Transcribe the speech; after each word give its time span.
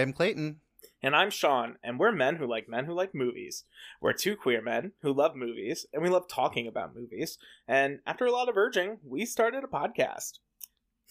I'm 0.00 0.14
Clayton. 0.14 0.60
And 1.02 1.14
I'm 1.14 1.30
Shawn, 1.30 1.76
and 1.82 1.98
we're 1.98 2.12
men 2.12 2.36
who 2.36 2.46
like 2.46 2.68
men 2.68 2.86
who 2.86 2.94
like 2.94 3.14
movies. 3.14 3.64
We're 4.00 4.14
two 4.14 4.34
queer 4.34 4.62
men 4.62 4.92
who 5.02 5.12
love 5.12 5.36
movies, 5.36 5.86
and 5.92 6.02
we 6.02 6.08
love 6.08 6.26
talking 6.26 6.66
about 6.66 6.94
movies. 6.94 7.36
And 7.68 7.98
after 8.06 8.24
a 8.24 8.32
lot 8.32 8.48
of 8.48 8.56
urging, 8.56 8.98
we 9.06 9.26
started 9.26 9.62
a 9.62 9.66
podcast. 9.66 10.38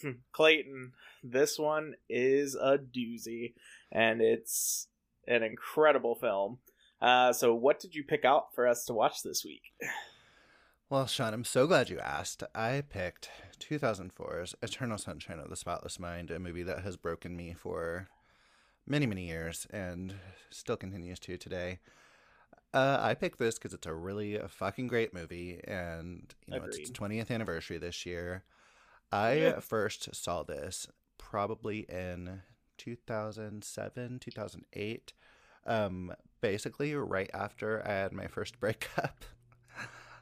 Hmm, 0.01 0.11
Clayton, 0.31 0.93
this 1.23 1.59
one 1.59 1.93
is 2.09 2.55
a 2.55 2.79
doozy, 2.79 3.53
and 3.91 4.21
it's 4.21 4.87
an 5.27 5.43
incredible 5.43 6.15
film. 6.15 6.57
Uh, 6.99 7.31
so, 7.31 7.53
what 7.53 7.79
did 7.79 7.93
you 7.93 8.03
pick 8.03 8.25
out 8.25 8.55
for 8.55 8.67
us 8.67 8.85
to 8.85 8.93
watch 8.93 9.21
this 9.23 9.45
week? 9.45 9.63
Well, 10.89 11.05
Shawn, 11.05 11.35
I'm 11.35 11.45
so 11.45 11.67
glad 11.67 11.91
you 11.91 11.99
asked. 11.99 12.43
I 12.55 12.81
picked 12.81 13.29
2004's 13.59 14.55
Eternal 14.63 14.97
Sunshine 14.97 15.37
of 15.37 15.51
the 15.51 15.55
Spotless 15.55 15.99
Mind, 15.99 16.31
a 16.31 16.39
movie 16.39 16.63
that 16.63 16.81
has 16.81 16.97
broken 16.97 17.37
me 17.37 17.53
for 17.53 18.09
many, 18.89 19.05
many 19.05 19.27
years 19.27 19.67
and 19.71 20.15
still 20.49 20.75
continues 20.75 21.19
to 21.19 21.37
today. 21.37 21.79
Uh, 22.73 22.97
I 22.99 23.13
picked 23.13 23.39
this 23.39 23.55
because 23.55 23.73
it's 23.73 23.87
a 23.87 23.93
really 23.93 24.35
a 24.35 24.47
fucking 24.47 24.87
great 24.87 25.13
movie, 25.13 25.59
and 25.63 26.33
you 26.45 26.55
know 26.55 26.65
it's 26.65 26.77
its 26.77 26.91
20th 26.91 27.31
anniversary 27.31 27.77
this 27.77 28.05
year. 28.05 28.43
I 29.11 29.33
yeah. 29.33 29.59
first 29.59 30.13
saw 30.13 30.43
this 30.43 30.87
probably 31.17 31.79
in 31.89 32.41
2007, 32.77 34.19
2008, 34.19 35.13
um, 35.65 36.13
basically 36.41 36.93
right 36.95 37.29
after 37.33 37.83
I 37.85 37.91
had 37.91 38.13
my 38.13 38.27
first 38.27 38.59
breakup. 38.59 39.25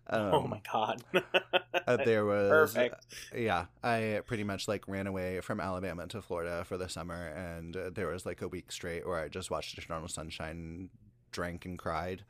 Um, 0.09 0.33
oh 0.33 0.47
my 0.47 0.61
god. 0.71 1.03
uh, 1.87 1.97
there 1.97 2.25
was 2.25 2.49
perfect. 2.49 3.05
Uh, 3.33 3.37
yeah, 3.37 3.65
I 3.83 4.21
pretty 4.25 4.43
much 4.43 4.67
like 4.67 4.87
ran 4.87 5.07
away 5.07 5.41
from 5.41 5.59
Alabama 5.59 6.07
to 6.07 6.21
Florida 6.21 6.63
for 6.65 6.77
the 6.77 6.87
summer, 6.87 7.27
and 7.27 7.75
uh, 7.75 7.89
there 7.89 8.07
was 8.07 8.25
like 8.25 8.41
a 8.41 8.47
week 8.47 8.71
straight 8.71 9.05
where 9.05 9.19
I 9.19 9.27
just 9.27 9.51
watched 9.51 9.77
Eternal 9.77 10.07
Sunshine, 10.07 10.89
drank 11.31 11.65
and 11.65 11.77
cried. 11.77 12.23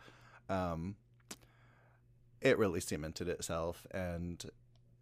Um, 0.50 0.96
it 2.42 2.58
really 2.58 2.80
cemented 2.80 3.28
itself, 3.28 3.86
and 3.92 4.44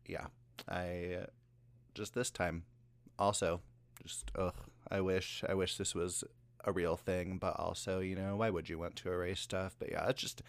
yeah, 0.05 0.27
I 0.69 1.25
just 1.93 2.13
this 2.13 2.29
time 2.29 2.63
also 3.17 3.61
just 4.03 4.31
ugh. 4.35 4.55
I 4.91 5.01
wish 5.01 5.43
I 5.47 5.53
wish 5.53 5.77
this 5.77 5.95
was 5.95 6.23
a 6.63 6.71
real 6.71 6.97
thing, 6.97 7.37
but 7.37 7.59
also 7.59 7.99
you 7.99 8.15
know 8.15 8.35
why 8.35 8.49
would 8.49 8.69
you 8.69 8.77
want 8.77 8.95
to 8.97 9.09
erase 9.09 9.39
stuff? 9.39 9.75
But 9.79 9.91
yeah, 9.91 10.07
it's 10.09 10.21
just 10.21 10.41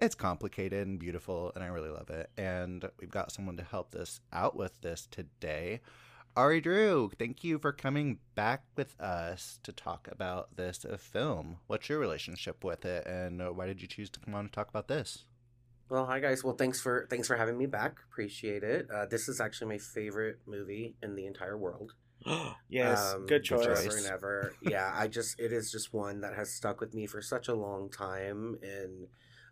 it's 0.00 0.14
complicated 0.14 0.86
and 0.86 0.98
beautiful, 0.98 1.52
and 1.54 1.62
I 1.62 1.68
really 1.68 1.90
love 1.90 2.10
it. 2.10 2.30
And 2.36 2.88
we've 2.98 3.10
got 3.10 3.32
someone 3.32 3.56
to 3.58 3.64
help 3.64 3.94
us 3.94 4.20
out 4.32 4.56
with 4.56 4.80
this 4.80 5.06
today. 5.10 5.80
Ari 6.36 6.60
Drew, 6.60 7.10
thank 7.18 7.42
you 7.42 7.58
for 7.58 7.72
coming 7.72 8.18
back 8.34 8.62
with 8.76 8.98
us 9.00 9.58
to 9.64 9.72
talk 9.72 10.08
about 10.10 10.56
this 10.56 10.86
film. 10.98 11.56
What's 11.66 11.88
your 11.88 11.98
relationship 11.98 12.62
with 12.64 12.84
it, 12.84 13.06
and 13.06 13.56
why 13.56 13.66
did 13.66 13.82
you 13.82 13.88
choose 13.88 14.10
to 14.10 14.20
come 14.20 14.34
on 14.34 14.42
and 14.42 14.52
talk 14.52 14.68
about 14.68 14.88
this? 14.88 15.24
Well, 15.90 16.06
hi 16.06 16.20
guys. 16.20 16.44
Well, 16.44 16.54
thanks 16.54 16.80
for 16.80 17.08
thanks 17.10 17.26
for 17.26 17.34
having 17.34 17.58
me 17.58 17.66
back. 17.66 17.96
Appreciate 18.12 18.62
it. 18.62 18.88
Uh, 18.94 19.06
this 19.06 19.28
is 19.28 19.40
actually 19.40 19.66
my 19.66 19.78
favorite 19.78 20.38
movie 20.46 20.94
in 21.02 21.16
the 21.16 21.26
entire 21.26 21.58
world. 21.58 21.94
yes, 22.68 23.14
um, 23.14 23.26
good 23.26 23.42
choice. 23.42 23.64
Forever 23.64 23.96
and 23.96 24.06
ever. 24.06 24.54
yeah, 24.62 24.92
I 24.94 25.08
just 25.08 25.40
it 25.40 25.52
is 25.52 25.72
just 25.72 25.92
one 25.92 26.20
that 26.20 26.36
has 26.36 26.54
stuck 26.54 26.80
with 26.80 26.94
me 26.94 27.06
for 27.06 27.20
such 27.20 27.48
a 27.48 27.54
long 27.54 27.90
time, 27.90 28.56
and 28.62 29.08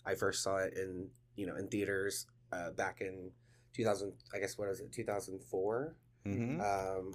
I 0.08 0.14
first 0.14 0.42
saw 0.42 0.56
it 0.56 0.74
in 0.76 1.08
you 1.36 1.46
know 1.46 1.56
in 1.56 1.69
theaters 1.69 2.26
uh, 2.52 2.70
back 2.70 3.00
in 3.00 3.30
2000. 3.74 4.12
I 4.34 4.38
guess 4.38 4.56
what 4.56 4.69
is 4.69 4.80
it 4.80 4.92
2004. 4.92 5.94
Mm-hmm. 6.26 6.60
Um, 6.60 7.14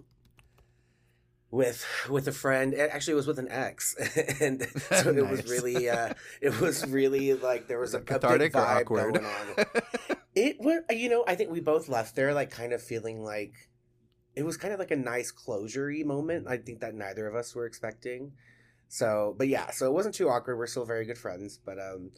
with 1.53 1.85
with 2.09 2.27
a 2.27 2.31
friend 2.31 2.73
Actually 2.73 2.83
it 2.83 2.95
actually 2.95 3.13
was 3.13 3.27
with 3.27 3.37
an 3.37 3.47
ex 3.47 3.95
and 4.41 4.63
so 4.91 5.11
it 5.11 5.29
was 5.29 5.47
really 5.47 5.87
uh 5.87 6.11
it 6.41 6.59
was 6.59 6.83
really 6.87 7.35
like 7.35 7.67
there 7.67 7.79
was 7.79 7.93
a, 7.93 7.99
cathartic 7.99 8.55
a 8.55 8.57
vibe 8.57 8.85
going 8.85 9.23
on 9.23 9.65
it 10.35 10.59
was 10.59 10.81
you 10.89 11.09
know 11.09 11.23
i 11.27 11.35
think 11.35 11.51
we 11.51 11.59
both 11.59 11.87
left 11.87 12.15
there 12.15 12.33
like 12.33 12.49
kind 12.49 12.73
of 12.73 12.81
feeling 12.81 13.23
like 13.23 13.53
it 14.35 14.43
was 14.43 14.57
kind 14.57 14.73
of 14.73 14.79
like 14.79 14.89
a 14.89 14.95
nice 14.95 15.31
closurey 15.31 16.03
moment 16.03 16.47
i 16.47 16.57
think 16.57 16.79
that 16.79 16.95
neither 16.95 17.27
of 17.27 17.35
us 17.35 17.53
were 17.53 17.67
expecting 17.67 18.31
so 18.87 19.35
but 19.37 19.47
yeah 19.47 19.69
so 19.69 19.85
it 19.85 19.93
wasn't 19.93 20.15
too 20.15 20.29
awkward 20.29 20.57
we're 20.57 20.65
still 20.65 20.85
very 20.85 21.05
good 21.05 21.19
friends 21.19 21.59
but 21.63 21.77
um 21.77 22.09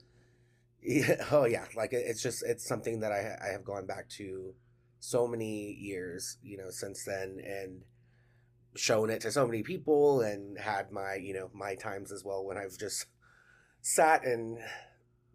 yeah, 0.85 1.25
oh 1.31 1.45
yeah, 1.45 1.65
like 1.75 1.93
it's 1.93 2.21
just 2.21 2.43
it's 2.45 2.67
something 2.67 2.99
that 2.99 3.11
I 3.11 3.37
I 3.43 3.51
have 3.51 3.65
gone 3.65 3.85
back 3.85 4.09
to 4.17 4.53
so 4.99 5.27
many 5.27 5.73
years, 5.73 6.37
you 6.41 6.57
know, 6.57 6.69
since 6.69 7.03
then, 7.05 7.39
and 7.43 7.81
shown 8.75 9.09
it 9.09 9.21
to 9.21 9.31
so 9.31 9.45
many 9.45 9.63
people, 9.63 10.21
and 10.21 10.57
had 10.57 10.91
my 10.91 11.15
you 11.15 11.33
know 11.33 11.49
my 11.53 11.75
times 11.75 12.11
as 12.11 12.23
well 12.23 12.45
when 12.45 12.57
I've 12.57 12.77
just 12.77 13.07
sat 13.81 14.25
and 14.25 14.59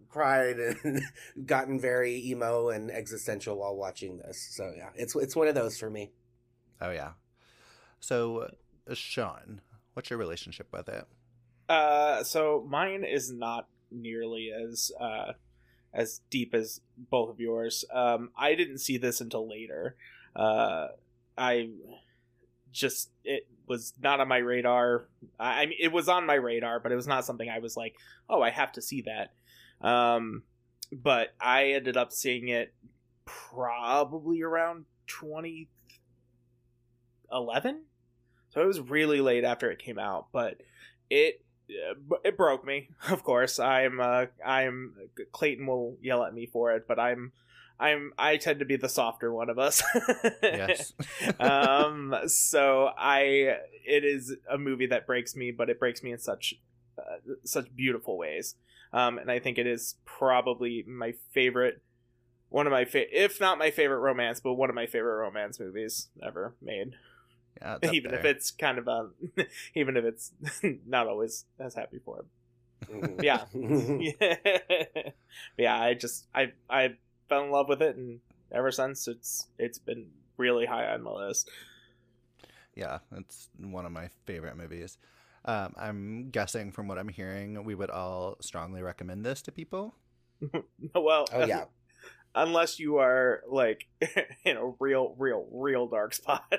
cried 0.09 0.59
and 0.85 1.03
gotten 1.47 1.81
very 1.81 2.17
emo 2.27 2.69
and 2.69 2.91
existential 2.91 3.59
while 3.59 3.77
watching 3.77 4.19
this. 4.19 4.55
So 4.57 4.73
yeah, 4.77 4.91
it's 4.95 5.17
it's 5.17 5.37
one 5.37 5.49
of 5.49 5.55
those 5.55 5.79
for 5.79 5.91
me. 5.91 6.13
Oh 6.81 6.91
yeah. 6.91 7.13
So 7.99 8.49
uh, 8.89 8.95
Shawn, 8.95 9.61
what's 9.95 10.11
your 10.11 10.19
relationship 10.19 10.69
with 10.73 10.89
it? 10.89 11.07
Uh, 11.69 12.25
so 12.25 12.67
mine 12.69 13.05
is 13.05 13.33
not 13.33 13.69
nearly 13.91 14.51
as 14.51 14.93
uh, 15.01 15.33
as 15.93 16.21
deep 16.31 16.55
as 16.55 16.81
both 16.97 17.31
of 17.31 17.41
yours. 17.41 17.85
Um, 17.93 18.31
I 18.37 18.55
didn't 18.55 18.79
see 18.79 18.99
this 18.99 19.21
until 19.21 19.49
later. 19.49 19.97
Uh, 20.35 20.89
I 21.37 21.71
just 22.73 23.11
it 23.25 23.49
was 23.67 23.93
not 24.01 24.21
on 24.21 24.29
my 24.29 24.39
radar. 24.39 25.09
I, 25.39 25.63
I 25.63 25.67
mean, 25.67 25.79
it 25.81 25.93
was 25.93 26.09
on 26.09 26.27
my 26.27 26.35
radar, 26.35 26.81
but 26.81 26.93
it 26.93 26.97
was 26.97 27.07
not 27.07 27.25
something 27.25 27.49
I 27.49 27.59
was 27.59 27.77
like, 27.77 27.97
oh, 28.29 28.43
I 28.43 28.51
have 28.51 28.73
to 28.73 28.83
see 28.83 29.03
that. 29.03 29.33
Um, 29.87 30.43
but 30.93 31.35
I 31.41 31.73
ended 31.73 31.97
up 31.97 32.13
seeing 32.13 32.49
it 32.49 32.75
probably 33.25 34.43
around 34.43 34.87
2011. 35.07 37.83
So 38.51 38.61
it 38.61 38.67
was 38.67 38.81
really 38.81 39.21
late 39.21 39.45
after 39.45 39.71
it 39.71 39.79
came 39.79 39.99
out, 39.99 40.27
but 40.33 40.61
it 41.09 41.43
it 42.25 42.37
broke 42.37 42.65
me. 42.65 42.89
Of 43.11 43.23
course, 43.23 43.59
I'm 43.59 44.01
uh, 44.01 44.27
I'm 44.45 44.95
Clayton 45.33 45.67
will 45.67 45.97
yell 46.01 46.23
at 46.25 46.35
me 46.35 46.47
for 46.47 46.73
it, 46.73 46.87
but 46.87 46.99
I'm 46.99 47.33
I'm 47.79 48.13
I 48.19 48.37
tend 48.37 48.59
to 48.61 48.65
be 48.65 48.77
the 48.77 48.89
softer 48.89 49.33
one 49.33 49.51
of 49.51 49.59
us. 49.59 49.83
yes. 50.43 50.93
um. 51.41 52.15
So 52.27 52.91
I 52.97 53.57
it 53.87 54.05
is 54.05 54.37
a 54.49 54.59
movie 54.59 54.87
that 54.87 55.07
breaks 55.07 55.35
me, 55.35 55.51
but 55.51 55.71
it 55.71 55.79
breaks 55.79 56.03
me 56.03 56.13
in 56.13 56.19
such 56.19 56.55
uh, 56.99 57.35
such 57.45 57.75
beautiful 57.75 58.19
ways. 58.19 58.55
Um. 58.93 59.19
And 59.19 59.31
I 59.31 59.39
think 59.39 59.59
it 59.59 59.67
is 59.67 59.97
probably 60.05 60.85
my 60.87 61.15
favorite. 61.33 61.83
One 62.49 62.67
of 62.67 62.73
my 62.73 62.85
fa- 62.85 63.07
if 63.17 63.41
not 63.41 63.59
my 63.59 63.71
favorite 63.71 64.01
romance, 64.01 64.41
but 64.41 64.55
one 64.55 64.69
of 64.69 64.75
my 64.75 64.87
favorite 64.87 65.17
romance 65.17 65.61
movies 65.61 66.09
ever 66.23 66.55
made. 66.61 66.97
Yeah, 67.61 67.79
even 67.93 68.11
there. 68.11 68.21
if 68.21 68.25
it's 68.25 68.51
kind 68.51 68.79
of 68.79 68.89
a, 68.89 69.09
even 69.75 69.97
if 69.97 70.05
it's 70.05 70.33
not 70.87 71.07
always 71.07 71.45
as 71.59 71.75
happy 71.75 71.99
for 72.05 72.21
him. 72.21 72.27
Mm-hmm. 72.91 73.21
yeah, 73.23 73.45
yeah. 74.21 75.11
yeah. 75.59 75.81
I 75.81 75.95
just 75.95 76.27
I 76.35 76.53
I 76.69 76.95
fell 77.29 77.45
in 77.45 77.51
love 77.51 77.69
with 77.69 77.83
it, 77.83 77.97
and 77.97 78.21
ever 78.51 78.73
since 78.73 79.07
it's 79.07 79.49
it's 79.59 79.79
been 79.79 80.07
really 80.39 80.67
high 80.67 80.87
on 80.87 81.03
my 81.03 81.13
list. 81.13 81.51
Yeah, 82.75 82.99
it's 83.13 83.49
one 83.59 83.85
of 83.85 83.93
my 83.93 84.09
favorite 84.25 84.57
movies. 84.57 84.97
Um, 85.45 85.75
I'm 85.77 86.31
guessing 86.31 86.71
from 86.73 86.89
what 86.89 86.99
I'm 86.99 87.09
hearing, 87.09 87.63
we 87.65 87.75
would 87.75 87.91
all 87.91 88.37
strongly 88.41 88.83
recommend 88.83 89.25
this 89.25 89.43
to 89.43 89.53
people. 89.53 89.95
well, 90.95 91.27
oh 91.33 91.45
yeah, 91.45 91.65
unless 92.35 92.79
you 92.79 92.99
are 92.99 93.43
like 93.49 93.87
in 94.45 94.57
a 94.57 94.73
real, 94.79 95.15
real, 95.19 95.47
real 95.51 95.87
dark 95.87 96.15
spot. 96.15 96.45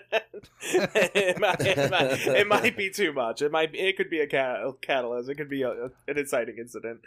it, 0.61 1.39
might, 1.39 1.61
it, 1.61 1.91
might, 1.91 2.27
it, 2.27 2.47
might, 2.47 2.77
be 2.77 2.89
too 2.89 3.13
much. 3.13 3.41
It 3.41 3.51
might. 3.51 3.73
It 3.73 3.97
could 3.97 4.09
be 4.09 4.19
a 4.19 4.27
catalyst. 4.27 5.29
It 5.29 5.35
could 5.35 5.49
be 5.49 5.63
a, 5.63 5.71
an 6.07 6.17
inciting 6.17 6.57
incident. 6.57 7.01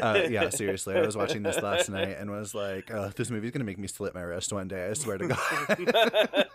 uh, 0.00 0.22
yeah, 0.28 0.48
seriously. 0.50 0.96
I 0.96 1.00
was 1.00 1.16
watching 1.16 1.42
this 1.42 1.60
last 1.60 1.88
night 1.88 2.16
and 2.18 2.30
was 2.30 2.54
like, 2.54 2.90
oh, 2.90 3.10
"This 3.14 3.30
movie's 3.30 3.50
gonna 3.50 3.64
make 3.64 3.78
me 3.78 3.88
slit 3.88 4.14
my 4.14 4.22
wrist 4.22 4.52
one 4.52 4.68
day." 4.68 4.88
I 4.88 4.94
swear 4.94 5.18
to 5.18 5.28
God. 5.28 6.46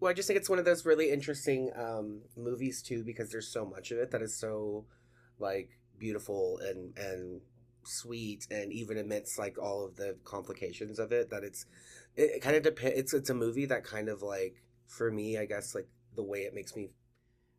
well, 0.00 0.10
I 0.10 0.14
just 0.14 0.28
think 0.28 0.38
it's 0.38 0.50
one 0.50 0.58
of 0.58 0.64
those 0.64 0.86
really 0.86 1.10
interesting 1.10 1.70
um, 1.76 2.22
movies 2.36 2.82
too, 2.82 3.04
because 3.04 3.30
there's 3.30 3.48
so 3.48 3.64
much 3.64 3.90
of 3.90 3.98
it 3.98 4.10
that 4.12 4.22
is 4.22 4.34
so 4.34 4.86
like 5.38 5.70
beautiful 5.98 6.58
and 6.62 6.96
and 6.96 7.40
sweet 7.84 8.46
and 8.50 8.72
even 8.72 8.98
amidst 8.98 9.38
like 9.38 9.58
all 9.58 9.84
of 9.84 9.96
the 9.96 10.16
complications 10.24 10.98
of 10.98 11.12
it 11.12 11.30
that 11.30 11.42
it's 11.42 11.66
it, 12.16 12.30
it 12.36 12.42
kind 12.42 12.56
of 12.56 12.62
depends 12.62 12.98
it's 12.98 13.14
it's 13.14 13.30
a 13.30 13.34
movie 13.34 13.66
that 13.66 13.84
kind 13.84 14.08
of 14.08 14.22
like 14.22 14.62
for 14.86 15.10
me 15.10 15.38
i 15.38 15.44
guess 15.44 15.74
like 15.74 15.88
the 16.16 16.22
way 16.22 16.40
it 16.40 16.54
makes 16.54 16.76
me 16.76 16.90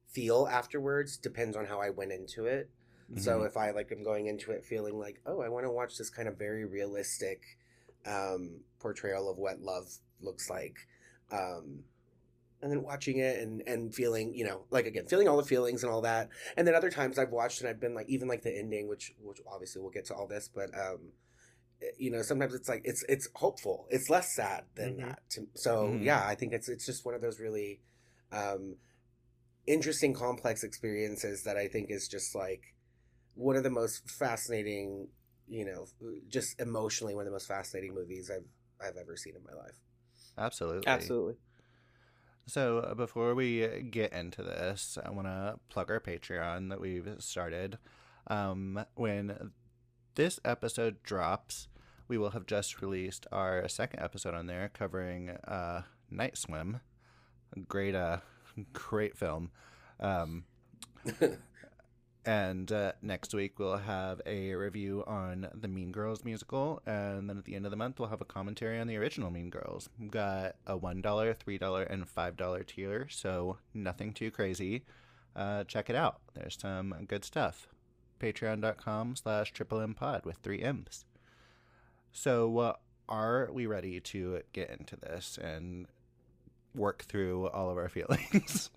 feel 0.08 0.48
afterwards 0.52 1.18
depends 1.18 1.56
on 1.56 1.66
how 1.66 1.80
i 1.80 1.90
went 1.90 2.12
into 2.12 2.46
it 2.46 2.70
mm-hmm. 3.10 3.20
so 3.20 3.44
if 3.44 3.58
i 3.58 3.72
like 3.72 3.92
am 3.92 4.04
going 4.04 4.28
into 4.28 4.52
it 4.52 4.64
feeling 4.64 5.00
like 5.00 5.20
oh 5.26 5.42
i 5.42 5.50
want 5.50 5.66
to 5.66 5.72
watch 5.72 5.98
this 5.98 6.10
kind 6.10 6.28
of 6.28 6.38
very 6.38 6.66
realistic 6.66 7.58
um 8.06 8.60
portrayal 8.80 9.30
of 9.30 9.38
what 9.38 9.62
love 9.62 9.88
looks 10.22 10.50
like 10.50 10.88
um 11.32 11.84
and 12.62 12.72
then 12.72 12.84
watching 12.84 13.18
it 13.18 13.40
and 13.40 13.62
and 13.68 13.94
feeling 13.94 14.34
you 14.36 14.46
know 14.46 14.66
like 14.70 14.86
again 14.86 15.06
feeling 15.08 15.28
all 15.28 15.38
the 15.38 15.44
feelings 15.44 15.84
and 15.84 15.92
all 15.92 16.02
that. 16.02 16.30
And 16.58 16.68
then 16.68 16.76
other 16.76 16.90
times 16.90 17.18
i've 17.18 17.32
watched 17.32 17.62
and 17.62 17.70
i've 17.70 17.80
been 17.80 17.96
like 17.96 18.10
even 18.10 18.28
like 18.28 18.42
the 18.42 18.56
ending 18.56 18.88
which 18.88 19.14
which 19.22 19.40
obviously 19.52 19.82
we'll 19.82 19.92
get 19.92 20.06
to 20.06 20.14
all 20.14 20.28
this 20.28 20.50
but 20.54 20.70
um 20.78 21.12
eh, 21.82 21.88
you 21.98 22.12
know 22.12 22.22
sometimes 22.22 22.54
it's 22.54 22.70
like 22.70 22.82
it's 22.84 23.04
it's 23.10 23.28
hopeful. 23.36 23.88
It's 23.90 24.10
less 24.10 24.36
sad 24.36 24.66
than 24.76 24.96
mm-hmm. 24.96 25.08
that 25.08 25.20
so 25.56 25.88
mm-hmm. 25.88 26.04
yeah 26.04 26.26
i 26.26 26.36
think 26.36 26.54
it's 26.54 26.70
it's 26.70 26.86
just 26.86 27.06
one 27.06 27.16
of 27.16 27.22
those 27.22 27.40
really 27.40 27.82
um 28.32 28.76
interesting 29.68 30.14
complex 30.14 30.64
experiences 30.64 31.44
that 31.44 31.56
i 31.56 31.68
think 31.68 31.92
is 31.92 32.08
just 32.08 32.36
like 32.36 32.74
one 33.36 33.56
of 33.56 33.64
the 33.64 33.70
most 33.70 34.10
fascinating 34.10 35.08
you 35.48 35.66
know 35.66 35.86
just 36.30 36.60
emotionally 36.60 37.14
one 37.14 37.22
of 37.22 37.26
the 37.26 37.32
most 37.32 37.48
fascinating 37.48 37.94
movies 37.94 38.32
i've 38.34 38.48
i've 38.86 38.98
ever 38.98 39.16
seen 39.16 39.36
in 39.36 39.44
my 39.44 39.54
life. 39.54 39.80
Absolutely. 40.38 40.88
Absolutely 40.88 41.36
so 42.52 42.80
uh, 42.80 42.94
before 42.96 43.34
we 43.34 43.66
get 43.90 44.12
into 44.12 44.44
this, 44.44 44.98
I 45.02 45.10
want 45.10 45.28
to 45.28 45.58
plug 45.70 45.90
our 45.90 46.02
Patreon 46.02 46.68
that 46.68 46.82
we've 46.82 47.08
started. 47.20 47.78
Um, 48.28 48.84
when 48.96 49.52
this 50.16 50.38
episode 50.44 51.02
drops, 51.02 51.70
we 52.10 52.18
will 52.18 52.32
have 52.32 52.46
just 52.46 52.82
released 52.82 53.26
our 53.32 53.70
second 53.70 54.02
episode 54.02 54.34
on 54.34 54.48
there 54.48 54.70
covering 54.74 55.30
uh, 55.30 55.84
Night 56.10 56.38
Swim. 56.38 56.82
Great, 57.70 57.96
uh, 57.96 58.18
great 58.74 59.18
film. 59.18 59.52
Um, 60.02 60.44
And 62.24 62.72
uh, 62.72 62.92
next 63.02 63.34
week 63.34 63.58
we'll 63.58 63.78
have 63.78 64.22
a 64.28 64.54
review 64.54 65.04
on 65.08 65.48
the 65.56 65.68
Mean 65.68 65.92
Girls 65.92 66.24
musical, 66.24 66.80
and 66.86 67.28
then 67.28 67.38
at 67.40 67.46
the 67.46 67.56
end 67.56 67.66
of 67.66 67.72
the 67.72 67.78
month 67.78 68.00
we'll 68.00 68.10
have 68.10 68.22
a 68.22 68.26
commentary 68.26 68.80
on 68.80 68.86
the 68.86 68.98
original 68.98 69.32
Mean 69.32 69.50
Girls. 69.50 69.90
We've 70.00 70.12
got 70.12 70.56
a 70.68 70.78
one 70.78 71.02
dollar, 71.02 71.34
three 71.34 71.58
dollar, 71.58 71.82
and 71.84 72.08
five 72.08 72.38
dollar 72.38 72.64
tier, 72.64 73.08
so 73.10 73.58
nothing 73.74 74.14
too 74.14 74.30
crazy. 74.30 74.84
Uh, 75.36 75.64
check 75.64 75.90
it 75.90 75.96
out. 75.96 76.20
There's 76.36 76.58
some 76.60 76.94
good 77.08 77.26
stuff. 77.26 77.68
Patreon.com 78.20 79.16
slash 79.16 79.52
triple 79.52 79.82
M 79.82 79.96
pod 79.96 80.24
with 80.24 80.38
three 80.38 80.62
M's. 80.62 81.06
So 82.12 82.58
uh, 82.60 82.74
are 83.10 83.50
we 83.52 83.66
ready 83.66 84.00
to 84.00 84.42
get 84.54 84.70
into 84.70 84.96
this 84.96 85.40
and 85.42 85.88
work 86.76 87.04
through 87.04 87.48
all 87.50 87.72
of 87.72 87.78
our 87.78 87.90
feelings? 87.90 88.70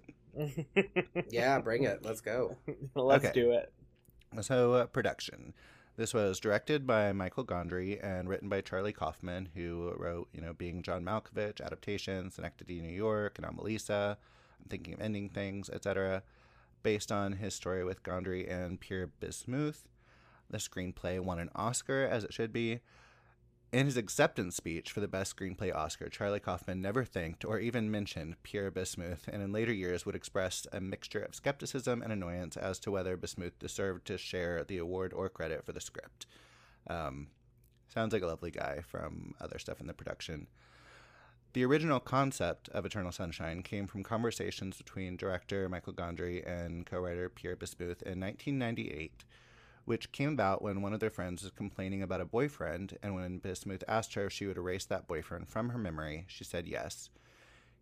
Yeah, 1.30 1.58
bring 1.60 1.84
it. 1.84 2.04
Let's 2.04 2.20
go. 2.20 2.56
Let's 2.94 3.24
okay. 3.24 3.34
do 3.34 3.52
it. 3.52 3.72
So, 4.40 4.74
uh, 4.74 4.86
production. 4.86 5.54
This 5.96 6.12
was 6.12 6.40
directed 6.40 6.88
by 6.88 7.12
Michael 7.12 7.44
Gondry 7.44 8.04
and 8.04 8.28
written 8.28 8.48
by 8.48 8.62
Charlie 8.62 8.92
Kaufman, 8.92 9.48
who 9.54 9.94
wrote, 9.96 10.28
you 10.32 10.40
know, 10.40 10.52
Being 10.52 10.82
John 10.82 11.04
Malkovich, 11.04 11.60
adaptations, 11.60 12.34
Synecdoche, 12.34 12.82
New 12.82 12.88
York, 12.88 13.38
and 13.38 13.46
Anomalisa, 13.46 14.16
I'm 14.60 14.68
Thinking 14.68 14.94
of 14.94 15.00
Ending 15.00 15.28
Things, 15.28 15.70
etc., 15.70 16.24
based 16.82 17.12
on 17.12 17.34
his 17.34 17.54
story 17.54 17.84
with 17.84 18.02
Gondry 18.02 18.50
and 18.50 18.80
Pierre 18.80 19.06
Bismuth. 19.06 19.88
The 20.50 20.58
screenplay 20.58 21.20
won 21.20 21.38
an 21.38 21.50
Oscar, 21.54 22.08
as 22.10 22.24
it 22.24 22.34
should 22.34 22.52
be, 22.52 22.80
in 23.74 23.86
his 23.86 23.96
acceptance 23.96 24.54
speech 24.54 24.92
for 24.92 25.00
the 25.00 25.08
Best 25.08 25.34
Screenplay 25.34 25.74
Oscar, 25.74 26.08
Charlie 26.08 26.38
Kaufman 26.38 26.80
never 26.80 27.04
thanked 27.04 27.44
or 27.44 27.58
even 27.58 27.90
mentioned 27.90 28.40
Pierre 28.44 28.70
Bismuth, 28.70 29.26
and 29.26 29.42
in 29.42 29.50
later 29.50 29.72
years 29.72 30.06
would 30.06 30.14
express 30.14 30.64
a 30.72 30.80
mixture 30.80 31.18
of 31.18 31.34
skepticism 31.34 32.00
and 32.00 32.12
annoyance 32.12 32.56
as 32.56 32.78
to 32.78 32.92
whether 32.92 33.16
Bismuth 33.16 33.58
deserved 33.58 34.06
to 34.06 34.16
share 34.16 34.62
the 34.62 34.78
award 34.78 35.12
or 35.12 35.28
credit 35.28 35.64
for 35.66 35.72
the 35.72 35.80
script. 35.80 36.26
Um, 36.86 37.26
sounds 37.92 38.12
like 38.12 38.22
a 38.22 38.28
lovely 38.28 38.52
guy 38.52 38.80
from 38.86 39.34
other 39.40 39.58
stuff 39.58 39.80
in 39.80 39.88
the 39.88 39.92
production. 39.92 40.46
The 41.52 41.64
original 41.64 41.98
concept 41.98 42.68
of 42.68 42.86
Eternal 42.86 43.10
Sunshine 43.10 43.64
came 43.64 43.88
from 43.88 44.04
conversations 44.04 44.76
between 44.76 45.16
director 45.16 45.68
Michael 45.68 45.94
Gondry 45.94 46.48
and 46.48 46.86
co 46.86 47.00
writer 47.00 47.28
Pierre 47.28 47.56
Bismuth 47.56 48.02
in 48.02 48.20
1998 48.20 49.24
which 49.84 50.12
came 50.12 50.32
about 50.32 50.62
when 50.62 50.82
one 50.82 50.94
of 50.94 51.00
their 51.00 51.10
friends 51.10 51.42
was 51.42 51.50
complaining 51.52 52.02
about 52.02 52.20
a 52.20 52.26
boyfriend, 52.26 52.98
and 53.02 53.14
when 53.14 53.38
Bismuth 53.38 53.84
asked 53.86 54.14
her 54.14 54.26
if 54.26 54.32
she 54.32 54.46
would 54.46 54.56
erase 54.56 54.84
that 54.86 55.06
boyfriend 55.06 55.48
from 55.48 55.70
her 55.70 55.78
memory, 55.78 56.24
she 56.26 56.44
said 56.44 56.66
yes. 56.66 57.10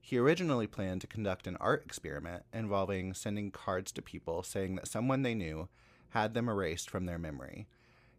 He 0.00 0.18
originally 0.18 0.66
planned 0.66 1.00
to 1.02 1.06
conduct 1.06 1.46
an 1.46 1.56
art 1.60 1.84
experiment 1.84 2.42
involving 2.52 3.14
sending 3.14 3.52
cards 3.52 3.92
to 3.92 4.02
people 4.02 4.42
saying 4.42 4.74
that 4.74 4.88
someone 4.88 5.22
they 5.22 5.34
knew 5.34 5.68
had 6.10 6.34
them 6.34 6.48
erased 6.48 6.90
from 6.90 7.06
their 7.06 7.18
memory. 7.18 7.68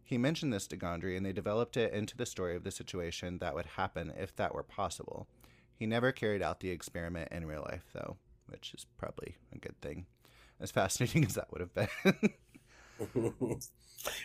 He 0.02 0.18
mentioned 0.18 0.52
this 0.52 0.66
to 0.68 0.76
Gondry, 0.76 1.16
and 1.16 1.24
they 1.24 1.32
developed 1.32 1.76
it 1.76 1.92
into 1.92 2.16
the 2.16 2.26
story 2.26 2.56
of 2.56 2.64
the 2.64 2.70
situation 2.70 3.38
that 3.38 3.54
would 3.54 3.66
happen 3.66 4.12
if 4.18 4.34
that 4.36 4.54
were 4.54 4.62
possible. 4.62 5.28
He 5.74 5.86
never 5.86 6.12
carried 6.12 6.42
out 6.42 6.60
the 6.60 6.70
experiment 6.70 7.30
in 7.32 7.46
real 7.46 7.62
life, 7.62 7.84
though, 7.92 8.16
which 8.46 8.72
is 8.74 8.86
probably 8.98 9.36
a 9.52 9.58
good 9.58 9.80
thing, 9.80 10.06
as 10.60 10.70
fascinating 10.70 11.24
as 11.26 11.34
that 11.34 11.50
would 11.52 11.60
have 11.60 11.74
been. 11.74 12.34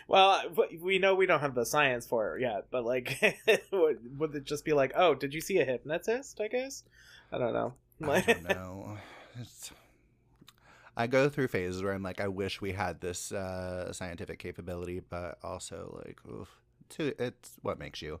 Well, 0.08 0.42
we 0.80 0.98
know 0.98 1.14
we 1.14 1.26
don't 1.26 1.40
have 1.40 1.54
the 1.54 1.64
science 1.64 2.06
for 2.06 2.36
it 2.36 2.42
yet, 2.42 2.66
but 2.70 2.84
like, 2.84 3.40
would 3.72 4.34
it 4.34 4.44
just 4.44 4.64
be 4.64 4.72
like, 4.72 4.92
oh, 4.94 5.14
did 5.14 5.34
you 5.34 5.40
see 5.40 5.58
a 5.58 5.64
hypnotist? 5.64 6.40
I 6.40 6.48
guess 6.48 6.84
I 7.32 7.38
don't 7.38 7.52
know. 7.52 7.74
I 8.08 8.20
don't 8.20 8.42
know. 8.48 8.98
It's... 9.40 9.70
I 10.96 11.06
go 11.06 11.28
through 11.28 11.48
phases 11.48 11.82
where 11.82 11.92
I'm 11.92 12.02
like, 12.02 12.20
I 12.20 12.28
wish 12.28 12.60
we 12.60 12.72
had 12.72 13.00
this 13.00 13.32
uh, 13.32 13.92
scientific 13.92 14.38
capability, 14.38 15.00
but 15.08 15.38
also 15.42 16.02
like, 16.04 16.18
oof, 16.28 16.48
it's 16.98 17.56
what 17.62 17.78
makes 17.78 18.02
you. 18.02 18.20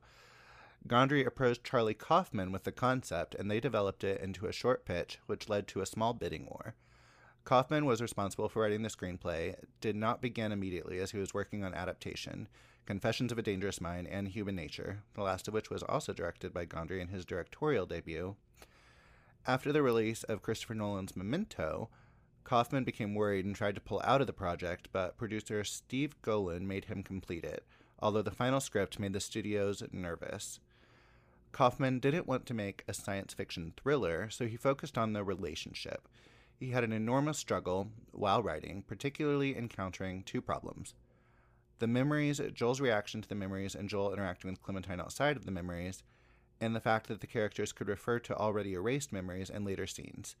Gondry 0.88 1.26
approached 1.26 1.64
Charlie 1.64 1.94
Kaufman 1.94 2.52
with 2.52 2.64
the 2.64 2.72
concept, 2.72 3.34
and 3.34 3.50
they 3.50 3.60
developed 3.60 4.02
it 4.02 4.20
into 4.22 4.46
a 4.46 4.52
short 4.52 4.86
pitch, 4.86 5.18
which 5.26 5.48
led 5.48 5.68
to 5.68 5.82
a 5.82 5.86
small 5.86 6.14
bidding 6.14 6.46
war. 6.46 6.74
Kaufman 7.44 7.86
was 7.86 8.02
responsible 8.02 8.48
for 8.48 8.62
writing 8.62 8.82
the 8.82 8.88
screenplay, 8.88 9.54
did 9.80 9.96
not 9.96 10.20
begin 10.20 10.52
immediately 10.52 10.98
as 10.98 11.10
he 11.10 11.18
was 11.18 11.34
working 11.34 11.64
on 11.64 11.74
adaptation, 11.74 12.48
Confessions 12.86 13.32
of 13.32 13.38
a 13.38 13.42
Dangerous 13.42 13.80
Mind, 13.80 14.08
and 14.08 14.28
Human 14.28 14.54
Nature, 14.54 15.02
the 15.14 15.22
last 15.22 15.48
of 15.48 15.54
which 15.54 15.70
was 15.70 15.82
also 15.82 16.12
directed 16.12 16.52
by 16.52 16.66
Gondry 16.66 17.00
in 17.00 17.08
his 17.08 17.24
directorial 17.24 17.86
debut. 17.86 18.36
After 19.46 19.72
the 19.72 19.82
release 19.82 20.22
of 20.24 20.42
Christopher 20.42 20.74
Nolan's 20.74 21.16
Memento, 21.16 21.88
Kaufman 22.44 22.84
became 22.84 23.14
worried 23.14 23.44
and 23.44 23.54
tried 23.54 23.74
to 23.76 23.80
pull 23.80 24.02
out 24.04 24.20
of 24.20 24.26
the 24.26 24.32
project, 24.32 24.88
but 24.92 25.16
producer 25.16 25.64
Steve 25.64 26.20
Golin 26.22 26.62
made 26.62 26.86
him 26.86 27.02
complete 27.02 27.44
it, 27.44 27.64
although 28.00 28.22
the 28.22 28.30
final 28.30 28.60
script 28.60 28.98
made 28.98 29.12
the 29.12 29.20
studios 29.20 29.82
nervous. 29.92 30.60
Kaufman 31.52 32.00
didn't 32.00 32.26
want 32.26 32.44
to 32.46 32.54
make 32.54 32.84
a 32.86 32.94
science 32.94 33.34
fiction 33.34 33.72
thriller, 33.80 34.28
so 34.30 34.46
he 34.46 34.56
focused 34.56 34.98
on 34.98 35.12
the 35.12 35.24
relationship 35.24 36.08
he 36.60 36.70
had 36.70 36.84
an 36.84 36.92
enormous 36.92 37.38
struggle 37.38 37.88
while 38.12 38.42
writing, 38.42 38.84
particularly 38.86 39.56
encountering 39.56 40.22
two 40.22 40.42
problems. 40.42 40.94
The 41.78 41.86
memories, 41.86 42.38
Joel's 42.52 42.82
reaction 42.82 43.22
to 43.22 43.28
the 43.28 43.34
memories, 43.34 43.74
and 43.74 43.88
Joel 43.88 44.12
interacting 44.12 44.50
with 44.50 44.62
Clementine 44.62 45.00
outside 45.00 45.38
of 45.38 45.46
the 45.46 45.50
memories, 45.50 46.02
and 46.60 46.76
the 46.76 46.80
fact 46.80 47.08
that 47.08 47.22
the 47.22 47.26
characters 47.26 47.72
could 47.72 47.88
refer 47.88 48.18
to 48.18 48.36
already 48.36 48.74
erased 48.74 49.10
memories 49.10 49.48
and 49.48 49.64
later 49.64 49.86
scenes. 49.86 50.36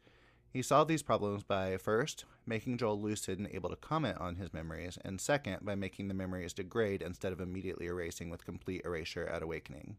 He 0.52 0.60
solved 0.60 0.90
these 0.90 1.02
problems 1.02 1.42
by, 1.42 1.78
first, 1.78 2.26
making 2.44 2.76
Joel 2.76 3.00
lucid 3.00 3.38
and 3.38 3.48
able 3.50 3.70
to 3.70 3.76
comment 3.76 4.18
on 4.18 4.36
his 4.36 4.52
memories, 4.52 4.98
and 5.02 5.18
second, 5.18 5.64
by 5.64 5.74
making 5.74 6.08
the 6.08 6.14
memories 6.14 6.52
degrade 6.52 7.00
instead 7.00 7.32
of 7.32 7.40
immediately 7.40 7.86
erasing 7.86 8.28
with 8.28 8.44
complete 8.44 8.82
erasure 8.84 9.26
at 9.26 9.42
awakening. 9.42 9.96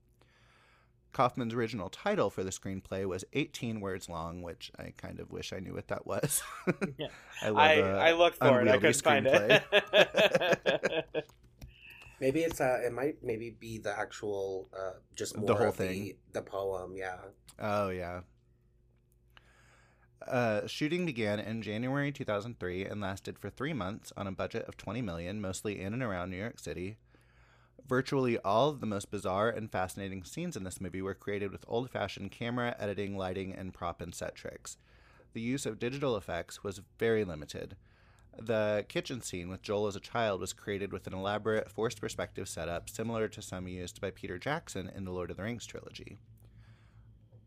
Kaufman's 1.14 1.54
original 1.54 1.90
title 1.90 2.30
for 2.30 2.44
the 2.44 2.50
screenplay 2.52 3.06
was 3.06 3.26
18 3.34 3.82
words 3.82 4.10
long, 4.10 4.42
which 4.42 4.72
I 4.80 4.94
kind 4.98 5.20
of 5.20 5.32
wish 5.32 5.54
I 5.54 5.60
knew 5.60 5.74
what 5.74 5.88
that 5.90 6.06
was. 6.06 6.42
yeah. 6.98 7.08
I, 7.42 7.50
love, 7.50 7.58
I, 7.58 7.82
I 7.82 8.12
looked 8.14 8.38
for 8.38 8.62
it. 8.62 8.68
I 8.68 8.78
couldn't 8.78 9.02
find 9.02 9.28
it. 9.28 9.64
maybe 12.20 12.42
it's 12.42 12.62
uh, 12.62 12.80
it 12.86 12.94
might 12.94 13.24
maybe 13.24 13.50
be 13.50 13.80
the 13.80 13.98
actual 13.98 14.70
uh, 14.78 14.94
just 15.16 15.36
more 15.36 15.48
the 15.48 15.56
whole 15.56 15.72
thing, 15.72 16.04
the, 16.04 16.16
the 16.34 16.42
poem. 16.42 16.96
Yeah. 16.96 17.18
Oh 17.60 17.90
yeah. 17.90 18.22
Uh, 20.28 20.68
shooting 20.68 21.06
began 21.06 21.40
in 21.40 21.64
January 21.64 22.12
2003 22.12 22.86
and 22.86 23.02
lasted 23.02 23.40
for 23.40 23.50
three 23.50 23.74
months 23.74 24.14
on 24.16 24.28
a 24.28 24.32
budget 24.32 24.64
of 24.68 24.78
20 24.78 25.02
million, 25.02 25.42
mostly 25.42 25.82
in 25.82 25.94
and 25.94 26.04
around 26.04 26.30
New 26.30 26.38
York 26.38 26.60
City. 26.60 26.98
Virtually 27.88 28.38
all 28.40 28.70
of 28.70 28.80
the 28.80 28.86
most 28.86 29.12
bizarre 29.12 29.50
and 29.50 29.72
fascinating 29.72 30.24
scenes 30.24 30.56
in 30.56 30.64
this 30.64 30.80
movie 30.80 31.02
were 31.02 31.14
created 31.14 31.52
with 31.52 31.66
old 31.68 31.90
fashioned 31.90 32.32
camera, 32.32 32.76
editing, 32.80 33.18
lighting, 33.18 33.54
and 33.54 33.74
prop 33.74 34.02
and 34.02 34.16
set 34.16 34.36
tricks. 34.36 34.78
The 35.34 35.42
use 35.42 35.66
of 35.66 35.80
digital 35.80 36.16
effects 36.16 36.64
was 36.64 36.82
very 36.98 37.24
limited. 37.24 37.76
The 38.38 38.86
kitchen 38.88 39.22
scene 39.22 39.50
with 39.50 39.62
Joel 39.62 39.88
as 39.88 39.96
a 39.96 40.02
child 40.02 40.40
was 40.40 40.54
created 40.54 40.94
with 40.94 41.06
an 41.06 41.14
elaborate 41.14 41.70
forced 41.70 42.00
perspective 42.00 42.48
setup 42.48 42.90
similar 42.90 43.28
to 43.28 43.42
some 43.42 43.68
used 43.68 44.00
by 44.00 44.12
Peter 44.12 44.38
Jackson 44.38 44.90
in 44.96 45.04
the 45.04 45.12
Lord 45.12 45.32
of 45.32 45.38
the 45.38 45.44
Rings 45.44 45.66
trilogy. 45.66 46.18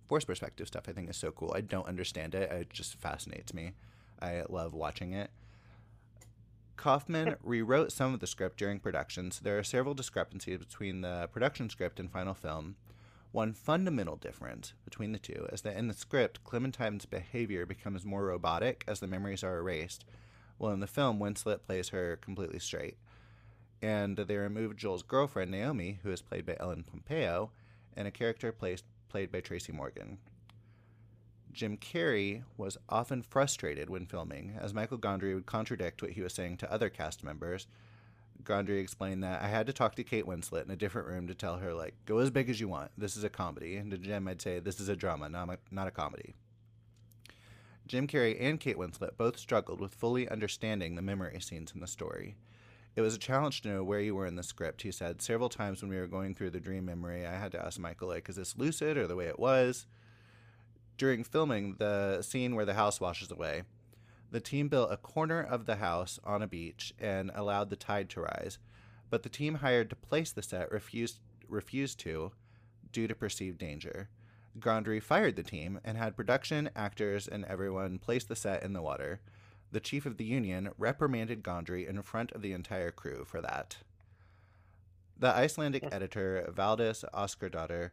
Forced 0.09 0.27
perspective 0.27 0.67
stuff 0.67 0.85
I 0.89 0.93
think 0.93 1.09
is 1.09 1.17
so 1.17 1.31
cool. 1.31 1.53
I 1.57 1.63
don't 1.63 1.89
understand 1.89 2.35
it, 2.35 2.51
it 2.53 2.71
just 2.71 2.97
fascinates 2.97 3.55
me. 3.55 3.73
I 4.21 4.43
love 4.49 4.75
watching 4.75 5.13
it. 5.13 5.31
Kaufman 6.77 7.37
rewrote 7.43 7.93
some 7.93 8.15
of 8.15 8.21
the 8.21 8.27
script 8.27 8.59
during 8.59 8.81
production, 8.81 9.31
so 9.31 9.41
there 9.43 9.59
are 9.59 9.65
several 9.65 9.95
discrepancies 9.95 10.59
between 10.59 11.01
the 11.01 11.29
production 11.33 11.71
script 11.71 12.01
and 12.01 12.11
final 12.11 12.35
film. 12.35 12.77
One 13.33 13.53
fundamental 13.53 14.17
difference 14.17 14.75
between 14.85 15.13
the 15.13 15.19
two 15.19 15.49
is 15.53 15.63
that 15.63 15.77
in 15.77 15.89
the 15.89 15.95
script, 15.95 16.45
Clementine's 16.45 17.07
behavior 17.07 17.67
becomes 17.67 18.05
more 18.05 18.27
robotic 18.27 18.85
as 18.87 19.01
the 19.01 19.07
memories 19.07 19.43
are 19.43 19.59
erased, 19.59 20.05
while 20.59 20.73
in 20.73 20.81
the 20.81 20.87
film, 20.87 21.19
Winslet 21.19 21.63
plays 21.67 21.89
her 21.89 22.17
completely 22.17 22.59
straight. 22.59 22.97
And 23.83 24.17
they 24.17 24.37
removed 24.37 24.79
Joel's 24.79 25.03
girlfriend, 25.03 25.51
Naomi, 25.51 25.99
who 26.03 26.11
is 26.11 26.23
played 26.23 26.47
by 26.47 26.57
Ellen 26.61 26.85
Pompeo, 26.85 27.51
and 27.97 28.07
a 28.07 28.13
character 28.13 28.53
played, 28.53 28.83
played 29.09 29.33
by 29.33 29.41
Tracy 29.41 29.73
Morgan. 29.73 30.19
Jim 31.55 31.77
Carrey 31.77 32.43
was 32.57 32.77
often 32.89 33.23
frustrated 33.23 33.89
when 33.89 34.07
filming, 34.07 34.59
as 34.61 34.75
Michael 34.75 34.99
Gondry 34.99 35.35
would 35.35 35.47
contradict 35.47 36.03
what 36.03 36.11
he 36.11 36.21
was 36.21 36.35
saying 36.35 36.57
to 36.59 36.73
other 36.73 36.91
cast 36.91 37.23
members. 37.23 37.69
Gondry 38.43 38.81
explained 38.81 39.23
that 39.23 39.41
I 39.41 39.47
had 39.47 39.67
to 39.69 39.73
talk 39.73 39.95
to 39.95 40.05
Kate 40.05 40.27
Winslet 40.27 40.65
in 40.65 40.71
a 40.73 40.77
different 40.77 41.07
room 41.07 41.29
to 41.29 41.35
tell 41.35 41.59
her, 41.59 41.73
like, 41.73 41.95
go 42.07 42.19
as 42.19 42.31
big 42.31 42.51
as 42.51 42.61
you 42.61 42.67
want. 42.67 42.91
This 42.99 43.17
is 43.17 43.23
a 43.23 43.31
comedy. 43.31 43.77
And 43.77 43.91
to 43.93 43.97
Jim, 43.97 44.27
I'd 44.27 44.43
say, 44.43 44.59
this 44.59 44.81
is 44.81 44.89
a 44.89 44.97
drama, 44.97 45.29
not 45.29 45.49
a, 45.49 45.59
not 45.71 45.87
a 45.87 45.93
comedy. 45.93 46.35
Jim 47.87 48.09
Carrey 48.09 48.37
and 48.41 48.59
Kate 48.59 48.77
Winslet 48.77 49.17
both 49.17 49.39
struggled 49.39 49.81
with 49.81 49.95
fully 49.95 50.29
understanding 50.29 50.97
the 50.97 51.03
memory 51.03 51.41
scenes 51.41 51.73
in 51.73 51.81
the 51.81 51.87
story. 51.87 52.35
It 52.97 53.01
was 53.01 53.15
a 53.15 53.19
challenge 53.19 53.63
to 53.63 53.69
know 53.69 53.85
where 53.85 54.01
you 54.01 54.15
were 54.15 54.27
in 54.27 54.37
the 54.37 54.43
script, 54.43 54.83
he 54.83 54.91
said. 54.91 55.23
Several 55.23 55.49
times 55.49 55.83
when 55.83 55.91
we 55.91 55.99
were 55.99 56.07
going 56.07 56.35
through 56.35 56.51
the 56.51 56.61
dream 56.61 56.85
memory, 56.85 57.25
I 57.25 57.37
had 57.37 57.53
to 57.53 57.65
ask 57.65 57.79
Michael, 57.79 58.09
like, 58.09 58.29
is 58.29 58.37
this 58.37 58.57
lucid 58.57 58.97
or 58.97 59.07
the 59.07 59.17
way 59.17 59.27
it 59.27 59.39
was? 59.39 59.87
During 60.97 61.25
filming, 61.25 61.77
the 61.79 62.23
scene 62.23 62.55
where 62.55 62.65
the 62.65 62.75
house 62.75 63.01
washes 63.01 63.31
away, 63.31 63.65
the 64.31 64.41
team 64.41 64.69
built 64.69 64.93
a 64.93 64.97
corner 64.97 65.41
of 65.41 65.67
the 65.67 65.77
house 65.77 66.19
on 66.25 66.43
a 66.43 66.47
beach 66.47 66.95
and 66.99 67.31
allowed 67.35 67.71
the 67.71 67.77
tide 67.77 68.09
to 68.11 68.21
rise, 68.21 68.59
but 69.11 69.23
the 69.23 69.29
team 69.29 69.57
hired 69.57 69.91
to 69.91 69.97
place 69.97 70.33
the 70.33 70.43
set 70.43 70.71
refused 70.71 71.21
refused 71.49 72.01
to 72.01 72.33
due 72.91 73.07
to 73.07 73.15
perceived 73.15 73.59
danger. 73.59 74.09
Gondry 74.59 75.03
fired 75.03 75.37
the 75.37 75.43
team 75.43 75.81
and 75.85 75.99
had 75.99 76.17
production, 76.17 76.71
actors, 76.77 77.27
and 77.27 77.45
everyone 77.45 77.99
place 77.99 78.25
the 78.25 78.37
set 78.37 78.63
in 78.63 78.73
the 78.73 78.83
water. 78.83 79.21
The 79.73 79.81
chief 79.81 80.07
of 80.07 80.17
the 80.17 80.25
union 80.25 80.71
reprimanded 80.79 81.43
Gondry 81.43 81.89
in 81.89 82.01
front 82.03 82.33
of 82.33 82.43
the 82.43 82.53
entire 82.53 82.93
crew 82.93 83.25
for 83.25 83.41
that. 83.41 83.79
The 85.19 85.35
Icelandic 85.35 85.85
editor 85.93 86.49
Valdis 86.53 87.05
Óskarsdóttir 87.13 87.91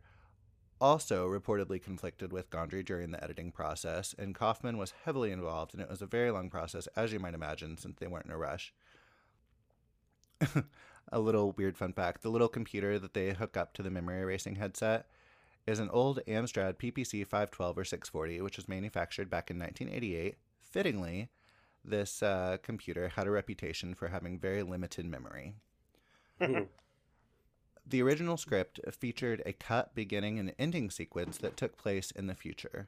also 0.81 1.27
reportedly 1.27 1.81
conflicted 1.81 2.33
with 2.33 2.49
Gondry 2.49 2.83
during 2.83 3.11
the 3.11 3.23
editing 3.23 3.51
process, 3.51 4.13
and 4.17 4.35
Kaufman 4.35 4.77
was 4.77 4.93
heavily 5.05 5.31
involved, 5.31 5.73
and 5.73 5.81
it 5.81 5.89
was 5.89 6.01
a 6.01 6.07
very 6.07 6.31
long 6.31 6.49
process, 6.49 6.87
as 6.95 7.13
you 7.13 7.19
might 7.19 7.35
imagine, 7.35 7.77
since 7.77 7.97
they 7.99 8.07
weren't 8.07 8.25
in 8.25 8.31
a 8.31 8.37
rush. 8.37 8.73
a 11.11 11.19
little 11.19 11.51
weird 11.51 11.77
fun 11.77 11.93
fact 11.93 12.23
the 12.23 12.29
little 12.29 12.47
computer 12.47 12.97
that 12.97 13.13
they 13.13 13.31
hook 13.33 13.55
up 13.55 13.73
to 13.73 13.83
the 13.83 13.91
memory 13.91 14.21
erasing 14.21 14.55
headset 14.55 15.05
is 15.67 15.79
an 15.79 15.89
old 15.91 16.19
Amstrad 16.27 16.77
PPC 16.77 17.25
512 17.27 17.77
or 17.77 17.85
640, 17.85 18.41
which 18.41 18.57
was 18.57 18.67
manufactured 18.67 19.29
back 19.29 19.51
in 19.51 19.59
1988. 19.59 20.35
Fittingly, 20.59 21.29
this 21.85 22.23
uh, 22.23 22.57
computer 22.63 23.09
had 23.09 23.27
a 23.27 23.31
reputation 23.31 23.93
for 23.93 24.07
having 24.07 24.39
very 24.39 24.63
limited 24.63 25.05
memory. 25.05 25.53
The 27.85 28.01
original 28.01 28.37
script 28.37 28.79
featured 28.91 29.41
a 29.45 29.53
cut, 29.53 29.95
beginning, 29.95 30.39
and 30.39 30.53
ending 30.57 30.89
sequence 30.89 31.37
that 31.37 31.57
took 31.57 31.77
place 31.77 32.11
in 32.11 32.27
the 32.27 32.35
future. 32.35 32.87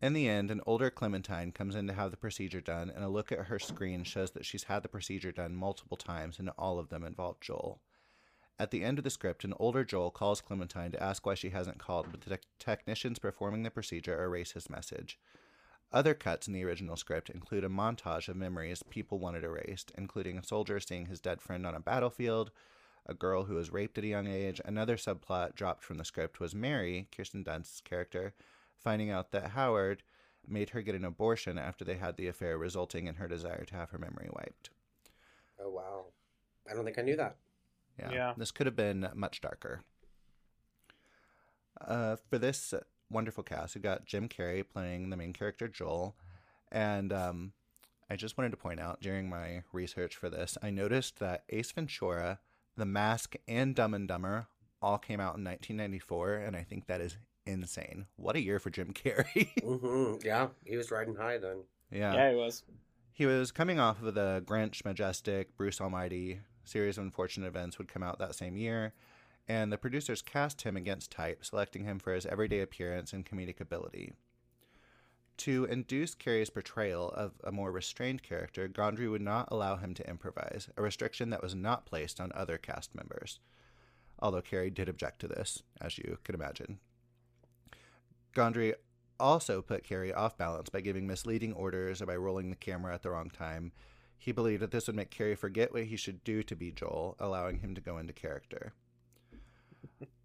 In 0.00 0.14
the 0.14 0.28
end, 0.28 0.50
an 0.50 0.60
older 0.66 0.90
Clementine 0.90 1.52
comes 1.52 1.76
in 1.76 1.86
to 1.86 1.92
have 1.92 2.10
the 2.10 2.16
procedure 2.16 2.60
done, 2.60 2.90
and 2.90 3.04
a 3.04 3.08
look 3.08 3.30
at 3.30 3.46
her 3.46 3.60
screen 3.60 4.02
shows 4.02 4.32
that 4.32 4.44
she's 4.44 4.64
had 4.64 4.82
the 4.82 4.88
procedure 4.88 5.30
done 5.30 5.54
multiple 5.54 5.96
times, 5.96 6.40
and 6.40 6.50
all 6.58 6.80
of 6.80 6.88
them 6.88 7.04
involve 7.04 7.40
Joel. 7.40 7.80
At 8.58 8.70
the 8.70 8.82
end 8.82 8.98
of 8.98 9.04
the 9.04 9.10
script, 9.10 9.44
an 9.44 9.54
older 9.58 9.84
Joel 9.84 10.10
calls 10.10 10.40
Clementine 10.40 10.92
to 10.92 11.02
ask 11.02 11.24
why 11.24 11.34
she 11.34 11.50
hasn't 11.50 11.78
called, 11.78 12.08
but 12.10 12.20
the 12.22 12.36
te- 12.36 12.42
technicians 12.58 13.18
performing 13.18 13.62
the 13.62 13.70
procedure 13.70 14.22
erase 14.22 14.52
his 14.52 14.68
message. 14.68 15.18
Other 15.92 16.14
cuts 16.14 16.48
in 16.48 16.54
the 16.54 16.64
original 16.64 16.96
script 16.96 17.30
include 17.30 17.64
a 17.64 17.68
montage 17.68 18.28
of 18.28 18.36
memories 18.36 18.82
people 18.82 19.18
wanted 19.18 19.44
erased, 19.44 19.92
including 19.96 20.38
a 20.38 20.42
soldier 20.42 20.80
seeing 20.80 21.06
his 21.06 21.20
dead 21.20 21.40
friend 21.40 21.66
on 21.66 21.74
a 21.74 21.80
battlefield, 21.80 22.50
a 23.06 23.14
girl 23.14 23.44
who 23.44 23.54
was 23.54 23.72
raped 23.72 23.98
at 23.98 24.04
a 24.04 24.08
young 24.08 24.26
age. 24.26 24.60
Another 24.64 24.96
subplot 24.96 25.54
dropped 25.54 25.82
from 25.82 25.98
the 25.98 26.04
script 26.04 26.40
was 26.40 26.54
Mary, 26.54 27.08
Kirsten 27.14 27.42
Dunst's 27.42 27.80
character, 27.80 28.34
finding 28.76 29.10
out 29.10 29.32
that 29.32 29.50
Howard 29.50 30.02
made 30.46 30.70
her 30.70 30.82
get 30.82 30.94
an 30.94 31.04
abortion 31.04 31.58
after 31.58 31.84
they 31.84 31.96
had 31.96 32.16
the 32.16 32.26
affair, 32.26 32.58
resulting 32.58 33.06
in 33.06 33.16
her 33.16 33.28
desire 33.28 33.64
to 33.64 33.74
have 33.74 33.90
her 33.90 33.98
memory 33.98 34.28
wiped. 34.32 34.70
Oh, 35.60 35.70
wow. 35.70 36.06
I 36.68 36.74
don't 36.74 36.84
think 36.84 36.98
I 36.98 37.02
knew 37.02 37.16
that. 37.16 37.36
Yeah. 37.98 38.10
yeah. 38.12 38.34
This 38.36 38.50
could 38.50 38.66
have 38.66 38.76
been 38.76 39.08
much 39.14 39.40
darker. 39.40 39.82
Uh, 41.80 42.16
for 42.28 42.38
this 42.38 42.74
wonderful 43.10 43.44
cast, 43.44 43.74
we've 43.74 43.82
got 43.82 44.06
Jim 44.06 44.28
Carrey 44.28 44.64
playing 44.68 45.10
the 45.10 45.16
main 45.16 45.32
character, 45.32 45.68
Joel. 45.68 46.16
And 46.70 47.12
um, 47.12 47.52
I 48.08 48.16
just 48.16 48.38
wanted 48.38 48.50
to 48.50 48.56
point 48.56 48.80
out 48.80 49.00
during 49.00 49.28
my 49.28 49.62
research 49.72 50.16
for 50.16 50.30
this, 50.30 50.56
I 50.62 50.70
noticed 50.70 51.18
that 51.18 51.44
Ace 51.50 51.72
Ventura, 51.72 52.40
The 52.76 52.86
Mask, 52.86 53.34
and 53.46 53.74
Dumb 53.74 53.94
and 53.94 54.08
Dumber 54.08 54.46
all 54.80 54.98
came 54.98 55.20
out 55.20 55.36
in 55.36 55.44
1994. 55.44 56.34
And 56.36 56.56
I 56.56 56.62
think 56.62 56.86
that 56.86 57.00
is 57.00 57.16
insane. 57.46 58.06
What 58.16 58.36
a 58.36 58.40
year 58.42 58.58
for 58.58 58.70
Jim 58.70 58.92
Carrey. 58.94 59.50
mm-hmm. 59.60 60.26
Yeah, 60.26 60.48
he 60.64 60.76
was 60.76 60.90
riding 60.90 61.14
high 61.14 61.38
then. 61.38 61.64
Yeah. 61.90 62.14
Yeah, 62.14 62.30
he 62.30 62.36
was. 62.36 62.64
He 63.14 63.26
was 63.26 63.52
coming 63.52 63.78
off 63.78 64.02
of 64.02 64.14
the 64.14 64.42
Grinch, 64.46 64.84
Majestic, 64.84 65.54
Bruce 65.56 65.80
Almighty, 65.80 66.40
series 66.64 66.96
of 66.96 67.04
unfortunate 67.04 67.46
events 67.46 67.76
would 67.78 67.88
come 67.88 68.02
out 68.02 68.18
that 68.18 68.34
same 68.34 68.56
year, 68.56 68.94
and 69.46 69.70
the 69.70 69.76
producers 69.76 70.22
cast 70.22 70.62
him 70.62 70.76
against 70.76 71.10
type, 71.10 71.44
selecting 71.44 71.84
him 71.84 71.98
for 71.98 72.14
his 72.14 72.24
everyday 72.26 72.60
appearance 72.60 73.12
and 73.12 73.26
comedic 73.26 73.60
ability. 73.60 74.14
To 75.42 75.64
induce 75.64 76.14
Carrey's 76.14 76.50
portrayal 76.50 77.08
of 77.08 77.32
a 77.42 77.50
more 77.50 77.72
restrained 77.72 78.22
character, 78.22 78.68
Gondry 78.68 79.10
would 79.10 79.20
not 79.20 79.48
allow 79.50 79.74
him 79.74 79.92
to 79.94 80.08
improvise, 80.08 80.68
a 80.76 80.82
restriction 80.82 81.30
that 81.30 81.42
was 81.42 81.52
not 81.52 81.84
placed 81.84 82.20
on 82.20 82.30
other 82.32 82.58
cast 82.58 82.94
members. 82.94 83.40
Although 84.20 84.42
Carrey 84.42 84.72
did 84.72 84.88
object 84.88 85.18
to 85.18 85.26
this, 85.26 85.64
as 85.80 85.98
you 85.98 86.18
can 86.22 86.36
imagine. 86.36 86.78
Gondry 88.36 88.74
also 89.18 89.60
put 89.62 89.82
Carrey 89.82 90.16
off 90.16 90.38
balance 90.38 90.68
by 90.68 90.80
giving 90.80 91.08
misleading 91.08 91.54
orders 91.54 92.00
or 92.00 92.06
by 92.06 92.14
rolling 92.14 92.50
the 92.50 92.54
camera 92.54 92.94
at 92.94 93.02
the 93.02 93.10
wrong 93.10 93.28
time, 93.28 93.72
he 94.16 94.30
believed 94.30 94.62
that 94.62 94.70
this 94.70 94.86
would 94.86 94.94
make 94.94 95.10
Carrey 95.10 95.36
forget 95.36 95.72
what 95.72 95.86
he 95.86 95.96
should 95.96 96.22
do 96.22 96.44
to 96.44 96.54
be 96.54 96.70
Joel, 96.70 97.16
allowing 97.18 97.58
him 97.58 97.74
to 97.74 97.80
go 97.80 97.98
into 97.98 98.12
character. 98.12 98.74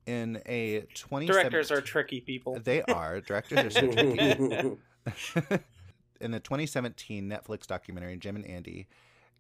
In 0.06 0.44
a 0.46 0.82
20 0.94 1.26
directors 1.26 1.72
are 1.72 1.82
tricky 1.82 2.22
people. 2.22 2.60
They 2.64 2.84
are 2.84 3.20
directors 3.20 3.66
are 3.66 3.70
so 3.72 3.92
tricky. 3.92 4.78
In 6.22 6.32
the 6.32 6.40
2017 6.40 7.30
Netflix 7.30 7.68
documentary 7.68 8.18
Jim 8.18 8.36
and 8.36 8.46
Andy, 8.46 8.88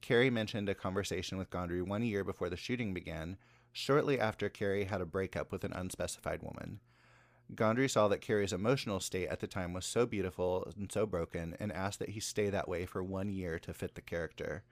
Carrey 0.01 0.31
mentioned 0.31 0.69
a 0.69 0.75
conversation 0.75 1.37
with 1.37 1.49
Gondry 1.49 1.81
one 1.81 2.03
year 2.03 2.23
before 2.23 2.49
the 2.49 2.57
shooting 2.57 2.93
began, 2.93 3.37
shortly 3.71 4.19
after 4.19 4.49
Carrey 4.49 4.87
had 4.87 5.01
a 5.01 5.05
breakup 5.05 5.51
with 5.51 5.63
an 5.63 5.73
unspecified 5.73 6.43
woman. 6.43 6.79
Gondry 7.55 7.89
saw 7.89 8.07
that 8.09 8.21
Carrey's 8.21 8.53
emotional 8.53 8.99
state 8.99 9.29
at 9.29 9.39
the 9.39 9.47
time 9.47 9.73
was 9.73 9.85
so 9.85 10.05
beautiful 10.05 10.71
and 10.77 10.91
so 10.91 11.05
broken 11.05 11.55
and 11.59 11.71
asked 11.71 11.99
that 11.99 12.09
he 12.09 12.19
stay 12.19 12.49
that 12.49 12.67
way 12.67 12.85
for 12.85 13.01
one 13.01 13.29
year 13.29 13.57
to 13.59 13.73
fit 13.73 13.95
the 13.95 14.01
character. 14.01 14.63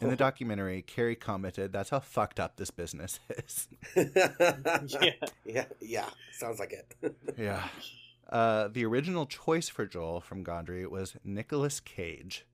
In 0.00 0.08
the 0.08 0.16
documentary, 0.28 0.82
Carrey 0.86 1.18
commented, 1.18 1.72
That's 1.72 1.90
how 1.90 2.00
fucked 2.00 2.40
up 2.40 2.56
this 2.56 2.70
business 2.70 3.20
is. 3.36 3.68
yeah. 3.96 5.12
Yeah. 5.44 5.64
Yeah. 5.80 6.06
Sounds 6.32 6.58
like 6.58 6.72
it. 6.72 7.14
yeah. 7.38 7.68
Uh, 8.30 8.68
the 8.68 8.84
original 8.84 9.26
choice 9.26 9.68
for 9.68 9.84
Joel 9.84 10.20
from 10.20 10.44
Gondry 10.44 10.88
was 10.88 11.16
Nicolas 11.24 11.80
Cage. 11.80 12.46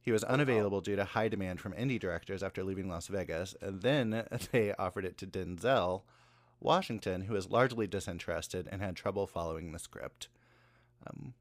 He 0.00 0.10
was 0.10 0.24
unavailable 0.24 0.80
due 0.80 0.96
to 0.96 1.04
high 1.04 1.28
demand 1.28 1.60
from 1.60 1.74
indie 1.74 2.00
directors 2.00 2.42
after 2.42 2.64
leaving 2.64 2.88
Las 2.88 3.08
Vegas, 3.08 3.54
and 3.60 3.82
then 3.82 4.26
they 4.52 4.72
offered 4.74 5.04
it 5.04 5.18
to 5.18 5.26
Denzel, 5.26 6.02
Washington, 6.60 7.22
who 7.22 7.34
was 7.34 7.50
largely 7.50 7.86
disinterested 7.86 8.68
and 8.72 8.80
had 8.80 8.96
trouble 8.96 9.26
following 9.26 9.72
the 9.72 9.78
script. 9.78 10.28
Um, 11.06 11.34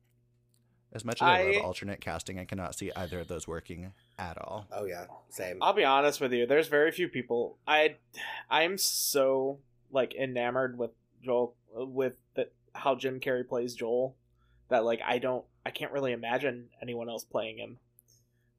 as 0.91 1.05
much 1.05 1.21
as 1.21 1.27
I, 1.27 1.39
I, 1.39 1.51
love 1.51 1.65
alternate 1.65 2.01
casting, 2.01 2.39
I 2.39 2.45
cannot 2.45 2.75
see 2.75 2.91
either 2.93 3.21
of 3.21 3.29
those 3.29 3.47
working 3.47 3.93
at 4.19 4.37
all. 4.37 4.67
Oh 4.71 4.85
yeah, 4.85 5.05
same. 5.29 5.59
I'll 5.61 5.73
be 5.73 5.85
honest 5.85 6.19
with 6.19 6.33
you. 6.33 6.45
There's 6.45 6.67
very 6.67 6.91
few 6.91 7.07
people. 7.07 7.57
I, 7.67 7.95
I'm 8.49 8.77
so 8.77 9.59
like 9.91 10.13
enamored 10.13 10.77
with 10.77 10.91
Joel 11.23 11.55
with 11.73 12.15
the, 12.35 12.49
how 12.77 12.95
Jim 12.95 13.19
Carrey 13.19 13.47
plays 13.47 13.75
Joel 13.75 14.15
that 14.69 14.85
like 14.85 15.01
I 15.05 15.17
don't 15.19 15.45
I 15.65 15.71
can't 15.71 15.91
really 15.91 16.11
imagine 16.13 16.69
anyone 16.81 17.09
else 17.09 17.23
playing 17.23 17.57
him. 17.57 17.77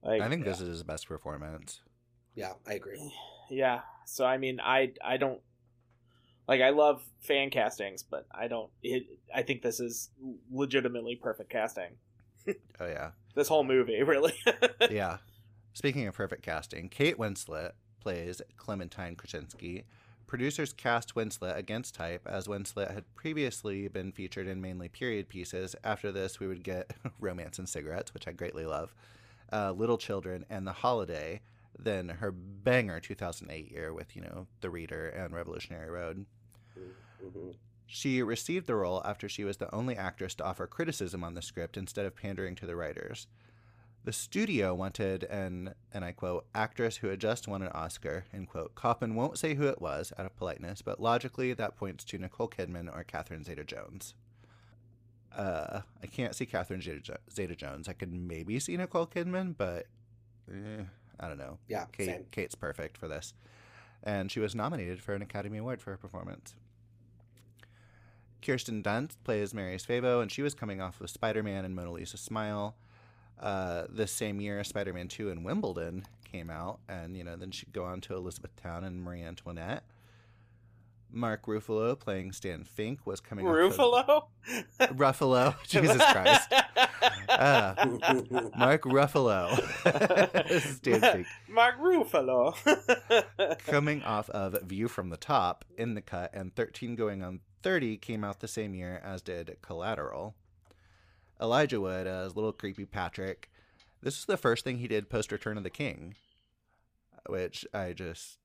Like, 0.02 0.20
I 0.20 0.28
think 0.28 0.44
this 0.44 0.60
is 0.60 0.68
his 0.68 0.82
best 0.82 1.08
performance. 1.08 1.80
Yeah, 2.34 2.52
I 2.66 2.74
agree. 2.74 3.12
Yeah. 3.50 3.80
So 4.04 4.26
I 4.26 4.36
mean, 4.36 4.60
I 4.60 4.92
I 5.02 5.16
don't 5.16 5.40
like 6.46 6.60
I 6.60 6.68
love 6.68 7.02
fan 7.20 7.48
castings, 7.48 8.02
but 8.02 8.26
I 8.30 8.46
don't. 8.46 8.68
It, 8.82 9.04
I 9.34 9.40
think 9.40 9.62
this 9.62 9.80
is 9.80 10.10
legitimately 10.52 11.16
perfect 11.16 11.48
casting. 11.48 11.92
oh 12.46 12.86
yeah, 12.86 13.12
this 13.34 13.48
whole 13.48 13.64
movie 13.64 14.02
really. 14.06 14.34
yeah. 14.90 15.16
Speaking 15.72 16.06
of 16.06 16.14
perfect 16.14 16.42
casting, 16.42 16.90
Kate 16.90 17.16
Winslet 17.16 17.72
plays 18.00 18.42
Clementine 18.58 19.16
Kruczynski. 19.16 19.84
Producers 20.28 20.72
cast 20.72 21.14
Winslet 21.14 21.56
against 21.56 21.94
type, 21.94 22.28
as 22.30 22.46
Winslet 22.46 22.94
had 22.94 23.12
previously 23.16 23.88
been 23.88 24.12
featured 24.12 24.46
in 24.46 24.60
mainly 24.60 24.88
period 24.88 25.28
pieces. 25.28 25.74
After 25.82 26.12
this, 26.12 26.38
we 26.38 26.46
would 26.46 26.62
get 26.62 26.92
Romance 27.18 27.58
and 27.58 27.68
Cigarettes, 27.68 28.14
which 28.14 28.28
I 28.28 28.32
greatly 28.32 28.66
love, 28.66 28.94
uh, 29.52 29.72
Little 29.72 29.98
Children, 29.98 30.44
and 30.48 30.66
The 30.66 30.72
Holiday. 30.72 31.40
Then 31.76 32.08
her 32.08 32.30
banger 32.30 33.00
2008 33.00 33.70
year 33.70 33.92
with, 33.92 34.14
you 34.14 34.22
know, 34.22 34.46
The 34.60 34.70
Reader 34.70 35.08
and 35.08 35.34
Revolutionary 35.34 35.90
Road. 35.90 36.26
Mm-hmm. 36.78 37.50
She 37.86 38.22
received 38.22 38.66
the 38.66 38.74
role 38.74 39.02
after 39.04 39.28
she 39.28 39.44
was 39.44 39.56
the 39.56 39.74
only 39.74 39.96
actress 39.96 40.34
to 40.36 40.44
offer 40.44 40.66
criticism 40.66 41.24
on 41.24 41.34
the 41.34 41.42
script 41.42 41.76
instead 41.76 42.04
of 42.04 42.14
pandering 42.14 42.54
to 42.56 42.66
the 42.66 42.76
writers. 42.76 43.26
The 44.08 44.12
studio 44.14 44.74
wanted 44.74 45.24
an, 45.24 45.74
and 45.92 46.02
I 46.02 46.12
quote, 46.12 46.46
actress 46.54 46.96
who 46.96 47.08
had 47.08 47.20
just 47.20 47.46
won 47.46 47.60
an 47.60 47.68
Oscar, 47.74 48.24
end 48.32 48.48
quote. 48.48 48.74
Coppin 48.74 49.14
won't 49.14 49.36
say 49.36 49.52
who 49.52 49.66
it 49.66 49.82
was 49.82 50.14
out 50.18 50.24
of 50.24 50.34
politeness, 50.34 50.80
but 50.80 50.98
logically 50.98 51.52
that 51.52 51.76
points 51.76 52.04
to 52.04 52.16
Nicole 52.16 52.48
Kidman 52.48 52.88
or 52.90 53.04
Catherine 53.04 53.44
Zeta 53.44 53.64
Jones. 53.64 54.14
Uh, 55.36 55.82
I 56.02 56.06
can't 56.06 56.34
see 56.34 56.46
Catherine 56.46 56.80
Zeta 56.80 57.54
Jones. 57.54 57.86
I 57.86 57.92
could 57.92 58.10
maybe 58.10 58.58
see 58.58 58.78
Nicole 58.78 59.06
Kidman, 59.06 59.54
but 59.58 59.84
eh, 60.50 60.84
I 61.20 61.28
don't 61.28 61.36
know. 61.36 61.58
Yeah, 61.68 61.84
Kate, 61.92 62.06
same. 62.06 62.26
Kate's 62.30 62.54
perfect 62.54 62.96
for 62.96 63.08
this. 63.08 63.34
And 64.02 64.32
she 64.32 64.40
was 64.40 64.54
nominated 64.54 65.02
for 65.02 65.12
an 65.12 65.20
Academy 65.20 65.58
Award 65.58 65.82
for 65.82 65.90
her 65.90 65.98
performance. 65.98 66.54
Kirsten 68.40 68.82
Dunst 68.82 69.16
plays 69.22 69.52
Mary 69.52 69.76
Svevo, 69.76 70.22
and 70.22 70.32
she 70.32 70.40
was 70.40 70.54
coming 70.54 70.80
off 70.80 70.98
of 71.02 71.10
Spider 71.10 71.42
Man 71.42 71.66
and 71.66 71.76
Mona 71.76 71.92
Lisa 71.92 72.16
Smile. 72.16 72.74
Uh, 73.40 73.84
this 73.88 74.12
same 74.12 74.40
year, 74.40 74.62
Spider 74.64 74.92
Man 74.92 75.08
2 75.08 75.30
in 75.30 75.44
Wimbledon 75.44 76.06
came 76.30 76.50
out, 76.50 76.80
and, 76.88 77.16
you 77.16 77.24
know, 77.24 77.36
then 77.36 77.50
she'd 77.50 77.72
go 77.72 77.84
on 77.84 78.00
to 78.02 78.14
Elizabethtown 78.14 78.84
and 78.84 79.02
Marie 79.02 79.22
Antoinette. 79.22 79.84
Mark 81.10 81.46
Ruffalo 81.46 81.98
playing 81.98 82.32
Stan 82.32 82.64
Fink 82.64 83.06
was 83.06 83.20
coming 83.20 83.46
Ruffalo? 83.46 84.24
Of... 84.78 84.90
Ruffalo? 84.96 85.54
Jesus 85.66 85.96
Christ. 85.96 86.52
Uh, 87.28 87.74
Mark 88.56 88.82
Ruffalo. 88.82 89.56
Stan 90.60 91.00
Fink. 91.00 91.26
Mark 91.48 91.78
Ruffalo. 91.80 92.54
coming 93.66 94.02
off 94.02 94.28
of 94.30 94.60
View 94.62 94.86
from 94.86 95.08
the 95.08 95.16
Top 95.16 95.64
in 95.78 95.94
the 95.94 96.02
cut, 96.02 96.30
and 96.34 96.54
13 96.54 96.94
going 96.94 97.22
on 97.22 97.40
30 97.62 97.96
came 97.96 98.22
out 98.22 98.40
the 98.40 98.48
same 98.48 98.74
year 98.74 99.00
as 99.02 99.22
did 99.22 99.56
Collateral. 99.62 100.34
Elijah 101.40 101.80
Wood 101.80 102.06
as 102.06 102.36
Little 102.36 102.52
Creepy 102.52 102.84
Patrick. 102.84 103.50
This 104.02 104.18
is 104.18 104.24
the 104.26 104.36
first 104.36 104.64
thing 104.64 104.78
he 104.78 104.88
did 104.88 105.10
post 105.10 105.32
Return 105.32 105.56
of 105.56 105.64
the 105.64 105.70
King, 105.70 106.14
which 107.26 107.66
I 107.74 107.92
just 107.92 108.38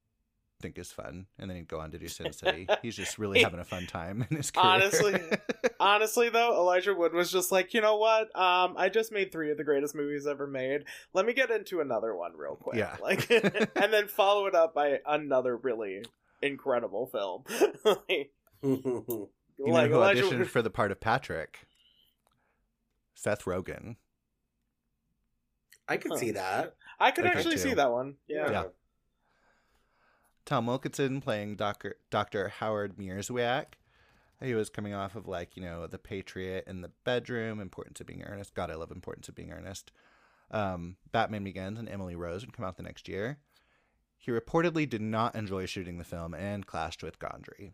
think 0.64 0.80
is 0.80 0.92
fun. 0.92 1.28
And 1.38 1.50
then 1.50 1.58
he'd 1.58 1.68
go 1.68 1.80
on 1.80 1.92
to 1.92 2.00
do 2.00 2.08
Sin 2.08 2.34
City. 2.34 2.68
He's 2.82 2.96
just 2.96 3.20
really 3.20 3.44
having 3.44 3.60
a 3.60 3.66
fun 3.66 3.86
time 3.86 4.26
in 4.30 4.38
his 4.38 4.50
career. 4.50 4.66
Honestly, 4.66 5.22
honestly 5.80 6.30
though, 6.30 6.54
Elijah 6.56 6.96
Wood 6.96 7.14
was 7.14 7.32
just 7.32 7.52
like, 7.52 7.76
you 7.76 7.82
know 7.82 7.98
what? 7.98 8.36
Um, 8.36 8.76
I 8.78 8.90
just 8.90 9.12
made 9.12 9.32
three 9.32 9.52
of 9.52 9.58
the 9.58 9.64
greatest 9.64 9.94
movies 9.94 10.26
ever 10.26 10.48
made. 10.48 10.86
Let 11.14 11.28
me 11.28 11.34
get 11.34 11.52
into 11.52 11.82
another 11.82 12.16
one 12.16 12.32
real 12.36 12.56
quick. 12.56 12.78
Yeah. 12.78 12.96
Like, 13.02 13.30
and 13.76 13.94
then 13.94 14.08
follow 14.08 14.48
it 14.48 14.56
up 14.56 14.74
by 14.74 15.00
another 15.06 15.56
really 15.56 16.04
incredible 16.42 17.06
film. 17.06 17.44
like, 17.86 18.32
you 18.64 18.82
know 18.84 19.28
who 19.58 19.68
Elijah 19.68 19.94
auditioned 19.94 20.40
Wood... 20.40 20.50
for 20.50 20.62
the 20.62 20.72
part 20.72 20.92
of 20.92 21.00
Patrick? 21.00 21.68
Seth 23.14 23.46
Rogen. 23.46 23.96
I 25.88 25.98
could 25.98 26.12
huh. 26.12 26.18
see 26.18 26.32
that. 26.32 26.76
I 27.00 27.12
could 27.12 27.26
I 27.26 27.30
actually 27.30 27.58
see 27.58 27.74
that 27.74 27.92
one. 27.92 28.16
Yeah. 28.28 28.52
yeah. 28.52 28.64
Tom 30.46 30.68
Wilkinson 30.68 31.22
playing 31.22 31.56
Doctor 31.56 31.96
Doctor 32.10 32.50
Howard 32.50 32.98
Mierzwiak. 32.98 33.66
He 34.42 34.56
was 34.56 34.70
coming 34.70 34.94
off 34.94 35.16
of 35.16 35.28
like 35.28 35.56
you 35.56 35.64
know 35.64 35.88
the 35.88 35.98
Patriot 35.98 36.66
in 36.68 36.82
the 36.82 36.92
bedroom, 37.04 37.60
Importance 37.60 38.02
of 38.02 38.08
Being 38.08 38.24
Earnest. 38.24 38.54
God, 38.54 38.70
I 38.70 38.76
love 38.76 38.92
Importance 38.92 39.30
of 39.30 39.36
Being 39.36 39.52
Earnest. 39.52 39.92
Um, 40.52 40.98
Batman 41.12 41.44
Begins 41.44 41.80
and 41.80 41.90
Emily 41.90 42.16
Rose 42.16 42.46
would 42.46 42.56
come 42.56 42.66
out 42.66 42.78
the 42.78 42.84
next 42.84 43.08
year. 43.08 43.40
He 44.18 44.32
reportedly 44.32 44.90
did 44.90 45.02
not 45.02 45.36
enjoy 45.36 45.66
shooting 45.66 45.98
the 45.98 46.04
film 46.04 46.34
and 46.34 46.66
clashed 46.66 47.04
with 47.04 47.20
Gondry. 47.20 47.72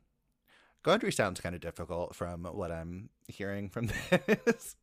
Gondry 0.84 1.13
sounds 1.13 1.41
kind 1.41 1.54
of 1.54 1.62
difficult 1.62 2.15
from 2.15 2.43
what 2.43 2.71
I'm 2.71 3.10
hearing 3.28 3.69
from 3.69 3.88
this 4.45 4.75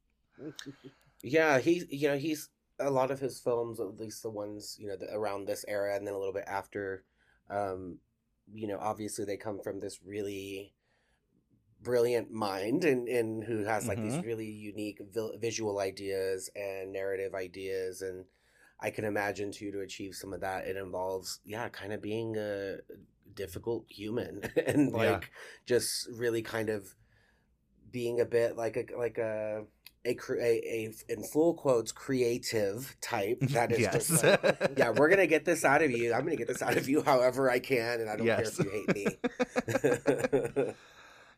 yeah, 1.22 1.58
he 1.58 1.84
you 1.90 2.08
know 2.08 2.16
he's 2.16 2.48
a 2.78 2.90
lot 2.90 3.10
of 3.10 3.20
his 3.20 3.40
films, 3.40 3.80
at 3.80 3.98
least 3.98 4.22
the 4.22 4.30
ones 4.30 4.76
you 4.78 4.88
know 4.88 4.96
the, 4.96 5.12
around 5.14 5.46
this 5.46 5.64
era, 5.68 5.96
and 5.96 6.06
then 6.06 6.14
a 6.14 6.18
little 6.18 6.34
bit 6.34 6.44
after. 6.46 7.04
Um, 7.48 7.98
you 8.52 8.68
know, 8.68 8.78
obviously 8.80 9.24
they 9.24 9.36
come 9.36 9.60
from 9.60 9.80
this 9.80 9.98
really 10.04 10.72
brilliant 11.82 12.30
mind 12.30 12.84
and, 12.84 13.08
and 13.08 13.44
who 13.44 13.64
has 13.64 13.86
like 13.86 13.98
mm-hmm. 13.98 14.10
these 14.10 14.24
really 14.24 14.50
unique 14.50 15.00
vi- 15.12 15.36
visual 15.38 15.78
ideas 15.78 16.50
and 16.56 16.92
narrative 16.92 17.34
ideas 17.34 18.02
and 18.02 18.24
i 18.80 18.90
can 18.90 19.04
imagine 19.04 19.52
too 19.52 19.70
to 19.70 19.80
achieve 19.80 20.14
some 20.14 20.32
of 20.32 20.40
that 20.40 20.66
it 20.66 20.76
involves 20.76 21.38
yeah 21.44 21.68
kind 21.68 21.92
of 21.92 22.02
being 22.02 22.36
a 22.36 22.76
difficult 23.34 23.84
human 23.88 24.40
and 24.66 24.92
like 24.92 25.22
yeah. 25.22 25.28
just 25.66 26.08
really 26.16 26.42
kind 26.42 26.70
of 26.70 26.94
being 27.92 28.20
a 28.20 28.24
bit 28.24 28.56
like 28.56 28.76
a 28.76 28.98
like 28.98 29.18
a 29.18 29.62
a, 30.06 30.16
a, 30.30 30.92
a 31.08 31.12
in 31.12 31.22
full 31.22 31.54
quotes 31.54 31.92
creative 31.92 32.96
type 33.00 33.38
that 33.40 33.72
is 33.72 33.80
yes. 33.80 34.08
just 34.08 34.24
like, 34.24 34.72
yeah 34.76 34.90
we're 34.90 35.08
gonna 35.08 35.26
get 35.26 35.44
this 35.44 35.64
out 35.64 35.82
of 35.82 35.90
you. 35.90 36.12
I'm 36.12 36.24
gonna 36.24 36.36
get 36.36 36.48
this 36.48 36.62
out 36.62 36.76
of 36.76 36.88
you 36.88 37.02
however 37.06 37.50
i 37.50 37.58
can 37.58 38.00
and 38.00 38.08
i 38.10 38.16
don't 38.16 38.26
yes. 38.26 38.56
care 38.56 38.66
if 38.66 38.86
you 38.86 38.94
hate 38.94 40.56
me. 40.66 40.72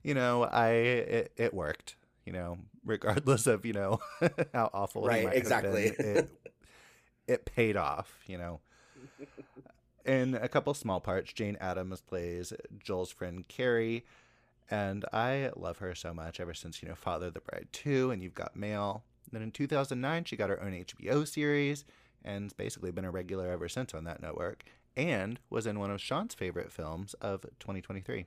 You 0.05 0.15
know 0.15 0.45
i 0.45 0.69
it, 0.71 1.33
it, 1.37 1.53
worked 1.53 1.97
you 2.25 2.33
know 2.33 2.59
regardless 2.85 3.49
of 3.49 3.67
you 3.67 3.73
know 3.73 3.99
how 4.55 4.71
awful 4.73 5.05
right 5.05 5.29
exactly. 5.33 5.91
been, 5.91 6.17
it, 6.17 6.31
it 7.27 7.45
paid 7.45 7.77
off 7.77 8.17
you 8.27 8.39
know. 8.39 8.61
In 10.07 10.37
a 10.37 10.49
couple 10.49 10.73
small 10.73 11.01
parts 11.01 11.33
jane 11.33 11.59
adams 11.61 12.01
plays 12.01 12.53
joel's 12.79 13.11
friend 13.11 13.47
carrie 13.49 14.07
and 14.71 15.05
I 15.13 15.51
love 15.57 15.79
her 15.79 15.95
so 15.95 16.13
much 16.13 16.41
ever 16.41 16.55
since, 16.55 16.83
you 16.83 16.89
know, 16.89 16.95
Father 16.95 17.31
the 17.31 17.41
Bride 17.41 17.69
2 17.73 18.11
and 18.11 18.23
You've 18.23 18.35
Got 18.35 18.57
Mail. 18.57 19.05
Then 19.31 19.43
in 19.43 19.51
2009, 19.51 20.25
she 20.25 20.37
got 20.37 20.51
her 20.51 20.63
own 20.63 20.73
HBO 20.73 21.27
series 21.27 21.85
and's 22.25 22.53
basically 22.53 22.91
been 22.91 23.05
a 23.05 23.11
regular 23.11 23.51
ever 23.51 23.69
since 23.69 23.95
on 23.95 24.05
that 24.05 24.21
network 24.21 24.65
and 24.97 25.39
was 25.51 25.67
in 25.67 25.79
one 25.79 25.91
of 25.91 26.01
Shawn's 26.01 26.35
favorite 26.35 26.73
films 26.73 27.15
of 27.15 27.43
2023. 27.61 28.27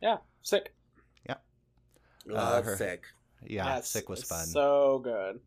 Yeah, 0.00 0.18
Sick. 0.42 0.74
Yeah. 1.26 1.36
Uh, 2.32 2.62
her, 2.62 2.76
Sick. 2.76 3.04
Yeah, 3.44 3.64
That's 3.64 3.88
Sick 3.88 4.08
was 4.08 4.22
fun. 4.22 4.46
So 4.46 5.00
good. 5.02 5.40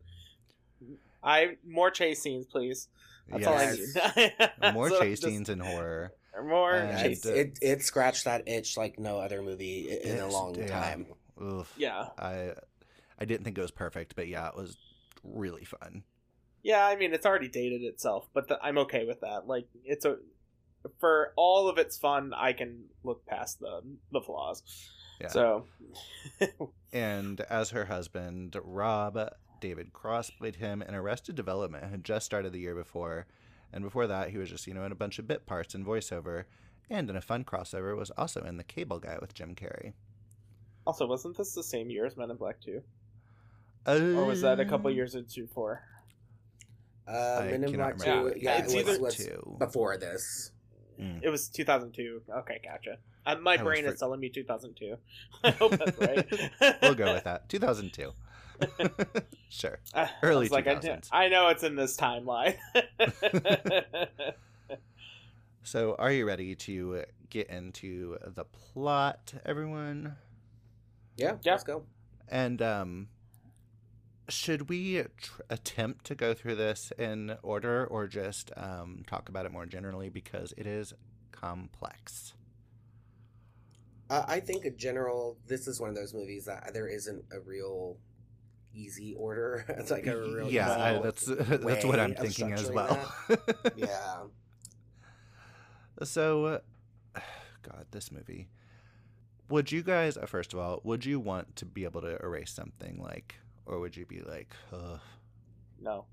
I 1.22 1.56
more 1.66 1.90
chase 1.90 2.20
scenes, 2.20 2.46
please. 2.46 2.88
That's 3.28 3.42
yes. 3.42 3.96
all 3.96 4.12
I 4.16 4.32
need. 4.62 4.74
more 4.74 4.90
chase 4.90 5.20
just... 5.20 5.22
scenes 5.22 5.48
in 5.48 5.60
horror 5.60 6.12
more. 6.44 6.74
it, 6.74 7.24
it, 7.24 7.58
it 7.62 7.82
scratched 7.82 8.24
that 8.24 8.48
itch 8.48 8.76
like 8.76 8.98
no 8.98 9.18
other 9.18 9.42
movie 9.42 9.88
in 10.02 10.18
a 10.18 10.28
long 10.28 10.54
yeah. 10.54 10.66
time. 10.66 11.06
Oof. 11.42 11.72
Yeah, 11.76 12.06
I 12.18 12.52
I 13.18 13.24
didn't 13.24 13.44
think 13.44 13.58
it 13.58 13.62
was 13.62 13.70
perfect, 13.70 14.16
but 14.16 14.28
yeah, 14.28 14.48
it 14.48 14.56
was 14.56 14.76
really 15.22 15.64
fun. 15.64 16.04
Yeah, 16.62 16.84
I 16.84 16.96
mean 16.96 17.12
it's 17.12 17.26
already 17.26 17.48
dated 17.48 17.82
itself, 17.82 18.28
but 18.32 18.48
the, 18.48 18.58
I'm 18.62 18.78
okay 18.78 19.04
with 19.04 19.20
that. 19.20 19.46
Like 19.46 19.66
it's 19.84 20.04
a 20.04 20.16
for 20.98 21.32
all 21.36 21.68
of 21.68 21.78
its 21.78 21.96
fun, 21.96 22.32
I 22.34 22.52
can 22.52 22.84
look 23.02 23.26
past 23.26 23.60
the 23.60 23.82
the 24.12 24.20
flaws. 24.20 24.62
Yeah. 25.20 25.28
So, 25.28 25.64
and 26.92 27.40
as 27.42 27.70
her 27.70 27.86
husband, 27.86 28.56
Rob 28.62 29.18
David 29.60 29.92
Cross 29.92 30.30
played 30.30 30.56
him 30.56 30.82
in 30.82 30.94
Arrested 30.94 31.34
Development, 31.34 31.84
had 31.84 32.04
just 32.04 32.26
started 32.26 32.52
the 32.52 32.60
year 32.60 32.74
before 32.74 33.26
and 33.72 33.84
before 33.84 34.06
that, 34.06 34.30
he 34.30 34.38
was 34.38 34.50
just, 34.50 34.66
you 34.66 34.74
know, 34.74 34.84
in 34.84 34.92
a 34.92 34.96
bunch 34.96 35.18
of 35.18 35.28
bit 35.28 35.46
parts 35.46 35.74
and 35.74 35.84
voiceover. 35.84 36.44
And 36.88 37.10
in 37.10 37.16
a 37.16 37.20
fun 37.20 37.44
crossover, 37.44 37.96
was 37.96 38.10
also 38.12 38.42
in 38.42 38.56
The 38.56 38.64
Cable 38.64 39.00
Guy 39.00 39.18
with 39.20 39.34
Jim 39.34 39.54
Carrey. 39.54 39.92
Also, 40.86 41.06
wasn't 41.06 41.36
this 41.36 41.52
the 41.52 41.62
same 41.62 41.90
year 41.90 42.06
as 42.06 42.16
Men 42.16 42.30
in 42.30 42.36
Black 42.36 42.60
2? 42.60 42.80
Uh, 43.86 43.92
or 44.16 44.24
was 44.24 44.40
that 44.42 44.60
a 44.60 44.64
couple 44.64 44.90
years 44.90 45.14
into 45.14 45.46
four? 45.48 45.82
Uh, 47.08 47.44
Men 47.50 47.64
in 47.64 47.72
Black 47.72 47.98
2, 47.98 48.34
yeah, 48.36 48.58
it's 48.58 48.72
it 48.72 48.86
was, 48.86 48.98
was 48.98 49.16
two. 49.16 49.56
before 49.58 49.96
this. 49.96 50.52
Mm. 51.00 51.20
It 51.22 51.28
was 51.28 51.48
2002. 51.48 52.22
Okay, 52.38 52.60
gotcha. 52.64 52.98
Uh, 53.26 53.36
my 53.42 53.56
brain 53.56 53.84
is 53.84 53.98
telling 53.98 54.20
me 54.20 54.28
2002. 54.28 54.96
I 55.44 55.50
hope 55.50 55.72
that's 55.72 55.98
right. 55.98 56.26
we'll 56.82 56.94
go 56.94 57.14
with 57.14 57.24
that. 57.24 57.48
2002. 57.48 58.12
sure. 59.48 59.78
Early 60.22 60.48
like, 60.48 60.66
I, 60.66 61.00
I 61.12 61.28
know 61.28 61.48
it's 61.48 61.62
in 61.62 61.76
this 61.76 61.96
timeline. 61.96 62.56
so, 65.62 65.96
are 65.98 66.12
you 66.12 66.26
ready 66.26 66.54
to 66.54 67.04
get 67.30 67.48
into 67.48 68.18
the 68.24 68.44
plot, 68.44 69.34
everyone? 69.44 70.16
Yeah, 71.16 71.36
yeah. 71.42 71.52
let's 71.52 71.64
go. 71.64 71.84
And 72.28 72.60
um, 72.60 73.08
should 74.28 74.68
we 74.68 75.04
tr- 75.16 75.42
attempt 75.48 76.04
to 76.06 76.14
go 76.14 76.34
through 76.34 76.56
this 76.56 76.92
in 76.98 77.36
order 77.42 77.86
or 77.86 78.06
just 78.06 78.50
um, 78.56 79.04
talk 79.06 79.28
about 79.28 79.46
it 79.46 79.52
more 79.52 79.66
generally 79.66 80.08
because 80.08 80.52
it 80.56 80.66
is 80.66 80.92
complex? 81.32 82.34
Uh, 84.08 84.24
I 84.26 84.40
think 84.40 84.64
a 84.64 84.70
general, 84.70 85.36
this 85.46 85.66
is 85.66 85.80
one 85.80 85.90
of 85.90 85.96
those 85.96 86.14
movies 86.14 86.44
that 86.44 86.70
there 86.72 86.86
isn't 86.86 87.24
a 87.32 87.40
real 87.40 87.96
easy 88.76 89.14
order. 89.14 89.64
it's 89.68 89.90
like 89.90 90.06
a 90.06 90.16
real 90.16 90.50
yeah. 90.50 90.70
I, 90.70 90.98
that's 91.02 91.24
that's 91.26 91.84
what 91.84 91.98
I'm 91.98 92.14
thinking 92.14 92.52
as 92.52 92.70
well. 92.70 93.12
yeah. 93.76 94.24
So, 96.02 96.44
uh, 96.44 96.58
God, 97.62 97.86
this 97.90 98.12
movie. 98.12 98.48
Would 99.48 99.70
you 99.70 99.82
guys, 99.82 100.16
uh, 100.16 100.26
first 100.26 100.52
of 100.52 100.58
all, 100.58 100.80
would 100.82 101.04
you 101.04 101.20
want 101.20 101.56
to 101.56 101.64
be 101.64 101.84
able 101.84 102.00
to 102.02 102.18
erase 102.22 102.50
something 102.50 103.00
like, 103.00 103.36
or 103.64 103.78
would 103.78 103.96
you 103.96 104.04
be 104.04 104.20
like, 104.20 104.54
Ugh. 104.72 104.98
no? 105.80 106.04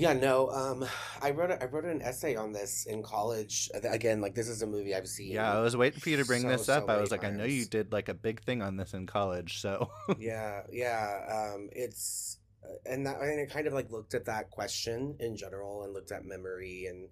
Yeah, 0.00 0.14
no. 0.14 0.48
Um, 0.50 0.86
I 1.22 1.30
wrote 1.30 1.50
a, 1.50 1.62
I 1.62 1.66
wrote 1.66 1.84
an 1.84 2.00
essay 2.00 2.34
on 2.34 2.52
this 2.52 2.86
in 2.86 3.02
college. 3.02 3.70
Again, 3.74 4.20
like 4.20 4.34
this 4.34 4.48
is 4.48 4.62
a 4.62 4.66
movie 4.66 4.94
I've 4.94 5.08
seen. 5.08 5.32
Yeah, 5.32 5.52
I 5.52 5.60
was 5.60 5.76
waiting 5.76 6.00
for 6.00 6.08
you 6.08 6.16
to 6.16 6.24
bring 6.24 6.42
so, 6.42 6.48
this 6.48 6.68
up. 6.68 6.86
So 6.86 6.92
I 6.92 7.00
was 7.00 7.10
like, 7.10 7.20
times. 7.20 7.34
I 7.34 7.38
know 7.38 7.44
you 7.44 7.66
did 7.66 7.92
like 7.92 8.08
a 8.08 8.14
big 8.14 8.42
thing 8.42 8.62
on 8.62 8.76
this 8.76 8.94
in 8.94 9.06
college, 9.06 9.60
so. 9.60 9.90
yeah, 10.18 10.62
yeah. 10.72 11.52
Um, 11.54 11.68
it's 11.72 12.38
uh, 12.64 12.72
and 12.86 13.06
that 13.06 13.20
and 13.20 13.40
it 13.40 13.50
kind 13.50 13.66
of 13.66 13.74
like 13.74 13.90
looked 13.90 14.14
at 14.14 14.24
that 14.24 14.50
question 14.50 15.16
in 15.20 15.36
general 15.36 15.84
and 15.84 15.92
looked 15.92 16.12
at 16.12 16.24
memory 16.24 16.86
and 16.88 17.08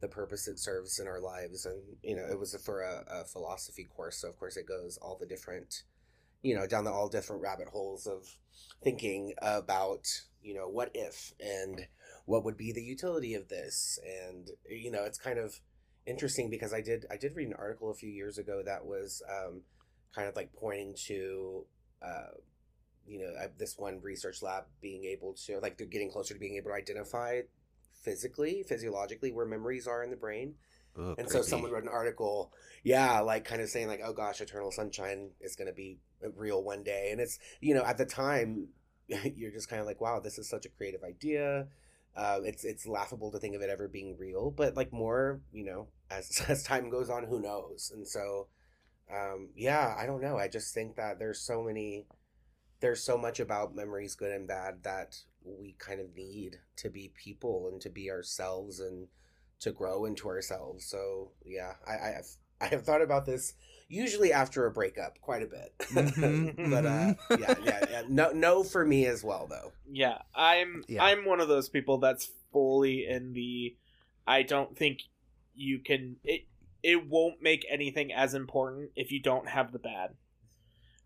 the 0.00 0.08
purpose 0.08 0.46
it 0.46 0.58
serves 0.58 0.98
in 0.98 1.06
our 1.06 1.20
lives 1.20 1.64
and 1.64 1.82
you 2.02 2.14
know 2.14 2.26
it 2.30 2.38
was 2.38 2.54
for 2.64 2.82
a, 2.82 3.02
a 3.10 3.24
philosophy 3.24 3.84
course 3.84 4.18
so 4.18 4.28
of 4.28 4.38
course 4.38 4.58
it 4.58 4.66
goes 4.68 4.98
all 5.00 5.16
the 5.18 5.26
different 5.26 5.84
you 6.42 6.54
know 6.54 6.66
down 6.66 6.84
the 6.84 6.90
all 6.90 7.08
different 7.08 7.40
rabbit 7.40 7.66
holes 7.68 8.06
of 8.06 8.36
thinking 8.84 9.32
about 9.40 10.06
you 10.42 10.54
know 10.54 10.68
what 10.68 10.90
if 10.94 11.32
and 11.40 11.86
what 12.26 12.44
would 12.44 12.56
be 12.56 12.72
the 12.72 12.82
utility 12.82 13.34
of 13.34 13.48
this? 13.48 13.98
And 14.04 14.50
you 14.68 14.90
know 14.90 15.04
it's 15.04 15.18
kind 15.18 15.38
of 15.38 15.60
interesting 16.06 16.48
because 16.48 16.72
i 16.72 16.80
did 16.80 17.04
i 17.10 17.16
did 17.16 17.34
read 17.34 17.48
an 17.48 17.54
article 17.58 17.90
a 17.90 17.94
few 17.94 18.08
years 18.08 18.38
ago 18.38 18.62
that 18.64 18.84
was 18.86 19.22
um, 19.28 19.60
kind 20.14 20.28
of 20.28 20.36
like 20.36 20.50
pointing 20.54 20.94
to 20.94 21.64
uh, 22.02 22.30
you 23.06 23.20
know 23.20 23.32
this 23.58 23.76
one 23.78 24.00
research 24.02 24.42
lab 24.42 24.64
being 24.80 25.04
able 25.04 25.34
to 25.34 25.58
like 25.60 25.76
they're 25.76 25.86
getting 25.86 26.10
closer 26.10 26.34
to 26.34 26.40
being 26.40 26.56
able 26.56 26.70
to 26.70 26.76
identify 26.76 27.40
physically 28.02 28.64
physiologically 28.66 29.32
where 29.32 29.46
memories 29.46 29.86
are 29.86 30.02
in 30.02 30.10
the 30.10 30.16
brain. 30.16 30.54
Ugh, 30.98 31.14
and 31.18 31.28
so 31.28 31.42
someone 31.42 31.70
wrote 31.70 31.82
an 31.82 31.88
article 31.88 32.52
yeah 32.82 33.20
like 33.20 33.44
kind 33.44 33.60
of 33.60 33.68
saying 33.68 33.88
like 33.88 34.00
oh 34.04 34.12
gosh 34.12 34.40
eternal 34.40 34.70
sunshine 34.70 35.30
is 35.40 35.56
going 35.56 35.68
to 35.68 35.74
be 35.74 35.98
real 36.36 36.62
one 36.62 36.82
day. 36.82 37.10
And 37.12 37.20
it's 37.20 37.38
you 37.60 37.74
know 37.74 37.84
at 37.84 37.98
the 37.98 38.06
time 38.06 38.68
you're 39.08 39.52
just 39.52 39.68
kind 39.68 39.80
of 39.80 39.86
like 39.86 40.00
wow 40.00 40.20
this 40.20 40.38
is 40.38 40.48
such 40.48 40.66
a 40.66 40.70
creative 40.70 41.02
idea 41.04 41.66
uh, 42.16 42.40
it's 42.44 42.64
it's 42.64 42.86
laughable 42.86 43.30
to 43.32 43.38
think 43.38 43.54
of 43.54 43.62
it 43.62 43.70
ever 43.70 43.88
being 43.88 44.16
real, 44.18 44.50
but 44.50 44.76
like 44.76 44.92
more, 44.92 45.40
you 45.52 45.64
know, 45.64 45.88
as 46.10 46.42
as 46.48 46.62
time 46.62 46.90
goes 46.90 47.10
on, 47.10 47.24
who 47.24 47.40
knows? 47.40 47.92
And 47.94 48.06
so, 48.06 48.48
um, 49.12 49.50
yeah, 49.56 49.94
I 49.98 50.06
don't 50.06 50.22
know. 50.22 50.38
I 50.38 50.48
just 50.48 50.74
think 50.74 50.96
that 50.96 51.18
there's 51.18 51.40
so 51.40 51.62
many, 51.62 52.06
there's 52.80 53.02
so 53.02 53.18
much 53.18 53.40
about 53.40 53.74
memories, 53.74 54.14
good 54.14 54.32
and 54.32 54.48
bad, 54.48 54.82
that 54.82 55.16
we 55.44 55.76
kind 55.78 56.00
of 56.00 56.14
need 56.16 56.56
to 56.76 56.90
be 56.90 57.12
people 57.22 57.68
and 57.70 57.80
to 57.80 57.90
be 57.90 58.10
ourselves 58.10 58.80
and 58.80 59.08
to 59.60 59.72
grow 59.72 60.04
into 60.04 60.28
ourselves. 60.28 60.86
So 60.86 61.32
yeah, 61.44 61.74
I, 61.86 61.92
I 61.92 62.12
have 62.12 62.26
I 62.60 62.66
have 62.66 62.84
thought 62.84 63.02
about 63.02 63.26
this 63.26 63.54
usually 63.88 64.32
after 64.32 64.66
a 64.66 64.70
breakup 64.70 65.20
quite 65.20 65.42
a 65.42 65.46
bit. 65.46 65.72
Mm-hmm, 65.96 66.70
but 66.70 66.84
uh, 66.84 66.88
mm-hmm. 66.88 67.42
yeah, 67.42 67.54
yeah, 67.64 67.84
yeah, 67.90 68.02
no, 68.08 68.30
no 68.32 68.62
for 68.62 68.84
me 68.84 69.06
as 69.06 69.24
well 69.24 69.46
though. 69.48 69.72
Yeah, 69.90 70.18
I'm 70.34 70.84
yeah. 70.88 71.02
I'm 71.02 71.24
one 71.24 71.40
of 71.40 71.48
those 71.48 71.68
people 71.68 71.98
that's 71.98 72.30
fully 72.52 73.06
in 73.06 73.32
the. 73.32 73.76
I 74.26 74.42
don't 74.42 74.76
think 74.76 75.00
you 75.54 75.78
can. 75.78 76.16
It 76.24 76.42
it 76.82 77.08
won't 77.08 77.42
make 77.42 77.66
anything 77.70 78.12
as 78.12 78.34
important 78.34 78.90
if 78.96 79.10
you 79.10 79.20
don't 79.20 79.48
have 79.48 79.72
the 79.72 79.78
bad. 79.78 80.14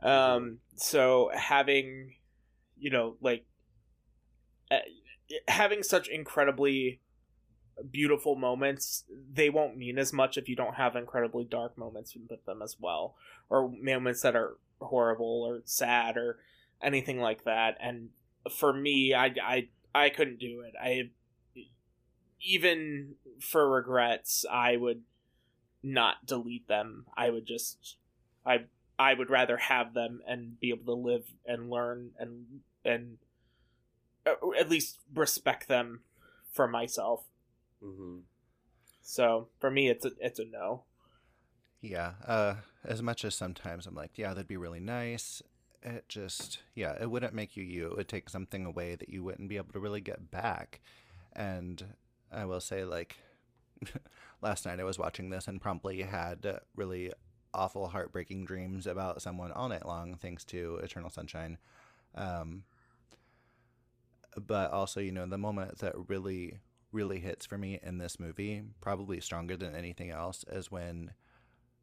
Um. 0.03 0.59
So 0.77 1.31
having, 1.35 2.15
you 2.79 2.91
know, 2.91 3.17
like 3.21 3.45
uh, 4.71 4.79
having 5.49 5.83
such 5.83 6.09
incredibly 6.09 7.01
beautiful 7.91 8.37
moments 8.37 9.05
they 9.33 9.49
won't 9.49 9.77
mean 9.77 9.99
as 9.99 10.13
much 10.13 10.37
if 10.37 10.49
you 10.49 10.57
don't 10.57 10.75
have 10.75 10.97
incredibly 10.97 11.45
dark 11.45 11.79
moments 11.79 12.17
with 12.29 12.45
them 12.45 12.63
as 12.63 12.77
well 12.81 13.15
or 13.49 13.71
moments 13.81 14.23
that 14.23 14.37
are 14.37 14.57
horrible 14.81 15.45
or 15.47 15.63
sad 15.65 16.17
or 16.17 16.39
anything 16.83 17.19
like 17.19 17.45
that. 17.45 17.77
And 17.81 18.11
for 18.51 18.73
me 18.73 19.15
i 19.15 19.35
i 19.43 19.69
i 19.95 20.09
couldn't 20.09 20.39
do 20.39 20.61
it. 20.61 20.75
I 20.81 21.11
even 22.41 23.17
for 23.39 23.69
regrets 23.69 24.47
i 24.51 24.77
would 24.77 25.03
not 25.83 26.27
delete 26.27 26.69
them. 26.69 27.07
I 27.17 27.31
would 27.31 27.47
just 27.47 27.97
i 28.47 28.65
i 28.99 29.15
would 29.15 29.31
rather 29.31 29.57
have 29.57 29.95
them 29.95 30.21
and 30.27 30.59
be 30.59 30.71
able 30.71 30.95
to 30.95 31.01
live 31.01 31.25
and 31.47 31.71
learn 31.71 32.11
and 32.19 32.47
and 32.85 33.19
uh, 34.27 34.35
at 34.59 34.71
least 34.71 34.99
respect 35.15 35.69
them 35.69 36.01
for 36.51 36.67
myself 36.67 37.25
Mm-hmm. 37.83 38.19
So 39.03 39.49
for 39.59 39.71
me, 39.71 39.89
it's 39.89 40.05
a 40.05 40.13
it's 40.21 40.39
a 40.39 40.45
no. 40.45 40.85
Yeah. 41.81 42.13
Uh, 42.27 42.57
as 42.85 43.03
much 43.03 43.25
as 43.25 43.35
sometimes 43.35 43.87
I'm 43.87 43.95
like, 43.95 44.17
yeah, 44.17 44.29
that'd 44.29 44.47
be 44.47 44.57
really 44.57 44.81
nice. 44.81 45.43
It 45.83 46.05
just, 46.09 46.59
yeah, 46.75 46.95
it 47.01 47.11
wouldn't 47.11 47.35
make 47.35 47.57
you 47.57 47.65
you. 47.65 47.87
It 47.87 47.97
would 47.97 48.09
take 48.09 48.29
something 48.29 48.67
away 48.67 48.97
that 48.97 49.09
you 49.09 49.25
wouldn't 49.25 49.49
be 49.49 49.57
able 49.57 49.73
to 49.73 49.81
really 49.81 50.03
get 50.03 50.31
back. 50.31 50.81
And 51.35 51.95
I 52.31 52.45
will 52.45 52.61
say, 52.61 52.85
like, 52.85 53.17
last 54.43 54.67
night 54.67 54.79
I 54.79 54.85
was 54.85 54.99
watching 54.99 55.31
this 55.31 55.49
and 55.49 55.61
promptly 55.61 56.03
had 56.03 56.61
really 56.77 57.13
awful, 57.55 57.89
heartbreaking 57.89 58.45
dreams 58.45 58.87
about 58.87 59.23
someone 59.23 59.53
all 59.53 59.69
night 59.69 59.87
long, 59.87 60.17
thanks 60.17 60.45
to 60.47 60.77
Eternal 60.83 61.11
Sunshine. 61.11 61.57
Um, 62.15 62.65
but 64.37 64.71
also, 64.71 65.01
you 65.01 65.13
know, 65.13 65.27
the 65.27 65.39
moment 65.39 65.79
that 65.79 65.95
really 66.09 66.59
really 66.93 67.21
hits 67.21 67.47
for 67.47 67.59
me 67.59 67.79
in 67.83 67.99
this 67.99 68.19
movie, 68.19 68.63
probably 68.81 69.21
stronger 69.21 69.57
than 69.57 69.75
anything 69.75 70.11
else, 70.11 70.45
is 70.51 70.71
when, 70.71 71.13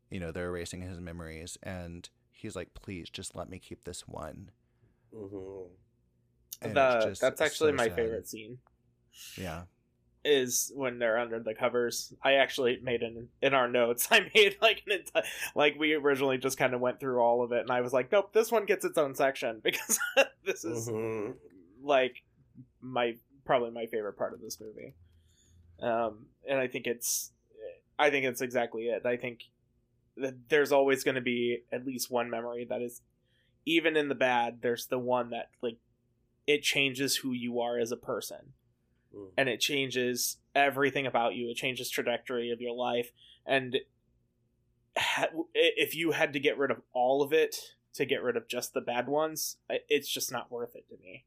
you 0.09 0.19
know, 0.19 0.31
they're 0.31 0.47
erasing 0.47 0.81
his 0.81 0.99
memories 0.99 1.57
and 1.63 2.09
he's 2.31 2.55
like, 2.55 2.73
please 2.73 3.09
just 3.09 3.35
let 3.35 3.49
me 3.49 3.59
keep 3.59 3.83
this 3.83 4.07
one. 4.07 4.51
Mm-hmm. 5.15 6.73
The, 6.73 7.17
that's 7.19 7.41
actually 7.41 7.71
so 7.71 7.75
my 7.75 7.87
sad. 7.87 7.95
favorite 7.95 8.27
scene. 8.27 8.57
Yeah. 9.37 9.63
Is 10.25 10.71
when 10.75 10.99
they're 10.99 11.17
under 11.17 11.39
the 11.39 11.53
covers. 11.53 12.13
I 12.23 12.33
actually 12.33 12.79
made 12.81 13.01
an 13.01 13.29
in 13.41 13.53
our 13.53 13.67
notes. 13.67 14.07
I 14.11 14.29
made 14.35 14.57
like 14.61 14.83
an 14.87 14.99
entire 14.99 15.23
like 15.55 15.75
we 15.79 15.93
originally 15.93 16.37
just 16.37 16.57
kind 16.57 16.73
of 16.73 16.81
went 16.81 16.99
through 16.99 17.19
all 17.19 17.43
of 17.43 17.51
it, 17.51 17.61
and 17.61 17.71
I 17.71 17.81
was 17.81 17.93
like, 17.93 18.11
nope, 18.11 18.33
this 18.33 18.51
one 18.51 18.65
gets 18.65 18.83
its 18.83 18.97
own 18.97 19.15
section 19.15 19.61
because 19.63 19.99
this 20.43 20.65
is 20.65 20.89
mm-hmm. 20.89 21.31
like 21.81 22.23
my 22.81 23.15
probably 23.47 23.71
my 23.71 23.87
favorite 23.87 24.17
part 24.17 24.33
of 24.33 24.41
this 24.41 24.59
movie. 24.61 24.93
Um, 25.81 26.27
and 26.47 26.59
I 26.59 26.67
think 26.67 26.85
it's, 26.85 27.31
I 27.97 28.11
think 28.11 28.25
it's 28.25 28.41
exactly 28.41 28.83
it. 28.83 29.05
I 29.07 29.17
think 29.17 29.45
that 30.17 30.49
there's 30.49 30.71
always 30.71 31.03
going 31.03 31.15
to 31.15 31.21
be 31.21 31.63
at 31.71 31.85
least 31.85 32.11
one 32.11 32.29
memory 32.29 32.67
that 32.69 32.81
is, 32.83 33.01
even 33.65 33.97
in 33.97 34.07
the 34.07 34.15
bad, 34.15 34.59
there's 34.61 34.85
the 34.85 34.99
one 34.99 35.31
that 35.31 35.49
like, 35.61 35.77
it 36.45 36.61
changes 36.61 37.17
who 37.17 37.33
you 37.33 37.59
are 37.59 37.77
as 37.77 37.91
a 37.91 37.97
person, 37.97 38.53
mm. 39.13 39.27
and 39.37 39.49
it 39.49 39.59
changes 39.59 40.37
everything 40.55 41.05
about 41.05 41.35
you. 41.35 41.49
It 41.49 41.57
changes 41.57 41.89
trajectory 41.89 42.51
of 42.51 42.61
your 42.61 42.73
life, 42.73 43.11
and 43.45 43.77
if 45.53 45.93
you 45.93 46.13
had 46.13 46.33
to 46.33 46.39
get 46.39 46.57
rid 46.57 46.71
of 46.71 46.81
all 46.93 47.21
of 47.21 47.33
it 47.33 47.55
to 47.95 48.05
get 48.05 48.23
rid 48.23 48.37
of 48.37 48.47
just 48.47 48.73
the 48.73 48.81
bad 48.81 49.07
ones, 49.07 49.57
it's 49.69 50.09
just 50.09 50.31
not 50.31 50.51
worth 50.51 50.75
it 50.75 50.87
to 50.89 50.95
me. 51.03 51.25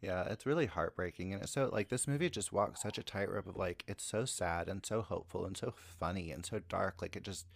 Yeah, 0.00 0.24
it's 0.24 0.46
really 0.46 0.66
heartbreaking. 0.66 1.34
And 1.34 1.42
it's 1.42 1.52
so, 1.52 1.68
like, 1.70 1.90
this 1.90 2.08
movie 2.08 2.30
just 2.30 2.52
walks 2.52 2.80
such 2.82 2.96
a 2.96 3.02
tightrope 3.02 3.46
of, 3.46 3.56
like, 3.56 3.84
it's 3.86 4.04
so 4.04 4.24
sad 4.24 4.68
and 4.68 4.84
so 4.84 5.02
hopeful 5.02 5.44
and 5.44 5.56
so 5.56 5.74
funny 5.76 6.30
and 6.30 6.44
so 6.46 6.60
dark. 6.68 7.02
Like, 7.02 7.16
it 7.16 7.22
just 7.22 7.46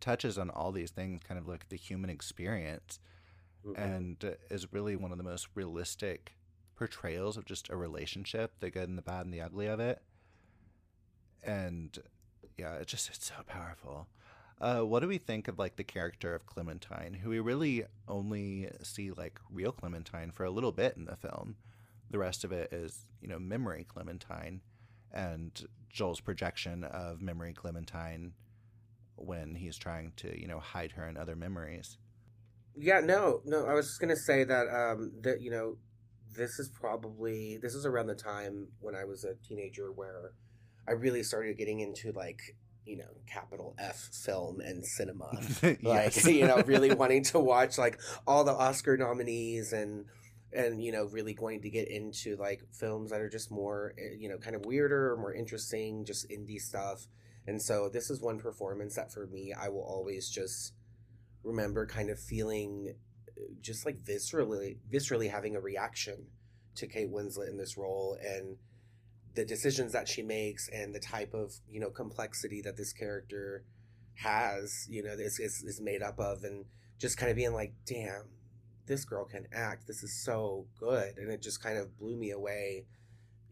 touches 0.00 0.38
on 0.38 0.50
all 0.50 0.72
these 0.72 0.90
things, 0.90 1.22
kind 1.26 1.38
of 1.38 1.46
like 1.46 1.68
the 1.68 1.76
human 1.76 2.10
experience, 2.10 2.98
mm-hmm. 3.64 3.80
and 3.80 4.36
is 4.50 4.72
really 4.72 4.96
one 4.96 5.12
of 5.12 5.18
the 5.18 5.24
most 5.24 5.46
realistic 5.54 6.32
portrayals 6.74 7.36
of 7.36 7.44
just 7.44 7.68
a 7.68 7.76
relationship 7.76 8.52
the 8.58 8.70
good 8.70 8.88
and 8.88 8.98
the 8.98 9.02
bad 9.02 9.24
and 9.24 9.32
the 9.32 9.40
ugly 9.40 9.66
of 9.66 9.78
it. 9.78 10.02
And 11.44 11.96
yeah, 12.58 12.74
it 12.74 12.88
just, 12.88 13.08
it's 13.08 13.26
so 13.26 13.34
powerful. 13.46 14.08
Uh, 14.62 14.82
what 14.82 15.00
do 15.00 15.08
we 15.08 15.18
think 15.18 15.48
of 15.48 15.58
like 15.58 15.74
the 15.74 15.82
character 15.82 16.36
of 16.36 16.46
Clementine, 16.46 17.14
who 17.14 17.30
we 17.30 17.40
really 17.40 17.84
only 18.06 18.70
see 18.84 19.10
like 19.10 19.40
real 19.50 19.72
Clementine 19.72 20.30
for 20.30 20.44
a 20.44 20.50
little 20.50 20.70
bit 20.70 20.96
in 20.96 21.04
the 21.04 21.16
film? 21.16 21.56
The 22.10 22.18
rest 22.20 22.44
of 22.44 22.52
it 22.52 22.72
is, 22.72 23.06
you 23.20 23.26
know, 23.26 23.40
memory 23.40 23.84
Clementine 23.88 24.60
and 25.10 25.50
Joel's 25.90 26.20
projection 26.20 26.84
of 26.84 27.20
memory 27.20 27.52
Clementine 27.52 28.34
when 29.16 29.56
he's 29.56 29.76
trying 29.76 30.12
to, 30.18 30.40
you 30.40 30.46
know, 30.46 30.60
hide 30.60 30.92
her 30.92 31.08
in 31.08 31.16
other 31.16 31.34
memories. 31.34 31.98
Yeah, 32.76 33.00
no, 33.00 33.40
no, 33.44 33.66
I 33.66 33.74
was 33.74 33.86
just 33.88 34.00
gonna 34.00 34.16
say 34.16 34.44
that 34.44 34.68
um 34.68 35.10
that, 35.22 35.40
you 35.40 35.50
know, 35.50 35.78
this 36.36 36.60
is 36.60 36.68
probably 36.68 37.58
this 37.60 37.74
is 37.74 37.84
around 37.84 38.06
the 38.06 38.14
time 38.14 38.68
when 38.78 38.94
I 38.94 39.04
was 39.06 39.24
a 39.24 39.34
teenager 39.44 39.90
where 39.90 40.34
I 40.86 40.92
really 40.92 41.24
started 41.24 41.58
getting 41.58 41.80
into 41.80 42.12
like 42.12 42.56
you 42.86 42.96
know 42.96 43.08
capital 43.26 43.74
F 43.78 44.10
film 44.12 44.60
and 44.60 44.84
cinema. 44.84 45.30
like 45.82 46.24
you 46.24 46.46
know, 46.46 46.62
really 46.66 46.94
wanting 46.94 47.24
to 47.24 47.38
watch 47.38 47.78
like 47.78 47.98
all 48.26 48.44
the 48.44 48.52
Oscar 48.52 48.96
nominees 48.96 49.72
and 49.72 50.06
and 50.52 50.82
you 50.82 50.92
know 50.92 51.06
really 51.06 51.34
going 51.34 51.62
to 51.62 51.70
get 51.70 51.88
into 51.88 52.36
like 52.36 52.62
films 52.72 53.10
that 53.10 53.20
are 53.20 53.28
just 53.28 53.50
more 53.50 53.94
eh, 53.98 54.16
you 54.18 54.28
know 54.28 54.38
kind 54.38 54.56
of 54.56 54.66
weirder 54.66 55.12
or 55.12 55.16
more 55.16 55.34
interesting, 55.34 56.04
just 56.04 56.28
indie 56.28 56.60
stuff. 56.60 57.06
And 57.46 57.60
so 57.60 57.88
this 57.88 58.08
is 58.08 58.20
one 58.20 58.38
performance 58.38 58.94
that 58.96 59.12
for 59.12 59.26
me 59.26 59.52
I 59.52 59.68
will 59.68 59.84
always 59.84 60.28
just 60.28 60.74
remember 61.42 61.86
kind 61.86 62.10
of 62.10 62.18
feeling 62.18 62.94
eh, 63.28 63.40
just 63.60 63.86
like 63.86 63.98
viscerally 63.98 64.78
viscerally 64.92 65.30
having 65.30 65.56
a 65.56 65.60
reaction 65.60 66.26
to 66.74 66.86
Kate 66.86 67.12
Winslet 67.12 67.48
in 67.48 67.58
this 67.58 67.76
role 67.76 68.16
and 68.22 68.56
the 69.34 69.44
decisions 69.44 69.92
that 69.92 70.08
she 70.08 70.22
makes 70.22 70.68
and 70.68 70.94
the 70.94 71.00
type 71.00 71.34
of 71.34 71.52
you 71.68 71.80
know 71.80 71.90
complexity 71.90 72.60
that 72.62 72.76
this 72.76 72.92
character 72.92 73.64
has 74.14 74.86
you 74.90 75.02
know 75.02 75.12
is, 75.12 75.38
is, 75.38 75.62
is 75.66 75.80
made 75.80 76.02
up 76.02 76.18
of 76.18 76.44
and 76.44 76.66
just 76.98 77.16
kind 77.16 77.30
of 77.30 77.36
being 77.36 77.52
like 77.54 77.72
damn 77.86 78.28
this 78.86 79.04
girl 79.04 79.24
can 79.24 79.46
act. 79.54 79.86
This 79.86 80.02
is 80.02 80.24
so 80.24 80.66
good. 80.78 81.16
And 81.16 81.30
it 81.30 81.40
just 81.40 81.62
kind 81.62 81.78
of 81.78 81.96
blew 81.98 82.16
me 82.16 82.32
away 82.32 82.84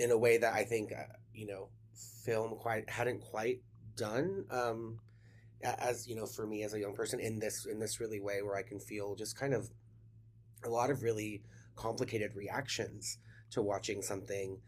in 0.00 0.10
a 0.10 0.18
way 0.18 0.38
that 0.38 0.54
i 0.54 0.64
think 0.64 0.90
uh, 0.92 1.02
you 1.34 1.46
know 1.46 1.68
film 2.24 2.56
quite 2.56 2.88
hadn't 2.88 3.20
quite 3.20 3.60
done 3.96 4.44
um 4.50 4.98
as 5.62 6.08
you 6.08 6.16
know 6.16 6.24
for 6.24 6.46
me 6.46 6.64
as 6.64 6.72
a 6.72 6.80
young 6.80 6.94
person 6.94 7.20
in 7.20 7.38
this 7.38 7.66
in 7.70 7.78
this 7.78 8.00
really 8.00 8.18
way 8.18 8.40
where 8.40 8.56
i 8.56 8.62
can 8.62 8.80
feel 8.80 9.14
just 9.14 9.38
kind 9.38 9.52
of 9.52 9.68
a 10.64 10.68
lot 10.68 10.90
of 10.90 11.02
really 11.02 11.42
complicated 11.76 12.34
reactions 12.34 13.18
to 13.50 13.60
watching 13.60 14.00
something 14.00 14.58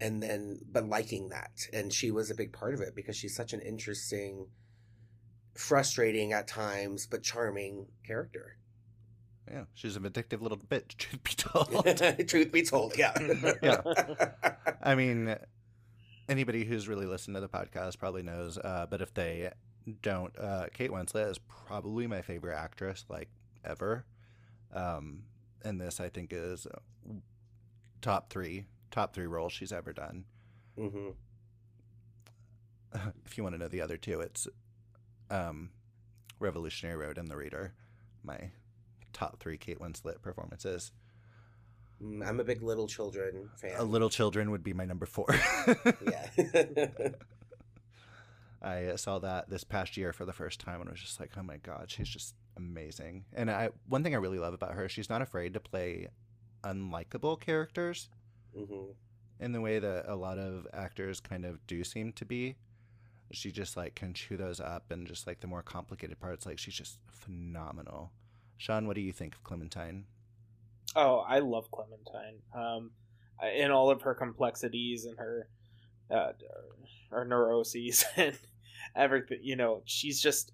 and 0.00 0.22
then 0.22 0.60
but 0.70 0.88
liking 0.88 1.28
that 1.30 1.50
and 1.72 1.92
she 1.92 2.10
was 2.10 2.30
a 2.30 2.34
big 2.34 2.52
part 2.52 2.74
of 2.74 2.80
it 2.80 2.94
because 2.94 3.16
she's 3.16 3.34
such 3.34 3.52
an 3.52 3.60
interesting 3.60 4.46
frustrating 5.54 6.32
at 6.32 6.46
times 6.46 7.06
but 7.06 7.22
charming 7.22 7.86
character. 8.06 8.56
Yeah 9.50 9.64
she's 9.74 9.96
a 9.96 10.00
vindictive 10.00 10.42
little 10.42 10.58
bitch 10.58 10.96
truth 10.98 11.22
be 11.24 11.32
told. 11.32 12.28
Truth 12.28 12.52
be 12.52 12.62
told 12.62 12.96
yeah. 12.96 13.14
Yeah. 13.62 13.80
I 14.82 14.94
mean 14.94 15.34
anybody 16.28 16.64
who's 16.64 16.86
really 16.88 17.06
listened 17.06 17.34
to 17.36 17.40
the 17.40 17.48
podcast 17.48 17.98
probably 17.98 18.22
knows 18.22 18.58
uh, 18.58 18.86
but 18.88 19.00
if 19.00 19.12
they 19.14 19.50
don't 20.02 20.38
uh, 20.38 20.66
kate 20.74 20.90
winslet 20.90 21.30
is 21.30 21.38
probably 21.38 22.06
my 22.06 22.22
favorite 22.22 22.56
actress 22.56 23.04
like 23.08 23.28
ever. 23.64 24.04
Um, 24.72 25.24
and 25.64 25.80
this 25.80 25.98
i 25.98 26.08
think 26.08 26.32
is 26.32 26.68
top 28.00 28.30
three 28.30 28.64
top 28.90 29.14
three 29.14 29.26
roles 29.26 29.52
she's 29.52 29.72
ever 29.72 29.92
done. 29.92 30.24
Mm-hmm. 30.78 31.08
If 33.26 33.36
you 33.36 33.42
want 33.42 33.54
to 33.54 33.58
know 33.58 33.68
the 33.68 33.82
other 33.82 33.98
two, 33.98 34.20
it's 34.20 34.48
um, 35.30 35.68
Revolutionary 36.40 36.96
Road 36.96 37.18
and 37.18 37.28
The 37.28 37.36
Reader. 37.36 37.74
My 38.24 38.50
top 39.12 39.40
three 39.40 39.58
Kate 39.58 39.78
Winslet 39.78 40.22
performances. 40.22 40.92
Mm, 42.02 42.26
I'm 42.26 42.40
a 42.40 42.44
big 42.44 42.62
Little 42.62 42.86
Children 42.86 43.50
fan. 43.56 43.74
A 43.76 43.84
Little 43.84 44.10
Children 44.10 44.50
would 44.50 44.62
be 44.62 44.72
my 44.72 44.84
number 44.84 45.06
four. 45.06 45.26
yeah. 46.06 46.86
I 48.62 48.96
saw 48.96 49.18
that 49.20 49.48
this 49.48 49.64
past 49.64 49.96
year 49.96 50.12
for 50.12 50.24
the 50.24 50.32
first 50.32 50.60
time 50.60 50.80
and 50.80 50.90
was 50.90 51.00
just 51.00 51.20
like, 51.20 51.32
oh 51.36 51.42
my 51.42 51.58
god, 51.58 51.90
she's 51.90 52.08
just 52.08 52.34
amazing. 52.56 53.24
And 53.32 53.50
I 53.50 53.70
one 53.86 54.02
thing 54.02 54.14
I 54.14 54.18
really 54.18 54.38
love 54.38 54.54
about 54.54 54.72
her, 54.74 54.86
is 54.86 54.92
she's 54.92 55.10
not 55.10 55.22
afraid 55.22 55.54
to 55.54 55.60
play 55.60 56.08
unlikable 56.64 57.40
characters 57.40 58.08
mm-hmm. 58.58 59.44
in 59.44 59.52
the 59.52 59.60
way 59.60 59.78
that 59.78 60.04
a 60.06 60.16
lot 60.16 60.38
of 60.38 60.66
actors 60.72 61.20
kind 61.20 61.44
of 61.44 61.66
do 61.66 61.84
seem 61.84 62.12
to 62.14 62.24
be. 62.24 62.56
She 63.30 63.50
just 63.52 63.76
like 63.76 63.94
can 63.94 64.14
chew 64.14 64.36
those 64.36 64.60
up, 64.60 64.90
and 64.90 65.06
just 65.06 65.26
like 65.26 65.40
the 65.40 65.46
more 65.46 65.62
complicated 65.62 66.18
parts, 66.18 66.46
like 66.46 66.58
she's 66.58 66.74
just 66.74 66.98
phenomenal. 67.10 68.12
Shawn, 68.56 68.86
what 68.86 68.96
do 68.96 69.02
you 69.02 69.12
think 69.12 69.34
of 69.34 69.44
Clementine? 69.44 70.04
Oh, 70.96 71.18
I 71.18 71.40
love 71.40 71.70
Clementine. 71.70 72.40
Um, 72.54 72.90
in 73.54 73.70
all 73.70 73.90
of 73.90 74.02
her 74.02 74.14
complexities 74.14 75.04
and 75.04 75.16
her 75.18 75.48
uh, 76.10 76.32
her 77.10 77.24
neuroses 77.24 78.04
and 78.16 78.36
everything. 78.96 79.38
You 79.42 79.56
know, 79.56 79.82
she's 79.84 80.20
just 80.20 80.52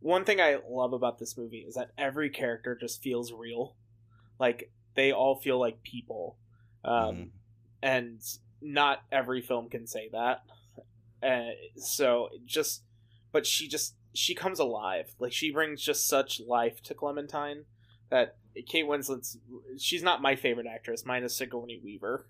one 0.00 0.24
thing 0.24 0.40
I 0.40 0.58
love 0.68 0.92
about 0.92 1.18
this 1.18 1.36
movie 1.36 1.64
is 1.66 1.74
that 1.74 1.92
every 1.96 2.30
character 2.30 2.76
just 2.78 3.02
feels 3.02 3.32
real. 3.32 3.76
Like 4.38 4.70
they 4.94 5.12
all 5.12 5.36
feel 5.36 5.58
like 5.58 5.82
people 5.82 6.36
um, 6.84 6.94
mm-hmm. 6.94 7.22
and 7.82 8.20
not 8.60 9.02
every 9.10 9.40
film 9.40 9.68
can 9.68 9.86
say 9.86 10.08
that. 10.12 10.42
Uh, 11.22 11.52
so 11.76 12.28
just, 12.44 12.82
but 13.30 13.46
she 13.46 13.68
just 13.68 13.94
she 14.14 14.34
comes 14.34 14.58
alive. 14.58 15.14
Like 15.18 15.32
she 15.32 15.50
brings 15.50 15.82
just 15.82 16.06
such 16.06 16.40
life 16.40 16.82
to 16.84 16.94
Clementine 16.94 17.64
that 18.10 18.36
Kate 18.66 18.86
Winslet's 18.86 19.38
she's 19.78 20.02
not 20.02 20.20
my 20.20 20.36
favorite 20.36 20.66
actress. 20.66 21.06
Mine 21.06 21.24
is 21.24 21.34
Sigourney 21.34 21.80
Weaver. 21.82 22.26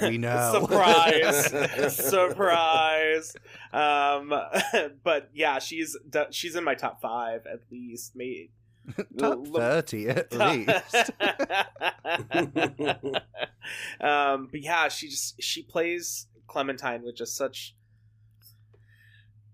we 0.00 0.18
know. 0.18 0.60
surprise, 0.60 1.96
surprise. 1.96 3.34
Um, 3.72 4.32
but 5.02 5.30
yeah, 5.34 5.58
she's 5.58 5.96
she's 6.30 6.54
in 6.54 6.64
my 6.64 6.74
top 6.74 7.00
five 7.00 7.46
at 7.52 7.60
least. 7.70 8.12
Maybe 8.14 8.52
top 9.18 9.46
thirty 9.46 10.08
at 10.08 10.32
least. 10.32 11.10
um, 14.00 14.48
but 14.50 14.60
yeah, 14.60 14.88
she 14.88 15.08
just 15.08 15.42
she 15.42 15.62
plays 15.62 16.26
Clementine 16.46 17.02
with 17.02 17.16
just 17.16 17.36
such. 17.36 17.74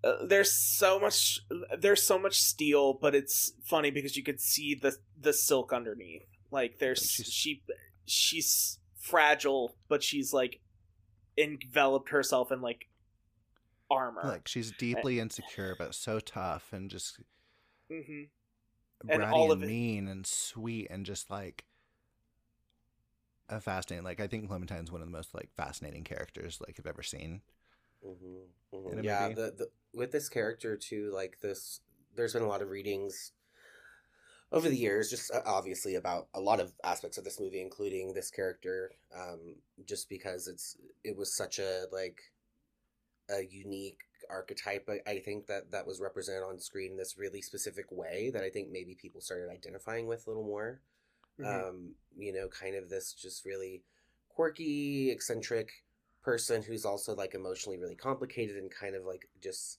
Uh, 0.04 0.26
there's 0.26 0.52
so 0.52 1.00
much 1.00 1.40
there's 1.78 2.02
so 2.02 2.18
much 2.18 2.40
steel, 2.40 2.94
but 2.94 3.14
it's 3.14 3.52
funny 3.64 3.90
because 3.90 4.16
you 4.16 4.22
could 4.22 4.40
see 4.40 4.74
the 4.74 4.96
the 5.18 5.32
silk 5.32 5.72
underneath. 5.72 6.26
Like 6.50 6.78
there's 6.78 7.02
she's... 7.02 7.26
she 7.26 7.62
she's 8.04 8.78
fragile, 8.98 9.76
but 9.88 10.02
she's 10.02 10.32
like 10.32 10.60
enveloped 11.36 12.10
herself 12.10 12.52
in 12.52 12.60
like 12.60 12.86
armor. 13.90 14.22
Like 14.24 14.48
she's 14.48 14.72
deeply 14.72 15.20
insecure, 15.20 15.74
but 15.78 15.94
so 15.94 16.20
tough 16.20 16.72
and 16.72 16.90
just. 16.90 17.20
Mm-hmm 17.90 18.24
and 19.08 19.22
all 19.22 19.52
of 19.52 19.62
and 19.62 19.70
mean 19.70 20.08
and 20.08 20.26
sweet 20.26 20.88
and 20.90 21.04
just 21.04 21.30
like 21.30 21.64
a 23.48 23.60
fascinating. 23.60 24.04
Like 24.04 24.20
I 24.20 24.26
think 24.26 24.48
Clementine's 24.48 24.90
one 24.90 25.00
of 25.00 25.06
the 25.06 25.12
most 25.12 25.34
like 25.34 25.50
fascinating 25.56 26.04
characters 26.04 26.60
like 26.66 26.76
I've 26.78 26.86
ever 26.86 27.02
seen. 27.02 27.42
Mm-hmm, 28.06 28.76
mm-hmm. 28.76 29.02
Yeah, 29.02 29.28
the, 29.28 29.54
the 29.56 29.68
with 29.94 30.12
this 30.12 30.28
character 30.28 30.76
too, 30.76 31.10
like 31.14 31.38
this, 31.40 31.80
there's 32.14 32.32
been 32.32 32.42
a 32.42 32.48
lot 32.48 32.62
of 32.62 32.70
readings 32.70 33.32
over 34.52 34.68
the 34.68 34.76
years, 34.76 35.10
just 35.10 35.32
uh, 35.34 35.40
obviously 35.44 35.96
about 35.96 36.28
a 36.34 36.40
lot 36.40 36.60
of 36.60 36.72
aspects 36.84 37.18
of 37.18 37.24
this 37.24 37.40
movie, 37.40 37.60
including 37.60 38.14
this 38.14 38.30
character, 38.30 38.92
um, 39.14 39.56
just 39.86 40.08
because 40.08 40.46
it's 40.46 40.76
it 41.04 41.16
was 41.16 41.34
such 41.34 41.58
a 41.58 41.84
like 41.92 42.20
a 43.30 43.46
unique 43.50 44.00
archetype 44.30 44.88
I 45.06 45.18
think 45.18 45.46
that 45.46 45.70
that 45.70 45.86
was 45.86 46.00
represented 46.00 46.42
on 46.42 46.58
screen 46.58 46.92
in 46.92 46.96
this 46.96 47.16
really 47.16 47.42
specific 47.42 47.86
way 47.90 48.30
that 48.32 48.42
I 48.42 48.50
think 48.50 48.70
maybe 48.70 48.96
people 49.00 49.20
started 49.20 49.50
identifying 49.50 50.06
with 50.06 50.26
a 50.26 50.30
little 50.30 50.44
more. 50.44 50.80
Mm-hmm. 51.40 51.68
Um, 51.68 51.94
you 52.16 52.32
know, 52.32 52.48
kind 52.48 52.74
of 52.74 52.88
this 52.88 53.12
just 53.12 53.44
really 53.44 53.82
quirky, 54.28 55.10
eccentric 55.10 55.70
person 56.22 56.60
who's 56.62 56.84
also 56.84 57.14
like 57.14 57.34
emotionally 57.34 57.78
really 57.78 57.94
complicated 57.94 58.56
and 58.56 58.70
kind 58.70 58.96
of 58.96 59.04
like 59.04 59.28
just 59.40 59.78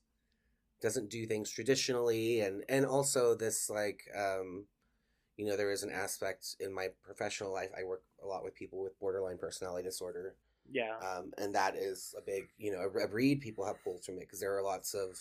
doesn't 0.81 1.09
do 1.09 1.25
things 1.25 1.51
traditionally 1.51 2.39
and 2.39 2.63
and 2.69 2.85
also 2.85 3.35
this 3.35 3.69
like 3.69 4.03
um 4.17 4.63
you 5.35 5.45
know 5.45 5.57
there 5.57 5.71
is 5.71 5.83
an 5.83 5.91
aspect 5.91 6.55
in 6.61 6.73
my 6.73 6.87
professional 7.03 7.51
life 7.51 7.69
I 7.77 7.83
work 7.83 8.03
a 8.23 8.27
lot 8.27 8.45
with 8.45 8.55
people 8.55 8.81
with 8.81 8.97
borderline 8.97 9.37
personality 9.37 9.83
disorder 9.83 10.35
yeah. 10.71 10.95
Um, 10.97 11.31
and 11.37 11.55
that 11.55 11.75
is 11.75 12.13
a 12.17 12.21
big, 12.21 12.49
you 12.57 12.71
know, 12.71 12.79
a, 12.79 13.05
a 13.05 13.07
read 13.07 13.41
people 13.41 13.65
have 13.65 13.83
pulled 13.83 14.03
from 14.03 14.15
it 14.15 14.21
because 14.21 14.39
there 14.39 14.57
are 14.57 14.63
lots 14.63 14.93
of 14.93 15.17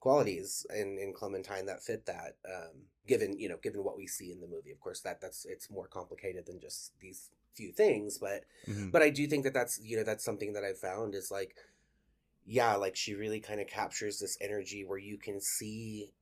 qualities 0.00 0.66
in, 0.74 0.98
in 0.98 1.12
Clementine 1.12 1.66
that 1.66 1.82
fit 1.82 2.06
that. 2.06 2.36
Um, 2.46 2.82
given 3.06 3.38
you 3.38 3.48
know, 3.48 3.56
given 3.62 3.84
what 3.84 3.96
we 3.96 4.06
see 4.06 4.32
in 4.32 4.40
the 4.40 4.46
movie, 4.46 4.70
of 4.70 4.80
course, 4.80 5.00
that 5.00 5.20
that's 5.20 5.44
it's 5.44 5.70
more 5.70 5.86
complicated 5.86 6.46
than 6.46 6.60
just 6.60 6.92
these 7.00 7.30
few 7.54 7.72
things. 7.72 8.18
But 8.18 8.44
mm-hmm. 8.68 8.90
but 8.90 9.02
I 9.02 9.10
do 9.10 9.26
think 9.26 9.44
that 9.44 9.54
that's 9.54 9.80
you 9.82 9.96
know 9.96 10.04
that's 10.04 10.24
something 10.24 10.52
that 10.52 10.64
I've 10.64 10.78
found 10.78 11.14
is 11.14 11.30
like, 11.30 11.56
yeah, 12.44 12.76
like 12.76 12.96
she 12.96 13.14
really 13.14 13.40
kind 13.40 13.60
of 13.60 13.66
captures 13.66 14.18
this 14.18 14.36
energy 14.40 14.84
where 14.84 14.98
you 14.98 15.18
can 15.18 15.40
see 15.40 16.12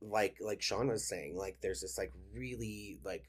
like 0.00 0.36
like 0.40 0.62
Sean 0.62 0.88
was 0.88 1.08
saying, 1.08 1.36
like 1.36 1.58
there's 1.60 1.80
this 1.80 1.98
like 1.98 2.12
really 2.32 2.98
like 3.04 3.24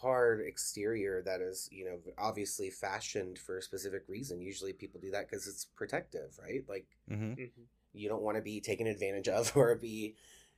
hard 0.00 0.40
exterior 0.40 1.22
that 1.24 1.40
is 1.40 1.68
you 1.72 1.84
know 1.84 1.98
obviously 2.18 2.70
fashioned 2.70 3.38
for 3.38 3.58
a 3.58 3.62
specific 3.62 4.02
reason 4.08 4.40
usually 4.40 4.72
people 4.72 5.00
do 5.00 5.10
that 5.10 5.28
because 5.28 5.46
it's 5.46 5.66
protective 5.76 6.38
right 6.42 6.64
like 6.68 6.86
mm-hmm. 7.10 7.32
mm-hmm. 7.32 7.62
you 7.92 8.08
don't 8.08 8.22
want 8.22 8.36
to 8.36 8.42
be 8.42 8.60
taken 8.60 8.86
advantage 8.86 9.28
of 9.28 9.52
or 9.56 9.74
be 9.76 10.14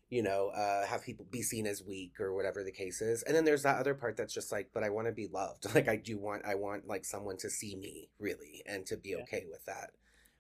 you 0.09 0.22
know 0.22 0.49
uh, 0.49 0.87
have 0.87 1.03
people 1.03 1.27
be 1.31 1.42
seen 1.42 1.66
as 1.66 1.83
weak 1.83 2.20
or 2.20 2.33
whatever 2.33 2.62
the 2.62 2.72
case 2.72 3.01
is 3.03 3.22
and 3.25 3.37
then 3.37 3.44
there's 3.44 3.62
that 3.62 3.79
other 3.79 3.94
part 3.94 4.16
that's 4.16 4.35
just 4.35 4.53
like 4.53 4.70
but 4.72 4.83
i 4.83 4.88
want 4.88 5.07
to 5.07 5.12
be 5.12 5.29
loved 5.29 5.66
like 5.75 5.88
i 5.88 5.96
do 5.96 6.18
want 6.18 6.44
i 6.46 6.55
want 6.55 6.87
like 6.87 7.05
someone 7.05 7.37
to 7.37 7.51
see 7.51 7.77
me 7.77 8.09
really 8.18 8.62
and 8.66 8.87
to 8.87 8.96
be 8.96 9.11
yeah. 9.11 9.22
okay 9.22 9.44
with 9.51 9.64
that 9.66 9.90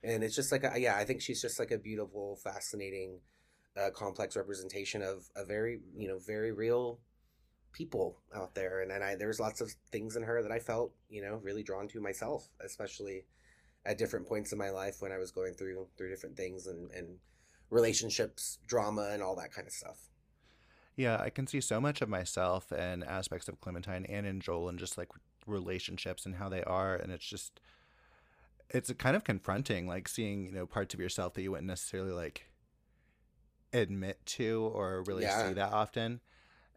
and 0.06 0.22
it's 0.22 0.36
just 0.36 0.52
like 0.52 0.62
a, 0.62 0.78
yeah, 0.78 0.96
I 0.96 1.04
think 1.04 1.20
she's 1.20 1.42
just 1.42 1.58
like 1.58 1.72
a 1.72 1.78
beautiful, 1.78 2.36
fascinating, 2.36 3.20
uh, 3.76 3.90
complex 3.90 4.36
representation 4.36 5.02
of 5.02 5.28
a 5.34 5.44
very 5.44 5.80
you 5.96 6.08
know 6.08 6.18
very 6.18 6.52
real 6.52 6.98
people 7.76 8.16
out 8.34 8.54
there, 8.54 8.80
and 8.80 8.90
and 8.90 9.04
I 9.04 9.14
there's 9.16 9.38
lots 9.38 9.60
of 9.60 9.70
things 9.92 10.16
in 10.16 10.22
her 10.22 10.42
that 10.42 10.52
I 10.52 10.58
felt 10.58 10.92
you 11.08 11.22
know 11.22 11.40
really 11.42 11.62
drawn 11.62 11.88
to 11.88 12.00
myself, 12.00 12.48
especially 12.64 13.24
at 13.84 13.98
different 13.98 14.26
points 14.26 14.52
in 14.52 14.58
my 14.58 14.70
life 14.70 14.96
when 15.00 15.12
I 15.12 15.18
was 15.18 15.30
going 15.30 15.54
through 15.54 15.86
through 15.96 16.10
different 16.10 16.36
things 16.36 16.66
and 16.66 16.90
and 16.92 17.18
relationships, 17.70 18.58
drama, 18.66 19.10
and 19.12 19.22
all 19.22 19.36
that 19.36 19.52
kind 19.52 19.66
of 19.66 19.72
stuff. 19.72 20.08
Yeah, 20.96 21.18
I 21.20 21.28
can 21.28 21.46
see 21.46 21.60
so 21.60 21.78
much 21.80 22.00
of 22.00 22.08
myself 22.08 22.72
and 22.72 23.04
aspects 23.04 23.48
of 23.48 23.60
Clementine 23.60 24.06
and 24.06 24.26
in 24.26 24.40
Joel 24.40 24.70
and 24.70 24.78
just 24.78 24.96
like 24.96 25.10
relationships 25.46 26.24
and 26.24 26.36
how 26.36 26.48
they 26.48 26.62
are. 26.62 26.96
And 26.96 27.12
it's 27.12 27.26
just, 27.26 27.60
it's 28.70 28.90
kind 28.94 29.14
of 29.14 29.22
confronting, 29.22 29.86
like 29.86 30.08
seeing, 30.08 30.46
you 30.46 30.52
know, 30.52 30.66
parts 30.66 30.94
of 30.94 31.00
yourself 31.00 31.34
that 31.34 31.42
you 31.42 31.50
wouldn't 31.50 31.68
necessarily 31.68 32.12
like 32.12 32.50
admit 33.74 34.24
to 34.24 34.70
or 34.74 35.04
really 35.06 35.24
yeah. 35.24 35.48
see 35.48 35.54
that 35.54 35.72
often. 35.72 36.20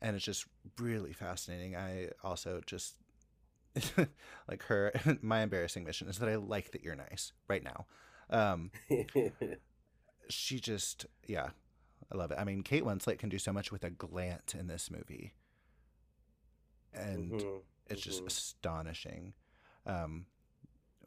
And 0.01 0.15
it's 0.15 0.25
just 0.25 0.45
really 0.77 1.13
fascinating. 1.13 1.75
I 1.75 2.09
also 2.23 2.61
just, 2.65 2.95
like 4.47 4.63
her, 4.63 4.93
my 5.21 5.41
embarrassing 5.41 5.83
mission 5.83 6.07
is 6.07 6.19
that 6.19 6.29
I 6.29 6.35
like 6.35 6.71
that 6.71 6.83
you're 6.83 6.95
nice 6.95 7.33
right 7.47 7.63
now. 7.63 7.85
Um, 8.29 8.71
she 10.29 10.59
just, 10.59 11.05
yeah, 11.27 11.49
I 12.11 12.17
love 12.17 12.31
it. 12.31 12.37
I 12.39 12.43
mean, 12.43 12.63
Kate 12.63 12.83
Winslet 12.83 13.19
can 13.19 13.29
do 13.29 13.39
so 13.39 13.51
much 13.51 13.71
with 13.71 13.83
a 13.83 13.89
glance 13.89 14.53
in 14.53 14.67
this 14.67 14.89
movie, 14.89 15.33
and 16.93 17.31
mm-hmm. 17.31 17.57
it's 17.87 18.01
just 18.01 18.19
mm-hmm. 18.19 18.27
astonishing. 18.27 19.33
Um, 19.85 20.25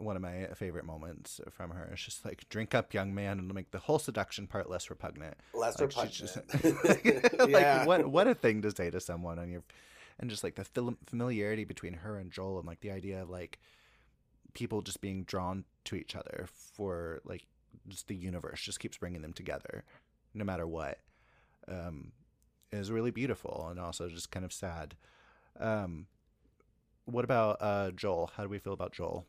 one 0.04 0.16
of 0.16 0.22
my 0.22 0.48
favorite 0.54 0.84
moments 0.84 1.40
from 1.50 1.70
her 1.70 1.90
is 1.92 2.00
just 2.00 2.24
like 2.24 2.48
drink 2.48 2.74
up 2.74 2.92
young 2.94 3.14
man 3.14 3.38
and 3.38 3.52
make 3.54 3.70
the 3.70 3.78
whole 3.78 3.98
seduction 3.98 4.46
part 4.46 4.68
less 4.68 4.90
repugnant 4.90 5.34
less 5.54 5.78
like, 5.78 5.88
repugnant 5.88 6.14
just, 6.14 6.36
like 6.84 7.04
yeah. 7.48 7.84
what 7.84 8.06
what 8.06 8.26
a 8.26 8.34
thing 8.34 8.62
to 8.62 8.70
say 8.70 8.90
to 8.90 9.00
someone 9.00 9.38
on 9.38 9.50
your 9.50 9.62
and 10.18 10.30
just 10.30 10.44
like 10.44 10.54
the 10.54 10.94
familiarity 11.06 11.64
between 11.64 11.94
her 11.94 12.18
and 12.18 12.30
joel 12.30 12.58
and 12.58 12.66
like 12.66 12.80
the 12.80 12.90
idea 12.90 13.22
of 13.22 13.30
like 13.30 13.58
people 14.54 14.82
just 14.82 15.00
being 15.00 15.24
drawn 15.24 15.64
to 15.84 15.96
each 15.96 16.14
other 16.14 16.46
for 16.74 17.20
like 17.24 17.46
just 17.88 18.08
the 18.08 18.14
universe 18.14 18.60
just 18.60 18.80
keeps 18.80 18.98
bringing 18.98 19.22
them 19.22 19.32
together 19.32 19.84
no 20.34 20.44
matter 20.44 20.66
what, 20.66 20.98
um, 21.68 22.12
is 22.70 22.90
really 22.90 23.10
beautiful 23.10 23.68
and 23.70 23.78
also 23.78 24.08
just 24.08 24.30
kind 24.30 24.44
of 24.44 24.52
sad. 24.52 24.94
Um, 25.58 26.06
what 27.04 27.24
about 27.24 27.58
uh, 27.60 27.90
Joel? 27.90 28.30
How 28.36 28.42
do 28.42 28.48
we 28.48 28.58
feel 28.58 28.72
about 28.72 28.92
Joel? 28.92 29.26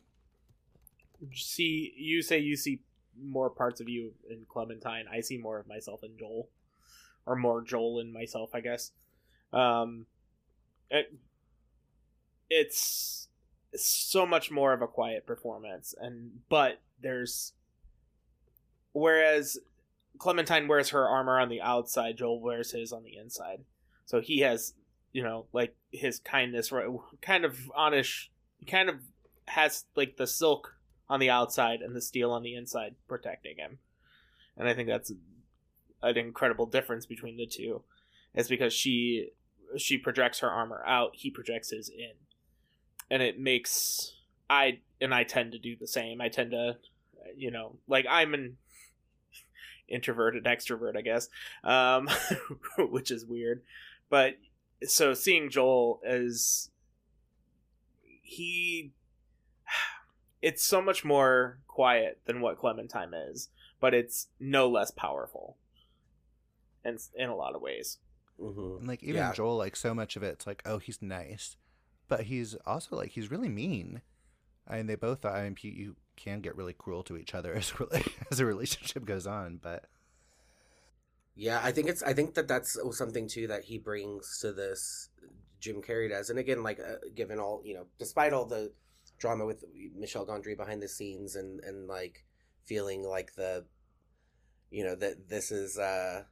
See, 1.34 1.94
you 1.96 2.22
say 2.22 2.40
you 2.40 2.56
see 2.56 2.82
more 3.22 3.50
parts 3.50 3.80
of 3.80 3.88
you 3.90 4.14
in 4.30 4.46
Clementine. 4.48 5.06
I 5.12 5.22
see 5.22 5.38
more 5.38 5.60
of 5.60 5.68
myself 5.68 6.04
in 6.04 6.18
Joel, 6.18 6.50
or 7.26 7.36
more 7.36 7.62
Joel 7.62 8.00
in 8.00 8.12
myself, 8.12 8.52
I 8.54 8.62
guess. 8.62 8.92
Um, 9.52 10.08
it, 10.90 11.14
it's 12.50 13.28
so 13.76 14.26
much 14.26 14.52
more 14.52 14.74
of 14.74 14.82
a 14.82 14.88
quiet 14.88 15.26
performance, 15.26 15.94
and 16.00 16.42
but 16.50 16.82
there's 17.02 17.54
whereas 18.94 19.58
Clementine 20.18 20.68
wears 20.68 20.90
her 20.90 21.08
armor 21.08 21.40
on 21.40 21.50
the 21.50 21.62
outside. 21.62 22.18
Joel 22.18 22.40
wears 22.40 22.72
his 22.72 22.92
on 22.92 23.04
the 23.04 23.18
inside. 23.18 23.64
So 24.06 24.22
he 24.22 24.40
has, 24.40 24.74
you 25.12 25.24
know, 25.24 25.46
like 25.54 25.76
his 25.92 26.20
kindness, 26.20 26.72
right 26.72 26.88
kind 27.22 27.46
of 27.46 27.72
onish, 27.78 28.28
kind 28.68 28.90
of 28.90 28.96
has 29.48 29.86
like 29.96 30.18
the 30.18 30.28
silk 30.28 30.76
on 31.10 31.20
the 31.20 31.30
outside 31.30 31.82
and 31.82 31.96
the 31.96 32.02
steel 32.02 32.32
on 32.32 32.44
the 32.44 32.56
inside 32.56 32.96
protecting 33.08 33.58
him. 33.58 33.80
And 34.58 34.68
I 34.68 34.74
think 34.74 34.88
that's 34.88 35.12
an 36.02 36.18
incredible 36.18 36.66
difference 36.66 37.06
between 37.06 37.38
the 37.38 37.48
two. 37.48 37.84
It's 38.34 38.50
because 38.50 38.74
she 38.74 39.30
she 39.78 39.98
projects 39.98 40.40
her 40.40 40.50
armor 40.50 40.84
out, 40.86 41.12
he 41.14 41.30
projects 41.30 41.72
his 41.72 41.90
in. 41.90 42.14
And 43.10 43.22
it 43.22 43.40
makes 43.40 44.16
I 44.50 44.80
and 45.02 45.14
I 45.14 45.24
tend 45.24 45.52
to 45.54 45.60
do 45.60 45.76
the 45.76 45.88
same. 45.88 46.22
I 46.22 46.30
tend 46.30 46.52
to 46.52 46.78
you 47.36 47.52
know, 47.52 47.78
like 47.88 48.06
I'm 48.10 48.34
an 48.34 48.58
introverted 49.88 50.46
extrovert, 50.46 50.98
I 50.98 51.02
guess, 51.02 51.30
um, 51.64 52.10
which 52.78 53.12
is 53.12 53.26
weird. 53.26 53.64
But 54.10 54.36
so 54.84 55.14
seeing 55.14 55.50
Joel 55.50 56.02
as 56.06 56.70
he, 58.22 58.92
it's 60.44 60.64
so 60.64 60.82
much 60.82 61.06
more 61.06 61.60
quiet 61.68 62.20
than 62.26 62.42
what 62.42 62.58
Clementine 62.58 63.14
is, 63.14 63.48
but 63.80 63.94
it's 63.94 64.28
no 64.40 64.70
less 64.70 64.92
powerful, 64.92 65.58
and 66.84 67.00
in 67.16 67.30
a 67.30 67.36
lot 67.36 67.56
of 67.56 67.62
ways. 67.62 67.98
Mm-hmm. 68.40 68.80
And 68.80 68.88
like 68.88 69.02
even 69.02 69.16
yeah. 69.16 69.34
Joel, 69.34 69.58
like 69.58 69.78
so 69.78 69.94
much 69.96 70.18
of 70.18 70.24
it, 70.24 70.34
it's 70.34 70.46
like, 70.46 70.62
oh, 70.66 70.80
he's 70.80 71.02
nice, 71.02 71.56
but 72.10 72.24
he's 72.24 72.56
also 72.66 72.98
like 72.98 73.12
he's 73.12 73.32
really 73.32 73.50
mean. 73.50 74.02
I 74.68 74.78
mean, 74.78 74.88
they 74.88 74.96
both. 74.96 75.26
I 75.26 75.44
mean, 75.44 75.56
you 75.62 75.96
can 76.18 76.42
get 76.42 76.58
really 76.58 76.74
cruel 76.74 77.04
to 77.04 77.18
each 77.18 77.34
other 77.34 77.54
as 77.56 77.74
as 78.30 78.42
a 78.42 78.46
relationship 78.46 79.06
goes 79.06 79.26
on, 79.26 79.60
but 79.64 79.86
yeah, 81.36 81.62
I 81.64 81.72
think 81.72 81.88
it's 81.88 82.04
I 82.04 82.14
think 82.14 82.34
that 82.34 82.50
that's 82.50 82.78
something 82.92 83.30
too 83.30 83.48
that 83.48 83.64
he 83.64 83.78
brings 83.78 84.40
to 84.40 84.52
this 84.52 85.10
Jim 85.62 85.82
Carrey 85.82 86.10
does, 86.10 86.30
and 86.30 86.38
again, 86.38 86.64
like 86.64 86.82
uh, 86.82 86.96
given 87.16 87.40
all 87.40 87.62
you 87.64 87.76
know, 87.76 87.86
despite 87.98 88.34
all 88.34 88.46
the 88.46 88.74
drama 89.24 89.46
with 89.46 89.64
Michel 89.98 90.26
Gondry 90.26 90.58
behind 90.58 90.84
the 90.84 90.90
scenes 90.90 91.38
and 91.38 91.62
and 91.64 91.88
like 91.88 92.26
feeling 92.66 93.04
like 93.04 93.36
the 93.36 93.64
you 94.70 94.84
know 94.84 94.96
that 94.96 95.30
this 95.30 95.50
is 95.50 95.80
uh 95.80 96.24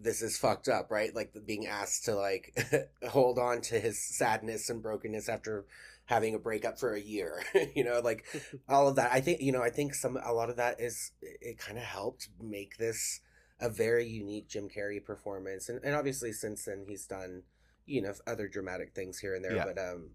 this 0.00 0.20
is 0.20 0.36
fucked 0.36 0.68
up, 0.68 0.90
right? 0.90 1.12
Like 1.14 1.32
being 1.46 1.66
asked 1.66 2.04
to 2.04 2.14
like 2.14 2.54
hold 3.08 3.38
on 3.38 3.62
to 3.62 3.80
his 3.80 3.98
sadness 3.98 4.68
and 4.68 4.82
brokenness 4.82 5.28
after 5.28 5.64
having 6.04 6.34
a 6.34 6.38
breakup 6.38 6.78
for 6.78 6.94
a 6.94 7.00
year 7.00 7.42
you 7.76 7.84
know 7.84 8.00
like 8.02 8.24
all 8.68 8.88
of 8.88 8.96
that 8.96 9.12
i 9.12 9.20
think 9.20 9.42
you 9.42 9.52
know 9.52 9.60
i 9.62 9.68
think 9.68 9.92
some 9.94 10.16
a 10.24 10.32
lot 10.32 10.48
of 10.48 10.56
that 10.56 10.80
is 10.80 11.12
it 11.20 11.58
kind 11.58 11.76
of 11.76 11.84
helped 11.84 12.30
make 12.40 12.78
this 12.78 13.20
a 13.60 13.68
very 13.68 14.06
unique 14.08 14.48
jim 14.48 14.70
carrey 14.70 15.04
performance 15.04 15.68
and, 15.68 15.84
and 15.84 15.94
obviously 15.94 16.32
since 16.32 16.64
then 16.64 16.86
he's 16.88 17.04
done 17.04 17.42
you 17.84 18.00
know 18.00 18.14
other 18.26 18.48
dramatic 18.48 18.94
things 18.94 19.18
here 19.18 19.34
and 19.34 19.44
there 19.44 19.56
yeah. 19.56 19.66
but 19.66 19.78
um 19.78 20.12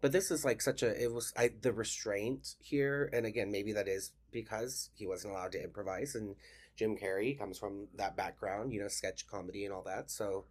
but 0.00 0.12
this 0.12 0.30
is 0.30 0.44
like 0.44 0.60
such 0.60 0.82
a 0.82 1.02
it 1.02 1.12
was 1.12 1.32
i 1.36 1.50
the 1.62 1.72
restraint 1.72 2.54
here 2.60 3.10
and 3.12 3.26
again 3.26 3.50
maybe 3.50 3.72
that 3.72 3.88
is 3.88 4.12
because 4.32 4.90
he 4.94 5.06
wasn't 5.06 5.32
allowed 5.32 5.52
to 5.52 5.62
improvise 5.62 6.14
and 6.14 6.36
jim 6.76 6.96
carrey 6.96 7.38
comes 7.38 7.58
from 7.58 7.88
that 7.96 8.16
background 8.16 8.72
you 8.72 8.80
know 8.80 8.88
sketch 8.88 9.26
comedy 9.26 9.64
and 9.64 9.72
all 9.72 9.82
that 9.82 10.10
so 10.10 10.44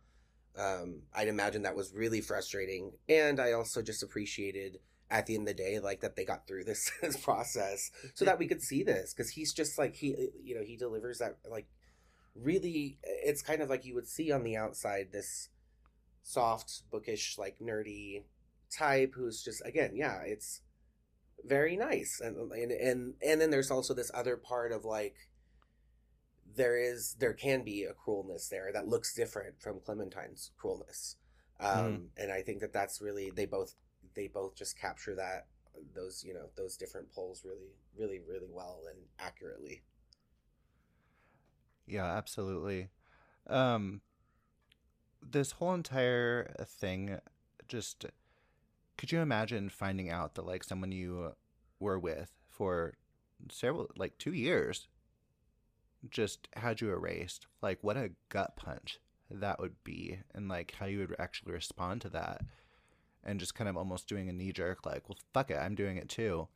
um, 0.57 1.01
I'd 1.13 1.27
imagine 1.27 1.63
that 1.63 1.75
was 1.75 1.93
really 1.93 2.21
frustrating. 2.21 2.93
And 3.09 3.39
I 3.39 3.53
also 3.53 3.81
just 3.81 4.03
appreciated 4.03 4.79
at 5.09 5.25
the 5.25 5.35
end 5.35 5.47
of 5.47 5.55
the 5.55 5.63
day, 5.63 5.79
like 5.79 6.01
that 6.01 6.15
they 6.15 6.25
got 6.25 6.47
through 6.47 6.63
this, 6.63 6.91
this 7.01 7.17
process 7.17 7.91
so 8.13 8.25
that 8.25 8.39
we 8.39 8.47
could 8.47 8.61
see 8.61 8.83
this 8.83 9.13
because 9.13 9.31
he's 9.31 9.53
just 9.53 9.77
like 9.77 9.95
he, 9.95 10.29
you 10.43 10.55
know, 10.55 10.63
he 10.63 10.77
delivers 10.77 11.19
that 11.19 11.37
like 11.49 11.67
really. 12.35 12.97
It's 13.03 13.41
kind 13.41 13.61
of 13.61 13.69
like 13.69 13.85
you 13.85 13.95
would 13.95 14.07
see 14.07 14.31
on 14.31 14.43
the 14.43 14.57
outside 14.57 15.09
this 15.11 15.49
soft, 16.23 16.83
bookish, 16.89 17.37
like 17.37 17.59
nerdy 17.59 18.23
type 18.75 19.13
who's 19.15 19.43
just 19.43 19.61
again, 19.65 19.91
yeah, 19.95 20.21
it's 20.25 20.61
very 21.43 21.77
nice 21.77 22.21
and 22.23 22.51
and 22.51 22.71
and 22.71 23.13
and 23.25 23.41
then 23.41 23.51
there's 23.51 23.71
also 23.71 23.93
this 23.93 24.11
other 24.13 24.35
part 24.35 24.71
of 24.71 24.83
like 24.83 25.15
there 26.55 26.77
is 26.77 27.15
there 27.19 27.33
can 27.33 27.63
be 27.63 27.83
a 27.83 27.93
cruelness 27.93 28.49
there 28.49 28.71
that 28.73 28.87
looks 28.87 29.13
different 29.13 29.61
from 29.61 29.79
Clementine's 29.79 30.51
cruelness. 30.61 31.15
Um, 31.59 31.69
mm. 31.69 32.01
and 32.17 32.31
I 32.31 32.41
think 32.41 32.59
that 32.61 32.73
that's 32.73 33.01
really 33.01 33.31
they 33.33 33.45
both 33.45 33.75
they 34.15 34.27
both 34.27 34.55
just 34.55 34.79
capture 34.79 35.15
that 35.15 35.47
those 35.93 36.23
you 36.25 36.33
know 36.33 36.47
those 36.55 36.77
different 36.77 37.11
poles 37.11 37.43
really 37.45 37.73
really 37.97 38.19
really 38.27 38.49
well 38.49 38.81
and 38.89 38.99
accurately. 39.19 39.83
Yeah, 41.87 42.05
absolutely. 42.05 42.89
Um, 43.47 44.01
this 45.21 45.51
whole 45.51 45.73
entire 45.73 46.55
thing 46.65 47.19
just 47.67 48.05
could 48.97 49.11
you 49.11 49.19
imagine 49.19 49.69
finding 49.69 50.09
out 50.09 50.35
that 50.35 50.45
like 50.45 50.63
someone 50.63 50.91
you 50.91 51.33
were 51.79 51.99
with 51.99 52.31
for 52.49 52.93
several 53.51 53.89
like 53.97 54.17
2 54.17 54.33
years 54.33 54.87
just 56.09 56.47
had 56.55 56.81
you 56.81 56.91
erased, 56.91 57.47
like 57.61 57.79
what 57.81 57.97
a 57.97 58.11
gut 58.29 58.55
punch 58.55 58.99
that 59.29 59.59
would 59.59 59.83
be, 59.83 60.19
and 60.33 60.47
like 60.47 60.75
how 60.79 60.85
you 60.85 60.99
would 60.99 61.15
actually 61.17 61.51
respond 61.51 61.99
to 62.01 62.09
that, 62.09 62.41
and 63.23 63.39
just 63.39 63.55
kind 63.55 63.67
of 63.67 63.75
almost 63.75 64.07
doing 64.07 64.29
a 64.29 64.33
knee 64.33 64.51
jerk, 64.51 64.85
like, 64.85 65.09
well, 65.09 65.17
fuck 65.33 65.49
it, 65.49 65.57
I'm 65.57 65.73
doing 65.73 65.97
it 65.97 66.07
too, 66.07 66.47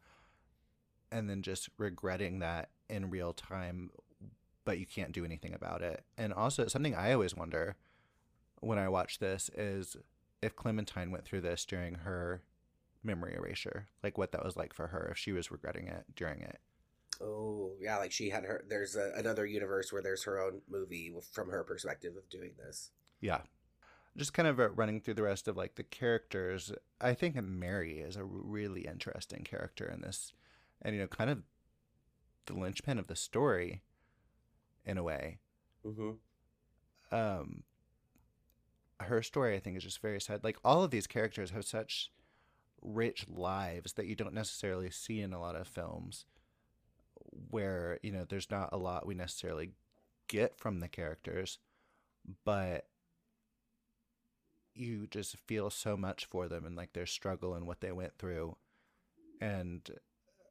and 1.12 1.28
then 1.28 1.42
just 1.42 1.70
regretting 1.78 2.40
that 2.40 2.70
in 2.90 3.10
real 3.10 3.34
time, 3.34 3.90
but 4.66 4.78
you 4.78 4.86
can't 4.86 5.12
do 5.12 5.26
anything 5.26 5.54
about 5.56 5.82
it. 5.82 6.04
And 6.16 6.32
also, 6.32 6.68
something 6.68 6.94
I 6.94 7.14
always 7.14 7.36
wonder 7.36 7.76
when 8.62 8.78
I 8.78 8.88
watch 8.88 9.18
this 9.18 9.50
is 9.58 9.98
if 10.42 10.56
Clementine 10.56 11.12
went 11.12 11.26
through 11.26 11.42
this 11.42 11.66
during 11.66 11.96
her 11.96 12.44
memory 13.04 13.36
erasure, 13.36 13.88
like 14.04 14.18
what 14.18 14.32
that 14.32 14.44
was 14.44 14.58
like 14.58 14.74
for 14.74 14.88
her 14.88 15.10
if 15.12 15.18
she 15.18 15.32
was 15.32 15.52
regretting 15.52 15.88
it 15.88 16.06
during 16.16 16.42
it. 16.42 16.60
Oh 17.22 17.74
yeah, 17.80 17.98
like 17.98 18.12
she 18.12 18.30
had 18.30 18.46
her. 18.46 18.64
There's 18.68 18.96
a, 18.96 19.12
another 19.16 19.46
universe 19.46 19.92
where 19.92 20.02
there's 20.02 20.24
her 20.24 20.42
own 20.42 20.62
movie 20.70 21.14
from 21.32 21.50
her 21.50 21.64
perspective 21.64 22.14
of 22.16 22.30
doing 22.30 22.52
this. 22.58 22.92
Yeah, 23.20 23.42
just 24.16 24.34
kind 24.34 24.48
of 24.48 24.60
uh, 24.60 24.70
running 24.70 25.02
through 25.02 25.16
the 25.16 25.24
rest 25.24 25.48
of 25.48 25.58
like 25.58 25.76
the 25.76 25.84
characters. 25.84 26.72
I 27.02 27.14
think 27.14 27.36
Mary 27.36 28.00
is 28.00 28.16
a 28.16 28.24
really 28.24 28.86
interesting 28.86 29.44
character 29.44 29.86
in 29.86 30.02
this, 30.02 30.34
and 30.82 30.96
you 30.96 31.02
know, 31.02 31.08
kind 31.08 31.30
of 31.30 31.44
the 32.46 32.54
linchpin 32.54 32.98
of 32.98 33.08
the 33.08 33.16
story, 33.16 33.82
in 34.86 34.98
a 34.98 35.04
way. 35.04 35.40
Mm-hmm. 35.86 36.12
Um, 37.16 37.64
her 39.02 39.22
story, 39.22 39.56
I 39.56 39.60
think, 39.60 39.78
is 39.78 39.84
just 39.84 40.02
very 40.02 40.20
sad. 40.20 40.44
Like 40.44 40.58
all 40.64 40.84
of 40.84 40.92
these 40.92 41.08
characters 41.08 41.52
have 41.52 41.66
such 41.66 42.12
rich 42.82 43.26
lives 43.30 43.94
that 43.94 44.06
you 44.06 44.16
don't 44.16 44.34
necessarily 44.34 44.90
see 44.90 45.22
in 45.22 45.34
a 45.34 45.40
lot 45.40 45.56
of 45.56 45.68
films 45.68 46.26
where 47.50 48.00
you 48.02 48.12
know 48.12 48.26
there's 48.28 48.50
not 48.50 48.70
a 48.72 48.78
lot 48.78 49.06
we 49.06 49.14
necessarily 49.14 49.72
get 50.30 50.58
from 50.58 50.80
the 50.80 50.88
characters 50.88 51.60
but 52.46 52.86
you 54.80 55.08
just 55.08 55.36
feel 55.46 55.70
so 55.70 55.98
much 55.98 56.26
for 56.26 56.48
them 56.48 56.66
and 56.66 56.76
like 56.76 56.94
their 56.94 57.06
struggle 57.06 57.54
and 57.54 57.68
what 57.68 57.82
they 57.82 57.92
went 57.92 58.18
through. 58.18 58.56
And 59.42 59.88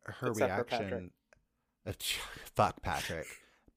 her 0.05 0.29
Except 0.29 0.51
reaction 0.51 1.11
fuck 2.55 2.83
patrick 2.83 3.27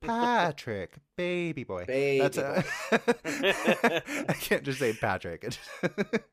patrick 0.02 0.95
baby 1.16 1.64
boy 1.64 1.86
baby 1.86 2.20
that's 2.22 2.38
a, 2.38 2.64
I 4.30 4.34
can't 4.34 4.64
just 4.64 4.80
say 4.80 4.93
patrick 4.93 5.56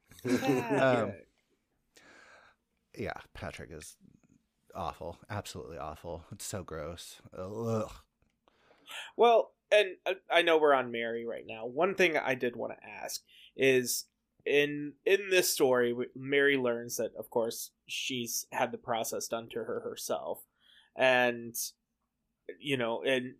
um, 0.78 1.12
yeah, 2.98 3.14
Patrick 3.34 3.70
is 3.72 3.96
awful, 4.74 5.18
absolutely 5.30 5.78
awful. 5.78 6.24
It's 6.32 6.44
so 6.44 6.62
gross. 6.62 7.20
Ugh. 7.36 7.90
Well, 9.16 9.52
and 9.70 9.88
uh, 10.06 10.14
I 10.30 10.42
know 10.42 10.58
we're 10.58 10.74
on 10.74 10.90
Mary 10.90 11.24
right 11.26 11.44
now. 11.46 11.66
One 11.66 11.94
thing 11.94 12.16
I 12.16 12.34
did 12.34 12.56
want 12.56 12.72
to 12.72 12.88
ask 12.88 13.22
is 13.56 14.06
in 14.46 14.94
in 15.04 15.30
this 15.30 15.52
story, 15.52 15.94
Mary 16.16 16.56
learns 16.56 16.96
that, 16.96 17.12
of 17.18 17.30
course, 17.30 17.70
she's 17.86 18.46
had 18.52 18.72
the 18.72 18.78
process 18.78 19.28
done 19.28 19.48
to 19.50 19.58
her 19.58 19.80
herself, 19.80 20.40
and 20.96 21.54
you 22.58 22.76
know, 22.76 23.02
and 23.02 23.34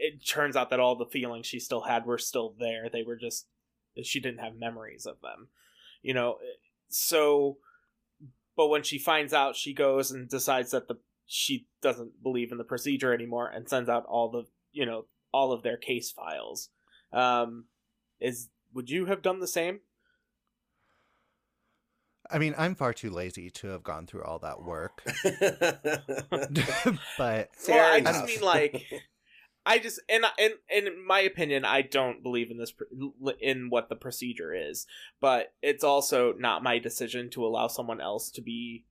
it 0.00 0.26
turns 0.26 0.56
out 0.56 0.70
that 0.70 0.80
all 0.80 0.96
the 0.96 1.06
feelings 1.06 1.46
she 1.46 1.58
still 1.58 1.82
had 1.82 2.06
were 2.06 2.18
still 2.18 2.54
there. 2.58 2.88
They 2.90 3.02
were 3.02 3.16
just 3.16 3.46
she 4.02 4.20
didn't 4.20 4.40
have 4.40 4.56
memories 4.56 5.06
of 5.06 5.20
them, 5.20 5.48
you 6.02 6.14
know. 6.14 6.38
So 6.88 7.58
but 8.56 8.68
when 8.68 8.82
she 8.82 8.98
finds 8.98 9.32
out, 9.32 9.56
she 9.56 9.72
goes 9.72 10.10
and 10.10 10.28
decides 10.28 10.70
that 10.72 10.88
the 10.88 10.96
she 11.26 11.66
doesn't 11.80 12.22
believe 12.22 12.52
in 12.52 12.58
the 12.58 12.64
procedure 12.64 13.14
anymore 13.14 13.48
and 13.48 13.68
sends 13.68 13.88
out 13.88 14.04
all 14.06 14.30
the 14.30 14.44
you 14.72 14.84
know 14.84 15.06
all 15.32 15.52
of 15.52 15.62
their 15.62 15.76
case 15.76 16.10
files. 16.10 16.68
Um, 17.12 17.66
is 18.20 18.48
would 18.74 18.90
you 18.90 19.06
have 19.06 19.22
done 19.22 19.40
the 19.40 19.46
same? 19.46 19.80
I 22.30 22.38
mean, 22.38 22.54
I'm 22.56 22.74
far 22.74 22.92
too 22.94 23.10
lazy 23.10 23.50
to 23.50 23.68
have 23.68 23.82
gone 23.82 24.06
through 24.06 24.24
all 24.24 24.38
that 24.38 24.62
work. 24.62 25.02
but 27.18 27.50
well, 27.68 27.94
I 27.94 28.00
just 28.00 28.26
mean 28.26 28.40
like 28.40 28.86
I 29.64 29.78
just 29.78 30.00
and 30.08 30.24
in 30.38 30.52
in 30.70 31.06
my 31.06 31.20
opinion, 31.20 31.64
I 31.64 31.82
don't 31.82 32.22
believe 32.22 32.50
in 32.50 32.58
this 32.58 32.72
in 33.40 33.70
what 33.70 33.88
the 33.88 33.96
procedure 33.96 34.54
is, 34.54 34.86
but 35.20 35.52
it's 35.62 35.84
also 35.84 36.34
not 36.38 36.62
my 36.62 36.78
decision 36.78 37.30
to 37.30 37.46
allow 37.46 37.68
someone 37.68 38.00
else 38.00 38.30
to 38.32 38.42
be 38.42 38.84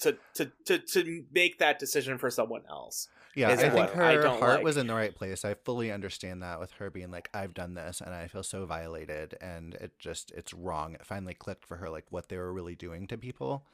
to 0.00 0.16
to 0.34 0.52
to 0.66 0.78
to 0.78 1.24
make 1.32 1.58
that 1.58 1.78
decision 1.78 2.18
for 2.18 2.30
someone 2.30 2.62
else. 2.68 3.08
Yeah, 3.34 3.50
I 3.50 3.56
think 3.56 3.74
her 3.74 4.02
I 4.02 4.16
heart 4.16 4.56
like. 4.56 4.64
was 4.64 4.76
in 4.76 4.86
the 4.86 4.94
right 4.94 5.14
place. 5.14 5.44
I 5.44 5.54
fully 5.54 5.92
understand 5.92 6.42
that 6.42 6.58
with 6.58 6.72
her 6.72 6.90
being 6.90 7.10
like, 7.10 7.30
"I've 7.32 7.54
done 7.54 7.74
this 7.74 8.00
and 8.00 8.12
I 8.12 8.26
feel 8.26 8.42
so 8.42 8.66
violated," 8.66 9.36
and 9.40 9.74
it 9.74 9.98
just 9.98 10.32
it's 10.32 10.52
wrong. 10.52 10.94
It 10.94 11.06
finally 11.06 11.34
clicked 11.34 11.64
for 11.64 11.76
her 11.76 11.88
like 11.88 12.06
what 12.10 12.28
they 12.28 12.36
were 12.36 12.52
really 12.52 12.74
doing 12.74 13.06
to 13.06 13.16
people. 13.16 13.64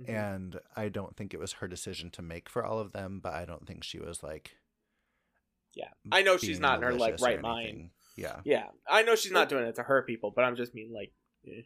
Mm-hmm. 0.00 0.10
And 0.10 0.60
I 0.76 0.88
don't 0.88 1.16
think 1.16 1.34
it 1.34 1.40
was 1.40 1.54
her 1.54 1.68
decision 1.68 2.10
to 2.12 2.22
make 2.22 2.48
for 2.48 2.64
all 2.64 2.78
of 2.78 2.92
them, 2.92 3.20
but 3.22 3.34
I 3.34 3.44
don't 3.44 3.66
think 3.66 3.84
she 3.84 3.98
was 3.98 4.22
like 4.22 4.56
yeah, 5.74 5.88
I 6.10 6.22
know 6.22 6.36
she's 6.36 6.60
not 6.60 6.78
in 6.78 6.82
her 6.82 6.92
like 6.92 7.20
right 7.20 7.40
mind. 7.40 7.90
Yeah, 8.16 8.40
yeah, 8.44 8.66
I 8.88 9.02
know 9.02 9.16
she's 9.16 9.32
not 9.32 9.48
doing 9.48 9.64
it 9.64 9.76
to 9.76 9.82
hurt 9.82 10.06
people, 10.06 10.32
but 10.34 10.44
I'm 10.44 10.56
just 10.56 10.74
mean 10.74 10.92
like. 10.92 11.12
Eh. 11.46 11.62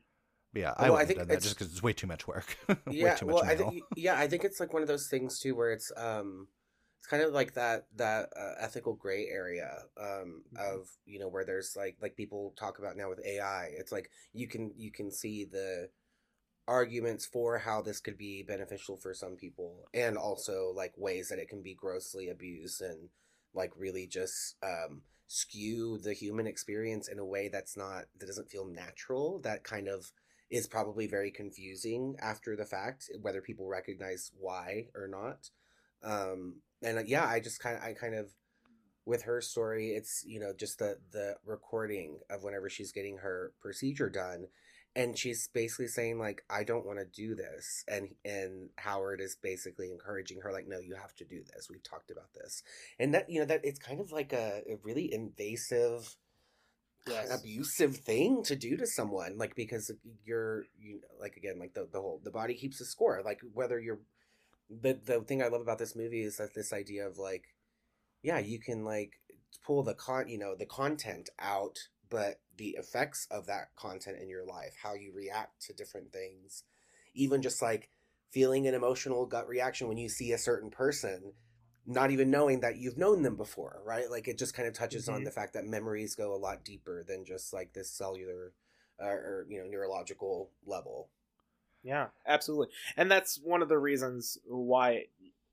Yeah, 0.55 0.73
I, 0.79 0.89
well, 0.89 0.99
I 0.99 1.05
think 1.05 1.19
done 1.19 1.29
that 1.29 1.43
just 1.43 1.59
because 1.59 1.71
it's 1.71 1.83
way 1.83 1.93
too 1.93 2.07
much 2.07 2.27
work. 2.27 2.57
yeah, 2.91 3.19
well, 3.23 3.43
I 3.45 3.57
think 3.57 3.83
yeah, 3.95 4.19
I 4.19 4.27
think 4.27 4.43
it's 4.43 4.59
like 4.59 4.73
one 4.73 4.81
of 4.81 4.89
those 4.89 5.09
things 5.09 5.39
too, 5.39 5.55
where 5.55 5.71
it's 5.71 5.93
um, 5.99 6.49
it's 6.99 7.11
kind 7.11 7.23
of 7.23 7.33
like 7.33 7.55
that 7.55 7.87
that 7.97 8.31
uh, 8.37 8.55
ethical 8.59 8.95
gray 8.95 9.27
area 9.27 9.71
um 10.01 10.43
mm-hmm. 10.55 10.57
of 10.57 10.89
you 11.05 11.19
know 11.19 11.29
where 11.29 11.45
there's 11.45 11.75
like 11.77 11.97
like 12.01 12.17
people 12.17 12.55
talk 12.59 12.79
about 12.79 12.97
now 12.97 13.09
with 13.09 13.25
AI. 13.25 13.71
It's 13.77 13.93
like 13.93 14.11
you 14.33 14.49
can 14.49 14.73
you 14.77 14.91
can 14.91 15.13
see 15.13 15.45
the 15.45 15.89
arguments 16.67 17.25
for 17.25 17.59
how 17.59 17.81
this 17.81 18.01
could 18.01 18.19
be 18.19 18.43
beneficial 18.43 18.97
for 18.97 19.15
some 19.15 19.37
people, 19.37 19.85
and 19.95 20.17
also 20.17 20.73
like 20.75 20.95
ways 20.97 21.29
that 21.29 21.39
it 21.39 21.49
can 21.49 21.63
be 21.63 21.75
grossly 21.75 22.29
abused 22.29 22.81
and 22.81 23.09
like 23.57 23.73
really 23.77 24.07
just 24.07 24.57
um, 24.63 25.03
skew 25.27 25.99
the 25.99 26.13
human 26.13 26.47
experience 26.47 27.09
in 27.09 27.19
a 27.19 27.25
way 27.25 27.49
that's 27.49 27.77
not 27.77 28.05
that 28.19 28.27
doesn't 28.27 28.51
feel 28.51 28.67
natural 28.67 29.41
that 29.41 29.65
kind 29.65 29.89
of 29.89 30.13
is 30.51 30.69
probably 30.69 31.09
very 31.09 31.33
confusing 31.33 32.15
after 32.21 32.55
the 32.55 32.65
fact 32.65 33.11
whether 33.21 33.41
people 33.41 33.67
recognize 33.67 34.31
why 34.39 34.87
or 34.95 35.09
not. 35.09 35.51
Um, 36.05 36.61
and 36.83 36.99
uh, 36.99 37.03
yeah 37.07 37.27
i 37.27 37.41
just 37.41 37.61
kind 37.61 37.77
of 37.77 37.83
i 37.83 37.93
kind 37.93 38.15
of 38.15 38.31
with 39.05 39.23
her 39.23 39.41
story 39.41 39.91
it's 39.91 40.25
you 40.27 40.41
know 40.41 40.53
just 40.57 40.79
the 40.79 40.99
the 41.13 41.37
recording 41.45 42.19
of 42.31 42.43
whenever 42.43 42.69
she's 42.69 42.93
getting 42.93 43.19
her 43.19 43.53
procedure 43.61 44.11
done 44.11 44.47
and 44.97 45.17
she's 45.17 45.49
basically 45.49 45.87
saying 45.87 46.19
like 46.19 46.43
i 46.51 46.65
don't 46.65 46.87
want 46.87 46.99
to 46.99 47.05
do 47.05 47.35
this 47.35 47.85
and 47.87 48.09
and 48.25 48.71
howard 48.77 49.21
is 49.21 49.37
basically 49.37 49.91
encouraging 49.91 50.41
her 50.41 50.53
like 50.53 50.67
no 50.67 50.81
you 50.81 50.95
have 50.95 51.15
to 51.17 51.25
do 51.25 51.43
this. 51.55 51.69
We've 51.71 51.83
talked 51.83 52.11
about 52.11 52.33
this. 52.35 52.63
And 52.99 53.15
that 53.15 53.29
you 53.29 53.41
know 53.41 53.47
that 53.47 53.61
it's 53.65 53.79
kind 53.79 54.01
of 54.01 54.13
like 54.13 54.33
a, 54.33 54.63
a 54.69 54.79
really 54.83 55.13
invasive 55.13 56.17
yes. 57.07 57.31
abusive 57.31 57.97
thing 57.97 58.43
to 58.45 58.57
do 58.57 58.77
to 58.77 58.87
someone 58.87 59.37
like 59.37 59.55
because 59.55 59.91
you're 60.25 60.65
you 60.79 60.95
know, 60.95 61.21
like 61.21 61.37
again 61.37 61.59
like 61.59 61.75
the, 61.75 61.89
the 61.91 62.01
whole 62.01 62.21
the 62.23 62.31
body 62.31 62.55
keeps 62.55 62.81
a 62.81 62.85
score. 62.85 63.23
Like 63.25 63.41
whether 63.53 63.81
you're 63.81 64.01
the 64.69 64.99
the 65.05 65.21
thing 65.21 65.43
i 65.43 65.47
love 65.47 65.61
about 65.61 65.79
this 65.79 65.95
movie 65.95 66.23
is 66.23 66.39
that 66.39 66.53
this 66.55 66.73
idea 66.73 67.07
of 67.07 67.19
like 67.19 67.55
yeah 68.25 68.41
you 68.41 68.59
can 68.59 68.85
like 68.85 69.21
pull 69.65 69.85
the 69.85 69.95
con 69.95 70.27
you 70.29 70.37
know 70.37 70.57
the 70.57 70.67
content 70.67 71.31
out 71.39 71.79
but 72.11 72.41
the 72.57 72.77
effects 72.79 73.27
of 73.31 73.47
that 73.47 73.75
content 73.77 74.19
in 74.21 74.29
your 74.29 74.45
life, 74.45 74.77
how 74.83 74.95
you 74.95 75.13
react 75.15 75.63
to 75.67 75.73
different 75.73 76.13
things, 76.13 76.65
even 77.15 77.43
just 77.43 77.63
like 77.63 77.91
feeling 78.31 78.67
an 78.67 78.75
emotional 78.75 79.27
gut 79.27 79.49
reaction 79.49 79.89
when 79.89 79.99
you 79.99 80.09
see 80.09 80.33
a 80.33 80.39
certain 80.39 80.71
person, 80.71 81.33
not 81.87 82.11
even 82.11 82.31
knowing 82.31 82.61
that 82.61 82.77
you've 82.77 82.99
known 82.99 83.23
them 83.23 83.37
before, 83.37 83.81
right? 83.85 84.11
Like 84.11 84.29
it 84.29 84.39
just 84.39 84.55
kind 84.55 84.69
of 84.69 84.75
touches 84.75 85.07
mm-hmm. 85.07 85.17
on 85.17 85.25
the 85.25 85.31
fact 85.31 85.55
that 85.55 85.65
memories 85.65 86.15
go 86.15 86.35
a 86.35 86.37
lot 86.37 86.65
deeper 86.65 87.05
than 87.07 87.25
just 87.25 87.53
like 87.53 87.73
this 87.73 87.91
cellular 87.91 88.53
uh, 89.01 89.07
or, 89.07 89.47
you 89.49 89.59
know, 89.59 89.69
neurological 89.69 90.51
level. 90.65 91.09
Yeah, 91.83 92.09
absolutely. 92.27 92.69
And 92.97 93.11
that's 93.11 93.39
one 93.43 93.63
of 93.63 93.69
the 93.69 93.79
reasons 93.79 94.39
why 94.45 95.05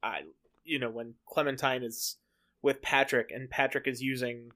I, 0.02 0.22
you 0.64 0.80
know, 0.80 0.90
when 0.90 1.14
Clementine 1.28 1.84
is 1.84 2.18
with 2.62 2.82
Patrick 2.82 3.30
and 3.32 3.50
Patrick 3.50 3.88
is 3.88 4.02
using 4.02 4.52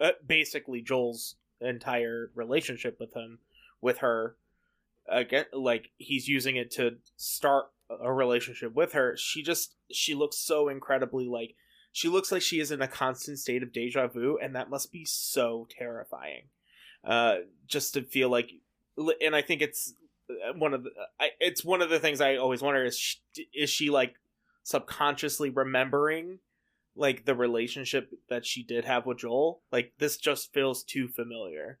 uh, 0.00 0.12
basically 0.26 0.80
Joel's 0.80 1.36
entire 1.60 2.30
relationship 2.34 2.98
with 2.98 3.14
him, 3.14 3.38
with 3.80 3.98
her. 3.98 4.36
Again, 5.08 5.46
like 5.52 5.90
he's 5.98 6.28
using 6.28 6.56
it 6.56 6.70
to 6.72 6.96
start 7.16 7.66
a 7.88 8.12
relationship 8.12 8.74
with 8.74 8.92
her. 8.92 9.16
She 9.16 9.42
just 9.42 9.74
she 9.90 10.14
looks 10.14 10.36
so 10.36 10.68
incredibly 10.68 11.26
like 11.26 11.54
she 11.92 12.08
looks 12.08 12.30
like 12.30 12.42
she 12.42 12.60
is 12.60 12.70
in 12.70 12.80
a 12.80 12.88
constant 12.88 13.38
state 13.38 13.62
of 13.62 13.72
deja 13.72 14.06
vu, 14.06 14.38
and 14.40 14.54
that 14.54 14.70
must 14.70 14.92
be 14.92 15.04
so 15.04 15.66
terrifying. 15.70 16.42
Uh, 17.04 17.36
just 17.66 17.94
to 17.94 18.02
feel 18.02 18.28
like, 18.28 18.50
and 19.20 19.34
I 19.34 19.42
think 19.42 19.62
it's 19.62 19.94
uh, 20.30 20.52
one 20.52 20.74
of 20.74 20.84
the 20.84 20.90
I, 21.18 21.30
it's 21.40 21.64
one 21.64 21.82
of 21.82 21.90
the 21.90 21.98
things 21.98 22.20
I 22.20 22.36
always 22.36 22.62
wonder 22.62 22.84
is 22.84 22.96
she, 22.96 23.18
is 23.52 23.70
she 23.70 23.90
like 23.90 24.14
subconsciously 24.62 25.50
remembering 25.50 26.38
like 27.00 27.24
the 27.24 27.34
relationship 27.34 28.12
that 28.28 28.44
she 28.44 28.62
did 28.62 28.84
have 28.84 29.06
with 29.06 29.18
Joel, 29.18 29.62
like 29.72 29.94
this 29.98 30.18
just 30.18 30.52
feels 30.52 30.84
too 30.84 31.08
familiar. 31.08 31.78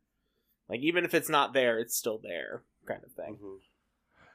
Like 0.68 0.80
even 0.80 1.04
if 1.04 1.12
it's 1.12 1.28
not 1.28 1.52
there, 1.52 1.78
it's 1.78 1.94
still 1.94 2.18
there, 2.22 2.62
kind 2.86 3.02
of 3.04 3.12
thing. 3.12 3.34
Mm-hmm. 3.34 3.56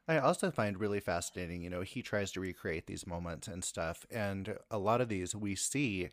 I 0.07 0.19
also 0.19 0.51
find 0.51 0.79
really 0.79 0.99
fascinating, 0.99 1.63
you 1.63 1.71
know, 1.71 1.81
he 1.81 2.03
tries 2.03 2.31
to 2.33 2.39
recreate 2.39 2.85
these 2.85 3.07
moments 3.07 3.47
and 3.47 3.63
stuff, 3.63 4.05
and 4.11 4.57
a 4.69 4.77
lot 4.77 5.01
of 5.01 5.09
these 5.09 5.35
we 5.35 5.55
see, 5.55 6.09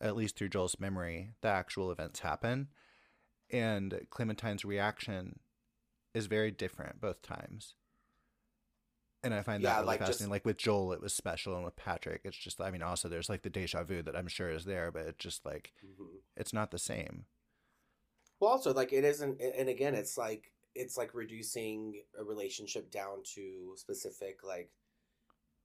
at 0.00 0.14
least 0.14 0.36
through 0.36 0.50
Joel's 0.50 0.78
memory, 0.78 1.30
the 1.40 1.48
actual 1.48 1.90
events 1.90 2.20
happen, 2.20 2.68
and 3.50 4.06
Clementine's 4.10 4.64
reaction 4.64 5.40
is 6.14 6.26
very 6.26 6.52
different 6.52 7.00
both 7.00 7.20
times. 7.22 7.74
And 9.24 9.34
I 9.34 9.42
find 9.42 9.64
that 9.64 9.76
really 9.76 9.86
like 9.86 9.98
fascinating. 10.00 10.18
Just, 10.26 10.30
like 10.30 10.44
with 10.44 10.58
Joel, 10.58 10.92
it 10.92 11.00
was 11.00 11.14
special, 11.14 11.56
and 11.56 11.64
with 11.64 11.76
Patrick, 11.76 12.20
it's 12.24 12.36
just. 12.36 12.60
I 12.60 12.70
mean, 12.70 12.82
also 12.82 13.08
there's 13.08 13.28
like 13.28 13.42
the 13.42 13.50
deja 13.50 13.82
vu 13.82 14.02
that 14.02 14.14
I'm 14.14 14.28
sure 14.28 14.50
is 14.50 14.64
there, 14.64 14.92
but 14.92 15.06
it's 15.06 15.18
just 15.18 15.44
like 15.44 15.72
mm-hmm. 15.84 16.16
it's 16.36 16.52
not 16.52 16.70
the 16.70 16.78
same. 16.78 17.24
Well, 18.38 18.50
also 18.50 18.74
like 18.74 18.92
it 18.92 19.04
isn't, 19.04 19.40
and 19.40 19.68
again, 19.68 19.94
it's 19.94 20.18
like 20.18 20.52
it's 20.74 20.96
like 20.96 21.14
reducing 21.14 22.02
a 22.18 22.24
relationship 22.24 22.90
down 22.90 23.22
to 23.34 23.72
specific 23.76 24.44
like 24.44 24.70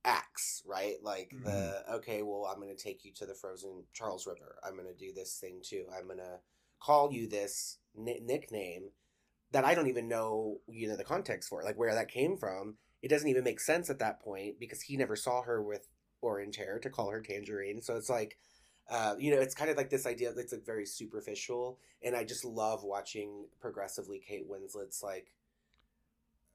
acts, 0.05 0.63
right? 0.65 0.95
Like 1.03 1.33
mm-hmm. 1.35 1.43
the 1.43 1.83
okay, 1.95 2.21
well, 2.21 2.45
I'm 2.49 2.61
going 2.61 2.75
to 2.75 2.81
take 2.81 3.03
you 3.03 3.11
to 3.15 3.25
the 3.25 3.33
frozen 3.33 3.83
Charles 3.93 4.25
River. 4.25 4.55
I'm 4.63 4.75
going 4.75 4.87
to 4.87 4.93
do 4.93 5.13
this 5.13 5.37
thing 5.37 5.61
too. 5.61 5.85
I'm 5.93 6.05
going 6.05 6.19
to 6.19 6.39
call 6.79 7.11
you 7.11 7.27
this 7.27 7.77
n- 7.97 8.25
nickname 8.25 8.91
that 9.51 9.65
I 9.65 9.75
don't 9.75 9.87
even 9.89 10.07
know, 10.07 10.59
you 10.67 10.87
know, 10.87 10.95
the 10.95 11.03
context 11.03 11.49
for, 11.49 11.63
like 11.63 11.77
where 11.77 11.93
that 11.93 12.07
came 12.07 12.37
from. 12.37 12.75
It 13.01 13.09
doesn't 13.09 13.29
even 13.29 13.43
make 13.43 13.59
sense 13.59 13.89
at 13.89 13.99
that 13.99 14.21
point 14.21 14.59
because 14.59 14.81
he 14.81 14.97
never 14.97 15.15
saw 15.15 15.41
her 15.43 15.61
with 15.61 15.87
orange 16.21 16.57
hair 16.57 16.79
to 16.79 16.89
call 16.89 17.09
her 17.11 17.21
Tangerine. 17.21 17.81
So 17.81 17.95
it's 17.95 18.09
like, 18.09 18.37
uh, 18.89 19.15
you 19.17 19.31
know, 19.31 19.39
it's 19.39 19.55
kind 19.55 19.69
of 19.69 19.77
like 19.77 19.89
this 19.89 20.05
idea 20.05 20.33
that's 20.33 20.51
like 20.51 20.65
very 20.65 20.85
superficial, 20.85 21.79
and 22.03 22.15
I 22.15 22.23
just 22.23 22.43
love 22.43 22.83
watching 22.83 23.45
progressively 23.59 24.19
Kate 24.19 24.47
Winslet's 24.49 25.03
like 25.03 25.31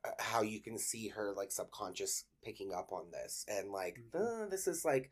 uh, 0.04 0.10
how 0.18 0.42
you 0.42 0.60
can 0.60 0.76
see 0.76 1.08
her 1.08 1.32
like 1.36 1.52
subconscious 1.52 2.24
picking 2.44 2.72
up 2.72 2.92
on 2.92 3.04
this 3.10 3.46
and 3.48 3.70
like 3.70 4.00
mm-hmm. 4.14 4.44
uh, 4.44 4.46
this 4.46 4.66
is 4.66 4.84
like 4.84 5.10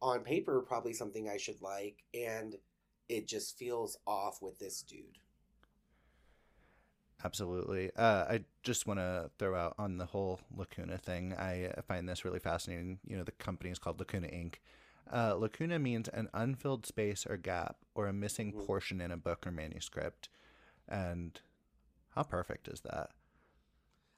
on 0.00 0.20
paper 0.20 0.60
probably 0.60 0.92
something 0.92 1.28
I 1.28 1.38
should 1.38 1.60
like, 1.62 2.04
and 2.14 2.54
it 3.08 3.26
just 3.26 3.58
feels 3.58 3.96
off 4.06 4.42
with 4.42 4.58
this 4.58 4.82
dude. 4.82 5.18
Absolutely. 7.24 7.90
Uh, 7.96 8.24
I 8.28 8.44
just 8.62 8.86
want 8.86 9.00
to 9.00 9.30
throw 9.38 9.56
out 9.56 9.74
on 9.78 9.98
the 9.98 10.06
whole 10.06 10.40
Lacuna 10.56 10.98
thing. 10.98 11.34
I 11.34 11.72
find 11.86 12.08
this 12.08 12.24
really 12.24 12.38
fascinating. 12.38 13.00
You 13.06 13.16
know, 13.16 13.24
the 13.24 13.32
company 13.32 13.70
is 13.70 13.78
called 13.78 13.98
Lacuna 13.98 14.28
Inc. 14.28 14.54
Uh, 15.12 15.34
lacuna 15.34 15.78
means 15.78 16.08
an 16.08 16.28
unfilled 16.34 16.84
space 16.84 17.26
or 17.26 17.36
gap 17.36 17.76
or 17.94 18.06
a 18.06 18.12
missing 18.12 18.52
mm-hmm. 18.52 18.66
portion 18.66 19.00
in 19.00 19.10
a 19.10 19.16
book 19.16 19.46
or 19.46 19.50
manuscript. 19.50 20.28
And 20.86 21.40
how 22.14 22.22
perfect 22.22 22.68
is 22.68 22.82
that? 22.82 23.10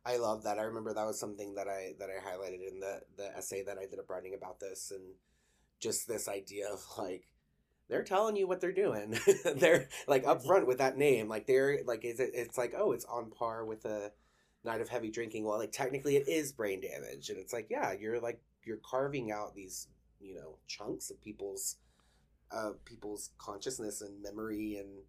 I 0.05 0.17
love 0.17 0.43
that. 0.45 0.59
I 0.59 0.63
remember 0.63 0.93
that 0.93 1.07
was 1.07 1.21
something 1.21 1.55
that 1.55 1.69
I 1.69 1.95
that 1.99 2.09
I 2.09 2.27
highlighted 2.27 2.67
in 2.67 2.81
the 2.81 3.03
the 3.17 3.37
essay 3.37 3.63
that 3.65 3.77
I 3.79 3.87
did 3.87 3.99
up 3.99 4.09
writing 4.09 4.35
about 4.35 4.59
this, 4.59 4.91
and 4.95 5.15
just 5.79 6.09
this 6.09 6.27
idea 6.27 6.69
of 6.69 6.83
like 6.97 7.29
they're 7.91 8.05
telling 8.05 8.37
you 8.37 8.47
what 8.47 8.61
they're 8.61 8.73
doing. 8.73 9.19
they're 9.57 9.89
like 10.07 10.25
upfront 10.25 10.67
with 10.67 10.79
that 10.79 10.97
name. 10.97 11.29
Like 11.29 11.47
they're 11.47 11.81
like 11.85 12.05
is 12.05 12.21
it? 12.21 12.31
It's 12.33 12.57
like 12.57 12.73
oh, 12.77 12.93
it's 12.93 13.05
on 13.05 13.31
par 13.31 13.65
with 13.65 13.85
a 13.85 14.13
night 14.65 14.81
of 14.81 14.89
heavy 14.89 15.11
drinking. 15.11 15.45
Well, 15.45 15.59
like 15.59 15.73
technically 15.73 16.17
it 16.17 16.29
is 16.29 16.53
brain 16.53 16.81
damage, 16.81 17.29
and 17.29 17.39
it's 17.39 17.53
like 17.53 17.67
yeah, 17.69 17.93
you're 17.93 18.21
like 18.21 18.41
you're 18.65 18.79
carving 18.79 19.33
out 19.33 19.55
these 19.55 19.89
you 20.21 20.37
know 20.37 20.59
chunks 20.67 21.11
of 21.11 21.21
people's 21.21 21.77
uh 22.53 22.73
people's 22.85 23.31
consciousness 23.39 24.01
and 24.01 24.23
memory 24.23 24.77
and 24.77 25.03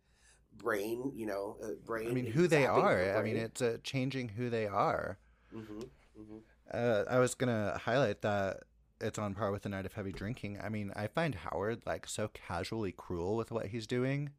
brain. 0.57 1.11
You 1.15 1.27
know, 1.27 1.57
uh, 1.63 1.69
brain. 1.85 2.09
I 2.09 2.13
mean, 2.13 2.25
who 2.25 2.47
they 2.47 2.65
are. 2.65 3.15
I 3.15 3.21
mean, 3.21 3.37
it's 3.37 3.61
uh, 3.61 3.77
changing 3.83 4.29
who 4.29 4.49
they 4.49 4.65
are. 4.65 5.19
Mm-hmm. 5.55 5.79
Mm-hmm. 6.19 6.37
Uh, 6.73 7.03
I 7.09 7.19
was 7.19 7.35
gonna 7.35 7.79
highlight 7.83 8.23
that 8.23 8.63
it's 9.01 9.19
on 9.19 9.33
par 9.33 9.51
with 9.51 9.63
the 9.63 9.69
night 9.69 9.85
of 9.85 9.93
heavy 9.93 10.11
drinking. 10.11 10.59
I 10.61 10.69
mean, 10.69 10.91
I 10.95 11.07
find 11.07 11.35
Howard 11.35 11.81
like 11.85 12.07
so 12.07 12.29
casually 12.29 12.91
cruel 12.91 13.35
with 13.35 13.51
what 13.51 13.67
he's 13.67 13.87
doing. 13.87 14.31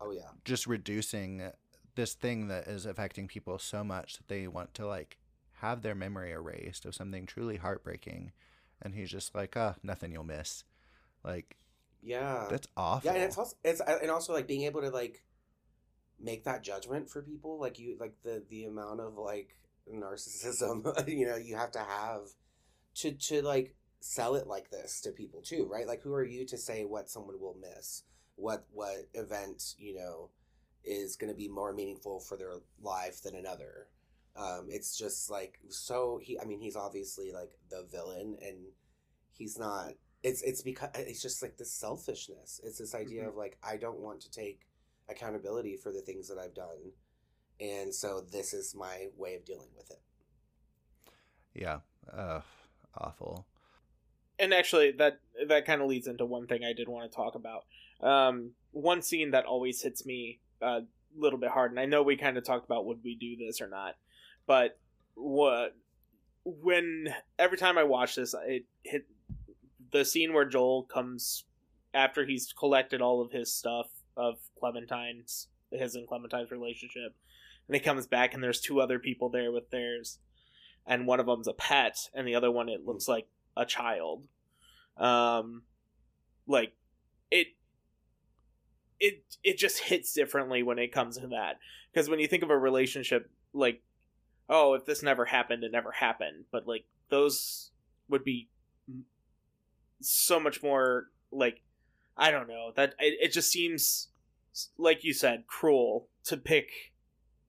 Oh 0.00 0.10
yeah. 0.10 0.30
Just 0.44 0.66
reducing 0.66 1.50
this 1.94 2.14
thing 2.14 2.48
that 2.48 2.66
is 2.66 2.86
affecting 2.86 3.28
people 3.28 3.58
so 3.58 3.84
much 3.84 4.16
that 4.16 4.28
they 4.28 4.46
want 4.48 4.74
to 4.74 4.86
like 4.86 5.18
have 5.60 5.82
their 5.82 5.94
memory 5.94 6.32
erased 6.32 6.84
of 6.86 6.94
something 6.94 7.26
truly 7.26 7.56
heartbreaking 7.56 8.32
and 8.82 8.94
he's 8.94 9.10
just 9.10 9.34
like, 9.34 9.54
"Ah, 9.56 9.74
oh, 9.76 9.80
nothing 9.82 10.12
you'll 10.12 10.24
miss." 10.24 10.64
Like 11.22 11.56
yeah. 12.02 12.46
That's 12.50 12.68
awful. 12.76 13.10
Yeah, 13.10 13.16
and 13.16 13.24
it's 13.24 13.36
also 13.36 13.56
it's 13.64 13.80
and 13.80 14.10
also 14.10 14.32
like 14.32 14.46
being 14.46 14.62
able 14.62 14.80
to 14.80 14.90
like 14.90 15.22
make 16.18 16.44
that 16.44 16.62
judgment 16.62 17.10
for 17.10 17.22
people 17.22 17.58
like 17.58 17.78
you 17.78 17.96
like 17.98 18.14
the 18.22 18.42
the 18.50 18.64
amount 18.64 19.00
of 19.00 19.16
like 19.16 19.56
narcissism 19.92 21.08
you 21.08 21.26
know 21.26 21.36
you 21.36 21.56
have 21.56 21.70
to 21.70 21.78
have 21.78 22.20
to 22.96 23.12
to 23.12 23.42
like 23.42 23.74
sell 24.00 24.34
it 24.34 24.46
like 24.46 24.70
this 24.70 25.00
to 25.02 25.10
people 25.10 25.42
too, 25.42 25.68
right? 25.70 25.86
Like 25.86 26.02
who 26.02 26.14
are 26.14 26.24
you 26.24 26.46
to 26.46 26.58
say 26.58 26.84
what 26.84 27.10
someone 27.10 27.40
will 27.40 27.56
miss? 27.60 28.02
What 28.36 28.64
what 28.72 29.08
event, 29.14 29.74
you 29.78 29.94
know, 29.94 30.30
is 30.84 31.16
going 31.16 31.32
to 31.32 31.36
be 31.36 31.48
more 31.48 31.72
meaningful 31.72 32.20
for 32.20 32.36
their 32.36 32.54
life 32.80 33.22
than 33.22 33.36
another? 33.36 33.88
Um, 34.36 34.68
it's 34.70 34.96
just 34.96 35.30
like 35.30 35.58
so 35.68 36.18
he 36.22 36.38
I 36.38 36.44
mean 36.44 36.60
he's 36.60 36.76
obviously 36.76 37.32
like 37.32 37.58
the 37.70 37.86
villain 37.90 38.36
and 38.40 38.58
he's 39.32 39.58
not 39.58 39.92
it's 40.22 40.42
it's 40.42 40.62
because 40.62 40.90
it's 40.94 41.22
just 41.22 41.42
like 41.42 41.56
this 41.56 41.72
selfishness. 41.72 42.60
It's 42.64 42.78
this 42.78 42.94
idea 42.94 43.22
mm-hmm. 43.22 43.30
of 43.30 43.36
like 43.36 43.58
I 43.62 43.76
don't 43.76 44.00
want 44.00 44.20
to 44.22 44.30
take 44.30 44.66
accountability 45.08 45.76
for 45.76 45.92
the 45.92 46.00
things 46.00 46.28
that 46.28 46.38
I've 46.38 46.54
done. 46.54 46.92
And 47.60 47.94
so 47.94 48.22
this 48.32 48.54
is 48.54 48.74
my 48.74 49.08
way 49.18 49.34
of 49.34 49.44
dealing 49.44 49.68
with 49.76 49.90
it. 49.90 50.00
Yeah. 51.54 51.80
Uh 52.10 52.40
awful. 52.96 53.46
And 54.38 54.54
actually, 54.54 54.92
that 54.92 55.20
that 55.48 55.66
kind 55.66 55.82
of 55.82 55.88
leads 55.88 56.06
into 56.06 56.24
one 56.24 56.46
thing 56.46 56.64
I 56.64 56.72
did 56.72 56.88
want 56.88 57.10
to 57.10 57.14
talk 57.14 57.34
about. 57.34 57.64
Um, 58.00 58.52
one 58.72 59.02
scene 59.02 59.32
that 59.32 59.44
always 59.44 59.82
hits 59.82 60.06
me 60.06 60.40
a 60.62 60.82
little 61.16 61.38
bit 61.38 61.50
hard, 61.50 61.70
and 61.70 61.80
I 61.80 61.84
know 61.86 62.02
we 62.02 62.16
kind 62.16 62.38
of 62.38 62.44
talked 62.44 62.64
about 62.64 62.86
would 62.86 63.04
we 63.04 63.14
do 63.14 63.36
this 63.36 63.60
or 63.60 63.68
not, 63.68 63.96
but 64.46 64.78
what 65.14 65.76
when 66.44 67.14
every 67.38 67.58
time 67.58 67.76
I 67.76 67.84
watch 67.84 68.16
this, 68.16 68.34
it 68.46 68.64
hit 68.82 69.06
the 69.92 70.04
scene 70.04 70.32
where 70.32 70.46
Joel 70.46 70.84
comes 70.84 71.44
after 71.92 72.24
he's 72.24 72.52
collected 72.52 73.02
all 73.02 73.20
of 73.20 73.32
his 73.32 73.52
stuff 73.52 73.86
of 74.16 74.38
Clementine's 74.58 75.48
his 75.70 75.94
and 75.94 76.08
Clementine's 76.08 76.50
relationship, 76.50 77.14
and 77.68 77.74
he 77.74 77.80
comes 77.80 78.06
back 78.06 78.32
and 78.32 78.42
there's 78.42 78.60
two 78.60 78.80
other 78.80 78.98
people 78.98 79.28
there 79.28 79.52
with 79.52 79.70
theirs 79.70 80.18
and 80.86 81.06
one 81.06 81.20
of 81.20 81.26
them's 81.26 81.48
a 81.48 81.52
pet, 81.52 81.96
and 82.14 82.26
the 82.26 82.34
other 82.34 82.50
one 82.50 82.68
it 82.68 82.86
looks 82.86 83.08
like 83.08 83.26
a 83.56 83.64
child. 83.64 84.24
Um, 84.96 85.62
like 86.46 86.72
it, 87.30 87.48
it 88.98 89.22
it 89.42 89.58
just 89.58 89.78
hits 89.78 90.12
differently 90.12 90.62
when 90.62 90.78
it 90.78 90.92
comes 90.92 91.16
to 91.18 91.28
that 91.28 91.58
because 91.92 92.08
when 92.08 92.18
you 92.18 92.26
think 92.26 92.42
of 92.42 92.50
a 92.50 92.58
relationship 92.58 93.30
like, 93.52 93.82
oh, 94.48 94.74
if 94.74 94.84
this 94.84 95.02
never 95.02 95.24
happened, 95.24 95.64
it 95.64 95.72
never 95.72 95.92
happened, 95.92 96.44
but 96.50 96.66
like 96.66 96.84
those 97.08 97.70
would 98.08 98.24
be 98.24 98.48
so 100.00 100.40
much 100.40 100.62
more 100.62 101.06
like 101.30 101.62
I 102.16 102.30
don't 102.30 102.48
know 102.48 102.72
that 102.76 102.94
it, 102.98 103.14
it 103.20 103.32
just 103.32 103.50
seems 103.50 104.08
like 104.78 105.04
you 105.04 105.12
said 105.12 105.44
cruel 105.46 106.08
to 106.24 106.36
pick 106.36 106.68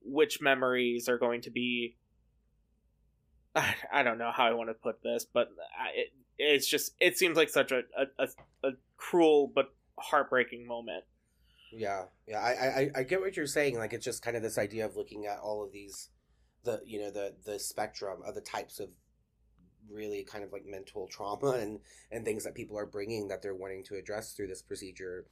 which 0.04 0.42
memories 0.42 1.08
are 1.08 1.18
going 1.18 1.42
to 1.42 1.52
be 1.52 1.96
I 3.94 4.04
don't 4.04 4.18
know 4.18 4.32
how 4.34 4.46
I 4.46 4.54
want 4.54 4.70
to 4.70 4.74
put 4.74 5.04
this, 5.04 5.26
but 5.32 5.50
it, 5.96 6.14
it's 6.38 6.68
just 6.68 6.94
it 7.00 7.18
seems 7.18 7.38
like 7.38 7.50
such 7.50 7.72
a, 7.72 7.82
a, 8.18 8.28
a 8.64 8.72
cruel 8.98 9.52
but 9.54 9.74
heartbreaking 9.98 10.68
moment. 10.68 11.04
Yeah, 11.72 12.06
yeah, 12.28 12.40
I, 12.40 12.52
I 12.52 12.90
I 12.98 13.04
get 13.04 13.22
what 13.22 13.38
you're 13.38 13.48
saying. 13.48 13.78
Like 13.78 13.94
it's 13.94 14.06
just 14.06 14.24
kind 14.24 14.36
of 14.36 14.44
this 14.44 14.58
idea 14.58 14.86
of 14.86 14.96
looking 14.96 15.26
at 15.26 15.40
all 15.40 15.64
of 15.64 15.72
these, 15.72 16.10
the 16.64 16.82
you 16.86 17.00
know 17.00 17.12
the 17.12 17.36
the 17.46 17.60
spectrum 17.60 18.20
of 18.26 18.36
the 18.36 18.42
types 18.42 18.80
of 18.80 18.90
really 19.90 20.24
kind 20.24 20.44
of 20.44 20.52
like 20.52 20.66
mental 20.66 21.08
trauma 21.08 21.52
and 21.52 21.80
and 22.12 22.26
things 22.26 22.44
that 22.44 22.56
people 22.56 22.78
are 22.78 22.86
bringing 22.86 23.28
that 23.28 23.42
they're 23.42 23.56
wanting 23.56 23.84
to 23.86 23.96
address 23.96 24.34
through 24.34 24.48
this 24.48 24.62
procedure, 24.62 25.26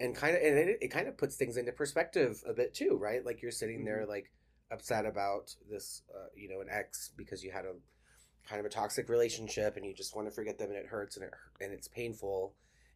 and 0.00 0.14
kind 0.16 0.34
of 0.34 0.42
and 0.42 0.56
it, 0.56 0.78
it 0.80 0.88
kind 0.88 1.08
of 1.08 1.18
puts 1.18 1.36
things 1.36 1.56
into 1.56 1.72
perspective 1.72 2.42
a 2.46 2.54
bit 2.54 2.74
too, 2.74 2.96
right? 3.00 3.24
Like 3.24 3.42
you're 3.42 3.50
sitting 3.50 3.78
mm-hmm. 3.78 3.86
there 3.86 4.06
like 4.06 4.32
upset 4.72 5.06
about 5.06 5.54
this, 5.70 6.02
uh, 6.14 6.28
you 6.34 6.48
know, 6.48 6.60
an 6.60 6.68
ex 6.70 7.10
because 7.16 7.42
you 7.42 7.50
had 7.50 7.64
a 7.64 7.74
kind 8.48 8.60
of 8.60 8.66
a 8.66 8.68
toxic 8.68 9.08
relationship 9.08 9.76
and 9.76 9.86
you 9.86 9.94
just 9.94 10.16
want 10.16 10.26
to 10.26 10.34
forget 10.34 10.58
them 10.58 10.70
and 10.70 10.78
it 10.78 10.86
hurts 10.86 11.16
and 11.16 11.24
it 11.24 11.32
and 11.60 11.72
it's 11.72 11.88
painful, 11.88 12.54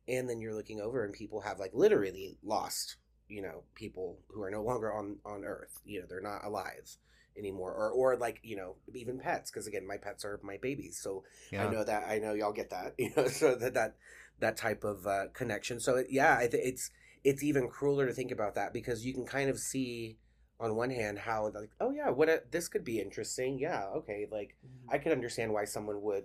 and 0.09 0.29
then 0.29 0.41
you're 0.41 0.55
looking 0.55 0.81
over 0.81 1.05
and 1.05 1.13
people 1.13 1.41
have 1.41 1.59
like 1.59 1.73
literally 1.75 2.39
lost, 2.43 2.97
you 3.29 3.43
know, 3.43 3.63
people 3.75 4.19
who 4.29 4.43
are 4.43 4.51
no 4.51 4.63
longer 4.63 4.93
on 4.93 5.17
on 5.25 5.45
Earth. 5.45 5.81
You 5.85 6.01
know, 6.01 6.07
they're 6.09 6.21
not 6.21 6.45
alive 6.45 6.97
anymore 7.39 7.73
or 7.73 7.91
or 7.91 8.17
like 8.17 8.41
you 8.43 8.57
know 8.57 8.77
even 8.95 9.19
pets 9.19 9.51
because 9.51 9.67
again 9.67 9.87
my 9.87 9.99
pets 9.99 10.25
are 10.25 10.41
my 10.43 10.57
babies 10.57 10.99
so 10.99 11.23
yeah. 11.53 11.67
i 11.67 11.71
know 11.71 11.85
that 11.85 12.03
i 12.09 12.19
know 12.19 12.33
y'all 12.33 12.51
get 12.51 12.71
that 12.71 12.95
you 12.99 13.11
know 13.15 13.29
so 13.29 13.55
that 13.55 13.75
that 13.75 13.95
that 14.41 14.57
type 14.57 14.85
of 14.85 15.07
uh, 15.07 15.25
connection 15.33 15.81
so 15.81 16.03
yeah 16.09 16.37
I 16.39 16.47
th- 16.47 16.63
it's 16.65 16.91
it's 17.25 17.43
even 17.43 17.69
crueler 17.69 18.07
to 18.07 18.13
think 18.13 18.31
about 18.31 18.55
that 18.55 18.73
because 18.73 19.05
you 19.05 19.13
can 19.13 19.27
kind 19.27 19.51
of 19.51 19.59
see 19.59 20.19
on 20.59 20.75
one 20.75 20.91
hand 20.91 21.19
how 21.19 21.51
like 21.55 21.71
oh 21.81 21.91
yeah 21.91 22.09
what 22.11 22.29
a, 22.29 22.43
this 22.51 22.69
could 22.69 22.85
be 22.85 23.01
interesting 23.01 23.59
yeah 23.59 23.85
okay 23.95 24.27
like 24.31 24.57
mm-hmm. 24.67 24.95
i 24.95 24.99
could 24.99 25.13
understand 25.13 25.53
why 25.53 25.65
someone 25.65 26.01
would 26.01 26.25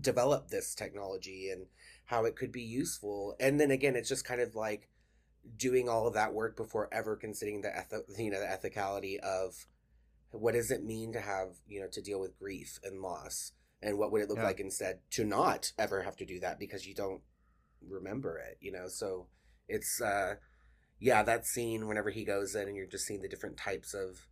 develop 0.00 0.48
this 0.48 0.74
technology 0.74 1.50
and 1.50 1.66
how 2.06 2.24
it 2.24 2.36
could 2.36 2.50
be 2.50 2.62
useful 2.62 3.36
and 3.38 3.60
then 3.60 3.70
again 3.70 3.94
it's 3.94 4.08
just 4.08 4.24
kind 4.24 4.40
of 4.40 4.54
like 4.54 4.88
doing 5.56 5.88
all 5.88 6.06
of 6.06 6.14
that 6.14 6.32
work 6.32 6.56
before 6.56 6.88
ever 6.92 7.16
considering 7.16 7.60
the 7.62 7.76
eth- 7.76 8.18
you 8.18 8.30
know 8.30 8.40
the 8.40 8.46
ethicality 8.46 9.18
of 9.18 9.66
what 10.30 10.54
does 10.54 10.70
it 10.70 10.84
mean 10.84 11.12
to 11.12 11.20
have 11.20 11.48
you 11.68 11.80
know 11.80 11.88
to 11.88 12.00
deal 12.00 12.20
with 12.20 12.38
grief 12.38 12.78
and 12.82 13.02
loss 13.02 13.52
and 13.82 13.98
what 13.98 14.10
would 14.12 14.22
it 14.22 14.28
look 14.28 14.38
Yeah. 14.38 14.44
like 14.44 14.60
instead 14.60 15.00
to 15.10 15.24
not 15.24 15.72
ever 15.78 16.02
have 16.02 16.16
to 16.16 16.24
do 16.24 16.40
that 16.40 16.58
because 16.58 16.86
you 16.86 16.94
don't 16.94 17.22
remember 17.86 18.38
it 18.38 18.56
you 18.60 18.72
know 18.72 18.88
so 18.88 19.26
it's 19.68 20.00
uh 20.00 20.36
yeah 21.02 21.22
that 21.24 21.44
scene 21.44 21.88
whenever 21.88 22.10
he 22.10 22.24
goes 22.24 22.54
in 22.54 22.68
and 22.68 22.76
you're 22.76 22.86
just 22.86 23.06
seeing 23.06 23.20
the 23.20 23.28
different 23.28 23.56
types 23.56 23.92
of 23.92 24.28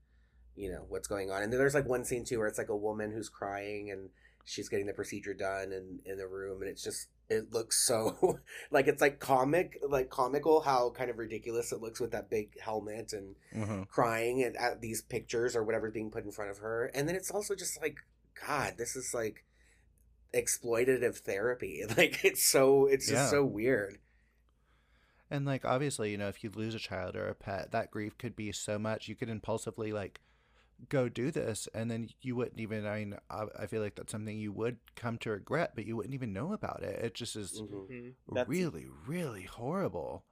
you 0.55 0.71
know 0.71 0.85
what's 0.89 1.09
going 1.09 1.31
on 1.31 1.43
and 1.43 1.53
then 1.53 1.59
there's 1.59 1.75
like 1.75 1.89
one 1.89 2.05
scene 2.05 2.25
too 2.25 2.39
where 2.39 2.47
it's 2.47 2.59
like 2.59 2.69
a 2.69 2.77
woman 2.77 3.11
who's 3.13 3.29
crying 3.29 3.91
and 3.91 4.11
she's 4.45 4.69
getting 4.69 4.87
the 4.87 4.93
procedure 4.93 5.35
done 5.35 5.73
and 5.73 6.01
in 6.05 6.17
the 6.17 6.27
room 6.27 6.61
and 6.63 6.71
it's 6.71 6.83
just 6.83 7.09
it 7.29 7.53
looks 7.53 7.85
so 7.87 8.39
like 8.71 8.87
it's 8.87 9.01
like 9.01 9.19
comic 9.19 9.79
like 9.89 10.11
comical 10.11 10.61
how 10.61 10.91
kind 10.91 11.11
of 11.11 11.19
ridiculous 11.19 11.73
it 11.73 11.81
looks 11.81 12.01
with 12.01 12.13
that 12.13 12.31
big 12.31 12.59
helmet 12.61 13.13
and 13.13 13.35
Mhm. 13.55 13.89
crying 13.89 14.43
at, 14.43 14.55
at 14.57 14.81
these 14.81 15.03
pictures 15.03 15.57
or 15.57 15.65
whatever's 15.65 15.93
being 15.93 16.11
put 16.11 16.25
in 16.25 16.31
front 16.33 16.51
of 16.53 16.59
her 16.59 16.87
and 16.95 17.09
then 17.09 17.17
it's 17.17 17.31
also 17.31 17.55
just 17.57 17.81
like 17.83 17.97
god 18.47 18.75
this 18.79 18.95
is 18.97 19.13
like 19.13 19.45
exploitative 20.35 21.19
therapy 21.19 21.83
like 21.97 22.25
it's 22.25 22.45
so 22.45 22.87
it's 22.87 23.07
just 23.09 23.25
Yeah. 23.25 23.31
so 23.31 23.45
weird 23.45 23.99
And 25.31 25.47
like 25.47 25.65
obviously, 25.65 26.11
you 26.11 26.19
know, 26.19 26.29
if 26.29 26.43
you 26.43 26.51
lose 26.55 26.75
a 26.75 26.79
child 26.81 27.17
or 27.17 27.29
a 27.29 27.35
pet, 27.35 27.71
that 27.73 27.91
grief 27.91 28.19
could 28.19 28.35
be 28.35 28.53
so 28.53 28.79
much. 28.79 29.09
You 29.09 29.15
could 29.15 29.29
impulsively 29.29 29.93
like 29.93 30.21
go 30.89 31.09
do 31.09 31.31
this, 31.31 31.69
and 31.75 31.91
then 31.91 32.09
you 32.21 32.35
wouldn't 32.37 32.61
even. 32.61 32.87
I 32.87 32.99
mean, 32.99 33.17
I, 33.31 33.45
I 33.61 33.67
feel 33.67 33.83
like 33.83 33.95
that's 33.95 34.13
something 34.13 34.39
you 34.39 34.53
would 34.53 34.79
come 34.97 35.19
to 35.19 35.31
regret, 35.31 35.73
but 35.75 35.87
you 35.87 35.97
wouldn't 35.97 36.15
even 36.15 36.33
know 36.33 36.53
about 36.53 36.83
it. 36.83 37.05
It 37.05 37.15
just 37.15 37.37
is 37.37 37.61
Mhm. 37.61 38.15
Mhm. 38.29 38.49
Really, 38.49 38.87
really 39.07 39.45
horrible. 39.45 40.25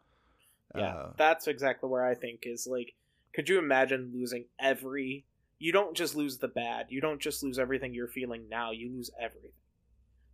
Yeah, 0.74 0.94
Uh, 0.94 1.12
that's 1.16 1.46
exactly 1.46 1.88
where 1.88 2.04
I 2.04 2.14
think 2.14 2.46
is 2.46 2.66
like. 2.66 2.94
Could 3.34 3.48
you 3.48 3.58
imagine 3.58 4.12
losing 4.12 4.46
every? 4.58 5.26
You 5.58 5.72
don't 5.72 5.96
just 5.96 6.14
lose 6.16 6.38
the 6.38 6.48
bad. 6.48 6.86
You 6.90 7.00
don't 7.00 7.20
just 7.20 7.42
lose 7.42 7.58
everything 7.58 7.94
you're 7.94 8.08
feeling 8.08 8.48
now. 8.48 8.70
You 8.70 8.90
lose 8.90 9.10
everything. 9.20 9.52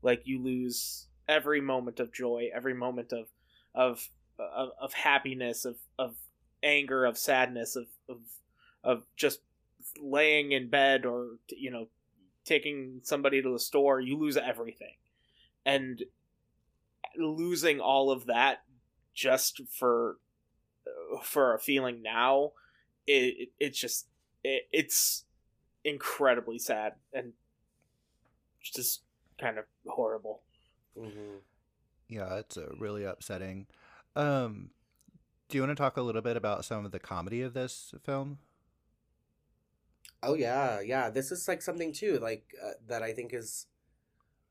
Like 0.03 0.27
you 0.27 0.41
lose 0.43 1.09
every 1.29 1.61
moment 1.61 2.01
of 2.01 2.13
joy, 2.13 2.51
every 2.55 2.75
moment 2.75 3.13
of 3.13 3.29
of 3.75 4.09
of, 4.39 4.71
of 4.81 4.93
happiness, 4.93 5.65
of 5.65 5.77
of 5.99 6.17
anger, 6.63 7.05
of 7.05 7.19
sadness, 7.19 7.77
of 7.77 7.87
of 8.09 8.19
of 8.83 9.05
just 9.17 9.41
laying 10.01 10.53
in 10.53 10.69
bed 10.69 11.05
or 11.07 11.39
you 11.49 11.71
know 11.71 11.89
taking 12.45 13.01
somebody 13.03 13.43
to 13.43 13.53
the 13.53 13.59
store. 13.59 14.01
You 14.01 14.19
lose 14.19 14.37
everything, 14.37 14.95
and 15.65 16.03
losing 17.17 17.81
all 17.81 18.11
of 18.11 18.27
that 18.27 18.63
just 19.15 19.61
for 19.71 20.17
for 21.23 21.55
a 21.55 21.59
feeling 21.59 22.03
now 22.03 22.51
it, 23.07 23.35
it 23.39 23.49
it's 23.61 23.79
just 23.79 24.07
it, 24.43 24.67
it's 24.73 25.25
incredibly 25.85 26.59
sad 26.59 26.95
and 27.13 27.33
just 28.63 29.03
kind 29.39 29.59
of 29.59 29.65
horrible 29.87 30.41
Mhm. 30.99 31.39
yeah, 32.09 32.37
it's 32.37 32.57
really 32.79 33.05
upsetting. 33.05 33.67
Um, 34.17 34.71
do 35.49 35.59
you 35.59 35.63
want 35.63 35.77
to 35.77 35.83
talk 35.83 35.97
a 35.97 36.03
little 36.03 36.23
bit 36.23 36.37
about 36.37 36.65
some 36.65 36.85
of 36.85 36.93
the 36.93 36.99
comedy 36.99 37.43
of 37.43 37.55
this 37.55 37.95
film? 38.03 38.39
Oh 40.23 40.35
yeah, 40.35 40.81
yeah. 40.81 41.11
This 41.11 41.31
is 41.31 41.47
like 41.47 41.61
something 41.63 41.93
too, 41.93 42.19
like 42.21 42.45
uh, 42.65 42.73
that 42.89 43.03
I 43.03 43.13
think 43.13 43.35
is 43.35 43.67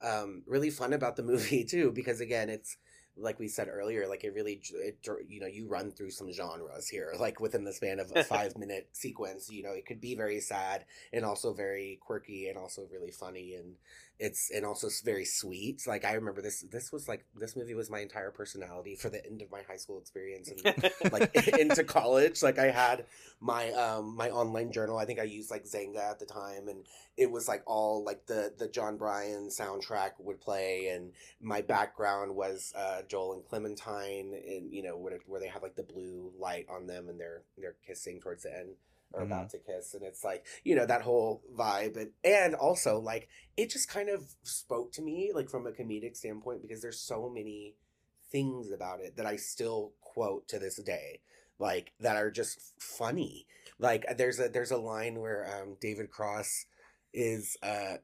um, 0.02 0.44
really 0.46 0.70
fun 0.70 0.94
about 0.94 1.16
the 1.16 1.24
movie 1.32 1.64
too, 1.64 1.92
because 1.92 2.22
again, 2.22 2.50
it's 2.50 2.78
like 3.16 3.40
we 3.40 3.48
said 3.48 3.68
earlier, 3.68 4.08
like 4.08 4.24
it 4.24 4.34
really, 4.34 4.62
it, 4.74 4.98
you 5.28 5.40
know, 5.40 5.48
you 5.48 5.68
run 5.68 5.92
through 5.92 6.10
some 6.10 6.32
genres 6.32 6.88
here, 6.90 7.14
like 7.20 7.40
within 7.40 7.64
the 7.64 7.74
span 7.74 8.00
of 8.00 8.12
a 8.16 8.24
five 8.24 8.58
minute 8.58 8.90
sequence. 8.94 9.50
You 9.52 9.64
know, 9.64 9.72
it 9.72 9.86
could 9.86 10.02
be 10.02 10.16
very 10.16 10.40
sad 10.40 10.86
and 11.12 11.26
also 11.26 11.54
very 11.54 12.00
quirky 12.02 12.50
and 12.50 12.58
also 12.58 12.88
really 12.92 13.12
funny 13.12 13.56
and 13.56 13.76
it's 14.20 14.52
and 14.52 14.66
also 14.66 14.88
s- 14.88 15.02
very 15.02 15.26
sweet. 15.26 15.86
Like 15.88 16.06
I 16.06 16.14
remember 16.14 16.42
this. 16.42 16.62
This 16.62 16.92
was 16.92 17.08
like 17.08 17.26
this 17.36 17.56
movie 17.56 17.74
was 17.74 17.90
my 17.90 18.00
entire 18.00 18.32
personality 18.32 18.96
for 18.96 19.10
the 19.10 19.26
end 19.26 19.42
of 19.42 19.52
my 19.52 19.62
high 19.68 19.78
school 19.78 20.00
experience 20.00 20.50
and 20.52 21.12
like 21.12 21.36
into 21.60 21.84
college 21.84 22.42
like 22.44 22.60
i 22.60 22.70
had 22.70 23.06
my 23.40 23.72
um 23.72 24.16
my 24.16 24.30
online 24.30 24.72
journal 24.72 24.98
i 24.98 25.06
think 25.06 25.20
i 25.20 25.24
used 25.24 25.52
like 25.52 25.64
Xanga 25.66 26.12
at 26.12 26.20
the 26.20 26.26
time 26.26 26.68
and 26.68 26.86
it 27.18 27.30
was 27.30 27.48
like 27.48 27.64
all 27.66 28.04
like 28.04 28.26
the 28.28 28.54
the 28.58 28.68
Jon 28.68 28.98
Brion 28.98 29.50
soundtrack 29.50 30.12
would 30.20 30.40
play 30.42 30.88
and 30.88 31.12
my 31.42 31.62
background 31.62 32.36
was 32.36 32.74
uh 32.76 33.02
joel 33.08 33.34
and 33.34 33.46
clementine 33.46 34.34
and 34.34 34.72
you 34.72 34.84
know 34.84 34.98
where, 34.98 35.20
where 35.28 35.40
they 35.40 35.48
have 35.48 35.64
like 35.64 35.76
the 35.76 35.84
blue 35.84 36.32
light 36.40 36.66
on 36.70 36.88
them 36.88 37.10
and 37.10 37.20
they're 37.20 37.44
they're 37.58 37.76
kissing 37.86 38.20
towards 38.20 38.44
the 38.44 38.56
end 38.58 38.70
or 39.14 39.22
Mhm. 39.22 39.28
about 39.28 39.50
to 39.52 39.60
kiss 39.60 39.94
and 39.94 40.04
it's 40.04 40.24
like 40.24 40.46
you 40.64 40.76
know 40.76 40.86
that 40.86 41.04
whole 41.04 41.44
vibe 41.56 41.98
and 41.98 42.12
and 42.24 42.56
also 42.56 43.00
like 43.00 43.30
it 43.58 43.70
just 43.70 43.88
kind 43.90 44.10
of 44.10 44.36
spoke 44.44 44.92
to 44.94 45.02
me 45.02 45.32
like 45.34 45.50
from 45.50 45.68
a 45.68 45.72
comedic 45.72 46.16
standpoint 46.18 46.62
because 46.62 46.82
there's 46.82 47.00
so 47.00 47.30
many 47.30 47.76
things 48.32 48.72
about 48.72 49.00
it 49.00 49.16
that 49.18 49.26
I 49.26 49.36
still 49.36 49.94
quote 50.02 50.48
to 50.50 50.60
this 50.60 50.82
day, 50.82 51.22
like 51.60 51.94
that 52.00 52.16
are 52.18 52.32
just 52.32 52.74
funny. 52.80 53.46
Like 53.80 54.06
there's 54.18 54.40
a 54.40 54.50
there's 54.50 54.72
a 54.72 54.78
line 54.78 55.20
where 55.20 55.46
um, 55.62 55.78
David 55.80 56.10
Cross 56.10 56.66
is 57.14 57.58
uh 57.62 57.98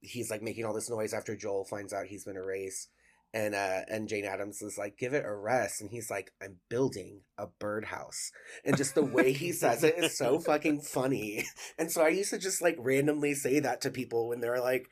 he's 0.00 0.30
like 0.30 0.42
making 0.42 0.64
all 0.64 0.74
this 0.74 0.90
noise 0.90 1.14
after 1.14 1.36
Joel 1.36 1.64
finds 1.64 1.92
out 1.92 2.06
he's 2.06 2.24
been 2.24 2.36
erased. 2.36 2.90
And 3.34 3.54
uh 3.54 3.80
and 3.88 4.08
Jane 4.08 4.24
Adams 4.24 4.62
is 4.62 4.78
like, 4.78 4.96
give 4.96 5.12
it 5.12 5.24
a 5.26 5.34
rest. 5.34 5.80
And 5.82 5.90
he's 5.90 6.08
like, 6.10 6.30
I'm 6.40 6.56
building 6.70 7.22
a 7.36 7.48
birdhouse. 7.58 8.30
And 8.64 8.76
just 8.76 8.94
the 8.94 9.04
way 9.04 9.32
he 9.32 9.50
says 9.52 9.82
it 9.82 9.96
is 9.98 10.16
so 10.16 10.38
fucking 10.38 10.80
funny. 10.82 11.44
And 11.78 11.90
so 11.90 12.02
I 12.02 12.08
used 12.08 12.30
to 12.30 12.38
just 12.38 12.62
like 12.62 12.76
randomly 12.78 13.34
say 13.34 13.58
that 13.60 13.80
to 13.82 13.90
people 13.90 14.28
when 14.28 14.40
they're 14.40 14.60
like, 14.60 14.86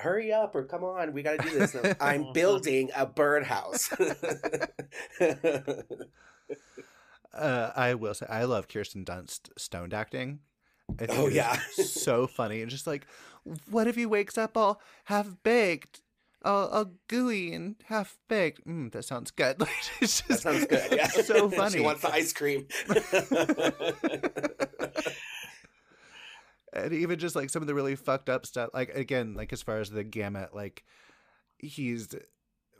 hurry 0.00 0.32
up 0.32 0.54
or 0.56 0.64
come 0.64 0.82
on, 0.84 1.12
we 1.12 1.22
gotta 1.22 1.38
do 1.38 1.56
this. 1.58 1.76
I'm 2.00 2.32
building 2.34 2.90
a 2.96 3.06
birdhouse. 3.06 3.88
Uh, 7.34 7.70
I 7.76 7.94
will 7.94 8.14
say 8.14 8.26
I 8.28 8.44
love 8.44 8.68
Kirsten 8.68 9.04
Dunst 9.04 9.50
stoned 9.56 9.94
acting. 9.94 10.40
I 10.98 11.06
think 11.06 11.18
Oh, 11.18 11.28
yeah. 11.28 11.58
so 11.76 12.26
funny 12.26 12.62
and 12.62 12.70
just 12.70 12.86
like, 12.86 13.06
what 13.70 13.86
if 13.86 13.94
he 13.96 14.06
wakes 14.06 14.38
up 14.38 14.56
all 14.56 14.80
half 15.04 15.36
baked, 15.42 16.00
all, 16.44 16.68
all 16.68 16.92
gooey 17.08 17.52
and 17.52 17.76
half 17.86 18.16
baked? 18.28 18.66
Mm, 18.66 18.92
that 18.92 19.04
sounds 19.04 19.30
good. 19.30 19.62
It's 20.00 20.20
that 20.22 20.40
sounds 20.40 20.66
good. 20.66 20.92
Yeah. 20.92 21.08
so 21.08 21.50
funny. 21.56 21.78
she 21.78 21.80
wants 21.84 22.02
the 22.02 22.12
ice 22.12 22.32
cream. 22.32 22.66
and 26.72 26.92
even 26.92 27.18
just 27.18 27.34
like 27.34 27.50
some 27.50 27.62
of 27.62 27.68
the 27.68 27.74
really 27.74 27.96
fucked 27.96 28.28
up 28.28 28.46
stuff 28.46 28.70
like 28.74 28.90
again 28.90 29.34
like 29.34 29.52
as 29.52 29.62
far 29.62 29.78
as 29.78 29.90
the 29.90 30.04
gamut 30.04 30.54
like 30.54 30.84
he's 31.58 32.08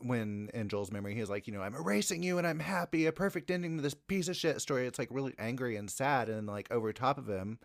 when 0.01 0.51
in 0.55 0.69
joel's 0.69 0.93
memory 0.93 1.15
he's 1.15 1.31
like 1.31 1.47
you 1.47 1.53
know 1.53 1.63
i'm 1.63 1.75
erasing 1.75 2.23
you 2.23 2.39
and 2.39 2.47
i'm 2.47 2.61
happy 2.61 3.07
a 3.07 3.13
perfect 3.13 3.51
ending 3.51 3.77
to 3.77 3.83
this 3.83 3.95
piece 3.95 4.29
of 4.29 4.37
shit 4.37 4.61
story 4.61 4.87
it's 4.87 4.99
like 4.99 5.09
really 5.11 5.35
angry 5.39 5.77
and 5.77 5.91
sad 5.91 6.29
and 6.29 6.47
like 6.47 6.71
over 6.71 6.93
top 6.93 7.19
of 7.19 7.27
him 7.29 7.59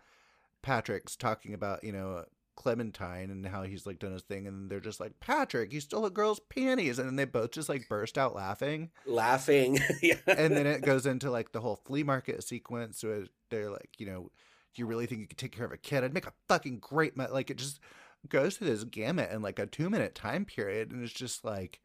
patrick's 0.62 1.14
talking 1.14 1.54
about 1.54 1.84
you 1.84 1.92
know 1.92 2.24
clementine 2.56 3.30
and 3.30 3.46
how 3.46 3.62
he's 3.62 3.86
like 3.86 3.98
done 3.98 4.12
his 4.12 4.22
thing 4.22 4.46
and 4.46 4.70
they're 4.70 4.80
just 4.80 5.00
like 5.00 5.18
patrick 5.20 5.72
you 5.72 5.80
stole 5.80 6.06
a 6.06 6.10
girl's 6.10 6.40
panties 6.48 6.98
and 6.98 7.08
then 7.08 7.16
they 7.16 7.24
both 7.24 7.50
just 7.50 7.68
like 7.68 7.88
burst 7.88 8.16
out 8.16 8.34
laughing 8.34 8.90
Laughing. 9.06 9.78
yeah. 10.02 10.16
and 10.26 10.56
then 10.56 10.66
it 10.66 10.82
goes 10.82 11.06
into 11.06 11.30
like 11.30 11.52
the 11.52 11.60
whole 11.60 11.76
flea 11.76 12.02
market 12.02 12.42
sequence 12.44 13.02
where 13.02 13.24
they're 13.50 13.70
like, 13.70 13.90
you 13.98 14.06
know, 14.06 14.30
do 14.74 14.82
you 14.82 14.86
really 14.86 15.06
think 15.06 15.20
you 15.20 15.26
could 15.26 15.38
take 15.38 15.56
care 15.56 15.66
of 15.66 15.72
a 15.72 15.76
kid? 15.76 16.02
I'd 16.04 16.14
make 16.14 16.26
a 16.26 16.32
fucking 16.48 16.78
great 16.78 17.16
ma-. 17.16 17.28
like 17.30 17.50
it 17.50 17.56
just 17.58 17.80
goes 18.28 18.56
through 18.56 18.68
this 18.68 18.84
gamut 18.84 19.30
in 19.30 19.42
like 19.42 19.58
a 19.58 19.66
two 19.66 19.88
minute 19.88 20.14
time 20.14 20.44
period, 20.44 20.90
and 20.90 21.02
it's 21.02 21.12
just 21.12 21.44
like 21.44 21.80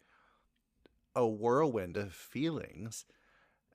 a 1.16 1.28
whirlwind 1.28 1.98
of 1.98 2.14
feelings. 2.14 3.06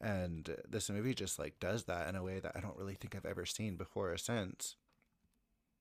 And 0.00 0.56
this 0.68 0.90
movie 0.90 1.14
just 1.14 1.38
like 1.38 1.60
does 1.60 1.84
that 1.84 2.08
in 2.08 2.16
a 2.16 2.22
way 2.22 2.40
that 2.40 2.52
I 2.54 2.60
don't 2.60 2.76
really 2.76 2.94
think 2.94 3.14
I've 3.14 3.24
ever 3.24 3.46
seen 3.46 3.76
before 3.76 4.12
or 4.12 4.18
since. 4.18 4.76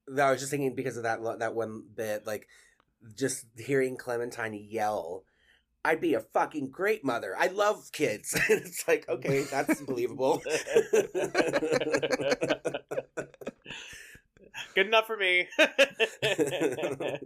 I 0.09 0.31
was 0.31 0.39
just 0.39 0.51
thinking 0.51 0.75
because 0.75 0.97
of 0.97 1.03
that 1.03 1.19
that 1.39 1.55
one 1.55 1.83
bit, 1.95 2.25
like 2.25 2.47
just 3.15 3.45
hearing 3.57 3.97
Clementine 3.97 4.53
yell, 4.53 5.23
"I'd 5.83 6.01
be 6.01 6.13
a 6.13 6.19
fucking 6.19 6.69
great 6.71 7.03
mother. 7.03 7.35
I 7.37 7.47
love 7.47 7.91
kids." 7.91 8.37
it's 8.49 8.87
like, 8.87 9.07
okay, 9.09 9.43
that's 9.43 9.81
believable. 9.81 10.41
good 14.75 14.87
enough 14.87 15.07
for 15.07 15.17
me 15.17 15.47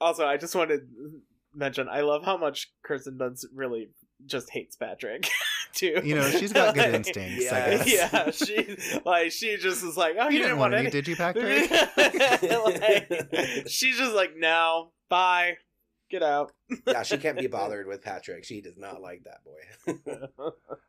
also 0.00 0.26
i 0.26 0.36
just 0.36 0.54
wanted 0.54 0.80
to 0.80 1.20
mention 1.54 1.88
i 1.88 2.00
love 2.00 2.24
how 2.24 2.36
much 2.36 2.72
kirsten 2.82 3.18
dunst 3.18 3.44
really 3.54 3.88
just 4.26 4.50
hates 4.50 4.76
patrick 4.76 5.28
too 5.74 6.00
You 6.04 6.14
know, 6.16 6.28
she's 6.30 6.52
got 6.52 6.74
good 6.74 6.84
Like, 6.92 6.94
instincts, 6.94 7.44
Yeah. 7.44 7.54
I 7.54 7.84
guess. 7.84 7.92
yeah 7.92 8.30
she 8.30 9.00
like 9.04 9.32
she 9.32 9.56
just 9.56 9.84
is 9.84 9.96
like 9.96 10.16
oh 10.18 10.28
You 10.28 10.38
you, 10.38 10.42
didn't 10.44 10.58
want 10.58 10.74
any, 10.74 10.90
did 10.90 11.08
you, 11.08 11.16
Patrick? 11.16 11.70
like, 11.96 13.66
she's 13.68 13.98
just 13.98 14.14
like 14.14 14.36
no 14.36 14.92
bye 15.08 15.56
get 16.10 16.22
out 16.22 16.52
yeah, 16.86 17.02
she 17.02 17.18
can't 17.18 17.38
be 17.38 17.46
bothered 17.46 17.86
with 17.86 18.02
Patrick. 18.02 18.44
She 18.44 18.60
does 18.60 18.78
not 18.78 19.00
like 19.00 19.24
that 19.24 19.44
boy. 19.44 20.28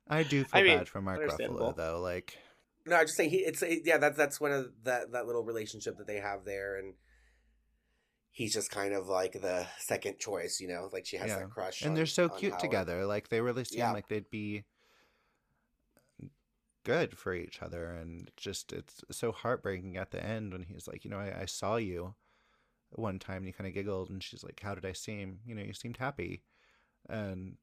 I 0.08 0.24
do 0.24 0.44
feel 0.44 0.50
I 0.54 0.64
mean, 0.64 0.78
bad 0.78 0.90
for 0.90 1.02
Mark. 1.02 1.22
Ruffalo 1.22 1.76
though. 1.76 2.00
Like, 2.02 2.38
No, 2.86 2.98
I 2.98 3.04
just 3.04 3.18
say 3.18 3.30
he. 3.30 3.38
It's 3.38 3.64
yeah. 3.84 3.98
That's 3.98 4.18
that's 4.18 4.40
one 4.40 4.52
of 4.52 4.68
that 4.84 5.12
that 5.12 5.26
little 5.26 5.44
relationship 5.44 5.98
that 5.98 6.08
they 6.08 6.18
have 6.18 6.46
there, 6.46 6.78
and 6.78 6.94
he's 8.32 8.54
just 8.54 8.72
kind 8.72 8.94
of 8.94 9.08
like 9.08 9.34
the 9.34 9.68
second 9.80 10.20
choice. 10.20 10.60
You 10.60 10.70
know, 10.70 10.90
like 10.92 11.06
she 11.06 11.18
has 11.18 11.30
yeah. 11.30 11.40
that 11.40 11.50
crush, 11.50 11.82
and 11.82 11.90
on, 11.90 11.96
they're 11.96 12.06
so 12.06 12.30
cute 12.30 12.54
Howard. 12.54 12.62
together. 12.62 13.06
Like 13.06 13.30
they 13.30 13.42
really 13.42 13.66
seem 13.66 13.80
yeah. 13.80 13.92
like 13.92 14.08
they'd 14.08 14.30
be 14.30 14.64
good 16.86 17.18
for 17.18 17.34
each 17.34 17.62
other, 17.62 17.92
and 17.92 18.32
just 18.38 18.72
it's 18.72 19.04
so 19.12 19.32
heartbreaking 19.34 19.98
at 19.98 20.12
the 20.12 20.24
end 20.24 20.54
when 20.54 20.64
he's 20.64 20.88
like, 20.88 21.04
you 21.04 21.12
know, 21.12 21.20
I, 21.20 21.42
I 21.42 21.46
saw 21.46 21.76
you 21.76 22.16
one 22.92 23.20
time, 23.20 23.38
and 23.38 23.48
he 23.48 23.52
kind 23.52 23.68
of 23.68 23.74
giggled, 23.74 24.10
and 24.10 24.24
she's 24.24 24.44
like, 24.44 24.62
how 24.64 24.74
did 24.74 24.86
I 24.86 24.94
seem? 24.94 25.40
You 25.46 25.56
know, 25.56 25.64
you 25.64 25.74
seemed 25.74 25.98
happy, 25.98 26.44
and 27.10 27.58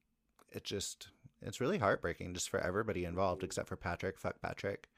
it 0.50 0.64
just 0.64 1.08
it's 1.40 1.60
really 1.60 1.78
heartbreaking 1.78 2.34
just 2.34 2.50
for 2.50 2.60
everybody 2.60 3.04
involved 3.04 3.42
except 3.42 3.68
for 3.68 3.76
Patrick. 3.76 4.18
Fuck 4.18 4.42
Patrick. 4.42 4.88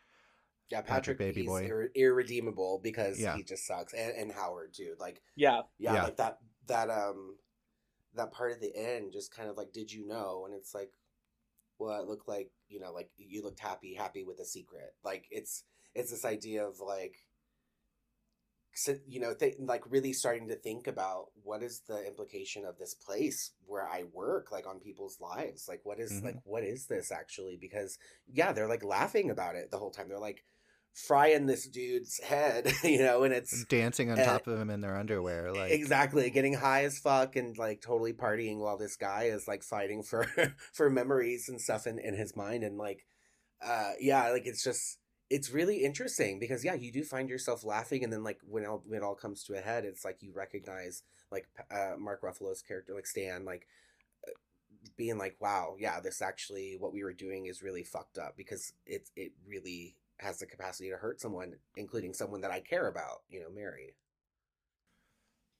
Yeah, 0.70 0.80
Patrick, 0.80 1.18
Patrick 1.18 1.18
baby 1.18 1.46
boy, 1.46 1.66
ir- 1.66 1.90
irredeemable 1.94 2.80
because 2.82 3.20
yeah. 3.20 3.36
he 3.36 3.42
just 3.42 3.66
sucks, 3.66 3.92
and, 3.92 4.12
and 4.16 4.32
Howard 4.32 4.72
too. 4.72 4.94
Like, 4.98 5.20
yeah. 5.36 5.60
yeah, 5.78 5.94
yeah, 5.94 6.02
like 6.04 6.16
that 6.16 6.38
that 6.66 6.90
um 6.90 7.36
that 8.14 8.32
part 8.32 8.52
at 8.52 8.60
the 8.60 8.74
end, 8.74 9.12
just 9.12 9.34
kind 9.34 9.48
of 9.48 9.56
like, 9.56 9.72
did 9.72 9.92
you 9.92 10.06
know? 10.06 10.44
And 10.46 10.54
it's 10.54 10.74
like, 10.74 10.92
well, 11.78 12.00
it 12.00 12.08
looked 12.08 12.28
like 12.28 12.50
you 12.74 12.80
know, 12.80 12.92
like 12.92 13.10
you 13.16 13.42
looked 13.42 13.60
happy, 13.60 13.94
happy 13.94 14.24
with 14.24 14.40
a 14.40 14.44
secret. 14.44 14.94
Like 15.04 15.26
it's 15.30 15.62
it's 15.94 16.10
this 16.10 16.24
idea 16.24 16.66
of 16.66 16.80
like 16.80 17.18
you 19.06 19.20
know, 19.20 19.34
th- 19.34 19.54
like 19.60 19.82
really 19.88 20.12
starting 20.12 20.48
to 20.48 20.56
think 20.56 20.88
about 20.88 21.26
what 21.44 21.62
is 21.62 21.82
the 21.86 22.04
implication 22.06 22.64
of 22.64 22.76
this 22.76 22.92
place 22.92 23.52
where 23.66 23.86
I 23.86 24.04
work, 24.12 24.50
like 24.50 24.66
on 24.66 24.80
people's 24.80 25.20
lives. 25.20 25.66
Like, 25.68 25.82
what 25.84 26.00
is, 26.00 26.12
mm-hmm. 26.12 26.26
like, 26.26 26.36
what 26.42 26.64
is 26.64 26.86
this 26.86 27.12
actually? 27.12 27.56
Because 27.60 27.98
yeah, 28.32 28.52
they're 28.52 28.68
like 28.68 28.84
laughing 28.84 29.30
about 29.30 29.54
it 29.54 29.70
the 29.70 29.78
whole 29.78 29.92
time. 29.92 30.08
They're 30.08 30.18
like 30.18 30.44
frying 30.94 31.46
this 31.46 31.66
dude's 31.66 32.20
head, 32.20 32.72
you 32.84 33.00
know, 33.00 33.24
and 33.24 33.34
it's 33.34 33.64
dancing 33.64 34.10
on 34.10 34.16
top 34.16 34.46
of 34.46 34.58
him 34.58 34.70
in 34.70 34.80
their 34.80 34.96
underwear, 34.96 35.52
like 35.52 35.72
exactly 35.72 36.30
getting 36.30 36.54
high 36.54 36.84
as 36.84 36.98
fuck 36.98 37.36
and 37.36 37.58
like 37.58 37.80
totally 37.80 38.12
partying 38.12 38.58
while 38.58 38.78
this 38.78 38.96
guy 38.96 39.24
is 39.24 39.46
like 39.48 39.62
fighting 39.62 40.02
for 40.02 40.26
for 40.72 40.88
memories 40.88 41.48
and 41.48 41.60
stuff 41.60 41.86
in 41.86 41.98
in 41.98 42.14
his 42.14 42.36
mind 42.36 42.62
and 42.62 42.78
like, 42.78 43.04
uh, 43.64 43.92
yeah, 44.00 44.30
like 44.30 44.46
it's 44.46 44.62
just 44.62 44.98
it's 45.30 45.50
really 45.50 45.84
interesting 45.84 46.38
because 46.38 46.64
yeah, 46.64 46.74
you 46.74 46.92
do 46.92 47.02
find 47.02 47.28
yourself 47.28 47.64
laughing, 47.64 48.04
and 48.04 48.12
then 48.12 48.22
like 48.22 48.38
when 48.46 48.62
it 48.62 48.66
all, 48.66 48.82
when 48.86 49.00
it 49.00 49.04
all 49.04 49.16
comes 49.16 49.42
to 49.44 49.54
a 49.54 49.60
head, 49.60 49.84
it's 49.84 50.04
like 50.04 50.22
you 50.22 50.32
recognize 50.32 51.02
like 51.32 51.48
uh, 51.70 51.94
Mark 51.98 52.22
Ruffalo's 52.22 52.62
character, 52.62 52.94
like 52.94 53.06
Stan, 53.06 53.44
like 53.44 53.66
uh, 54.28 54.32
being 54.96 55.18
like, 55.18 55.36
wow, 55.40 55.74
yeah, 55.76 55.98
this 55.98 56.22
actually 56.22 56.76
what 56.78 56.92
we 56.92 57.02
were 57.02 57.12
doing 57.12 57.46
is 57.46 57.62
really 57.62 57.82
fucked 57.82 58.16
up 58.16 58.36
because 58.36 58.74
it 58.86 59.10
it 59.16 59.32
really 59.44 59.96
has 60.18 60.38
the 60.38 60.46
capacity 60.46 60.90
to 60.90 60.96
hurt 60.96 61.20
someone, 61.20 61.54
including 61.76 62.12
someone 62.12 62.40
that 62.42 62.50
I 62.50 62.60
care 62.60 62.88
about, 62.88 63.22
you 63.28 63.40
know, 63.40 63.50
Mary. 63.54 63.94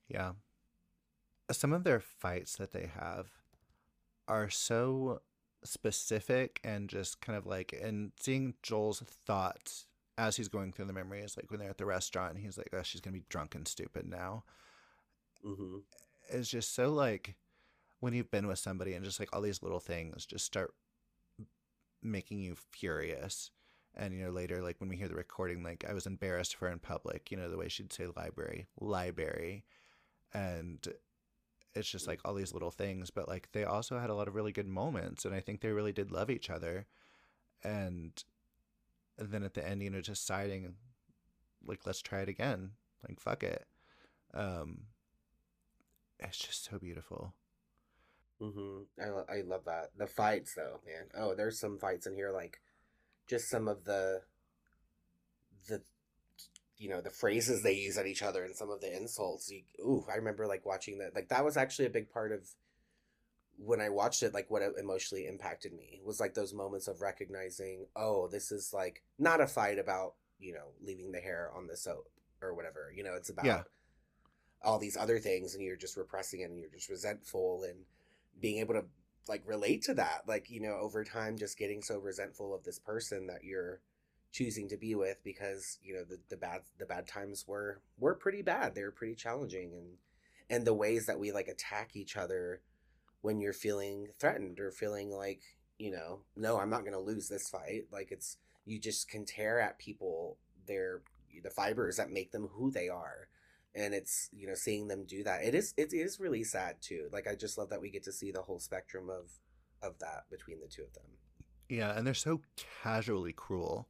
Yeah. 0.09 0.33
Some 1.51 1.73
of 1.73 1.85
their 1.85 2.01
fights 2.01 2.57
that 2.57 2.73
they 2.73 2.91
have 2.99 3.29
are 4.29 4.49
so 4.49 5.21
specific 5.65 6.61
and 6.63 6.89
just 6.89 7.21
kind 7.21 7.37
of 7.37 7.47
like 7.47 7.79
and 7.83 8.13
seeing 8.21 8.55
Joel's 8.63 9.01
thoughts 9.27 9.87
as 10.17 10.37
he's 10.37 10.49
going 10.49 10.73
through 10.73 10.85
the 10.85 10.93
memories, 10.93 11.37
like 11.37 11.51
when 11.51 11.59
they're 11.59 11.71
at 11.71 11.79
the 11.79 11.87
restaurant, 11.87 12.39
he's 12.39 12.57
like, 12.57 12.71
"Oh, 12.73 12.83
she's 12.83 13.01
gonna 13.01 13.15
be 13.15 13.25
drunk 13.29 13.55
and 13.55 13.67
stupid 13.67 14.07
now." 14.07 14.45
Mm-hmm. 15.45 15.79
It's 16.31 16.49
just 16.49 16.75
so 16.75 16.93
like 16.93 17.35
when 18.01 18.15
you've 18.15 18.31
been 18.31 18.47
with 18.47 18.59
somebody 18.59 18.95
and 18.95 19.05
just 19.05 19.19
like 19.19 19.31
all 19.33 19.41
these 19.41 19.63
little 19.63 19.81
things 19.81 20.27
just 20.27 20.45
start 20.45 20.75
making 22.03 22.39
you 22.39 22.55
furious. 22.55 23.51
And 23.97 24.13
you 24.13 24.25
know, 24.25 24.31
later, 24.31 24.61
like 24.61 24.81
when 24.81 24.89
we 24.89 24.97
hear 24.97 25.09
the 25.09 25.15
recording, 25.15 25.63
like 25.63 25.85
I 25.89 25.93
was 25.93 26.07
embarrassed 26.07 26.57
for 26.57 26.67
her 26.67 26.73
in 26.73 26.81
public. 26.81 27.31
You 27.31 27.37
know, 27.37 27.49
the 27.49 27.57
way 27.57 27.69
she'd 27.69 27.93
say 27.93 28.07
library, 28.17 28.67
library, 28.81 29.65
and 30.33 30.87
it's 31.75 31.91
just 31.91 32.07
like 32.07 32.21
all 32.25 32.35
these 32.35 32.53
little 32.53 32.71
things 32.71 33.11
but 33.11 33.29
like 33.29 33.49
they 33.53 33.65
also 33.65 33.99
had 33.99 34.11
a 34.11 34.15
lot 34.15 34.29
of 34.29 34.35
really 34.35 34.53
good 34.53 34.69
moments 34.69 35.25
and 35.25 35.35
i 35.35 35.41
think 35.41 35.61
they 35.61 35.71
really 35.71 35.93
did 35.93 36.13
love 36.13 36.31
each 36.31 36.49
other. 36.51 36.87
And 37.63 38.23
then 39.19 39.43
at 39.43 39.55
the 39.55 39.67
end 39.67 39.83
you 39.83 39.91
know 39.91 40.01
just 40.01 40.27
deciding 40.27 40.75
like 41.67 41.81
let's 41.87 42.03
try 42.03 42.21
it 42.21 42.29
again. 42.29 42.73
Like 43.09 43.19
fuck 43.19 43.43
it. 43.43 43.65
Um 44.35 44.83
it's 46.21 46.39
just 46.39 46.65
so 46.65 46.79
beautiful. 46.79 47.35
Mm-hmm. 48.41 49.03
I, 49.03 49.09
lo- 49.09 49.27
I 49.29 49.41
love 49.43 49.65
that. 49.67 49.91
The 49.97 50.07
fights 50.07 50.55
though 50.55 50.81
man. 50.87 51.07
Oh 51.17 51.35
there's 51.35 51.59
some 51.59 51.79
fights 51.79 52.07
in 52.07 52.15
here 52.15 52.31
like 52.31 52.61
just 53.27 53.49
some 53.49 53.69
of 53.69 53.85
the 53.85 54.23
the 55.69 55.83
you 56.77 56.89
know 56.89 57.01
the 57.01 57.11
phrases 57.11 57.63
they 57.63 57.75
use 57.75 57.97
at 57.97 58.07
each 58.07 58.23
other 58.23 58.45
and 58.45 58.55
some 58.55 58.71
of 58.71 58.81
the 58.81 58.95
insults. 58.95 59.51
You, 59.51 59.63
ooh, 59.81 60.07
I 60.11 60.17
remember 60.17 60.47
like 60.47 60.67
watching 60.67 60.99
that. 60.99 61.15
Like 61.15 61.29
that 61.29 61.45
was 61.45 61.57
actually 61.57 61.87
a 61.87 61.91
big 61.91 62.11
part 62.11 62.33
of 62.33 62.49
when 63.57 63.81
I 63.81 63.89
watched 63.89 64.23
it. 64.23 64.35
Like 64.35 64.51
what 64.51 64.63
emotionally 64.79 65.27
impacted 65.27 65.73
me 65.73 66.01
was 66.05 66.21
like 66.21 66.35
those 66.35 66.55
moments 66.55 66.89
of 66.89 67.01
recognizing, 67.01 67.87
oh, 67.97 68.29
this 68.29 68.53
is 68.53 68.73
like 68.73 69.03
not 69.19 69.41
a 69.41 69.47
fight 69.47 69.79
about 69.79 70.15
you 70.39 70.53
know 70.53 70.73
leaving 70.83 71.13
the 71.13 71.21
hair 71.21 71.51
on 71.57 71.67
the 71.67 71.77
soap 71.77 72.09
or 72.43 72.55
whatever. 72.55 72.93
You 72.95 73.05
know, 73.05 73.15
it's 73.15 73.31
about 73.31 73.47
yeah. 73.47 73.63
all 74.63 74.79
these 74.79 74.97
other 74.97 75.19
things, 75.19 75.55
and 75.55 75.63
you're 75.65 75.77
just 75.77 75.97
repressing 75.97 76.41
it, 76.41 76.51
and 76.51 76.59
you're 76.59 76.71
just 76.71 76.91
resentful, 76.91 77.65
and 77.65 77.81
being 78.41 78.59
able 78.59 78.75
to 78.75 78.85
like 79.29 79.43
relate 79.47 79.83
to 79.83 79.95
that. 79.95 80.23
Like 80.27 80.51
you 80.51 80.61
know, 80.61 80.77
over 80.81 81.05
time, 81.05 81.37
just 81.39 81.59
getting 81.59 81.83
so 81.83 81.99
resentful 81.99 82.55
of 82.55 82.65
this 82.65 82.79
person 82.79 83.27
that 83.29 83.45
you're 83.45 83.81
choosing 84.35 84.69
to 84.69 84.77
be 84.77 84.97
with 84.97 85.23
because 85.23 85.79
you 85.83 85.95
know 85.95 86.03
the, 86.03 86.19
the 86.29 86.37
bad 86.37 86.63
the 86.79 86.85
bad 86.85 87.07
times 87.07 87.47
were 87.47 87.81
were 88.01 88.17
pretty 88.17 88.43
bad 88.43 88.75
they 88.75 88.83
were 88.83 88.91
pretty 88.91 89.15
challenging 89.15 89.73
and 89.73 89.87
and 90.51 90.67
the 90.67 90.75
ways 90.75 91.07
that 91.07 91.21
we 91.21 91.31
like 91.31 91.47
attack 91.47 91.95
each 91.95 92.17
other 92.17 92.61
when 93.23 93.41
you're 93.41 93.53
feeling 93.53 94.09
threatened 94.19 94.59
or 94.59 94.73
feeling 94.73 95.13
like 95.13 95.41
you 95.79 95.89
know 95.89 96.19
no 96.35 96.59
i'm 96.59 96.69
not 96.69 96.81
going 96.81 96.93
to 96.93 96.99
lose 96.99 97.29
this 97.29 97.49
fight 97.49 97.85
like 97.93 98.11
it's 98.11 98.39
you 98.65 98.77
just 98.77 99.09
can 99.09 99.25
tear 99.25 99.61
at 99.61 99.79
people 99.79 100.37
their 100.67 101.03
the 101.45 101.51
fibers 101.51 101.97
that 101.97 102.11
make 102.11 102.33
them 102.33 102.49
who 102.55 102.73
they 102.73 102.89
are 102.89 103.29
and 103.75 103.95
it's 103.95 104.29
you 104.33 104.47
know 104.47 104.55
seeing 104.55 104.89
them 104.89 105.05
do 105.05 105.23
that 105.25 105.43
it 105.43 105.55
is 105.55 105.75
it 105.77 105.93
is 105.93 106.21
really 106.21 106.45
sad 106.45 106.77
too 106.81 107.09
like 107.13 107.27
i 107.27 107.35
just 107.35 107.59
love 107.59 107.71
that 107.71 107.81
we 107.81 107.91
get 107.91 108.03
to 108.05 108.13
see 108.13 108.31
the 108.31 108.43
whole 108.43 108.59
spectrum 108.59 109.11
of 109.11 109.31
of 109.83 109.99
that 109.99 110.25
between 110.31 110.61
the 110.61 110.69
two 110.69 110.83
of 110.83 110.93
them 110.95 111.05
yeah 111.69 111.97
and 111.97 112.07
they're 112.07 112.15
so 112.15 112.41
casually 112.83 113.33
cruel 113.33 113.89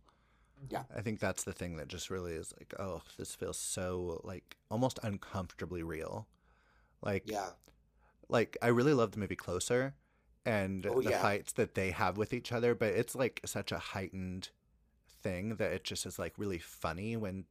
yeah. 0.70 0.84
I 0.94 1.00
think 1.00 1.20
that's 1.20 1.44
the 1.44 1.52
thing 1.52 1.76
that 1.76 1.88
just 1.88 2.10
really 2.10 2.32
is 2.32 2.52
like, 2.58 2.74
oh, 2.78 3.02
this 3.18 3.34
feels 3.34 3.58
so 3.58 4.20
like 4.24 4.56
almost 4.70 4.98
uncomfortably 5.02 5.82
real. 5.82 6.26
Like 7.02 7.24
Yeah. 7.26 7.50
Like 8.28 8.56
I 8.62 8.68
really 8.68 8.94
love 8.94 9.12
the 9.12 9.18
movie 9.18 9.36
Closer 9.36 9.94
and 10.46 10.86
oh, 10.86 11.00
the 11.00 11.10
yeah. 11.10 11.22
fights 11.22 11.52
that 11.54 11.74
they 11.74 11.90
have 11.90 12.16
with 12.16 12.32
each 12.32 12.52
other, 12.52 12.74
but 12.74 12.92
it's 12.92 13.14
like 13.14 13.40
such 13.44 13.72
a 13.72 13.78
heightened 13.78 14.50
thing 15.22 15.56
that 15.56 15.72
it 15.72 15.84
just 15.84 16.06
is 16.06 16.18
like 16.18 16.34
really 16.36 16.58
funny 16.58 17.16
when 17.16 17.44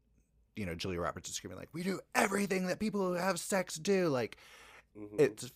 you 0.56 0.66
know 0.66 0.76
Julia 0.76 0.99
Roberts 0.99 1.30
is 1.30 1.36
screaming 1.36 1.58
like, 1.58 1.70
"We 1.74 1.84
do 1.84 1.99
everything 2.16 2.68
that 2.68 2.80
people 2.80 3.01
who 3.01 3.14
have 3.14 3.39
sex 3.39 3.76
do." 3.76 4.08
Like 4.08 4.38
mm-hmm. 4.97 5.16
it's 5.20 5.51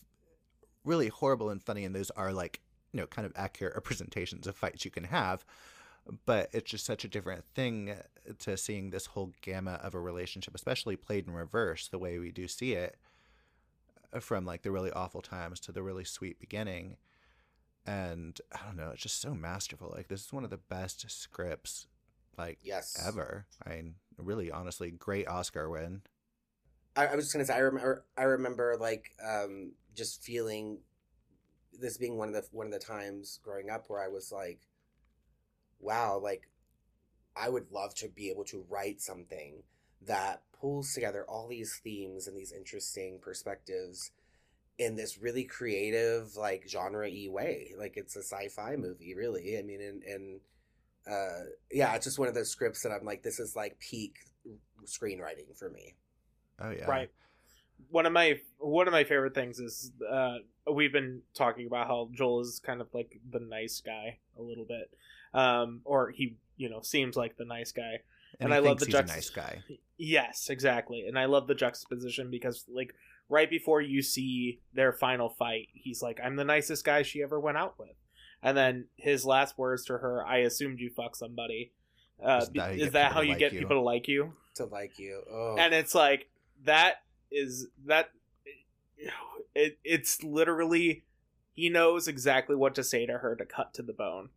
really 0.83 1.07
horrible 1.07 1.49
and 1.49 1.61
funny 1.61 1.83
and 1.83 1.93
those 1.93 2.11
are 2.11 2.31
like, 2.31 2.61
you 2.93 2.99
know, 2.99 3.07
kind 3.07 3.25
of 3.25 3.33
accurate 3.35 3.75
representations 3.75 4.47
of 4.47 4.55
fights 4.55 4.85
you 4.85 4.91
can 4.91 5.03
have 5.05 5.43
but 6.25 6.49
it's 6.53 6.71
just 6.71 6.85
such 6.85 7.03
a 7.03 7.07
different 7.07 7.45
thing 7.45 7.93
to 8.39 8.57
seeing 8.57 8.89
this 8.89 9.07
whole 9.07 9.33
gamma 9.41 9.79
of 9.83 9.93
a 9.93 9.99
relationship, 9.99 10.55
especially 10.55 10.95
played 10.95 11.27
in 11.27 11.33
reverse, 11.33 11.87
the 11.87 11.99
way 11.99 12.19
we 12.19 12.31
do 12.31 12.47
see 12.47 12.73
it 12.73 12.97
uh, 14.13 14.19
from 14.19 14.45
like 14.45 14.61
the 14.61 14.71
really 14.71 14.91
awful 14.91 15.21
times 15.21 15.59
to 15.61 15.71
the 15.71 15.83
really 15.83 16.03
sweet 16.03 16.39
beginning. 16.39 16.97
And 17.85 18.39
I 18.53 18.65
don't 18.65 18.77
know, 18.77 18.91
it's 18.91 19.03
just 19.03 19.21
so 19.21 19.33
masterful. 19.33 19.93
Like 19.95 20.07
this 20.07 20.25
is 20.25 20.33
one 20.33 20.43
of 20.43 20.49
the 20.49 20.57
best 20.57 21.09
scripts 21.09 21.87
like 22.37 22.59
yes 22.63 23.01
ever. 23.05 23.45
I 23.65 23.69
mean, 23.69 23.95
really, 24.17 24.51
honestly, 24.51 24.91
great 24.91 25.27
Oscar 25.27 25.69
win. 25.69 26.01
I, 26.95 27.07
I 27.07 27.15
was 27.15 27.25
just 27.25 27.33
gonna 27.33 27.45
say, 27.45 27.53
I 27.55 27.59
remember, 27.59 28.05
I 28.17 28.23
remember 28.23 28.75
like 28.79 29.11
um, 29.25 29.73
just 29.95 30.23
feeling 30.23 30.79
this 31.79 31.97
being 31.97 32.17
one 32.17 32.29
of 32.29 32.33
the 32.33 32.43
one 32.51 32.65
of 32.65 32.73
the 32.73 32.79
times 32.79 33.39
growing 33.43 33.69
up 33.69 33.85
where 33.87 34.03
I 34.03 34.07
was 34.07 34.31
like, 34.31 34.61
wow, 35.79 36.19
like 36.21 36.49
I 37.35 37.49
would 37.49 37.71
love 37.71 37.93
to 37.95 38.09
be 38.09 38.29
able 38.29 38.45
to 38.45 38.65
write 38.69 39.01
something 39.01 39.63
that 40.05 40.41
pulls 40.59 40.93
together 40.93 41.25
all 41.27 41.47
these 41.47 41.79
themes 41.83 42.27
and 42.27 42.35
these 42.35 42.51
interesting 42.51 43.19
perspectives 43.21 44.11
in 44.79 44.95
this 44.95 45.17
really 45.17 45.43
creative, 45.43 46.35
like 46.35 46.67
genre 46.67 47.07
y 47.09 47.27
way. 47.29 47.73
Like 47.77 47.97
it's 47.97 48.15
a 48.15 48.23
sci-fi 48.23 48.75
movie, 48.75 49.15
really. 49.15 49.57
I 49.57 49.61
mean, 49.61 49.81
and 49.81 50.03
and 50.03 50.39
uh, 51.09 51.43
yeah, 51.71 51.95
it's 51.95 52.05
just 52.05 52.19
one 52.19 52.27
of 52.27 52.33
those 52.33 52.49
scripts 52.49 52.83
that 52.83 52.91
I'm 52.91 53.05
like, 53.05 53.23
this 53.23 53.39
is 53.39 53.55
like 53.55 53.79
peak 53.79 54.15
screenwriting 54.85 55.57
for 55.57 55.69
me. 55.69 55.95
Oh 56.59 56.71
yeah, 56.71 56.85
right. 56.85 57.09
One 57.89 58.05
of 58.05 58.13
my 58.13 58.39
one 58.57 58.87
of 58.87 58.91
my 58.91 59.03
favorite 59.03 59.35
things 59.35 59.59
is 59.59 59.91
uh, 60.09 60.37
we've 60.71 60.91
been 60.91 61.21
talking 61.33 61.67
about 61.67 61.87
how 61.87 62.09
Joel 62.13 62.41
is 62.41 62.59
kind 62.63 62.81
of 62.81 62.87
like 62.93 63.19
the 63.31 63.39
nice 63.39 63.81
guy 63.85 64.17
a 64.37 64.41
little 64.41 64.65
bit, 64.65 64.89
um, 65.33 65.81
or 65.85 66.09
he 66.09 66.37
you 66.57 66.69
know 66.69 66.81
seems 66.81 67.15
like 67.15 67.37
the 67.37 67.45
nice 67.45 67.71
guy 67.71 68.01
and, 68.39 68.47
and 68.47 68.53
I 68.53 68.59
love 68.59 68.79
the 68.79 68.85
juxt- 68.85 69.07
nice 69.07 69.29
guy. 69.29 69.63
Yes, 69.97 70.49
exactly. 70.49 71.07
And 71.07 71.17
I 71.17 71.25
love 71.25 71.47
the 71.47 71.55
juxtaposition 71.55 72.29
because 72.29 72.65
like 72.67 72.93
right 73.29 73.49
before 73.49 73.81
you 73.81 74.01
see 74.01 74.59
their 74.73 74.93
final 74.93 75.29
fight, 75.29 75.69
he's 75.73 76.01
like, 76.01 76.19
"I'm 76.23 76.35
the 76.35 76.43
nicest 76.43 76.85
guy 76.85 77.01
she 77.01 77.23
ever 77.23 77.39
went 77.39 77.57
out 77.57 77.79
with," 77.79 77.95
and 78.41 78.57
then 78.57 78.85
his 78.95 79.25
last 79.25 79.57
words 79.57 79.85
to 79.85 79.97
her, 79.97 80.25
"I 80.25 80.37
assumed 80.39 80.79
you 80.79 80.89
fuck 80.89 81.15
somebody." 81.15 81.71
Uh, 82.23 82.39
is 82.41 82.49
that, 82.49 82.75
is 82.75 82.91
that 82.93 83.11
how 83.11 83.21
you 83.21 83.31
like 83.31 83.39
get 83.39 83.53
you. 83.53 83.59
people 83.59 83.77
to 83.77 83.81
like 83.81 84.07
you? 84.07 84.33
To 84.55 84.65
like 84.65 84.97
you, 84.99 85.21
oh. 85.31 85.55
and 85.57 85.73
it's 85.73 85.95
like 85.95 86.29
that 86.65 87.01
is 87.31 87.67
that. 87.85 88.09
It, 89.53 89.79
it's 89.83 90.23
literally 90.23 91.03
he 91.53 91.69
knows 91.69 92.07
exactly 92.07 92.55
what 92.55 92.75
to 92.75 92.83
say 92.83 93.07
to 93.07 93.17
her 93.17 93.35
to 93.35 93.45
cut 93.45 93.73
to 93.73 93.81
the 93.81 93.93
bone, 93.93 94.29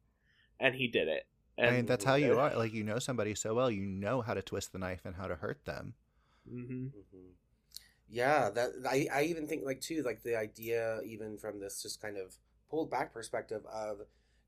and 0.59 0.75
he 0.75 0.89
did 0.89 1.09
it. 1.09 1.27
And 1.59 1.69
I 1.69 1.73
mean, 1.77 1.87
that's 1.87 2.05
how 2.05 2.15
you 2.15 2.39
are. 2.39 2.57
Like 2.57 2.73
you 2.73 2.83
know 2.83 2.99
somebody 2.99 3.35
so 3.35 3.55
well, 3.55 3.71
you 3.71 3.85
know 3.85 4.23
how 4.23 4.33
to 4.33 4.41
twist 4.41 4.73
the 4.73 4.79
knife 4.79 5.03
and 5.05 5.15
how 5.15 5.27
to 5.27 5.37
hurt 5.37 5.65
them. 5.67 5.95
Mm-hmm. 6.51 6.87
Mm-hmm. 6.87 7.27
Yeah, 8.09 8.51
that 8.51 8.71
I 8.89 9.07
I 9.13 9.23
even 9.25 9.47
think 9.47 9.65
like 9.65 9.83
too 9.83 10.03
like 10.03 10.23
the 10.23 10.37
idea 10.37 11.01
even 11.05 11.37
from 11.37 11.61
this 11.61 11.83
just 11.83 12.01
kind 12.01 12.17
of 12.17 12.35
pulled 12.71 12.91
back 12.91 13.13
perspective 13.13 13.63
of 13.73 13.99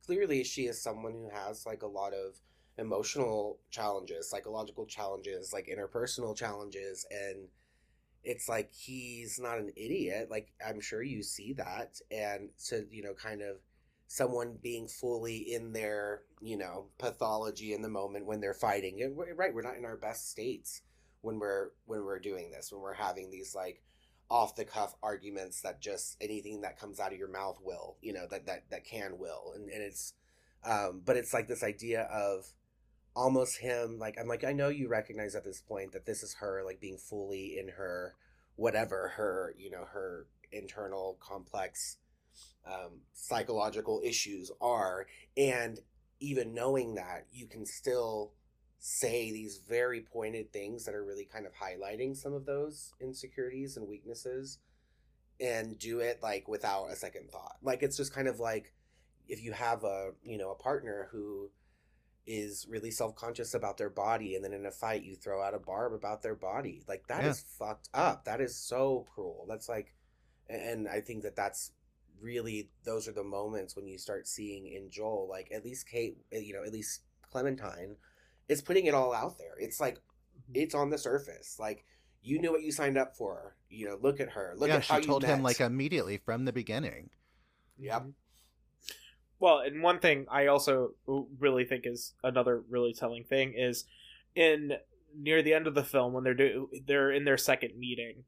clearly 0.05 0.45
she 0.45 0.63
is 0.67 0.81
someone 0.81 1.13
who 1.13 1.29
has 1.33 1.67
like 1.67 1.83
a 1.83 1.87
lot 1.87 2.13
of 2.13 2.41
emotional 2.79 3.59
challenges, 3.71 4.31
psychological 4.31 4.87
challenges, 4.87 5.53
like 5.53 5.67
interpersonal 5.67 6.37
challenges 6.37 7.07
and 7.11 7.49
it's 8.25 8.49
like 8.49 8.73
he's 8.73 9.39
not 9.41 9.59
an 9.59 9.73
idiot. 9.77 10.29
Like 10.31 10.53
I'm 10.65 10.81
sure 10.81 11.03
you 11.03 11.23
see 11.23 11.55
that 11.55 11.99
and 12.11 12.51
to 12.69 12.87
you 12.91 13.03
know 13.03 13.15
kind 13.15 13.43
of 13.43 13.57
someone 14.07 14.59
being 14.63 14.87
fully 14.87 15.39
in 15.39 15.73
their 15.73 16.23
you 16.41 16.57
know 16.57 16.87
pathology 16.99 17.73
in 17.73 17.83
the 17.83 17.89
moment 17.89 18.27
when 18.27 18.41
they're 18.41 18.55
fighting 18.55 19.01
And, 19.03 19.17
right 19.37 19.55
we're 19.55 19.63
not 19.63 19.77
in 19.77 19.85
our 19.87 19.97
best 19.97 20.31
states 20.31 20.83
when 21.23 21.39
we're 21.39 21.71
when 21.87 22.05
we're 22.05 22.19
doing 22.19 22.51
this 22.51 22.71
when 22.71 22.83
we're 22.83 22.93
having 22.93 23.31
these 23.31 23.55
like 23.55 23.83
off 24.33 24.57
the 24.57 24.65
cuff 24.65 24.95
arguments 25.03 25.61
that 25.61 25.81
just 25.81 26.17
anything 26.21 26.63
that 26.63 26.79
comes 26.79 26.99
out 26.99 27.13
of 27.13 27.19
your 27.19 27.31
mouth 27.31 27.59
will 27.63 27.97
you 28.01 28.13
know 28.13 28.27
that 28.31 28.47
that 28.47 28.65
that 28.71 28.85
can 28.85 29.19
will 29.19 29.53
and, 29.55 29.69
and 29.69 29.83
it's 29.83 30.15
um 30.65 31.03
but 31.05 31.17
it's 31.17 31.35
like 31.35 31.49
this 31.49 31.63
idea 31.63 32.03
of 32.13 32.47
almost 33.15 33.59
him 33.59 33.99
like 33.99 34.17
i'm 34.19 34.27
like 34.27 34.43
i 34.43 34.53
know 34.53 34.69
you 34.69 34.89
recognize 34.89 35.35
at 35.35 35.45
this 35.45 35.61
point 35.61 35.93
that 35.93 36.07
this 36.07 36.23
is 36.23 36.37
her 36.41 36.63
like 36.65 36.81
being 36.81 36.97
fully 36.97 37.59
in 37.59 37.69
her 37.69 38.15
whatever 38.57 39.13
her 39.17 39.55
you 39.59 39.71
know 39.71 39.85
her 39.93 40.27
internal 40.51 41.19
complex 41.21 41.99
um, 42.67 43.01
psychological 43.13 44.01
issues 44.05 44.51
are. 44.61 45.07
And 45.37 45.79
even 46.21 46.55
knowing 46.55 46.95
that, 46.95 47.27
you 47.33 47.47
can 47.47 47.67
still 47.67 48.33
say 48.85 49.31
these 49.31 49.61
very 49.69 50.01
pointed 50.01 50.53
things 50.53 50.85
that 50.85 50.95
are 50.97 51.05
really 51.05 51.25
kind 51.25 51.47
of 51.47 51.53
highlighting 51.55 52.17
some 52.17 52.35
of 52.35 52.45
those 52.45 52.93
insecurities 53.01 53.77
and 53.77 53.87
weaknesses 53.87 54.59
and 55.41 55.79
do 55.79 56.01
it 56.01 56.19
like 56.21 56.49
without 56.49 56.87
a 56.87 56.97
second 56.97 57.31
thought. 57.31 57.55
Like 57.63 57.85
it's 57.85 57.97
just 57.97 58.13
kind 58.13 58.27
of 58.27 58.41
like 58.41 58.75
if 59.29 59.41
you 59.41 59.53
have 59.53 59.85
a, 59.85 60.11
you 60.25 60.37
know, 60.37 60.51
a 60.51 60.57
partner 60.57 61.09
who 61.13 61.49
is 62.27 62.67
really 62.69 62.91
self-conscious 62.91 63.55
about 63.55 63.79
their 63.79 63.89
body 63.89 64.35
and 64.35 64.45
then 64.45 64.53
in 64.53 64.67
a 64.67 64.73
fight 64.73 65.05
you 65.05 65.15
throw 65.15 65.41
out 65.41 65.55
a 65.55 65.61
barb 65.61 65.93
about 65.93 66.23
their 66.23 66.35
body. 66.35 66.83
Like 66.89 67.07
that 67.07 67.23
yeah. 67.23 67.31
is 67.31 67.45
fucked 67.57 67.89
up. 67.95 68.25
That 68.25 68.41
is 68.41 68.57
so 68.57 69.07
cruel. 69.15 69.47
That's 69.49 69.69
like 69.69 69.95
and 70.49 70.89
I 70.89 71.03
think 71.03 71.23
that 71.23 71.37
that's 71.37 71.71
really 72.21 72.69
those 72.85 73.07
are 73.07 73.13
the 73.13 73.23
moments 73.23 73.77
when 73.77 73.87
you 73.87 73.97
start 73.97 74.27
seeing 74.27 74.67
in 74.67 74.91
Joel, 74.91 75.29
like 75.31 75.53
at 75.55 75.65
least 75.65 75.89
Kate, 75.89 76.17
eh, 76.33 76.41
you 76.41 76.53
know, 76.53 76.65
at 76.65 76.73
least 76.73 77.03
Clementine 77.31 77.95
is 78.49 78.63
putting 78.63 78.87
it 78.87 78.95
all 78.95 79.15
out 79.15 79.39
there. 79.39 79.55
It's 79.59 79.81
like 79.81 79.97
mm-hmm. 79.97 80.53
it's 80.55 80.75
on 80.75 80.91
the 80.91 80.99
surface. 80.99 81.57
Like 81.59 81.85
you 82.23 82.41
knew 82.41 82.53
what 82.53 82.63
you 82.63 82.73
signed 82.73 82.99
up 82.99 83.17
for. 83.17 83.57
You 83.69 83.87
know, 83.87 83.99
look 84.01 84.21
at 84.21 84.31
her. 84.31 84.55
Look 84.57 84.69
yeah, 84.69 84.77
at 84.77 84.87
how 84.87 85.01
she 85.01 85.07
told 85.07 85.25
him 85.25 85.43
like 85.43 85.61
immediately 85.61 86.19
from 86.19 86.45
the 86.45 86.53
beginning. 86.53 87.11
Yep. 87.79 88.01
Mm-hmm. 88.01 88.11
Well, 89.39 89.59
and 89.59 89.83
one 89.83 89.99
thing 89.99 90.27
I 90.31 90.47
also 90.47 90.93
really 91.39 91.65
think 91.65 91.85
is 91.85 92.15
another 92.23 92.63
really 92.69 92.95
telling 92.95 93.25
thing 93.25 93.55
is 93.57 93.85
in 94.37 94.75
near 95.17 95.43
the 95.43 95.53
end 95.53 95.67
of 95.67 95.75
the 95.75 95.83
film 95.83 96.13
when 96.13 96.25
they're 96.25 96.33
do 96.33 96.71
they're 96.87 97.11
in 97.11 97.25
their 97.25 97.37
second 97.37 97.79
meeting 97.79 98.25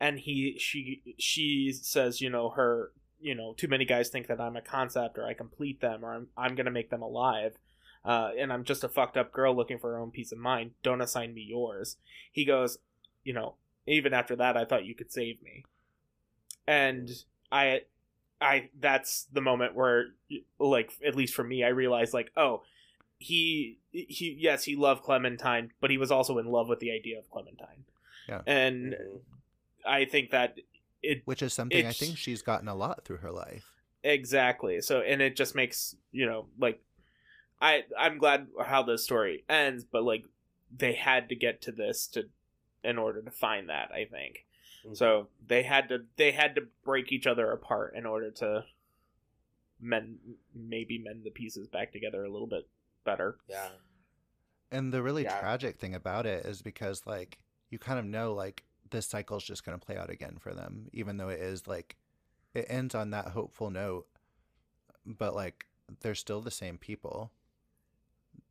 and 0.00 0.18
he 0.18 0.58
she 0.58 1.00
she 1.16 1.72
says 1.72 2.20
you 2.20 2.28
know 2.28 2.48
her 2.48 2.90
you 3.24 3.34
know, 3.34 3.54
too 3.56 3.68
many 3.68 3.86
guys 3.86 4.10
think 4.10 4.26
that 4.26 4.38
I'm 4.38 4.54
a 4.54 4.60
concept 4.60 5.16
or 5.16 5.26
I 5.26 5.32
complete 5.32 5.80
them 5.80 6.04
or 6.04 6.14
I'm, 6.14 6.26
I'm 6.36 6.54
going 6.54 6.66
to 6.66 6.70
make 6.70 6.90
them 6.90 7.00
alive. 7.00 7.56
Uh, 8.04 8.30
and 8.38 8.52
I'm 8.52 8.64
just 8.64 8.84
a 8.84 8.88
fucked 8.88 9.16
up 9.16 9.32
girl 9.32 9.56
looking 9.56 9.78
for 9.78 9.92
her 9.92 9.98
own 9.98 10.10
peace 10.10 10.32
of 10.32 10.38
mind. 10.38 10.72
Don't 10.82 11.00
assign 11.00 11.32
me 11.34 11.42
yours. 11.42 11.96
He 12.30 12.44
goes, 12.44 12.78
you 13.24 13.32
know, 13.32 13.54
even 13.86 14.12
after 14.12 14.36
that, 14.36 14.56
I 14.56 14.64
thought 14.64 14.84
you 14.84 14.94
could 14.94 15.12
save 15.12 15.42
me. 15.42 15.64
And 16.66 17.10
I, 17.50 17.82
I, 18.40 18.70
that's 18.78 19.26
the 19.32 19.40
moment 19.40 19.74
where, 19.74 20.06
like, 20.58 20.92
at 21.06 21.14
least 21.14 21.34
for 21.34 21.44
me, 21.44 21.64
I 21.64 21.68
realized, 21.68 22.12
like, 22.12 22.32
oh, 22.36 22.62
he, 23.18 23.78
he, 23.90 24.36
yes, 24.38 24.64
he 24.64 24.76
loved 24.76 25.02
Clementine, 25.02 25.72
but 25.80 25.90
he 25.90 25.98
was 25.98 26.10
also 26.10 26.38
in 26.38 26.46
love 26.46 26.68
with 26.68 26.80
the 26.80 26.92
idea 26.92 27.18
of 27.18 27.30
Clementine. 27.30 27.84
Yeah. 28.28 28.42
And. 28.46 28.96
I 29.86 30.06
think 30.06 30.30
that 30.30 30.56
it 31.02 31.20
which 31.26 31.42
is 31.42 31.52
something 31.52 31.86
I 31.86 31.92
think 31.92 32.16
she's 32.16 32.40
gotten 32.40 32.68
a 32.68 32.74
lot 32.74 33.04
through 33.04 33.18
her 33.18 33.30
life. 33.30 33.66
Exactly. 34.02 34.80
So 34.80 35.00
and 35.00 35.20
it 35.20 35.36
just 35.36 35.54
makes, 35.54 35.94
you 36.10 36.24
know, 36.24 36.46
like 36.58 36.80
I 37.64 37.84
I'm 37.98 38.18
glad 38.18 38.48
how 38.62 38.82
the 38.82 38.98
story 38.98 39.42
ends, 39.48 39.84
but 39.90 40.04
like 40.04 40.26
they 40.76 40.92
had 40.92 41.30
to 41.30 41.34
get 41.34 41.62
to 41.62 41.72
this 41.72 42.06
to 42.08 42.24
in 42.84 42.98
order 42.98 43.22
to 43.22 43.30
find 43.30 43.70
that, 43.70 43.90
I 43.90 44.04
think. 44.04 44.44
Mm-hmm. 44.84 44.94
So 44.94 45.28
they 45.46 45.62
had 45.62 45.88
to 45.88 46.00
they 46.16 46.32
had 46.32 46.56
to 46.56 46.68
break 46.84 47.10
each 47.10 47.26
other 47.26 47.50
apart 47.50 47.94
in 47.96 48.04
order 48.04 48.30
to 48.32 48.64
mend 49.80 50.18
maybe 50.54 50.98
mend 50.98 51.24
the 51.24 51.30
pieces 51.30 51.66
back 51.66 51.90
together 51.90 52.22
a 52.22 52.30
little 52.30 52.46
bit 52.46 52.68
better. 53.06 53.38
Yeah. 53.48 53.68
And 54.70 54.92
the 54.92 55.02
really 55.02 55.22
yeah. 55.22 55.40
tragic 55.40 55.78
thing 55.78 55.94
about 55.94 56.26
it 56.26 56.44
is 56.44 56.60
because 56.60 57.06
like 57.06 57.38
you 57.70 57.78
kind 57.78 57.98
of 57.98 58.04
know 58.04 58.34
like 58.34 58.64
this 58.90 59.06
cycle 59.06 59.38
is 59.38 59.42
just 59.42 59.64
going 59.64 59.78
to 59.78 59.84
play 59.84 59.96
out 59.96 60.10
again 60.10 60.36
for 60.38 60.52
them, 60.52 60.88
even 60.92 61.16
though 61.16 61.30
it 61.30 61.40
is 61.40 61.66
like 61.66 61.96
it 62.52 62.66
ends 62.68 62.94
on 62.94 63.08
that 63.10 63.28
hopeful 63.28 63.70
note, 63.70 64.06
but 65.06 65.34
like 65.34 65.64
they're 66.00 66.14
still 66.14 66.42
the 66.42 66.50
same 66.50 66.76
people. 66.76 67.32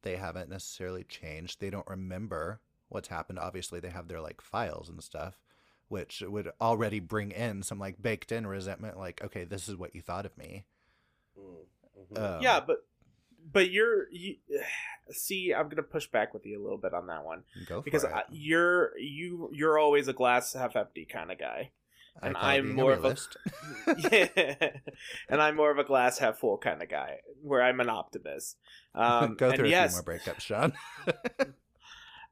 They 0.04 0.18
haven't 0.18 0.50
necessarily 0.50 1.04
changed. 1.04 1.60
They 1.60 1.70
don't 1.70 1.88
remember 1.88 2.60
what's 2.90 3.08
happened. 3.08 3.40
Obviously, 3.40 3.80
they 3.80 3.90
have 3.90 4.08
their 4.08 4.22
like 4.22 4.42
files 4.42 4.90
and 4.90 5.02
stuff, 5.04 5.40
which 5.88 6.24
would 6.26 6.52
already 6.62 7.00
bring 7.00 7.32
in 7.32 7.64
some 7.64 7.80
like 7.80 8.02
baked 8.02 8.32
in 8.32 8.46
resentment. 8.46 8.98
Like, 8.98 9.24
okay, 9.24 9.44
this 9.44 9.68
is 9.68 9.76
what 9.76 9.96
you 9.96 10.02
thought 10.02 10.26
of 10.26 10.38
me. 10.38 10.66
Mm-hmm. 11.38 12.24
Um, 12.24 12.42
yeah, 12.42 12.60
but 12.60 12.86
but 13.52 13.72
you're 13.72 14.10
you, 14.12 14.36
see 15.12 15.54
i'm 15.54 15.68
gonna 15.68 15.84
push 15.84 16.08
back 16.08 16.34
with 16.34 16.46
you 16.46 16.58
a 16.58 16.64
little 16.64 16.78
bit 16.78 16.94
on 16.94 17.08
that 17.08 17.26
one 17.26 17.44
because 17.84 18.06
I, 18.06 18.24
you're 18.32 18.98
you 18.98 19.50
you're 19.52 19.78
always 19.78 20.08
a 20.08 20.14
glass 20.14 20.54
half 20.54 20.78
empty 20.78 21.04
kind 21.04 21.30
of 21.30 21.38
guy 21.38 21.72
and 22.22 22.38
i'm 22.38 22.74
more 22.74 22.94
of 22.94 23.06
a 23.06 23.18
yeah, 23.98 24.28
and 25.30 25.42
i'm 25.42 25.56
more 25.56 25.72
of 25.72 25.78
a 25.78 25.84
glass 25.84 26.20
half 26.20 26.38
full 26.38 26.58
kind 26.58 26.82
of 26.82 26.90
guy 26.90 27.18
where 27.42 27.62
i'm 27.62 27.80
an 27.80 27.90
optimist. 27.90 28.58
Um, 28.96 29.36
go 29.38 29.52
through 29.52 29.66
a 29.66 29.70
yes, 29.70 29.94
few 29.94 30.04
more 30.06 30.18
breakups 30.18 30.42
Shawn. 30.42 30.74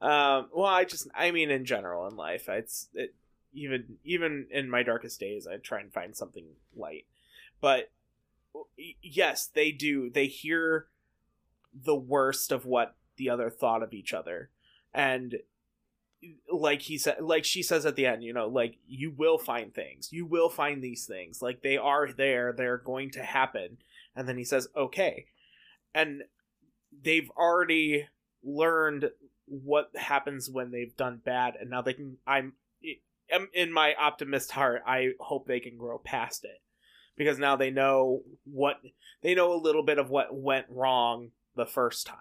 Um, 0.02 0.50
well 0.54 0.66
i 0.66 0.84
just 0.84 1.08
i 1.16 1.32
mean 1.32 1.52
in 1.52 1.66
general 1.66 2.08
in 2.08 2.16
life 2.16 2.50
it's 2.50 2.90
it, 2.94 3.14
even 3.54 3.98
even 4.04 4.48
in 4.50 4.70
my 4.70 4.84
darkest 4.84 5.20
days 5.20 5.48
i 5.48 5.58
try 5.58 5.80
and 5.80 5.94
find 5.94 6.16
something 6.16 6.46
light. 6.76 7.06
But 7.60 7.92
yes 9.02 9.48
they 9.48 9.72
do. 9.72 10.10
They 10.10 10.28
hear 10.28 10.88
the 11.74 11.96
worst 11.96 12.52
of 12.52 12.66
what 12.66 12.96
the 13.18 13.30
other 13.30 13.50
thought 13.50 13.84
of 13.84 13.94
each 13.94 14.14
other. 14.14 14.50
And 14.94 15.38
like 16.52 16.82
he 16.84 16.98
said 16.98 17.18
like 17.22 17.44
she 17.44 17.64
says 17.64 17.86
at 17.86 17.96
the 17.96 18.06
end 18.06 18.24
you 18.24 18.34
know 18.34 18.48
like 18.48 18.78
you 18.88 19.12
will 19.12 19.38
find 19.38 19.74
things. 19.74 20.10
You 20.12 20.26
will 20.26 20.50
find 20.50 20.84
these 20.84 21.06
things. 21.06 21.42
Like 21.42 21.62
they 21.62 21.78
are 21.78 22.12
there. 22.12 22.54
They're 22.54 22.78
going 22.78 23.12
to 23.12 23.24
happen. 23.24 23.78
And 24.16 24.28
then 24.28 24.38
he 24.38 24.44
says 24.44 24.68
okay. 24.76 25.26
And 25.94 26.24
they've 27.04 27.30
already 27.32 28.08
learned 28.44 29.10
what 29.46 29.92
happens 29.96 30.50
when 30.50 30.72
they've 30.72 30.96
done 30.96 31.22
bad 31.24 31.56
and 31.60 31.70
now 31.70 31.82
they 31.82 31.94
can 31.94 32.18
i'm 32.26 32.54
in 33.54 33.72
my 33.72 33.94
optimist 34.00 34.52
heart 34.52 34.82
i 34.88 35.10
hope 35.20 35.46
they 35.46 35.60
can 35.60 35.78
grow 35.78 35.98
past 35.98 36.44
it. 36.46 36.62
Because 37.18 37.38
now 37.38 37.56
they 37.56 37.70
know 37.70 38.22
what 38.46 38.78
they 39.22 39.36
know 39.36 39.54
a 39.54 39.62
little 39.62 39.84
bit 39.84 40.00
of 40.00 40.10
what 40.10 40.34
went 40.34 40.66
wrong 40.70 41.32
the 41.56 41.66
first 41.66 42.08
time. 42.08 42.18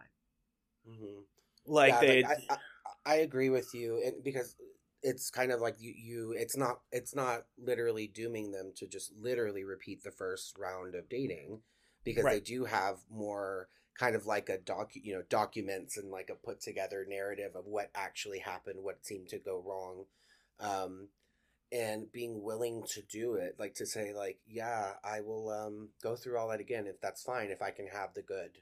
Mm-hmm. 0.88 1.20
Like 1.66 1.94
yeah, 1.94 2.01
they, 2.01 2.22
like 2.22 2.38
I, 2.51 2.55
I, 2.55 2.59
I, 3.05 3.16
agree 3.16 3.51
with 3.51 3.74
you, 3.74 4.03
and 4.05 4.22
because 4.22 4.57
it's 5.03 5.30
kind 5.30 5.53
of 5.53 5.61
like 5.61 5.76
you, 5.80 5.92
you, 5.96 6.34
it's 6.36 6.57
not, 6.57 6.80
it's 6.92 7.14
not 7.14 7.46
literally 7.59 8.07
dooming 8.07 8.53
them 8.53 8.72
to 8.76 8.86
just 8.86 9.12
literally 9.18 9.64
repeat 9.64 10.03
the 10.03 10.11
first 10.11 10.59
round 10.59 10.94
of 10.94 11.09
dating, 11.09 11.61
because 12.05 12.24
right. 12.24 12.34
they 12.34 12.40
do 12.40 12.64
have 12.64 12.98
more 13.11 13.68
kind 13.98 14.16
of 14.16 14.24
like 14.24 14.48
a 14.48 14.57
doc 14.57 14.90
you 14.94 15.12
know 15.14 15.22
documents 15.28 15.98
and 15.98 16.11
like 16.11 16.30
a 16.30 16.34
put 16.34 16.61
together 16.61 17.05
narrative 17.07 17.55
of 17.55 17.66
what 17.66 17.90
actually 17.94 18.38
happened 18.38 18.78
what 18.80 19.05
seemed 19.05 19.28
to 19.28 19.38
go 19.38 19.62
wrong 19.66 20.05
um 20.59 21.09
and 21.70 22.11
being 22.11 22.42
willing 22.42 22.82
to 22.88 23.03
do 23.03 23.34
it 23.34 23.57
like 23.59 23.74
to 23.74 23.84
say 23.84 24.14
like 24.14 24.38
yeah 24.46 24.92
i 25.05 25.20
will 25.20 25.51
um 25.51 25.90
go 26.03 26.16
through 26.16 26.38
all 26.38 26.48
that 26.48 26.61
again 26.61 26.86
if 26.86 26.98
that's 27.01 27.22
fine 27.22 27.51
if 27.51 27.61
i 27.61 27.70
can 27.70 27.86
have 27.88 28.14
the 28.14 28.22
good 28.22 28.53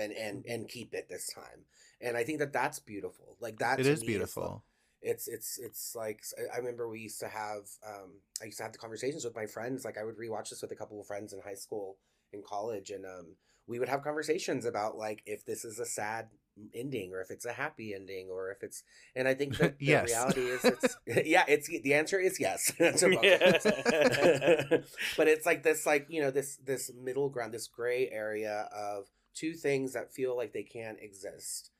and 0.00 0.12
and 0.12 0.38
mm-hmm. 0.38 0.52
and 0.52 0.68
keep 0.68 0.94
it 0.94 1.08
this 1.08 1.32
time 1.32 1.64
and 2.00 2.16
i 2.16 2.24
think 2.24 2.38
that 2.38 2.52
that's 2.52 2.78
beautiful 2.78 3.36
like 3.40 3.58
that 3.58 3.80
it 3.80 3.86
is 3.86 4.02
beautiful 4.02 4.64
is 4.64 4.70
it's 5.04 5.28
it's 5.28 5.58
it's 5.58 5.94
like 5.94 6.22
i 6.54 6.58
remember 6.58 6.88
we 6.88 7.00
used 7.00 7.20
to 7.20 7.28
have 7.28 7.68
um 7.86 8.10
i 8.42 8.46
used 8.46 8.56
to 8.56 8.62
have 8.62 8.72
the 8.72 8.78
conversations 8.78 9.24
with 9.24 9.36
my 9.36 9.46
friends 9.46 9.84
like 9.84 9.98
i 9.98 10.04
would 10.04 10.16
rewatch 10.16 10.50
this 10.50 10.62
with 10.62 10.72
a 10.72 10.76
couple 10.76 11.00
of 11.00 11.06
friends 11.06 11.32
in 11.32 11.40
high 11.40 11.54
school 11.54 11.98
in 12.32 12.42
college 12.42 12.90
and 12.90 13.04
um 13.04 13.36
we 13.66 13.78
would 13.78 13.88
have 13.88 14.02
conversations 14.02 14.64
about 14.64 14.96
like 14.96 15.22
if 15.26 15.44
this 15.44 15.64
is 15.64 15.78
a 15.78 15.86
sad 15.86 16.28
ending 16.74 17.12
or 17.12 17.20
if 17.20 17.30
it's 17.30 17.44
a 17.44 17.52
happy 17.52 17.94
ending 17.94 18.28
or 18.30 18.50
if 18.50 18.62
it's 18.62 18.84
and 19.16 19.26
i 19.26 19.34
think 19.34 19.56
that 19.58 19.78
the 19.78 19.86
yes. 19.86 20.08
reality 20.08 20.40
is 20.40 20.64
it's 20.64 20.96
yeah 21.26 21.44
it's 21.48 21.68
the 21.68 21.94
answer 21.94 22.18
is 22.18 22.38
yes 22.38 22.72
but 25.16 25.28
it's 25.28 25.46
like 25.46 25.62
this 25.62 25.84
like 25.84 26.06
you 26.08 26.22
know 26.22 26.30
this 26.30 26.56
this 26.64 26.90
middle 26.94 27.28
ground 27.28 27.52
this 27.52 27.66
gray 27.66 28.08
area 28.10 28.68
of 28.74 29.06
two 29.34 29.54
things 29.54 29.92
that 29.92 30.12
feel 30.12 30.36
like 30.36 30.52
they 30.52 30.62
can't 30.62 30.98
exist 31.00 31.70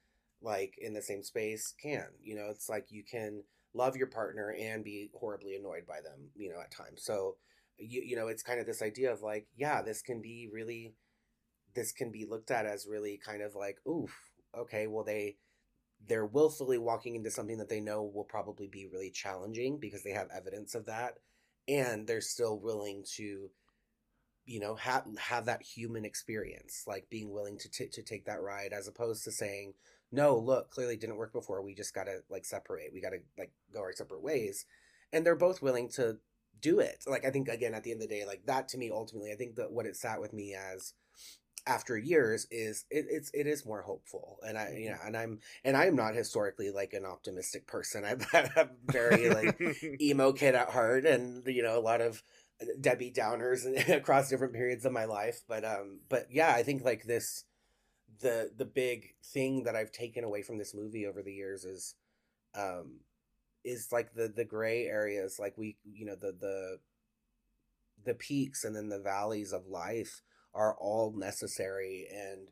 like 0.42 0.74
in 0.80 0.92
the 0.92 1.02
same 1.02 1.22
space 1.22 1.74
can 1.82 2.06
you 2.22 2.34
know 2.34 2.48
it's 2.50 2.68
like 2.68 2.86
you 2.90 3.02
can 3.02 3.42
love 3.74 3.96
your 3.96 4.06
partner 4.06 4.54
and 4.58 4.84
be 4.84 5.10
horribly 5.18 5.56
annoyed 5.56 5.86
by 5.86 6.00
them 6.00 6.30
you 6.36 6.50
know 6.50 6.60
at 6.60 6.70
times. 6.70 7.02
So 7.02 7.36
you, 7.76 8.02
you 8.02 8.16
know 8.16 8.28
it's 8.28 8.42
kind 8.42 8.60
of 8.60 8.66
this 8.66 8.82
idea 8.82 9.12
of 9.12 9.20
like 9.20 9.46
yeah 9.56 9.82
this 9.82 10.00
can 10.00 10.22
be 10.22 10.48
really 10.52 10.94
this 11.74 11.92
can 11.92 12.10
be 12.10 12.24
looked 12.24 12.52
at 12.52 12.66
as 12.66 12.86
really 12.86 13.18
kind 13.24 13.42
of 13.42 13.56
like, 13.56 13.78
oof, 13.86 14.16
okay, 14.56 14.86
well 14.86 15.04
they 15.04 15.36
they're 16.06 16.26
willfully 16.26 16.78
walking 16.78 17.14
into 17.14 17.30
something 17.30 17.58
that 17.58 17.68
they 17.68 17.80
know 17.80 18.02
will 18.02 18.24
probably 18.24 18.68
be 18.68 18.86
really 18.92 19.10
challenging 19.10 19.78
because 19.78 20.02
they 20.02 20.10
have 20.10 20.28
evidence 20.34 20.74
of 20.74 20.86
that 20.86 21.14
and 21.66 22.06
they're 22.06 22.20
still 22.20 22.58
willing 22.58 23.02
to 23.16 23.48
you 24.46 24.60
know 24.60 24.74
have 24.74 25.04
have 25.18 25.46
that 25.46 25.62
human 25.62 26.04
experience 26.04 26.84
like 26.86 27.08
being 27.10 27.32
willing 27.32 27.58
to 27.58 27.70
t- 27.70 27.88
to 27.88 28.02
take 28.02 28.26
that 28.26 28.42
ride 28.42 28.72
as 28.72 28.86
opposed 28.86 29.24
to 29.24 29.32
saying 29.32 29.74
no 30.14 30.38
look 30.38 30.70
clearly 30.70 30.96
didn't 30.96 31.16
work 31.16 31.32
before. 31.32 31.62
We 31.62 31.74
just 31.74 31.94
got 31.94 32.04
to 32.04 32.20
like 32.30 32.44
separate. 32.44 32.90
We 32.92 33.00
got 33.00 33.10
to 33.10 33.18
like 33.36 33.52
go 33.72 33.80
our 33.80 33.92
separate 33.92 34.22
ways. 34.22 34.64
And 35.12 35.26
they're 35.26 35.36
both 35.36 35.60
willing 35.60 35.88
to 35.90 36.18
do 36.60 36.78
it. 36.78 37.04
Like 37.06 37.24
i 37.24 37.30
think 37.30 37.48
again 37.48 37.74
at 37.74 37.82
the 37.82 37.90
end 37.90 38.00
of 38.02 38.08
the 38.08 38.14
day 38.14 38.24
like 38.24 38.46
that 38.46 38.68
to 38.68 38.78
me 38.78 38.90
ultimately 38.90 39.32
i 39.32 39.34
think 39.34 39.56
that 39.56 39.72
what 39.72 39.86
it 39.86 39.96
sat 39.96 40.20
with 40.20 40.32
me 40.32 40.54
as 40.54 40.94
after 41.66 41.96
years 41.96 42.46
is 42.50 42.84
it, 42.90 43.06
it's 43.08 43.30
it 43.32 43.46
is 43.46 43.66
more 43.66 43.82
hopeful. 43.82 44.38
And 44.46 44.56
i 44.56 44.74
you 44.76 44.90
know 44.90 44.96
mm-hmm. 44.96 45.08
and 45.08 45.16
i'm 45.16 45.38
and 45.64 45.76
i'm 45.76 45.96
not 45.96 46.14
historically 46.14 46.70
like 46.70 46.92
an 46.92 47.04
optimistic 47.04 47.66
person. 47.66 48.04
I'm, 48.06 48.20
I'm 48.56 48.70
very 48.86 49.30
like 49.30 49.60
emo 50.00 50.32
kid 50.32 50.54
at 50.54 50.70
heart 50.70 51.04
and 51.04 51.46
you 51.46 51.62
know 51.62 51.78
a 51.78 51.80
lot 51.80 52.00
of 52.00 52.22
debbie 52.80 53.12
downers 53.12 53.64
across 53.96 54.28
different 54.28 54.54
periods 54.54 54.84
of 54.84 54.92
my 54.92 55.04
life 55.04 55.42
but 55.48 55.64
um 55.64 56.00
but 56.08 56.26
yeah 56.30 56.52
i 56.54 56.62
think 56.62 56.84
like 56.84 57.04
this 57.04 57.44
the 58.20 58.50
the 58.56 58.64
big 58.64 59.14
thing 59.24 59.64
that 59.64 59.74
i've 59.74 59.92
taken 59.92 60.24
away 60.24 60.42
from 60.42 60.58
this 60.58 60.74
movie 60.74 61.06
over 61.06 61.22
the 61.22 61.32
years 61.32 61.64
is 61.64 61.94
um 62.56 63.00
is 63.64 63.88
like 63.90 64.14
the 64.14 64.28
the 64.28 64.44
gray 64.44 64.84
areas 64.86 65.38
like 65.38 65.56
we 65.58 65.76
you 65.84 66.06
know 66.06 66.14
the 66.14 66.32
the 66.32 66.78
the 68.04 68.14
peaks 68.14 68.64
and 68.64 68.76
then 68.76 68.88
the 68.88 69.00
valleys 69.00 69.52
of 69.52 69.66
life 69.66 70.22
are 70.54 70.76
all 70.78 71.12
necessary 71.16 72.06
and 72.12 72.50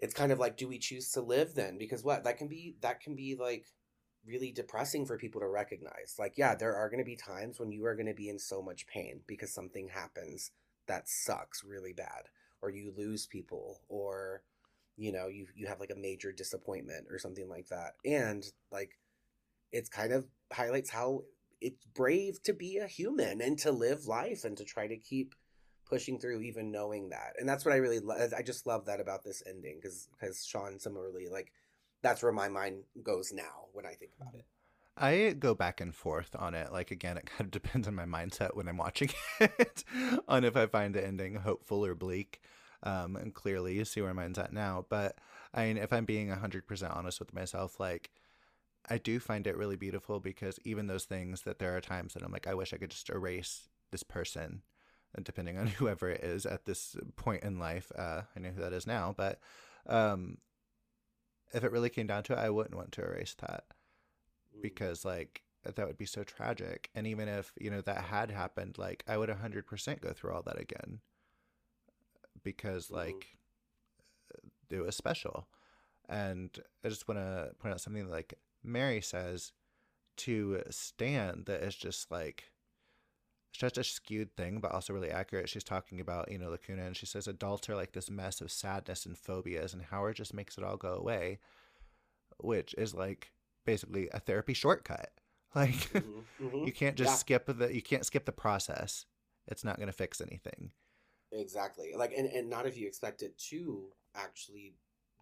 it's 0.00 0.14
kind 0.14 0.32
of 0.32 0.38
like 0.38 0.56
do 0.56 0.66
we 0.66 0.78
choose 0.78 1.10
to 1.12 1.20
live 1.20 1.54
then? 1.54 1.78
Because 1.78 2.02
what? 2.02 2.24
That 2.24 2.38
can 2.38 2.48
be 2.48 2.76
that 2.80 3.00
can 3.00 3.14
be 3.14 3.36
like 3.38 3.66
really 4.26 4.52
depressing 4.52 5.06
for 5.06 5.16
people 5.16 5.40
to 5.40 5.48
recognize 5.48 6.16
like 6.18 6.34
yeah 6.36 6.54
there 6.54 6.74
are 6.74 6.90
going 6.90 6.98
to 6.98 7.04
be 7.04 7.16
times 7.16 7.58
when 7.58 7.72
you 7.72 7.84
are 7.84 7.94
going 7.94 8.06
to 8.06 8.14
be 8.14 8.28
in 8.28 8.38
so 8.38 8.60
much 8.62 8.86
pain 8.86 9.20
because 9.26 9.52
something 9.52 9.88
happens 9.88 10.50
that 10.86 11.08
sucks 11.08 11.64
really 11.64 11.92
bad 11.92 12.24
or 12.62 12.70
you 12.70 12.92
lose 12.96 13.26
people 13.26 13.80
or 13.88 14.42
you 14.96 15.10
know 15.10 15.28
you 15.28 15.46
you 15.56 15.66
have 15.66 15.80
like 15.80 15.90
a 15.90 15.98
major 15.98 16.32
disappointment 16.32 17.06
or 17.10 17.18
something 17.18 17.48
like 17.48 17.68
that 17.68 17.92
and 18.04 18.44
like 18.70 18.98
it's 19.72 19.88
kind 19.88 20.12
of 20.12 20.26
highlights 20.52 20.90
how 20.90 21.22
it's 21.60 21.84
brave 21.94 22.42
to 22.42 22.52
be 22.52 22.76
a 22.76 22.86
human 22.86 23.40
and 23.40 23.58
to 23.58 23.70
live 23.70 24.06
life 24.06 24.44
and 24.44 24.56
to 24.56 24.64
try 24.64 24.86
to 24.86 24.96
keep 24.96 25.34
pushing 25.86 26.18
through 26.18 26.40
even 26.40 26.70
knowing 26.70 27.08
that 27.08 27.32
and 27.38 27.48
that's 27.48 27.64
what 27.64 27.74
i 27.74 27.78
really 27.78 27.98
love 27.98 28.32
i 28.36 28.42
just 28.42 28.66
love 28.66 28.84
that 28.86 29.00
about 29.00 29.24
this 29.24 29.42
ending 29.48 29.78
because 29.80 30.08
because 30.18 30.44
shawn 30.44 30.78
similarly 30.78 31.26
like 31.30 31.52
that's 32.02 32.22
where 32.22 32.32
my 32.32 32.48
mind 32.48 32.82
goes 33.02 33.32
now 33.32 33.66
when 33.72 33.86
i 33.86 33.94
think 33.94 34.12
about 34.20 34.34
it 34.34 34.44
I 34.96 35.34
go 35.38 35.54
back 35.54 35.80
and 35.80 35.94
forth 35.94 36.36
on 36.38 36.54
it. 36.54 36.72
Like 36.72 36.90
again, 36.90 37.16
it 37.16 37.24
kind 37.24 37.40
of 37.40 37.50
depends 37.62 37.88
on 37.88 37.94
my 37.94 38.04
mindset 38.04 38.54
when 38.54 38.68
I'm 38.68 38.76
watching 38.76 39.08
it, 39.40 39.82
on 40.28 40.44
if 40.44 40.56
I 40.56 40.66
find 40.66 40.94
the 40.94 41.04
ending 41.04 41.36
hopeful 41.36 41.84
or 41.84 41.94
bleak. 41.94 42.42
Um, 42.82 43.16
and 43.16 43.34
clearly, 43.34 43.74
you 43.76 43.84
see 43.84 44.00
where 44.00 44.14
mine's 44.14 44.38
at 44.38 44.52
now. 44.52 44.86
But 44.88 45.16
I 45.54 45.66
mean, 45.66 45.78
if 45.78 45.92
I'm 45.92 46.04
being 46.04 46.28
hundred 46.28 46.66
percent 46.66 46.92
honest 46.92 47.18
with 47.18 47.32
myself, 47.32 47.80
like 47.80 48.10
I 48.88 48.98
do 48.98 49.20
find 49.20 49.46
it 49.46 49.56
really 49.56 49.76
beautiful 49.76 50.20
because 50.20 50.58
even 50.64 50.86
those 50.86 51.04
things 51.04 51.42
that 51.42 51.58
there 51.58 51.76
are 51.76 51.80
times 51.80 52.14
that 52.14 52.22
I'm 52.22 52.32
like, 52.32 52.46
I 52.46 52.54
wish 52.54 52.72
I 52.72 52.78
could 52.78 52.90
just 52.90 53.10
erase 53.10 53.68
this 53.90 54.02
person 54.02 54.62
depending 55.22 55.58
on 55.58 55.66
whoever 55.78 56.08
it 56.08 56.22
is 56.22 56.46
at 56.46 56.64
this 56.64 56.96
point 57.16 57.42
in 57.42 57.58
life. 57.58 57.90
Uh, 57.96 58.22
I 58.34 58.40
know 58.40 58.50
who 58.50 58.62
that 58.62 58.72
is 58.72 58.86
now, 58.86 59.14
but 59.16 59.40
um, 59.86 60.38
if 61.52 61.64
it 61.64 61.72
really 61.72 61.90
came 61.90 62.06
down 62.06 62.22
to 62.24 62.32
it, 62.32 62.38
I 62.38 62.50
wouldn't 62.50 62.76
want 62.76 62.92
to 62.92 63.02
erase 63.02 63.34
that 63.40 63.64
because 64.60 65.04
like 65.04 65.42
that 65.64 65.86
would 65.86 65.98
be 65.98 66.06
so 66.06 66.24
tragic. 66.24 66.90
And 66.94 67.06
even 67.06 67.28
if 67.28 67.52
you 67.60 67.70
know 67.70 67.80
that 67.82 68.04
had 68.04 68.30
happened, 68.30 68.78
like 68.78 69.04
I 69.06 69.16
would 69.16 69.30
hundred 69.30 69.66
percent 69.66 70.00
go 70.00 70.12
through 70.12 70.32
all 70.32 70.42
that 70.42 70.60
again 70.60 71.00
because 72.42 72.86
mm-hmm. 72.86 72.96
like 72.96 73.36
it 74.70 74.84
was 74.84 74.96
special. 74.96 75.48
And 76.08 76.50
I 76.84 76.88
just 76.88 77.06
want 77.06 77.20
to 77.20 77.52
point 77.58 77.74
out 77.74 77.80
something 77.80 78.08
like 78.08 78.34
Mary 78.64 79.00
says 79.00 79.52
to 80.18 80.62
Stan 80.70 81.44
that 81.46 81.62
is 81.62 81.74
just 81.74 82.10
like 82.10 82.49
such 83.52 83.78
a 83.78 83.84
skewed 83.84 84.36
thing, 84.36 84.60
but 84.60 84.72
also 84.72 84.92
really 84.92 85.10
accurate. 85.10 85.48
She's 85.48 85.64
talking 85.64 86.00
about, 86.00 86.30
you 86.30 86.38
know, 86.38 86.50
Lacuna, 86.50 86.84
and 86.84 86.96
she 86.96 87.06
says 87.06 87.26
adults 87.26 87.68
are 87.68 87.76
like 87.76 87.92
this 87.92 88.10
mess 88.10 88.40
of 88.40 88.52
sadness 88.52 89.06
and 89.06 89.18
phobias, 89.18 89.72
and 89.72 89.82
Howard 89.82 90.16
just 90.16 90.34
makes 90.34 90.56
it 90.56 90.64
all 90.64 90.76
go 90.76 90.94
away, 90.94 91.38
which 92.38 92.74
is 92.78 92.94
like 92.94 93.32
basically 93.66 94.08
a 94.12 94.20
therapy 94.20 94.54
shortcut. 94.54 95.10
Like 95.52 95.70
mm-hmm, 95.70 96.46
mm-hmm. 96.46 96.64
you 96.64 96.70
can't 96.70 96.94
just 96.94 97.10
yeah. 97.10 97.16
skip 97.16 97.46
the 97.46 97.74
you 97.74 97.82
can't 97.82 98.06
skip 98.06 98.24
the 98.24 98.30
process. 98.30 99.04
It's 99.48 99.64
not 99.64 99.78
going 99.78 99.88
to 99.88 99.92
fix 99.92 100.20
anything. 100.20 100.70
Exactly. 101.32 101.90
Like 101.96 102.12
and, 102.16 102.28
and 102.28 102.48
not 102.48 102.66
if 102.66 102.78
you 102.78 102.86
expect 102.86 103.22
it 103.22 103.36
to 103.48 103.88
actually 104.14 104.74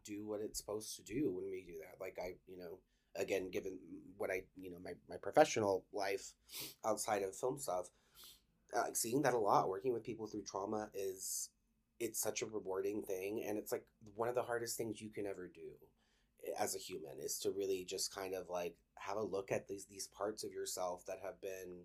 do 0.05 0.27
what 0.27 0.41
it's 0.43 0.59
supposed 0.59 0.97
to 0.97 1.03
do 1.03 1.31
when 1.33 1.51
we 1.51 1.65
do 1.67 1.79
that. 1.81 1.99
Like 1.99 2.19
I, 2.23 2.35
you 2.47 2.59
know, 2.59 2.79
again, 3.17 3.51
given 3.51 3.79
what 4.17 4.31
I, 4.31 4.43
you 4.57 4.71
know, 4.71 4.79
my, 4.83 4.93
my 5.09 5.17
professional 5.17 5.85
life 5.93 6.33
outside 6.85 7.23
of 7.23 7.35
film 7.35 7.59
stuff, 7.59 7.89
uh, 8.77 8.93
seeing 8.93 9.23
that 9.23 9.35
a 9.35 9.39
lot 9.39 9.69
working 9.69 9.93
with 9.93 10.05
people 10.05 10.27
through 10.27 10.45
trauma 10.45 10.89
is 10.95 11.51
it's 12.01 12.21
such 12.21 12.43
a 12.43 12.47
rewarding 12.47 13.03
thing 13.03 13.45
and 13.47 13.59
it's 13.59 13.73
like 13.73 13.85
one 14.15 14.29
of 14.29 14.35
the 14.35 14.43
hardest 14.43 14.77
things 14.77 15.01
you 15.01 15.11
can 15.11 15.27
ever 15.27 15.51
do 15.53 15.71
eh, 16.47 16.51
as 16.59 16.75
a 16.75 16.79
human 16.79 17.19
is 17.21 17.39
to 17.39 17.51
really 17.51 17.85
just 17.85 18.15
kind 18.15 18.35
of 18.35 18.49
like 18.49 18.77
have 18.97 19.17
a 19.17 19.23
look 19.23 19.51
at 19.51 19.67
these 19.69 19.87
these 19.87 20.09
parts 20.09 20.45
of 20.45 20.53
yourself 20.53 21.05
that 21.07 21.19
have 21.23 21.41
been 21.41 21.83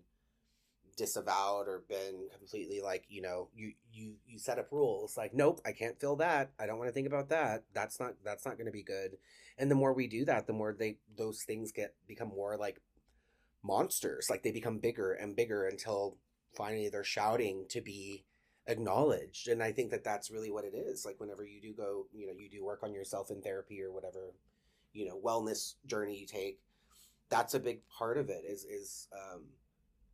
disavowed 0.96 1.66
or 1.66 1.84
been 1.88 2.28
completely 2.38 2.80
like 2.80 3.04
you 3.08 3.20
know 3.20 3.48
you 3.54 3.72
you 3.92 4.14
you 4.26 4.38
set 4.38 4.58
up 4.58 4.68
rules 4.70 5.16
like 5.16 5.34
nope 5.34 5.60
i 5.66 5.72
can't 5.72 5.98
feel 5.98 6.16
that. 6.16 6.50
I 6.58 6.66
don't 6.66 6.78
want 6.78 6.88
to 6.88 6.94
think 6.94 7.06
about 7.06 7.30
that. 7.30 7.64
That's 7.72 7.98
not 7.98 8.14
that's 8.24 8.44
not 8.44 8.56
going 8.56 8.66
to 8.66 8.72
be 8.72 8.82
good. 8.82 9.16
And 9.58 9.70
the 9.70 9.74
more 9.74 9.92
we 9.92 10.06
do 10.06 10.24
that 10.26 10.46
the 10.46 10.52
more 10.52 10.72
they 10.72 10.98
those 11.16 11.42
things 11.42 11.72
get 11.72 11.94
become 12.06 12.28
more 12.28 12.56
like 12.56 12.80
monsters 13.62 14.28
like 14.28 14.42
they 14.42 14.52
become 14.52 14.78
bigger 14.78 15.12
and 15.14 15.34
bigger 15.34 15.66
until 15.66 16.18
finally 16.56 16.88
they're 16.88 17.04
shouting 17.04 17.66
to 17.68 17.80
be 17.80 18.24
acknowledged. 18.66 19.48
And 19.48 19.62
i 19.62 19.72
think 19.72 19.90
that 19.90 20.04
that's 20.04 20.30
really 20.30 20.50
what 20.50 20.64
it 20.64 20.74
is. 20.74 21.04
Like 21.04 21.20
whenever 21.20 21.44
you 21.44 21.60
do 21.60 21.72
go 21.74 22.06
you 22.12 22.26
know 22.26 22.32
you 22.36 22.48
do 22.50 22.64
work 22.64 22.82
on 22.82 22.94
yourself 22.94 23.30
in 23.30 23.42
therapy 23.42 23.82
or 23.82 23.92
whatever 23.92 24.34
you 24.92 25.06
know 25.06 25.20
wellness 25.24 25.74
journey 25.86 26.16
you 26.18 26.26
take 26.26 26.60
that's 27.30 27.54
a 27.54 27.60
big 27.60 27.80
part 27.88 28.16
of 28.18 28.28
it 28.28 28.44
is 28.46 28.64
is 28.64 29.08
um, 29.12 29.42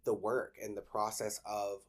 the 0.05 0.15
work 0.15 0.55
and 0.63 0.77
the 0.77 0.81
process 0.83 1.41
of 1.45 1.81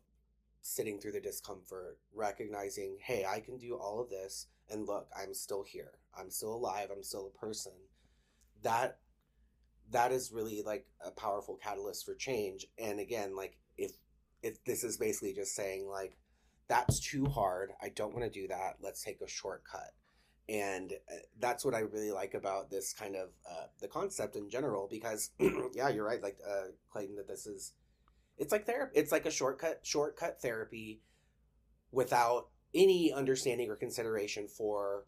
sitting 0.61 0.99
through 0.99 1.13
the 1.13 1.21
discomfort 1.21 1.97
recognizing 2.13 2.97
hey 3.01 3.25
i 3.25 3.39
can 3.39 3.57
do 3.57 3.75
all 3.75 4.01
of 4.01 4.09
this 4.09 4.47
and 4.69 4.87
look 4.87 5.07
i'm 5.17 5.33
still 5.33 5.63
here. 5.63 5.93
I'm 6.17 6.29
still 6.29 6.53
alive. 6.55 6.89
I'm 6.91 7.03
still 7.03 7.31
a 7.33 7.37
person. 7.37 7.73
That 8.63 8.99
that 9.91 10.11
is 10.11 10.31
really 10.31 10.61
like 10.61 10.85
a 11.05 11.11
powerful 11.11 11.57
catalyst 11.61 12.05
for 12.05 12.15
change. 12.15 12.65
And 12.77 12.99
again 12.99 13.35
like 13.35 13.57
if 13.77 13.91
it, 14.43 14.57
this 14.65 14.83
is 14.83 14.97
basically 14.97 15.33
just 15.33 15.55
saying 15.55 15.87
like 15.87 16.17
that's 16.67 16.99
too 16.99 17.25
hard 17.25 17.71
i 17.81 17.89
don't 17.89 18.13
want 18.13 18.23
to 18.23 18.39
do 18.41 18.47
that 18.47 18.77
let's 18.81 19.03
take 19.03 19.21
a 19.21 19.27
shortcut 19.27 19.91
and 20.49 20.91
uh, 21.09 21.15
that's 21.39 21.63
what 21.63 21.73
I 21.73 21.79
really 21.79 22.11
like 22.11 22.33
about 22.33 22.69
this 22.69 22.93
kind 22.93 23.15
of 23.15 23.29
uh, 23.49 23.67
the 23.79 23.87
concept 23.87 24.35
in 24.35 24.49
general. 24.49 24.87
Because 24.89 25.31
yeah, 25.73 25.87
you're 25.89 26.05
right, 26.05 26.21
like 26.21 26.37
uh, 26.47 26.71
Clayton, 26.91 27.15
that 27.15 27.27
this 27.27 27.45
is 27.45 27.73
it's 28.37 28.51
like 28.51 28.65
therapy. 28.65 28.99
It's 28.99 29.11
like 29.11 29.25
a 29.25 29.31
shortcut 29.31 29.79
shortcut 29.83 30.41
therapy 30.41 31.01
without 31.91 32.49
any 32.73 33.13
understanding 33.13 33.69
or 33.69 33.75
consideration 33.75 34.47
for 34.47 35.05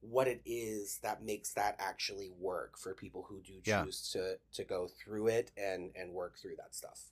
what 0.00 0.28
it 0.28 0.40
is 0.44 1.00
that 1.02 1.24
makes 1.24 1.52
that 1.54 1.74
actually 1.80 2.30
work 2.38 2.78
for 2.78 2.94
people 2.94 3.26
who 3.28 3.40
do 3.40 3.54
choose 3.62 4.12
yeah. 4.14 4.20
to 4.20 4.36
to 4.52 4.64
go 4.64 4.88
through 5.02 5.26
it 5.26 5.50
and 5.56 5.90
and 5.96 6.12
work 6.12 6.38
through 6.38 6.54
that 6.56 6.74
stuff 6.74 7.10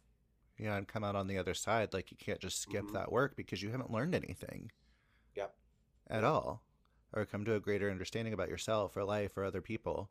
yeah 0.59 0.77
and 0.77 0.89
come 0.89 1.05
out 1.05 1.17
on 1.17 1.27
the 1.27 1.39
other 1.39 1.55
side 1.55 1.93
like 1.93 2.11
you 2.11 2.17
can't 2.17 2.41
just 2.41 2.61
skip 2.61 2.85
mm-hmm. 2.85 2.95
that 2.95 3.13
work 3.13 3.37
because 3.37 3.63
you 3.63 3.71
haven't 3.71 3.91
learned 3.91 4.15
anything 4.15 4.71
yep 5.35 5.55
at 6.09 6.25
all 6.25 6.63
or 7.13 7.25
come 7.25 7.45
to 7.45 7.55
a 7.55 7.61
greater 7.61 7.91
understanding 7.91 8.35
about 8.35 8.49
yourself 8.49 8.97
or 8.97 9.05
life 9.05 9.37
or 9.37 9.45
other 9.45 9.61
people 9.61 10.11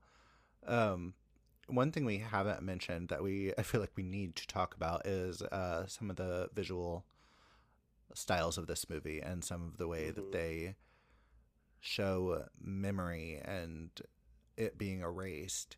um 0.68 1.14
one 1.68 1.92
thing 1.92 2.06
we 2.06 2.18
haven't 2.18 2.62
mentioned 2.62 3.10
that 3.10 3.24
we 3.24 3.54
i 3.58 3.62
feel 3.62 3.82
like 3.82 3.96
we 3.96 4.04
need 4.04 4.36
to 4.36 4.48
talk 4.48 4.76
about 4.76 5.06
is 5.06 5.42
uh 5.42 5.86
some 5.88 6.10
of 6.10 6.16
the 6.16 6.50
visual 6.54 7.06
styles 8.14 8.58
of 8.58 8.68
this 8.68 8.90
movie 8.90 9.20
and 9.22 9.44
some 9.44 9.64
of 9.64 9.78
the 9.78 9.88
way 9.88 10.06
mm-hmm. 10.06 10.16
that 10.16 10.32
they 10.32 10.76
show 11.80 12.46
memory 12.62 13.42
and 13.44 13.90
it 14.56 14.78
being 14.78 15.02
erased 15.02 15.78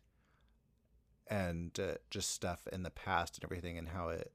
and 1.28 1.80
uh, 1.80 1.94
just 2.10 2.30
stuff 2.30 2.68
in 2.72 2.82
the 2.82 2.90
past 2.90 3.36
and 3.36 3.44
everything 3.44 3.76
and 3.76 3.88
how 3.88 4.08
it 4.08 4.30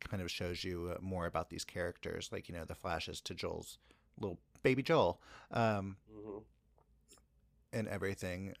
kind 0.00 0.22
of 0.22 0.30
shows 0.30 0.64
you 0.64 0.96
more 1.00 1.26
about 1.26 1.50
these 1.50 1.64
characters 1.64 2.28
like 2.32 2.48
you 2.48 2.54
know 2.54 2.64
the 2.64 2.74
flashes 2.74 3.20
to 3.20 3.34
joel's 3.34 3.78
little 4.20 4.38
baby 4.62 4.82
joel 4.82 5.20
um, 5.50 5.96
mm-hmm. 6.12 6.38
and 7.72 7.88
everything. 7.88 8.54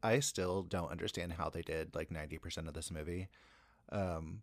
I 0.00 0.20
still 0.20 0.62
don't 0.62 0.92
understand 0.92 1.32
how 1.32 1.50
they 1.50 1.62
did 1.62 1.94
like 1.94 2.10
90% 2.10 2.68
of 2.68 2.74
this 2.74 2.90
movie 2.92 3.28
um, 3.90 4.42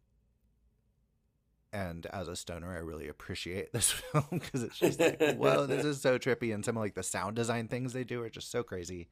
and 1.72 2.05
as 2.07 2.28
a 2.28 2.36
stoner 2.36 2.74
i 2.74 2.80
really 2.80 3.07
appreciate 3.07 3.72
this 3.74 3.91
film 3.91 4.26
because 4.32 4.63
it's 4.63 4.78
just 4.78 4.99
like 4.99 5.22
whoa 5.38 5.66
this 5.66 5.86
is 5.86 6.01
so 6.01 6.18
trippy 6.18 6.53
and 6.53 6.63
some 6.63 6.78
of 6.78 6.84
like 6.84 6.95
the 6.95 7.03
sound 7.03 7.36
design 7.36 7.68
things 7.68 7.93
they 7.93 8.03
do 8.03 8.22
are 8.22 8.30
just 8.30 8.51
so 8.51 8.63
crazy. 8.63 9.07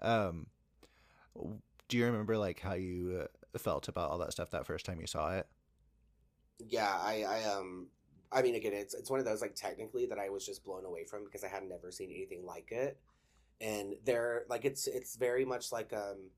Um 0.00 0.46
do 1.88 1.98
you 1.98 2.06
remember 2.06 2.36
like 2.38 2.60
how 2.60 2.74
you 2.74 3.24
uh, 3.24 3.58
felt 3.58 3.88
about 3.88 4.10
all 4.10 4.18
that 4.18 4.32
stuff 4.32 4.50
that 4.50 4.66
first 4.66 4.86
time 4.86 5.00
you 5.00 5.06
saw 5.06 5.36
it 5.36 5.46
yeah 6.68 6.96
i 7.00 7.24
i 7.28 7.44
um 7.44 7.86
i 8.30 8.42
mean 8.42 8.54
again 8.54 8.72
it's 8.72 8.94
it's 8.94 9.10
one 9.10 9.20
of 9.20 9.26
those 9.26 9.40
like 9.40 9.54
technically 9.54 10.06
that 10.06 10.18
i 10.18 10.28
was 10.28 10.44
just 10.44 10.64
blown 10.64 10.84
away 10.84 11.04
from 11.04 11.24
because 11.24 11.44
i 11.44 11.48
had 11.48 11.62
never 11.64 11.90
seen 11.90 12.10
anything 12.10 12.44
like 12.44 12.70
it 12.72 12.98
and 13.60 13.94
they're 14.04 14.44
like 14.48 14.64
it's 14.64 14.86
it's 14.86 15.16
very 15.16 15.44
much 15.44 15.72
like 15.72 15.92
um 15.92 16.30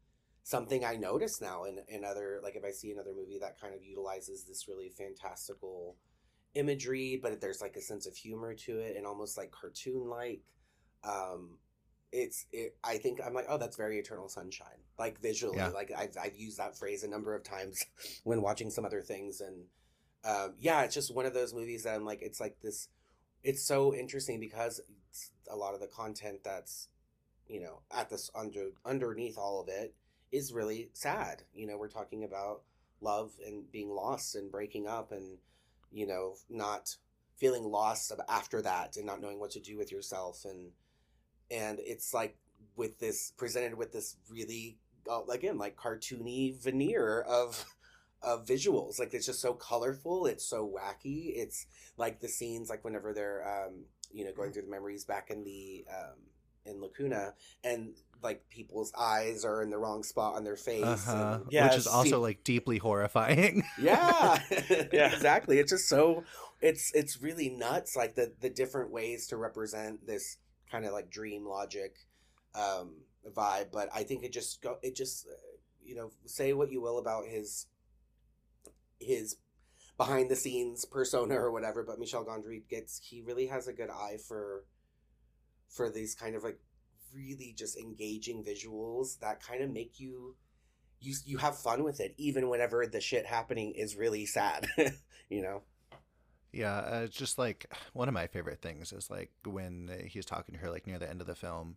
something 0.45 0.85
I 0.85 0.97
notice 0.97 1.41
now 1.41 1.65
in, 1.65 1.79
in 1.89 2.05
other 2.05 2.39
like 2.43 2.55
if 2.55 2.65
I 2.65 2.71
see 2.71 2.93
another 2.93 3.15
movie 3.17 3.39
that 3.41 3.59
kind 3.59 3.75
of 3.75 3.83
utilizes 3.83 4.45
this 4.45 4.69
really 4.69 4.91
fantastical 4.91 5.97
imagery, 6.55 7.19
but 7.21 7.41
there's 7.41 7.63
like 7.63 7.77
a 7.77 7.81
sense 7.81 8.07
of 8.07 8.15
humor 8.15 8.55
to 8.55 8.79
it 8.79 8.97
and 8.97 9.07
almost 9.07 9.37
like 9.37 9.51
cartoon 9.51 10.09
like. 10.09 10.43
Um, 11.03 11.59
it's 12.13 12.47
it, 12.53 12.77
I 12.85 12.99
think 12.99 13.19
I'm 13.27 13.35
like 13.35 13.47
oh 13.49 13.59
that's 13.59 13.77
very 13.77 13.99
Eternal 13.99 14.29
Sunshine 14.29 14.79
like 15.01 15.21
visually 15.21 15.57
yeah. 15.57 15.69
like 15.69 15.91
I've 15.97 16.17
I've 16.23 16.37
used 16.37 16.59
that 16.59 16.79
phrase 16.79 17.03
a 17.03 17.09
number 17.09 17.35
of 17.35 17.43
times 17.43 17.85
when 18.25 18.41
watching 18.41 18.71
some 18.71 18.85
other 18.85 19.01
things 19.01 19.41
and 19.41 19.65
um, 20.25 20.55
yeah 20.59 20.83
it's 20.83 20.95
just 20.95 21.15
one 21.15 21.27
of 21.27 21.35
those 21.35 21.55
movies 21.55 21.85
that 21.85 21.95
I'm 21.95 22.05
like 22.05 22.23
it's 22.23 22.41
like 22.41 22.57
this 22.61 22.89
it's 23.43 23.63
so 23.63 23.95
interesting 23.95 24.41
because 24.41 24.81
a 25.51 25.57
lot 25.57 25.75
of 25.75 25.81
the 25.81 25.87
content 25.87 26.41
that's 26.45 26.89
you 27.47 27.61
know 27.61 27.81
at 27.91 28.09
this 28.09 28.31
under 28.35 28.71
underneath 28.85 29.37
all 29.37 29.61
of 29.61 29.69
it 29.69 29.95
is 30.35 30.53
really 30.53 30.91
sad. 30.93 31.43
You 31.55 31.67
know, 31.67 31.79
we're 31.79 31.89
talking 31.89 32.25
about 32.25 32.63
love 33.01 33.33
and 33.47 33.71
being 33.71 33.91
lost 33.91 34.35
and 34.35 34.51
breaking 34.51 34.89
up 34.89 35.13
and, 35.13 35.39
you 35.93 36.07
know, 36.07 36.35
not 36.51 36.97
feeling 37.37 37.65
lost 37.65 38.13
after 38.29 38.61
that 38.63 38.97
and 38.97 39.07
not 39.07 39.21
knowing 39.21 39.39
what 39.39 39.53
to 39.53 39.61
do 39.61 39.77
with 39.77 39.91
yourself 39.91 40.45
and 40.45 40.71
and 41.51 41.81
it's 41.81 42.15
like 42.15 42.37
with 42.77 42.99
this 43.01 43.33
presented 43.37 43.75
with 43.75 43.93
this 43.93 44.17
really 44.31 44.79
uh, 45.11 45.25
again 45.33 45.59
like 45.59 45.77
cartoony 45.77 46.57
veneer 46.63 47.23
of 47.23 47.67
of 48.25 48.47
visuals 48.47 48.99
like 48.99 49.15
it's 49.15 49.27
just 49.27 49.41
so 49.41 49.53
colorful 49.55 50.27
it's 50.27 50.45
so 50.45 50.67
wacky 50.69 51.33
it's 51.37 51.67
like 51.97 52.21
the 52.21 52.29
scenes 52.29 52.71
like 52.71 52.85
whenever 52.85 53.13
they're 53.13 53.45
um 53.47 53.85
you 54.13 54.25
know 54.25 54.33
going 54.33 54.53
through 54.53 54.63
the 54.63 54.71
memories 54.71 55.05
back 55.05 55.31
in 55.31 55.45
the 55.45 55.85
um 55.91 56.17
in 56.67 56.81
lacuna 56.81 57.35
and 57.63 57.95
like 58.25 58.49
people's 58.49 58.93
eyes 58.99 59.45
are 59.45 59.63
in 59.63 59.71
the 59.71 59.79
wrong 59.79 60.03
spot 60.03 60.35
on 60.35 60.43
their 60.43 60.57
face. 60.57 60.83
Uh-huh. 60.83 61.39
And, 61.43 61.53
yeah, 61.53 61.69
which 61.69 61.77
is 61.77 61.87
also 61.87 62.21
like 62.21 62.43
deeply 62.43 62.79
horrifying. 62.79 63.63
yeah, 63.79 64.39
yeah, 64.93 65.13
exactly. 65.13 65.59
It's 65.59 65.71
just 65.71 65.89
so 65.89 66.25
it's 66.61 66.91
it's 66.95 67.23
really 67.23 67.51
nuts. 67.51 67.95
Like 67.95 68.17
the 68.17 68.33
the 68.41 68.51
different 68.51 68.91
ways 68.91 69.29
to 69.29 69.37
represent 69.37 70.07
this 70.07 70.39
kind 70.73 70.87
of 70.87 70.93
like 70.93 71.11
dream 71.11 71.47
logic 71.47 71.99
um, 72.55 72.97
vibe. 73.37 73.67
But 73.71 73.91
I 73.95 74.03
think 74.03 74.25
it 74.25 74.33
just 74.33 74.63
go 74.63 74.79
it 74.83 74.97
just 74.97 75.27
uh, 75.29 75.35
you 75.85 75.95
know 75.95 76.11
say 76.25 76.55
what 76.55 76.73
you 76.73 76.81
will 76.81 76.99
about 76.99 77.27
his 77.27 77.67
his 79.05 79.37
behind 79.97 80.31
the 80.31 80.37
scenes 80.37 80.85
persona 80.85 81.35
or 81.35 81.53
whatever, 81.53 81.85
but 81.85 81.99
Michel 81.99 82.25
Gondry 82.25 82.69
gets 82.69 82.99
he 82.99 83.23
really 83.23 83.47
has 83.47 83.69
a 83.69 83.73
good 83.73 83.91
eye 83.91 84.19
for 84.27 84.65
for 85.69 85.91
these 85.91 86.15
kind 86.15 86.37
of 86.37 86.45
like 86.45 86.59
really 87.15 87.55
just 87.57 87.77
engaging 87.77 88.45
visuals 88.45 89.19
that 89.21 89.43
kind 89.43 89.63
of 89.63 89.71
make 89.71 90.01
you 90.01 90.37
you 91.01 91.15
you 91.25 91.39
have 91.39 91.57
fun 91.57 91.85
with 91.85 92.01
it 92.01 92.15
even 92.17 92.49
whenever 92.49 92.87
the 92.87 93.01
shit 93.01 93.27
happening 93.27 93.73
is 93.73 93.97
really 93.97 94.27
sad 94.27 94.67
you 95.29 95.43
know 95.43 95.63
yeah 96.53 96.79
uh, 96.79 97.01
it's 97.05 97.17
just 97.17 97.39
like 97.39 97.73
one 97.93 98.09
of 98.09 98.15
my 98.15 98.27
favorite 98.27 98.61
things 98.61 98.93
is 98.93 99.11
like 99.11 99.31
when 99.45 99.91
he's 100.07 100.25
talking 100.25 100.55
to 100.55 100.61
her 100.61 100.71
like 100.71 100.87
near 100.87 100.99
the 100.99 101.09
end 101.09 101.21
of 101.21 101.27
the 101.27 101.35
film 101.35 101.77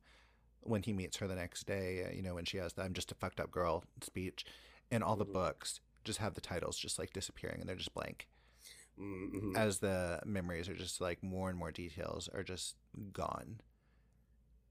when 0.62 0.82
he 0.82 0.94
meets 0.94 1.18
her 1.18 1.28
the 1.28 1.36
next 1.36 1.66
day 1.68 2.12
you 2.16 2.22
know 2.22 2.36
when 2.36 2.46
she 2.46 2.58
has 2.58 2.74
the 2.74 2.82
i'm 2.82 2.94
just 2.94 3.12
a 3.12 3.16
fucked 3.16 3.40
up 3.40 3.52
girl 3.52 3.84
speech 4.02 4.46
and 4.92 5.04
all 5.04 5.16
the 5.16 5.26
mm-hmm. 5.26 5.34
books 5.34 5.82
just 6.08 6.20
have 6.20 6.34
the 6.34 6.42
titles 6.42 6.78
just 6.78 6.98
like 6.98 7.14
disappearing 7.14 7.60
and 7.60 7.70
they're 7.70 7.76
just 7.76 7.94
blank. 7.94 8.28
Mm-hmm. 9.00 9.56
as 9.56 9.78
the 9.78 10.20
memories 10.26 10.68
are 10.70 10.74
just 10.74 11.00
like 11.00 11.22
more 11.22 11.52
and 11.52 11.60
more 11.60 11.72
details 11.72 12.28
are 12.34 12.42
just 12.42 12.76
gone. 13.14 13.60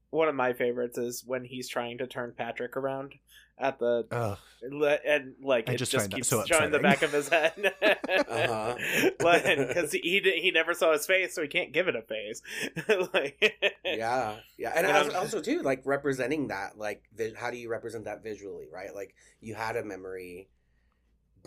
One 0.09 0.27
of 0.27 0.35
my 0.35 0.51
favorites 0.51 0.97
is 0.97 1.23
when 1.25 1.45
he's 1.45 1.69
trying 1.69 1.99
to 1.99 2.07
turn 2.07 2.33
Patrick 2.37 2.75
around 2.75 3.13
at 3.57 3.79
the 3.79 4.05
Ugh. 4.11 4.37
and 4.61 5.35
like 5.41 5.69
I 5.69 5.73
it 5.73 5.77
just, 5.77 5.93
just 5.93 6.11
keeps 6.11 6.27
so 6.27 6.43
showing 6.45 6.71
the 6.71 6.79
back 6.79 7.03
of 7.03 7.13
his 7.13 7.29
head. 7.29 7.53
uh-huh. 7.81 8.75
because 9.17 9.93
he 9.93 10.21
he 10.41 10.51
never 10.51 10.73
saw 10.73 10.91
his 10.91 11.05
face 11.05 11.33
so 11.33 11.41
he 11.41 11.47
can't 11.47 11.71
give 11.71 11.87
it 11.87 11.95
a 11.95 12.01
face. 12.01 12.41
Like 13.13 13.77
yeah. 13.85 14.35
Yeah. 14.57 14.73
And, 14.75 14.85
and 14.85 15.13
also 15.13 15.41
too 15.41 15.61
like 15.61 15.83
representing 15.85 16.49
that 16.49 16.77
like 16.77 17.03
how 17.37 17.49
do 17.49 17.57
you 17.57 17.69
represent 17.69 18.05
that 18.05 18.23
visually 18.23 18.67
right? 18.71 18.93
Like 18.93 19.15
you 19.39 19.55
had 19.55 19.77
a 19.77 19.83
memory 19.85 20.49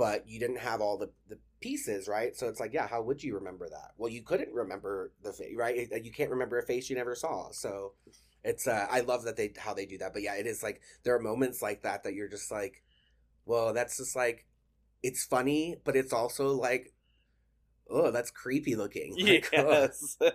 but 0.01 0.27
you 0.27 0.41
didn't 0.41 0.59
have 0.59 0.81
all 0.81 0.97
the 0.97 1.11
the 1.29 1.39
pieces 1.61 2.09
right 2.09 2.35
so 2.35 2.49
it's 2.49 2.59
like 2.59 2.73
yeah 2.73 2.87
how 2.87 3.03
would 3.03 3.23
you 3.23 3.35
remember 3.35 3.69
that 3.69 3.91
well 3.99 4.11
you 4.11 4.23
couldn't 4.23 4.51
remember 4.55 5.13
the 5.23 5.31
face 5.31 5.55
right 5.55 5.89
you 6.03 6.11
can't 6.11 6.31
remember 6.31 6.59
a 6.59 6.63
face 6.63 6.89
you 6.89 6.97
never 6.97 7.15
saw 7.15 7.51
so 7.51 7.93
it's 8.45 8.67
uh, 8.67 8.87
I 8.91 9.01
love 9.01 9.25
that 9.25 9.37
they 9.37 9.53
how 9.57 9.75
they 9.75 9.87
do 9.87 9.99
that. 9.99 10.13
But 10.13 10.23
yeah, 10.23 10.35
it 10.35 10.47
is 10.47 10.63
like 10.63 10.81
there 11.03 11.15
are 11.15 11.21
moments 11.21 11.61
like 11.61 11.83
that 11.83 12.05
that 12.05 12.15
you're 12.15 12.29
just 12.29 12.51
like, 12.51 12.83
well, 13.45 13.73
that's 13.73 13.99
just 13.99 14.17
like 14.17 14.47
it's 15.03 15.25
funny, 15.25 15.77
but 15.85 15.97
it's 15.97 16.13
also 16.13 16.53
like, 16.53 16.93
oh, 17.89 18.11
that's 18.11 18.31
creepy 18.31 18.77
looking. 18.77 19.15
Like, 19.19 19.49
yes. 19.53 20.17
Oh. 20.21 20.31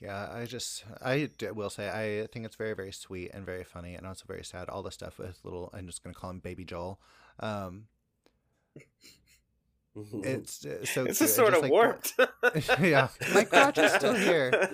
yeah, 0.00 0.28
I 0.32 0.44
just 0.46 0.84
I 1.00 1.30
will 1.54 1.70
say 1.70 1.88
I 1.88 2.26
think 2.26 2.44
it's 2.44 2.56
very 2.56 2.74
very 2.74 2.92
sweet 2.92 3.30
and 3.32 3.46
very 3.46 3.64
funny 3.64 3.94
and 3.94 4.06
also 4.06 4.24
very 4.26 4.44
sad. 4.44 4.68
All 4.68 4.82
the 4.82 4.90
stuff 4.90 5.18
with 5.18 5.38
little 5.44 5.70
I'm 5.72 5.86
just 5.86 6.02
gonna 6.02 6.14
call 6.14 6.30
him 6.30 6.40
Baby 6.40 6.64
Joel. 6.64 6.98
Um, 7.40 7.86
Mm-hmm. 9.96 10.24
It's 10.24 10.64
uh, 10.66 10.84
so. 10.84 11.06
It's 11.06 11.18
just 11.20 11.34
sort 11.34 11.54
of 11.54 11.62
like, 11.62 11.72
warped. 11.72 12.12
yeah, 12.80 13.08
my 13.32 13.44
crotch 13.44 13.78
is 13.78 13.92
still 13.92 14.12
here. 14.12 14.50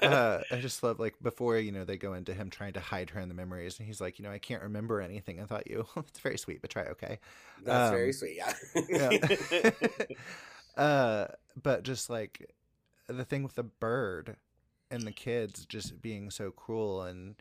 uh, 0.00 0.38
I 0.48 0.60
just 0.60 0.80
love 0.84 1.00
like 1.00 1.16
before 1.20 1.58
you 1.58 1.72
know 1.72 1.84
they 1.84 1.96
go 1.96 2.14
into 2.14 2.34
him 2.34 2.50
trying 2.50 2.74
to 2.74 2.80
hide 2.80 3.10
her 3.10 3.20
in 3.20 3.28
the 3.28 3.34
memories, 3.34 3.80
and 3.80 3.88
he's 3.88 4.00
like, 4.00 4.20
you 4.20 4.24
know, 4.24 4.30
I 4.30 4.38
can't 4.38 4.62
remember 4.62 5.00
anything. 5.00 5.40
I 5.40 5.44
thought 5.44 5.68
you. 5.68 5.86
it's 5.96 6.20
very 6.20 6.38
sweet, 6.38 6.60
but 6.60 6.70
try 6.70 6.84
okay. 6.84 7.18
That's 7.64 7.88
um, 7.88 7.94
very 7.96 8.12
sweet. 8.12 8.36
Yeah. 8.36 8.52
yeah. 8.88 9.70
uh, 10.80 11.26
but 11.60 11.82
just 11.82 12.08
like 12.08 12.48
the 13.08 13.24
thing 13.24 13.42
with 13.42 13.56
the 13.56 13.64
bird 13.64 14.36
and 14.88 15.02
the 15.02 15.12
kids 15.12 15.66
just 15.66 16.00
being 16.00 16.30
so 16.30 16.52
cruel 16.52 17.02
and 17.02 17.34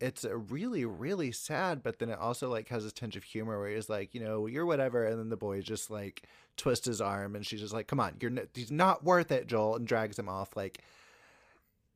it's 0.00 0.24
really 0.24 0.84
really 0.84 1.32
sad 1.32 1.82
but 1.82 1.98
then 1.98 2.08
it 2.08 2.18
also 2.18 2.50
like 2.50 2.68
has 2.68 2.84
this 2.84 2.92
tinge 2.92 3.16
of 3.16 3.24
humor 3.24 3.58
where 3.58 3.74
he's 3.74 3.88
like 3.88 4.14
you 4.14 4.20
know 4.20 4.46
you're 4.46 4.66
whatever 4.66 5.06
and 5.06 5.18
then 5.18 5.28
the 5.28 5.36
boy 5.36 5.60
just 5.60 5.90
like 5.90 6.22
twists 6.56 6.86
his 6.86 7.00
arm 7.00 7.34
and 7.34 7.46
she's 7.46 7.60
just 7.60 7.72
like 7.72 7.86
come 7.86 8.00
on 8.00 8.14
you're 8.20 8.30
n- 8.30 8.48
he's 8.54 8.70
not 8.70 9.04
worth 9.04 9.30
it 9.30 9.46
joel 9.46 9.76
and 9.76 9.86
drags 9.86 10.18
him 10.18 10.28
off 10.28 10.56
like 10.56 10.82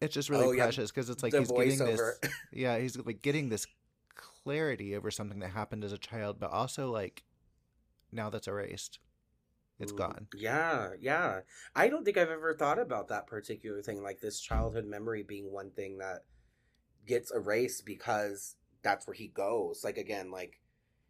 it's 0.01 0.15
just 0.15 0.31
really 0.31 0.59
oh, 0.59 0.63
precious 0.63 0.91
because 0.91 1.09
yeah. 1.09 1.13
it's 1.13 1.23
like 1.23 1.33
the 1.33 1.41
he's 1.41 1.51
getting 1.51 1.83
over. 1.83 2.19
this 2.23 2.33
yeah 2.53 2.79
he's 2.79 2.97
like 2.99 3.23
getting 3.23 3.49
this 3.49 3.67
clarity 4.15 4.97
over 4.97 5.11
something 5.11 5.39
that 5.39 5.51
happened 5.51 5.85
as 5.85 5.93
a 5.93 5.99
child 5.99 6.37
but 6.39 6.51
also 6.51 6.91
like 6.91 7.23
now 8.11 8.29
that's 8.29 8.49
erased 8.49 8.99
it's 9.79 9.91
gone 9.91 10.29
yeah 10.37 10.91
yeah 11.01 11.41
i 11.75 11.89
don't 11.89 12.05
think 12.05 12.17
i've 12.17 12.31
ever 12.31 12.55
thought 12.55 12.79
about 12.79 13.09
that 13.09 13.27
particular 13.27 13.83
thing 13.83 14.01
like 14.01 14.21
this 14.21 14.39
childhood 14.39 14.85
memory 14.87 15.25
being 15.25 15.51
one 15.51 15.71
thing 15.71 15.99
that 15.99 16.23
gets 17.07 17.31
erased 17.31 17.85
because 17.87 18.57
that's 18.83 19.07
where 19.07 19.15
he 19.15 19.29
goes. 19.29 19.83
Like 19.85 19.99
again, 19.99 20.31
like 20.31 20.61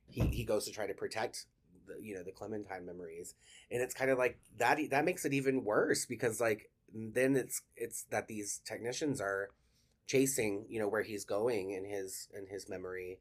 he 0.06 0.20
he 0.28 0.44
goes 0.44 0.64
to 0.66 0.73
try 0.73 0.86
to 0.86 0.94
protect 0.94 1.47
the 1.86 1.94
you 2.01 2.14
know 2.14 2.23
the 2.23 2.32
Clementine 2.32 2.86
memories, 2.86 3.35
and 3.70 3.82
it's 3.82 3.94
kind 3.94 4.10
of 4.10 4.19
like 4.19 4.39
that. 4.59 4.78
That 4.90 5.05
makes 5.05 5.24
it 5.24 5.32
even 5.32 5.64
worse 5.64 6.06
because 6.06 6.40
like 6.40 6.70
then 6.94 7.36
it's 7.36 7.62
it's 7.77 8.05
that 8.10 8.28
these 8.28 8.60
technicians 8.64 9.20
are 9.20 9.51
chasing 10.06 10.66
you 10.69 10.78
know 10.78 10.89
where 10.89 11.02
he's 11.02 11.24
going 11.24 11.70
in 11.70 11.85
his 11.85 12.28
in 12.36 12.47
his 12.47 12.69
memory 12.69 13.19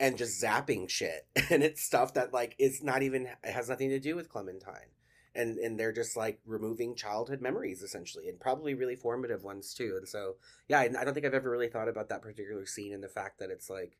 and 0.00 0.18
just 0.18 0.42
zapping 0.42 0.88
shit 0.88 1.26
and 1.50 1.62
it's 1.62 1.82
stuff 1.82 2.14
that 2.14 2.32
like 2.32 2.54
it's 2.58 2.82
not 2.82 3.02
even 3.02 3.26
it 3.44 3.52
has 3.52 3.68
nothing 3.68 3.88
to 3.88 4.00
do 4.00 4.16
with 4.16 4.28
clementine 4.28 4.90
and 5.38 5.56
and 5.58 5.78
they're 5.78 5.92
just 5.92 6.16
like 6.16 6.40
removing 6.44 6.94
childhood 6.94 7.40
memories 7.40 7.82
essentially 7.82 8.28
and 8.28 8.40
probably 8.40 8.74
really 8.74 8.96
formative 8.96 9.44
ones 9.44 9.72
too 9.72 9.94
and 9.96 10.06
so 10.08 10.34
yeah 10.68 10.80
I, 10.80 10.88
don't 10.88 11.14
think 11.14 11.24
i've 11.24 11.32
ever 11.32 11.50
really 11.50 11.68
thought 11.68 11.88
about 11.88 12.08
that 12.10 12.22
particular 12.22 12.66
scene 12.66 12.92
and 12.92 13.02
the 13.02 13.08
fact 13.08 13.38
that 13.38 13.50
it's 13.50 13.70
like 13.70 13.96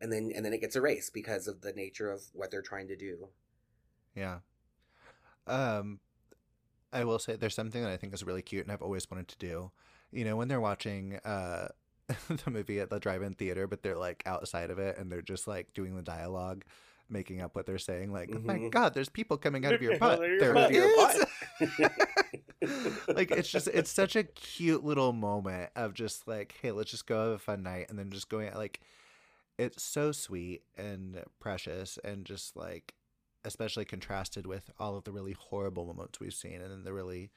and 0.00 0.12
then 0.12 0.32
and 0.34 0.44
then 0.44 0.52
it 0.52 0.60
gets 0.60 0.76
erased 0.76 1.12
because 1.12 1.46
of 1.46 1.60
the 1.60 1.72
nature 1.72 2.10
of 2.10 2.22
what 2.32 2.50
they're 2.50 2.62
trying 2.62 2.88
to 2.88 2.96
do. 2.96 3.28
Yeah. 4.14 4.38
Um 5.46 6.00
i 6.92 7.04
will 7.04 7.20
say 7.20 7.36
there's 7.36 7.54
something 7.54 7.82
that 7.82 7.92
i 7.92 7.96
think 7.96 8.12
is 8.12 8.24
really 8.24 8.42
cute 8.42 8.64
and 8.64 8.72
i've 8.72 8.82
always 8.82 9.10
wanted 9.10 9.28
to 9.28 9.38
do. 9.38 9.70
You 10.10 10.24
know 10.24 10.36
when 10.36 10.48
they're 10.48 10.60
watching 10.60 11.18
uh 11.24 11.68
the 12.28 12.50
movie 12.50 12.80
at 12.80 12.90
the 12.90 12.98
drive-in 12.98 13.34
theater 13.34 13.66
but 13.68 13.82
they're 13.82 13.96
like 13.96 14.22
outside 14.26 14.70
of 14.70 14.78
it 14.78 14.98
and 14.98 15.10
they're 15.10 15.22
just 15.22 15.46
like 15.46 15.72
doing 15.74 15.94
the 15.94 16.02
dialogue 16.02 16.64
making 17.10 17.40
up 17.40 17.54
what 17.54 17.66
they're 17.66 17.78
saying. 17.78 18.12
Like, 18.12 18.30
mm-hmm. 18.30 18.50
oh 18.50 18.58
my. 18.58 18.68
God, 18.68 18.94
there's 18.94 19.08
people 19.08 19.36
coming 19.36 19.64
out 19.66 19.74
of 19.74 19.82
your 19.82 19.98
butt. 19.98 20.20
there 20.20 20.54
butt. 20.54 21.28
like, 23.08 23.30
it's 23.30 23.50
just, 23.50 23.68
it's 23.68 23.90
such 23.90 24.16
a 24.16 24.24
cute 24.24 24.84
little 24.84 25.12
moment 25.12 25.70
of 25.76 25.94
just 25.94 26.28
like, 26.28 26.54
hey, 26.60 26.72
let's 26.72 26.90
just 26.90 27.06
go 27.06 27.24
have 27.24 27.32
a 27.32 27.38
fun 27.38 27.62
night. 27.62 27.86
And 27.88 27.98
then 27.98 28.10
just 28.10 28.28
going, 28.28 28.52
like, 28.54 28.80
it's 29.58 29.82
so 29.82 30.12
sweet 30.12 30.62
and 30.76 31.22
precious 31.38 31.98
and 32.04 32.24
just 32.24 32.56
like, 32.56 32.94
especially 33.44 33.84
contrasted 33.84 34.46
with 34.46 34.70
all 34.78 34.96
of 34.96 35.04
the 35.04 35.12
really 35.12 35.32
horrible 35.32 35.86
moments 35.86 36.20
we've 36.20 36.34
seen 36.34 36.60
and 36.60 36.70
then 36.70 36.84
the 36.84 36.92
really 36.92 37.30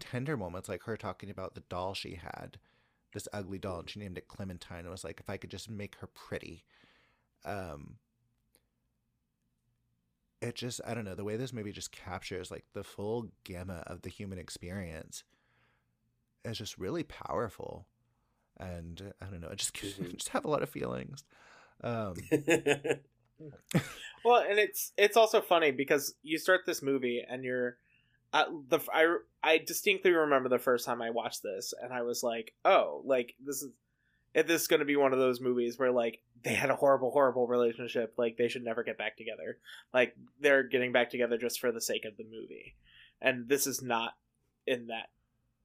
tender 0.00 0.36
moments, 0.36 0.68
like 0.68 0.82
her 0.84 0.96
talking 0.96 1.30
about 1.30 1.54
the 1.54 1.62
doll 1.68 1.94
she 1.94 2.14
had, 2.14 2.58
this 3.12 3.28
ugly 3.32 3.58
doll, 3.58 3.80
and 3.80 3.90
she 3.90 4.00
named 4.00 4.18
it 4.18 4.28
Clementine. 4.28 4.80
And 4.80 4.90
was 4.90 5.04
like, 5.04 5.20
if 5.20 5.30
I 5.30 5.36
could 5.36 5.50
just 5.50 5.70
make 5.70 5.96
her 5.96 6.08
pretty. 6.08 6.64
Um, 7.44 7.96
it 10.44 10.54
just 10.54 10.80
I 10.86 10.94
don't 10.94 11.04
know 11.04 11.14
the 11.14 11.24
way 11.24 11.36
this 11.36 11.52
movie 11.52 11.72
just 11.72 11.92
captures 11.92 12.50
like 12.50 12.64
the 12.72 12.84
full 12.84 13.28
gamut 13.44 13.84
of 13.86 14.02
the 14.02 14.10
human 14.10 14.38
experience 14.38 15.24
is 16.44 16.58
just 16.58 16.78
really 16.78 17.02
powerful, 17.02 17.86
and 18.58 19.14
I 19.20 19.26
don't 19.26 19.40
know 19.40 19.48
I 19.50 19.54
just 19.54 19.74
mm-hmm. 19.74 20.12
just 20.16 20.28
have 20.30 20.44
a 20.44 20.50
lot 20.50 20.62
of 20.62 20.68
feelings. 20.68 21.24
Um, 21.82 22.14
well, 24.24 24.44
and 24.48 24.58
it's 24.58 24.92
it's 24.96 25.16
also 25.16 25.40
funny 25.40 25.70
because 25.70 26.14
you 26.22 26.38
start 26.38 26.60
this 26.66 26.82
movie 26.82 27.24
and 27.28 27.42
you're 27.44 27.78
uh, 28.32 28.44
the 28.68 28.80
I 28.92 29.16
I 29.42 29.58
distinctly 29.58 30.12
remember 30.12 30.48
the 30.48 30.58
first 30.58 30.84
time 30.84 31.00
I 31.00 31.10
watched 31.10 31.42
this 31.42 31.72
and 31.80 31.92
I 31.92 32.02
was 32.02 32.22
like, 32.22 32.52
oh, 32.64 33.02
like 33.04 33.34
this 33.44 33.62
is 33.62 33.70
this 34.34 34.62
is 34.62 34.68
going 34.68 34.80
to 34.80 34.86
be 34.86 34.96
one 34.96 35.12
of 35.12 35.18
those 35.18 35.40
movies 35.40 35.78
where 35.78 35.92
like 35.92 36.20
they 36.44 36.54
had 36.54 36.70
a 36.70 36.76
horrible 36.76 37.10
horrible 37.10 37.46
relationship 37.46 38.14
like 38.16 38.36
they 38.36 38.48
should 38.48 38.64
never 38.64 38.82
get 38.82 38.98
back 38.98 39.16
together 39.16 39.58
like 39.92 40.14
they're 40.40 40.62
getting 40.62 40.92
back 40.92 41.10
together 41.10 41.38
just 41.38 41.60
for 41.60 41.72
the 41.72 41.80
sake 41.80 42.04
of 42.04 42.16
the 42.16 42.24
movie 42.24 42.76
and 43.20 43.48
this 43.48 43.66
is 43.66 43.82
not 43.82 44.12
in 44.66 44.88
that 44.88 45.08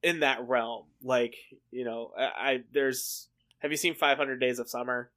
in 0.02 0.20
that 0.20 0.46
realm 0.48 0.84
like 1.02 1.34
you 1.70 1.84
know 1.84 2.10
i, 2.18 2.22
I 2.22 2.58
there's 2.72 3.28
have 3.58 3.70
you 3.70 3.76
seen 3.76 3.94
500 3.94 4.40
days 4.40 4.58
of 4.58 4.68
summer 4.68 5.10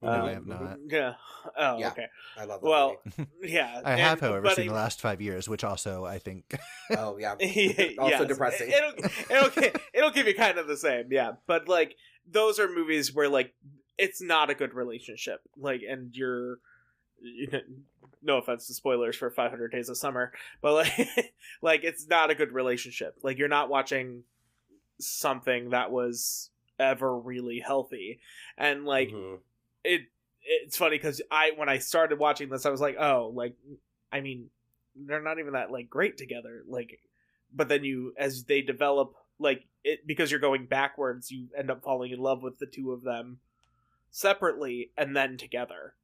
no, 0.00 0.12
um, 0.12 0.22
I 0.22 0.32
have 0.32 0.46
not. 0.46 0.78
Yeah. 0.88 1.14
Oh, 1.56 1.78
yeah, 1.78 1.88
okay. 1.88 2.06
I 2.36 2.44
love 2.44 2.60
that. 2.60 2.68
Well, 2.68 2.96
yeah. 3.42 3.80
I 3.84 3.92
and, 3.92 4.00
have, 4.00 4.20
however, 4.20 4.48
seen 4.50 4.66
it, 4.66 4.68
the 4.68 4.74
last 4.74 5.00
five 5.00 5.20
years, 5.20 5.48
which 5.48 5.64
also 5.64 6.04
I 6.04 6.18
think. 6.18 6.56
oh 6.96 7.18
yeah. 7.18 7.32
also 7.98 8.10
yes. 8.10 8.28
depressing. 8.28 8.70
It'll, 8.70 9.10
it'll 9.28 9.80
it'll 9.92 10.10
give 10.12 10.28
you 10.28 10.34
kind 10.34 10.58
of 10.58 10.68
the 10.68 10.76
same, 10.76 11.06
yeah. 11.10 11.32
But 11.48 11.68
like 11.68 11.96
those 12.30 12.60
are 12.60 12.68
movies 12.68 13.12
where 13.12 13.28
like 13.28 13.54
it's 13.98 14.22
not 14.22 14.50
a 14.50 14.54
good 14.54 14.74
relationship. 14.74 15.40
Like 15.56 15.82
and 15.88 16.14
you're 16.14 16.58
you 17.20 17.48
know, 17.50 17.60
no 18.22 18.38
offense 18.38 18.66
to 18.68 18.74
spoilers 18.74 19.16
for 19.16 19.28
500 19.28 19.72
days 19.72 19.88
of 19.88 19.96
summer 19.96 20.32
but 20.62 20.72
like 20.72 21.08
like 21.62 21.80
it's 21.82 22.06
not 22.06 22.30
a 22.30 22.34
good 22.34 22.52
relationship. 22.52 23.16
Like 23.22 23.38
you're 23.38 23.48
not 23.48 23.68
watching 23.68 24.22
something 25.00 25.70
that 25.70 25.90
was 25.90 26.50
ever 26.78 27.16
really 27.16 27.60
healthy. 27.60 28.20
And 28.56 28.84
like 28.84 29.08
mm-hmm. 29.10 29.36
it 29.84 30.02
it's 30.42 30.76
funny 30.76 30.96
because 30.96 31.20
i 31.30 31.50
when 31.56 31.68
i 31.68 31.76
started 31.76 32.18
watching 32.18 32.48
this 32.48 32.64
i 32.64 32.70
was 32.70 32.80
like 32.80 32.96
oh 32.98 33.32
like 33.34 33.54
i 34.10 34.20
mean 34.20 34.48
they're 35.06 35.22
not 35.22 35.38
even 35.38 35.52
that 35.52 35.70
like 35.70 35.90
great 35.90 36.16
together. 36.16 36.62
Like 36.66 37.00
but 37.54 37.68
then 37.68 37.84
you 37.84 38.14
as 38.18 38.44
they 38.44 38.62
develop 38.62 39.14
like 39.38 39.64
it 39.84 40.06
because 40.06 40.30
you're 40.30 40.40
going 40.40 40.66
backwards 40.66 41.30
you 41.30 41.46
end 41.56 41.70
up 41.70 41.82
falling 41.82 42.12
in 42.12 42.18
love 42.18 42.42
with 42.42 42.58
the 42.58 42.66
two 42.66 42.92
of 42.92 43.02
them 43.02 43.38
separately 44.10 44.90
and 44.96 45.16
then 45.16 45.36
together. 45.36 45.94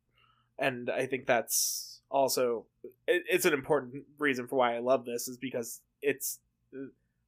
And 0.59 0.89
i 0.89 1.07
think 1.07 1.27
that's 1.27 2.01
also 2.11 2.67
it, 3.09 3.25
it's 3.29 3.45
an 3.45 3.53
important 3.53 4.05
reason 4.19 4.47
for 4.47 4.57
why 4.57 4.77
i 4.77 4.79
love 4.79 5.05
this 5.05 5.27
is 5.27 5.37
because 5.37 5.81
it's 6.01 6.39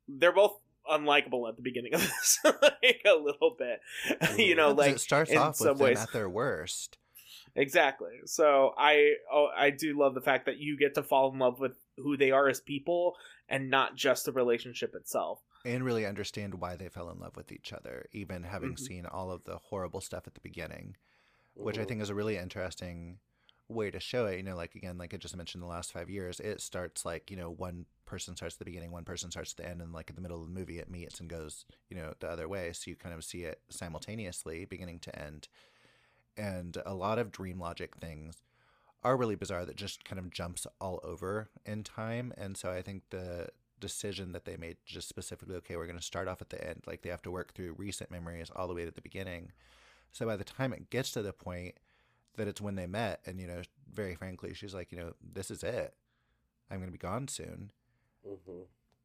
they're 0.09 0.33
both 0.33 0.61
unlikable 0.91 1.49
at 1.49 1.57
the 1.57 1.63
beginning 1.63 1.95
of 1.95 2.01
this 2.03 2.39
like 2.45 3.03
a 3.07 3.15
little 3.15 3.57
bit. 3.59 3.81
You 4.39 4.55
know 4.55 4.73
like 4.73 4.97
it 4.97 5.01
starts 5.01 5.35
off 5.35 5.61
with 5.61 5.79
ways. 5.81 5.97
them 5.99 6.03
at 6.05 6.13
their 6.13 6.29
worst. 6.29 6.99
Exactly. 7.55 8.21
So 8.27 8.75
i 8.77 9.15
oh, 9.33 9.49
i 9.57 9.71
do 9.71 9.99
love 9.99 10.15
the 10.15 10.21
fact 10.21 10.47
that 10.47 10.59
you 10.59 10.77
get 10.77 10.95
to 10.95 11.03
fall 11.03 11.33
in 11.33 11.39
love 11.39 11.59
with 11.59 11.77
who 11.97 12.17
they 12.17 12.31
are 12.31 12.49
as 12.49 12.61
people 12.61 13.17
and 13.49 13.71
not 13.71 13.97
just 13.97 14.25
the 14.25 14.33
relationship 14.33 14.95
itself 14.95 15.41
and 15.67 15.85
really 15.85 16.07
understand 16.07 16.55
why 16.55 16.77
they 16.77 16.89
fell 16.89 17.11
in 17.11 17.19
love 17.19 17.37
with 17.37 17.51
each 17.51 17.73
other, 17.73 18.07
even 18.13 18.45
having 18.45 18.75
mm-hmm. 18.75 18.85
seen 18.85 19.07
all 19.07 19.33
of 19.33 19.43
the 19.45 19.57
horrible 19.57 20.01
stuff 20.01 20.23
at 20.27 20.35
the 20.35 20.41
beginning, 20.41 20.97
which 21.55 21.75
mm-hmm. 21.75 21.83
I 21.83 21.85
think 21.87 22.03
is 22.03 22.09
a 22.09 22.15
really 22.15 22.37
interesting 22.37 23.19
way 23.69 23.91
to 23.91 23.99
show 23.99 24.27
it. 24.27 24.37
You 24.37 24.45
know, 24.45 24.55
like 24.55 24.77
again, 24.77 24.97
like 24.97 25.13
I 25.13 25.17
just 25.17 25.37
mentioned, 25.37 25.63
the 25.63 25.69
last 25.69 25.93
five 25.93 26.09
years, 26.09 26.39
it 26.39 26.61
starts 26.61 27.05
like 27.05 27.33
you 27.33 27.37
know 27.37 27.51
one 27.51 27.87
person 28.05 28.37
starts 28.37 28.55
at 28.55 28.59
the 28.61 28.65
beginning, 28.65 28.93
one 28.93 29.05
person 29.05 29.33
starts 29.33 29.53
at 29.53 29.57
the 29.57 29.69
end, 29.69 29.83
and 29.83 29.93
like 29.93 30.09
in 30.09 30.15
the 30.15 30.23
middle 30.23 30.41
of 30.41 30.47
the 30.47 30.55
movie, 30.55 30.79
it 30.79 30.89
meets 30.89 31.19
and 31.19 31.29
goes 31.29 31.65
you 31.91 31.97
know 31.97 32.15
the 32.21 32.31
other 32.31 32.49
way. 32.49 32.73
So 32.73 32.89
you 32.89 32.95
kind 32.95 33.15
of 33.15 33.25
see 33.25 33.43
it 33.43 33.61
simultaneously, 33.69 34.67
beginning 34.67 35.01
to 35.01 35.21
end, 35.21 35.49
and 36.37 36.81
a 36.87 36.95
lot 36.95 37.19
of 37.19 37.33
dream 37.33 37.59
logic 37.59 37.97
things 37.97 38.37
are 39.03 39.17
really 39.17 39.35
bizarre 39.35 39.65
that 39.65 39.77
just 39.77 40.05
kind 40.05 40.21
of 40.21 40.31
jumps 40.31 40.67
all 40.81 41.01
over 41.05 41.49
in 41.65 41.85
time 41.85 42.33
and 42.37 42.57
so 42.57 42.71
i 42.71 42.83
think 42.83 43.03
the 43.11 43.47
decision 43.81 44.33
that 44.33 44.45
they 44.45 44.57
made 44.57 44.77
just 44.85 45.09
specifically 45.09 45.55
okay 45.57 45.77
we're 45.77 45.87
going 45.87 45.99
to 45.99 46.05
start 46.05 46.29
off 46.29 46.41
at 46.41 46.51
the 46.51 46.67
end 46.67 46.83
like 46.87 47.03
they 47.03 47.11
have 47.11 47.23
to 47.23 47.31
work 47.31 47.53
through 47.53 47.75
recent 47.77 48.11
memories 48.11 48.51
all 48.55 48.69
the 48.69 48.75
way 48.75 48.85
to 48.85 48.91
the 48.91 49.03
beginning. 49.03 49.53
So 50.13 50.27
by 50.27 50.37
the 50.37 50.45
time 50.45 50.73
it 50.73 50.91
gets 50.91 51.11
to 51.13 51.23
the 51.23 51.33
point 51.33 51.75
that 52.37 52.49
it's 52.49 52.61
when 52.61 52.77
they 52.77 52.87
met 52.87 53.21
and 53.27 53.41
you 53.41 53.47
know 53.47 53.63
very 53.93 54.15
frankly 54.15 54.55
she's 54.55 54.75
like 54.75 54.93
you 54.93 54.99
know 54.99 55.13
this 55.21 55.51
is 55.51 55.63
it. 55.63 55.95
I'm 56.71 56.79
going 56.79 56.89
to 56.89 56.93
be 56.93 56.99
gone 56.99 57.29
soon. 57.29 57.71
Mm-hmm. 58.27 58.63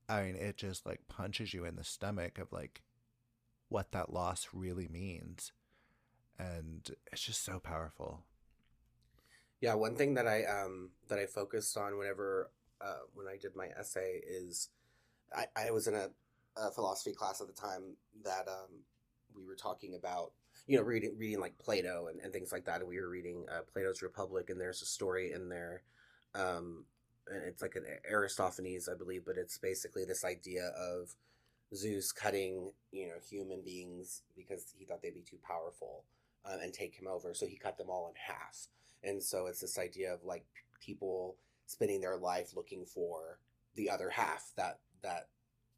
i 0.10 0.24
mean 0.24 0.36
it 0.36 0.58
just 0.58 0.84
like 0.86 1.02
punches 1.08 1.54
you 1.54 1.64
in 1.64 1.76
the 1.76 1.84
stomach 1.84 2.40
of 2.40 2.52
like 2.52 2.82
what 3.70 3.92
that 3.92 4.12
loss 4.12 4.48
really 4.54 4.88
means. 4.88 5.52
And 6.40 6.90
it's 7.12 7.22
just 7.22 7.44
so 7.46 7.60
powerful. 7.60 8.24
Yeah 9.60 9.76
one 9.76 9.96
thing 9.96 10.16
that 10.16 10.28
i 10.28 10.44
um 10.44 10.90
that 11.08 11.20
i 11.20 11.26
focused 11.26 11.78
on 11.78 11.98
whenever 11.98 12.50
uh, 12.84 13.00
when 13.14 13.28
I 13.28 13.38
did 13.38 13.56
my 13.56 13.68
essay 13.80 14.22
is 14.28 14.70
I, 15.36 15.46
I 15.56 15.72
was 15.72 15.88
in 15.88 15.96
a, 15.96 16.10
a, 16.58 16.72
philosophy 16.72 17.14
class 17.14 17.42
at 17.42 17.48
the 17.48 17.54
time 17.54 17.96
that 18.24 18.48
um, 18.48 18.84
we 19.36 19.46
were 19.46 19.56
talking 19.56 19.96
about 19.96 20.32
you 20.68 20.78
know 20.78 20.84
reading 20.84 21.16
reading 21.18 21.40
like 21.40 21.58
Plato 21.58 22.08
and, 22.08 22.20
and 22.20 22.34
things 22.34 22.52
like 22.52 22.66
that 22.66 22.80
and 22.80 22.90
we 22.90 23.00
were 23.00 23.10
reading 23.10 23.46
uh, 23.52 23.62
Plato's 23.72 24.02
Republic 24.02 24.50
and 24.50 24.60
there's 24.60 24.82
a 24.82 24.86
story 24.86 25.32
in 25.32 25.50
there 25.50 25.84
um, 26.36 26.86
and 27.28 27.44
it's 27.44 27.62
like 27.62 27.76
an 27.76 27.86
Aristophanes 28.10 28.90
I 28.90 28.96
believe 28.96 29.26
but 29.26 29.38
it's 29.38 29.58
basically 29.58 30.06
this 30.06 30.26
idea 30.26 30.68
of 30.78 31.16
Zeus 31.74 32.12
cutting, 32.12 32.72
you 32.92 33.08
know, 33.08 33.16
human 33.30 33.62
beings 33.62 34.24
because 34.36 34.74
he 34.78 34.86
thought 34.86 35.02
they'd 35.02 35.14
be 35.14 35.22
too 35.22 35.40
powerful 35.44 36.04
uh, 36.46 36.58
and 36.62 36.74
take 36.74 36.96
him 36.96 37.08
over. 37.08 37.34
So 37.34 37.46
he 37.46 37.56
cut 37.56 37.78
them 37.78 37.90
all 37.90 38.10
in 38.10 38.16
half. 38.16 38.68
And 39.04 39.24
so 39.24 39.48
it's 39.48 39.62
this 39.62 39.80
idea 39.80 40.14
of 40.14 40.24
like 40.24 40.46
people 40.82 41.38
spending 41.72 42.02
their 42.02 42.18
life 42.18 42.52
looking 42.56 42.86
for 42.86 43.40
the 43.76 43.90
other 43.90 44.10
half 44.10 44.52
that 44.58 44.80
that 45.02 45.28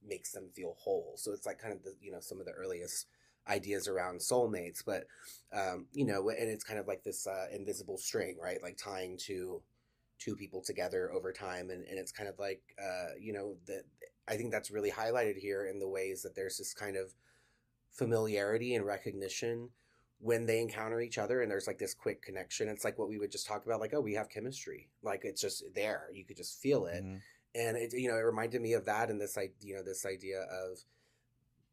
makes 0.05 0.31
them 0.31 0.49
feel 0.53 0.75
whole. 0.77 1.13
So 1.17 1.31
it's 1.31 1.45
like 1.45 1.59
kind 1.59 1.73
of 1.73 1.83
the 1.83 1.93
you 2.01 2.11
know 2.11 2.19
some 2.19 2.39
of 2.39 2.45
the 2.45 2.51
earliest 2.51 3.07
ideas 3.47 3.87
around 3.87 4.19
soulmates, 4.19 4.83
but 4.85 5.05
um, 5.53 5.87
you 5.93 6.05
know, 6.05 6.29
and 6.29 6.49
it's 6.49 6.63
kind 6.63 6.79
of 6.79 6.87
like 6.87 7.03
this 7.03 7.27
uh, 7.27 7.47
invisible 7.53 7.97
string, 7.97 8.37
right? 8.41 8.61
Like 8.61 8.77
tying 8.77 9.17
two 9.17 9.61
two 10.19 10.35
people 10.35 10.61
together 10.61 11.11
over 11.13 11.31
time, 11.31 11.69
and, 11.69 11.83
and 11.85 11.99
it's 11.99 12.11
kind 12.11 12.29
of 12.29 12.39
like 12.39 12.61
uh, 12.81 13.13
you 13.19 13.33
know 13.33 13.55
that 13.67 13.83
I 14.27 14.35
think 14.35 14.51
that's 14.51 14.71
really 14.71 14.91
highlighted 14.91 15.37
here 15.37 15.67
in 15.67 15.79
the 15.79 15.89
ways 15.89 16.21
that 16.23 16.35
there's 16.35 16.57
this 16.57 16.73
kind 16.73 16.97
of 16.97 17.13
familiarity 17.91 18.75
and 18.75 18.85
recognition 18.85 19.69
when 20.23 20.45
they 20.45 20.61
encounter 20.61 21.01
each 21.01 21.17
other 21.17 21.41
and 21.41 21.51
there's 21.51 21.67
like 21.67 21.77
this 21.77 21.93
quick 21.93 22.21
connection 22.21 22.69
it's 22.69 22.85
like 22.85 22.97
what 22.97 23.09
we 23.09 23.19
would 23.19 23.31
just 23.31 23.45
talk 23.45 23.65
about 23.65 23.81
like 23.81 23.93
oh 23.93 23.99
we 23.99 24.13
have 24.13 24.29
chemistry. 24.29 24.89
Like 25.01 25.21
it's 25.25 25.41
just 25.41 25.63
there. 25.75 26.07
You 26.13 26.25
could 26.25 26.37
just 26.37 26.61
feel 26.61 26.85
it. 26.85 27.03
Mm-hmm. 27.03 27.17
and 27.55 27.77
it 27.77 27.93
you 27.93 28.07
know 28.09 28.15
it 28.15 28.21
reminded 28.21 28.61
me 28.61 28.73
of 28.73 28.85
that 28.85 29.09
and 29.09 29.19
this 29.19 29.37
idea 29.37 29.55
you 29.61 29.75
know 29.75 29.83
this 29.83 30.05
idea 30.05 30.41
of 30.41 30.79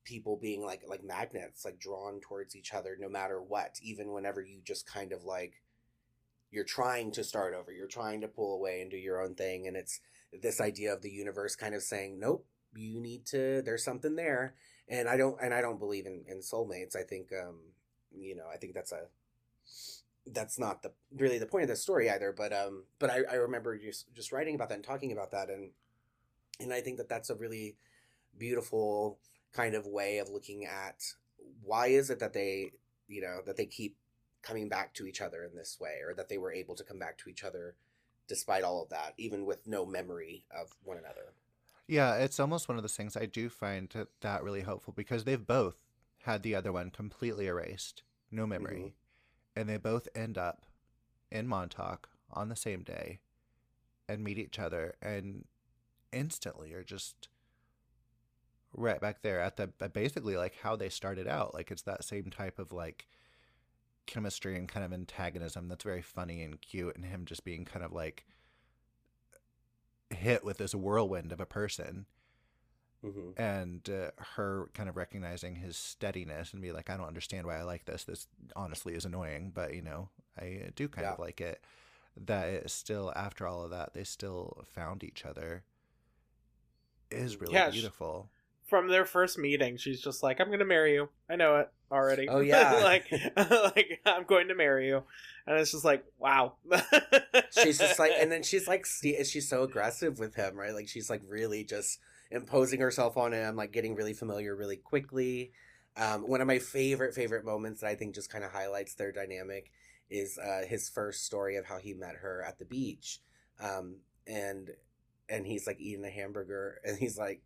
people 0.04 0.36
being 0.36 0.64
like 0.64 0.82
like 0.88 1.04
magnets 1.04 1.64
like 1.64 1.78
drawn 1.78 2.20
towards 2.20 2.56
each 2.56 2.74
other 2.74 2.96
no 2.98 3.08
matter 3.08 3.40
what 3.40 3.78
even 3.82 4.12
whenever 4.12 4.40
you 4.42 4.60
just 4.64 4.86
kind 4.86 5.12
of 5.12 5.24
like 5.24 5.62
you're 6.50 6.64
trying 6.64 7.12
to 7.12 7.22
start 7.22 7.54
over 7.54 7.70
you're 7.70 7.86
trying 7.86 8.20
to 8.20 8.28
pull 8.28 8.54
away 8.54 8.80
and 8.80 8.90
do 8.90 8.96
your 8.96 9.22
own 9.22 9.34
thing 9.34 9.66
and 9.68 9.76
it's 9.76 10.00
this 10.42 10.60
idea 10.60 10.92
of 10.92 11.02
the 11.02 11.10
universe 11.10 11.54
kind 11.54 11.74
of 11.74 11.82
saying 11.82 12.18
nope 12.18 12.44
you 12.74 13.00
need 13.00 13.26
to 13.26 13.62
there's 13.62 13.84
something 13.84 14.16
there. 14.16 14.54
And 14.88 15.08
i 15.08 15.16
don't 15.16 15.36
and 15.42 15.54
i 15.54 15.60
don't 15.60 15.78
believe 15.78 16.06
in 16.06 16.24
in 16.28 16.40
soulmates. 16.40 16.96
I 16.96 17.02
think 17.02 17.28
um 17.32 17.60
you 18.16 18.34
know 18.34 18.46
i 18.52 18.56
think 18.56 18.74
that's 18.74 18.92
a 18.92 19.02
that's 20.26 20.58
not 20.58 20.82
the 20.82 20.92
really 21.16 21.38
the 21.38 21.46
point 21.46 21.62
of 21.62 21.68
the 21.68 21.76
story 21.76 22.10
either 22.10 22.32
but 22.36 22.52
um 22.52 22.84
but 22.98 23.10
i 23.10 23.20
i 23.30 23.34
remember 23.34 23.76
just 23.78 24.12
just 24.14 24.32
writing 24.32 24.54
about 24.54 24.68
that 24.68 24.76
and 24.76 24.84
talking 24.84 25.12
about 25.12 25.30
that 25.30 25.48
and 25.48 25.70
and 26.60 26.72
i 26.72 26.80
think 26.80 26.98
that 26.98 27.08
that's 27.08 27.30
a 27.30 27.34
really 27.34 27.76
beautiful 28.38 29.18
kind 29.52 29.74
of 29.74 29.86
way 29.86 30.18
of 30.18 30.28
looking 30.28 30.64
at 30.64 31.02
why 31.62 31.88
is 31.88 32.10
it 32.10 32.20
that 32.20 32.32
they 32.32 32.70
you 33.08 33.20
know 33.20 33.40
that 33.46 33.56
they 33.56 33.66
keep 33.66 33.96
coming 34.42 34.68
back 34.68 34.94
to 34.94 35.06
each 35.06 35.20
other 35.20 35.44
in 35.44 35.54
this 35.56 35.78
way 35.80 35.98
or 36.06 36.14
that 36.14 36.28
they 36.28 36.38
were 36.38 36.52
able 36.52 36.74
to 36.74 36.84
come 36.84 36.98
back 36.98 37.18
to 37.18 37.28
each 37.28 37.44
other 37.44 37.74
despite 38.28 38.62
all 38.62 38.82
of 38.82 38.88
that 38.88 39.14
even 39.18 39.44
with 39.44 39.66
no 39.66 39.84
memory 39.84 40.44
of 40.56 40.68
one 40.84 40.96
another. 40.96 41.32
Yeah 41.88 42.14
it's 42.16 42.38
almost 42.38 42.68
one 42.68 42.76
of 42.76 42.84
those 42.84 42.96
things 42.96 43.16
i 43.16 43.26
do 43.26 43.48
find 43.48 43.92
that 44.20 44.44
really 44.44 44.60
helpful 44.62 44.94
because 44.96 45.24
they've 45.24 45.44
both 45.44 45.74
had 46.24 46.42
the 46.42 46.54
other 46.54 46.72
one 46.72 46.90
completely 46.90 47.46
erased 47.46 48.02
no 48.30 48.46
memory. 48.46 48.76
Mm-hmm. 48.76 49.60
and 49.60 49.68
they 49.68 49.76
both 49.76 50.08
end 50.14 50.38
up 50.38 50.66
in 51.30 51.46
montauk 51.46 52.08
on 52.32 52.48
the 52.48 52.56
same 52.56 52.82
day 52.82 53.20
and 54.08 54.22
meet 54.22 54.38
each 54.38 54.58
other 54.58 54.94
and 55.02 55.44
instantly 56.12 56.72
are 56.72 56.82
just 56.84 57.28
right 58.72 59.00
back 59.00 59.22
there 59.22 59.40
at 59.40 59.56
the 59.56 59.66
basically 59.88 60.36
like 60.36 60.56
how 60.62 60.76
they 60.76 60.88
started 60.88 61.26
out. 61.26 61.54
Like 61.54 61.70
it's 61.70 61.82
that 61.82 62.04
same 62.04 62.30
type 62.30 62.58
of 62.58 62.72
like 62.72 63.06
chemistry 64.06 64.56
and 64.56 64.68
kind 64.68 64.84
of 64.84 64.92
antagonism 64.92 65.68
that's 65.68 65.84
very 65.84 66.02
funny 66.02 66.42
and 66.42 66.60
cute 66.60 66.96
and 66.96 67.04
him 67.04 67.24
just 67.24 67.44
being 67.44 67.64
kind 67.64 67.84
of 67.84 67.92
like 67.92 68.24
hit 70.10 70.44
with 70.44 70.58
this 70.58 70.74
whirlwind 70.74 71.32
of 71.32 71.40
a 71.40 71.46
person 71.46 72.06
mm-hmm. 73.04 73.40
and 73.40 73.88
uh, 73.88 74.10
her 74.36 74.68
kind 74.74 74.88
of 74.88 74.96
recognizing 74.96 75.56
his 75.56 75.76
steadiness 75.76 76.52
and 76.52 76.62
be 76.62 76.72
like 76.72 76.90
i 76.90 76.96
don't 76.96 77.06
understand 77.06 77.46
why 77.46 77.58
i 77.58 77.62
like 77.62 77.84
this 77.84 78.04
this 78.04 78.26
honestly 78.56 78.94
is 78.94 79.04
annoying 79.04 79.50
but 79.54 79.74
you 79.74 79.82
know 79.82 80.08
i 80.38 80.70
do 80.76 80.88
kind 80.88 81.06
yeah. 81.06 81.12
of 81.12 81.18
like 81.18 81.40
it 81.40 81.62
that 82.16 82.48
it 82.48 82.70
still 82.70 83.12
after 83.16 83.46
all 83.46 83.62
of 83.62 83.70
that 83.70 83.94
they 83.94 84.04
still 84.04 84.64
found 84.74 85.04
each 85.04 85.24
other 85.24 85.62
is 87.10 87.40
really 87.40 87.54
yeah, 87.54 87.70
beautiful 87.70 88.28
from 88.70 88.86
their 88.86 89.04
first 89.04 89.36
meeting, 89.36 89.76
she's 89.76 90.00
just 90.00 90.22
like, 90.22 90.40
"I'm 90.40 90.48
gonna 90.48 90.64
marry 90.64 90.94
you. 90.94 91.08
I 91.28 91.34
know 91.34 91.56
it 91.56 91.70
already. 91.90 92.28
Oh 92.28 92.38
yeah, 92.40 92.80
like 92.84 93.10
like 93.36 94.00
I'm 94.06 94.22
going 94.22 94.46
to 94.48 94.54
marry 94.54 94.86
you." 94.86 95.02
And 95.46 95.58
it's 95.58 95.72
just 95.72 95.84
like, 95.84 96.04
wow. 96.18 96.54
she's 97.50 97.78
just 97.78 97.98
like, 97.98 98.12
and 98.20 98.30
then 98.30 98.44
she's 98.44 98.68
like, 98.68 98.86
she's 98.86 99.48
so 99.48 99.64
aggressive 99.64 100.20
with 100.20 100.36
him, 100.36 100.54
right? 100.54 100.72
Like 100.72 100.88
she's 100.88 101.10
like 101.10 101.22
really 101.26 101.64
just 101.64 101.98
imposing 102.30 102.80
herself 102.80 103.16
on 103.16 103.32
him, 103.32 103.56
like 103.56 103.72
getting 103.72 103.94
really 103.94 104.14
familiar 104.14 104.54
really 104.54 104.76
quickly. 104.76 105.52
Um, 105.96 106.28
one 106.28 106.40
of 106.40 106.46
my 106.46 106.58
favorite 106.58 107.14
favorite 107.14 107.44
moments 107.44 107.80
that 107.80 107.88
I 107.88 107.94
think 107.94 108.14
just 108.14 108.30
kind 108.30 108.44
of 108.44 108.52
highlights 108.52 108.94
their 108.94 109.12
dynamic 109.12 109.70
is 110.08 110.38
uh, 110.38 110.62
his 110.66 110.88
first 110.88 111.24
story 111.24 111.56
of 111.56 111.66
how 111.66 111.78
he 111.78 111.94
met 111.94 112.16
her 112.16 112.44
at 112.46 112.58
the 112.58 112.64
beach, 112.64 113.20
um, 113.60 113.96
and 114.26 114.70
and 115.28 115.46
he's 115.46 115.66
like 115.66 115.80
eating 115.80 116.04
a 116.04 116.10
hamburger, 116.10 116.80
and 116.84 116.98
he's 116.98 117.18
like 117.18 117.42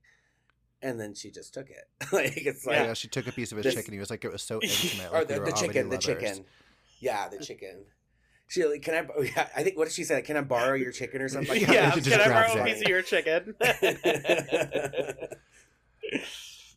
and 0.84 1.00
then 1.00 1.14
she 1.14 1.30
just 1.30 1.54
took 1.54 1.70
it. 1.70 1.88
like 2.12 2.36
it's 2.36 2.66
like 2.66 2.76
yeah, 2.76 2.92
she 2.92 3.08
took 3.08 3.26
a 3.26 3.32
piece 3.32 3.50
of 3.50 3.56
his 3.56 3.64
this, 3.64 3.74
chicken. 3.74 3.94
He 3.94 3.98
was 3.98 4.10
like, 4.10 4.24
it 4.24 4.30
was 4.30 4.42
so 4.42 4.60
intimate. 4.62 5.12
Like 5.12 5.22
or 5.30 5.34
the, 5.38 5.40
the 5.40 5.52
chicken, 5.52 5.88
the 5.88 5.98
chicken. 5.98 6.44
Yeah, 7.00 7.28
the 7.28 7.38
chicken. 7.38 7.84
She 8.48 8.64
like, 8.64 8.82
can 8.82 8.94
I? 8.94 9.08
I 9.56 9.62
think 9.62 9.76
what 9.76 9.84
did 9.84 9.94
she 9.94 10.04
say? 10.04 10.22
Can 10.22 10.36
I 10.36 10.42
borrow 10.42 10.74
your 10.74 10.92
chicken 10.92 11.22
or 11.22 11.28
something? 11.28 11.60
yeah, 11.68 11.90
can 11.92 12.20
I 12.20 12.28
borrow 12.28 12.60
a 12.60 12.64
piece 12.64 12.82
of 12.82 12.88
your 12.88 13.02
chicken? 13.02 13.54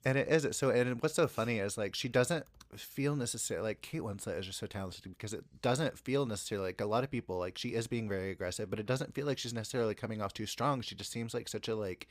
and 0.06 0.18
it 0.18 0.28
is 0.28 0.46
it 0.46 0.56
so. 0.56 0.70
And 0.70 1.02
what's 1.02 1.16
so 1.16 1.28
funny 1.28 1.60
is 1.60 1.78
like 1.78 1.96
she 1.96 2.08
doesn't 2.08 2.46
feel 2.76 3.16
necessarily 3.16 3.70
like 3.70 3.82
Kate 3.82 4.02
Winslet 4.02 4.40
is 4.40 4.46
just 4.46 4.60
so 4.60 4.68
talented 4.68 5.04
because 5.04 5.34
it 5.34 5.44
doesn't 5.62 5.98
feel 5.98 6.26
necessarily 6.26 6.70
like 6.70 6.82
a 6.82 6.86
lot 6.86 7.04
of 7.04 7.12
people 7.12 7.38
like 7.38 7.58
she 7.58 7.70
is 7.70 7.88
being 7.88 8.08
very 8.10 8.32
aggressive, 8.32 8.70
but 8.70 8.80
it 8.80 8.86
doesn't 8.86 9.14
feel 9.14 9.26
like 9.26 9.38
she's 9.38 9.54
necessarily 9.54 9.96
coming 9.96 10.22
off 10.22 10.34
too 10.34 10.46
strong. 10.46 10.82
She 10.82 10.96
just 10.96 11.12
seems 11.12 11.34
like 11.34 11.50
such 11.50 11.68
a 11.68 11.76
like 11.76 12.08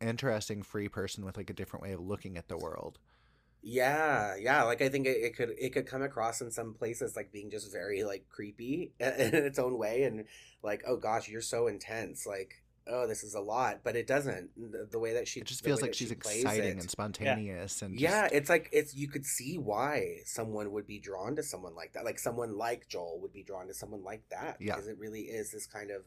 interesting 0.00 0.62
free 0.62 0.88
person 0.88 1.24
with 1.24 1.36
like 1.36 1.50
a 1.50 1.54
different 1.54 1.82
way 1.82 1.92
of 1.92 2.00
looking 2.00 2.36
at 2.36 2.48
the 2.48 2.56
world. 2.56 2.98
Yeah, 3.68 4.34
yeah. 4.40 4.62
Like 4.62 4.80
I 4.80 4.88
think 4.88 5.06
it, 5.06 5.18
it 5.18 5.36
could 5.36 5.50
it 5.58 5.74
could 5.74 5.86
come 5.86 6.02
across 6.02 6.40
in 6.40 6.50
some 6.50 6.72
places 6.72 7.14
like 7.14 7.30
being 7.32 7.50
just 7.50 7.70
very 7.70 8.02
like 8.02 8.26
creepy 8.30 8.92
in 9.00 9.34
its 9.34 9.58
own 9.58 9.76
way, 9.76 10.04
and 10.04 10.24
like 10.62 10.82
oh 10.86 10.96
gosh, 10.96 11.28
you're 11.28 11.42
so 11.42 11.66
intense. 11.66 12.26
Like 12.26 12.62
oh, 12.90 13.06
this 13.06 13.22
is 13.22 13.34
a 13.34 13.40
lot, 13.40 13.80
but 13.84 13.94
it 13.94 14.06
doesn't. 14.06 14.50
The, 14.56 14.88
the 14.90 14.98
way 14.98 15.12
that 15.12 15.28
she 15.28 15.40
it 15.40 15.46
just 15.46 15.62
feels 15.62 15.82
like 15.82 15.92
she's 15.92 16.08
she 16.08 16.14
exciting 16.14 16.64
it. 16.64 16.80
and 16.80 16.90
spontaneous, 16.90 17.82
yeah. 17.82 17.86
and 17.86 17.98
just... 17.98 18.02
yeah, 18.02 18.28
it's 18.32 18.48
like 18.48 18.70
it's 18.72 18.94
you 18.94 19.06
could 19.06 19.26
see 19.26 19.58
why 19.58 20.20
someone 20.24 20.72
would 20.72 20.86
be 20.86 20.98
drawn 20.98 21.36
to 21.36 21.42
someone 21.42 21.74
like 21.74 21.92
that. 21.92 22.06
Like 22.06 22.18
someone 22.18 22.56
like 22.56 22.88
Joel 22.88 23.20
would 23.20 23.34
be 23.34 23.42
drawn 23.42 23.66
to 23.66 23.74
someone 23.74 24.02
like 24.02 24.22
that 24.30 24.56
yeah. 24.60 24.74
because 24.74 24.88
it 24.88 24.98
really 24.98 25.22
is 25.22 25.52
this 25.52 25.66
kind 25.66 25.90
of 25.90 26.04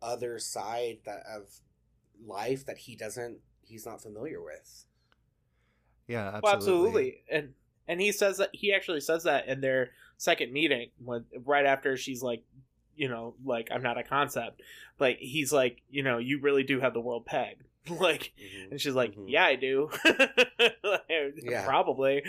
other 0.00 0.38
side 0.38 0.98
that 1.06 1.24
of 1.28 1.48
life 2.24 2.64
that 2.66 2.78
he 2.78 2.94
doesn't 2.94 3.38
he's 3.62 3.84
not 3.84 4.00
familiar 4.00 4.40
with. 4.40 4.86
Yeah, 6.06 6.26
absolutely. 6.26 6.42
Well, 6.42 6.54
absolutely. 6.54 7.16
And 7.30 7.54
and 7.88 8.00
he 8.00 8.12
says 8.12 8.38
that 8.38 8.50
he 8.52 8.72
actually 8.72 9.00
says 9.00 9.24
that 9.24 9.48
in 9.48 9.60
their 9.60 9.90
second 10.16 10.52
meeting 10.52 10.90
when 11.04 11.24
right 11.44 11.66
after 11.66 11.96
she's 11.96 12.22
like 12.22 12.42
you 12.96 13.08
know 13.08 13.34
like 13.44 13.68
i'm 13.72 13.82
not 13.82 13.98
a 13.98 14.02
concept 14.02 14.62
like 14.98 15.18
he's 15.18 15.52
like 15.52 15.82
you 15.90 16.02
know 16.02 16.18
you 16.18 16.40
really 16.40 16.62
do 16.62 16.80
have 16.80 16.94
the 16.94 17.00
world 17.00 17.26
pegged 17.26 17.62
like 17.88 18.32
mm-hmm. 18.40 18.72
and 18.72 18.80
she's 18.80 18.94
like 18.94 19.12
mm-hmm. 19.12 19.28
yeah 19.28 19.44
i 19.44 19.56
do 19.56 19.90
yeah. 21.42 21.64
probably 21.64 22.22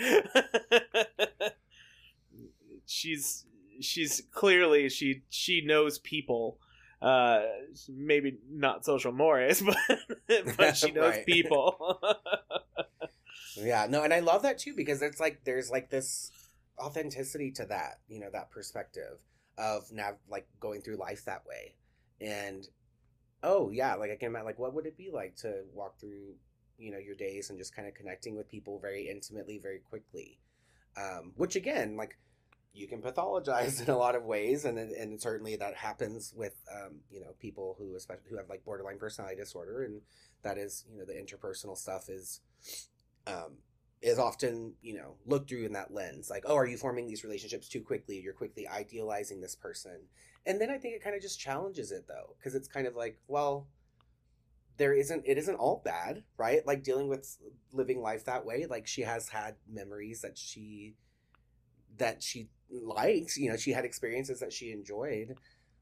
she's 2.86 3.44
she's 3.80 4.22
clearly 4.32 4.88
she 4.88 5.22
she 5.28 5.60
knows 5.60 5.98
people 5.98 6.58
uh 7.02 7.42
maybe 7.88 8.38
not 8.50 8.84
social 8.84 9.12
mores 9.12 9.62
but 9.62 9.76
but 10.56 10.76
she 10.76 10.90
knows 10.90 11.14
right. 11.14 11.26
people 11.26 12.00
yeah 13.56 13.86
no 13.88 14.02
and 14.02 14.12
i 14.12 14.20
love 14.20 14.42
that 14.42 14.58
too 14.58 14.74
because 14.76 15.02
it's 15.02 15.20
like 15.20 15.40
there's 15.44 15.70
like 15.70 15.90
this 15.90 16.30
authenticity 16.78 17.50
to 17.50 17.64
that 17.64 18.00
you 18.08 18.20
know 18.20 18.28
that 18.32 18.50
perspective 18.50 19.18
of 19.58 19.90
now 19.92 20.12
like 20.30 20.46
going 20.60 20.82
through 20.82 20.96
life 20.96 21.24
that 21.24 21.44
way. 21.46 21.74
And 22.20 22.66
oh 23.42 23.70
yeah 23.70 23.94
like 23.94 24.10
i 24.10 24.16
can 24.16 24.28
imagine 24.28 24.46
like 24.46 24.58
what 24.58 24.74
would 24.74 24.86
it 24.86 24.96
be 24.96 25.10
like 25.12 25.36
to 25.36 25.62
walk 25.74 26.00
through 26.00 26.34
you 26.78 26.90
know 26.90 26.98
your 26.98 27.14
days 27.14 27.50
and 27.50 27.58
just 27.58 27.76
kind 27.76 27.86
of 27.86 27.94
connecting 27.94 28.34
with 28.34 28.48
people 28.48 28.78
very 28.80 29.08
intimately 29.08 29.58
very 29.58 29.78
quickly? 29.78 30.38
Um 30.96 31.32
which 31.36 31.56
again 31.56 31.96
like 31.96 32.16
you 32.72 32.86
can 32.86 33.00
pathologize 33.00 33.82
in 33.86 33.88
a 33.88 33.96
lot 33.96 34.14
of 34.14 34.24
ways, 34.24 34.66
and 34.66 34.78
and 34.78 35.20
certainly 35.20 35.56
that 35.56 35.74
happens 35.74 36.34
with 36.36 36.54
um, 36.70 36.96
you 37.10 37.20
know 37.20 37.34
people 37.40 37.74
who 37.78 37.96
especially 37.96 38.28
who 38.28 38.36
have 38.36 38.50
like 38.50 38.64
borderline 38.64 38.98
personality 38.98 39.36
disorder, 39.36 39.82
and 39.84 40.02
that 40.42 40.58
is 40.58 40.84
you 40.92 40.98
know 40.98 41.06
the 41.06 41.14
interpersonal 41.14 41.76
stuff 41.76 42.10
is 42.10 42.42
um, 43.26 43.58
is 44.02 44.18
often 44.18 44.74
you 44.82 44.94
know 44.94 45.16
looked 45.26 45.48
through 45.48 45.64
in 45.66 45.72
that 45.72 45.92
lens, 45.92 46.30
like 46.30 46.44
oh, 46.46 46.56
are 46.56 46.66
you 46.66 46.76
forming 46.76 47.06
these 47.06 47.24
relationships 47.24 47.68
too 47.68 47.80
quickly? 47.82 48.20
You're 48.22 48.32
quickly 48.34 48.68
idealizing 48.68 49.40
this 49.40 49.54
person, 49.54 50.00
and 50.46 50.60
then 50.60 50.70
I 50.70 50.78
think 50.78 50.94
it 50.94 51.02
kind 51.04 51.16
of 51.16 51.22
just 51.22 51.40
challenges 51.40 51.92
it 51.92 52.06
though, 52.08 52.36
because 52.38 52.54
it's 52.54 52.68
kind 52.68 52.86
of 52.86 52.94
like 52.96 53.18
well. 53.28 53.68
there 54.78 54.92
isn't 54.94 55.22
it 55.26 55.38
isn't 55.38 55.54
all 55.56 55.80
bad, 55.84 56.22
right? 56.36 56.66
Like 56.66 56.82
dealing 56.82 57.08
with 57.08 57.36
living 57.72 58.00
life 58.02 58.24
that 58.26 58.44
way. 58.44 58.66
Like 58.68 58.86
she 58.86 59.02
has 59.02 59.28
had 59.30 59.56
memories 59.68 60.20
that 60.20 60.36
she 60.36 60.94
that 61.98 62.22
she 62.22 62.48
likes, 62.70 63.36
you 63.38 63.50
know, 63.50 63.56
she 63.56 63.72
had 63.72 63.84
experiences 63.84 64.40
that 64.40 64.52
she 64.52 64.72
enjoyed. 64.72 65.36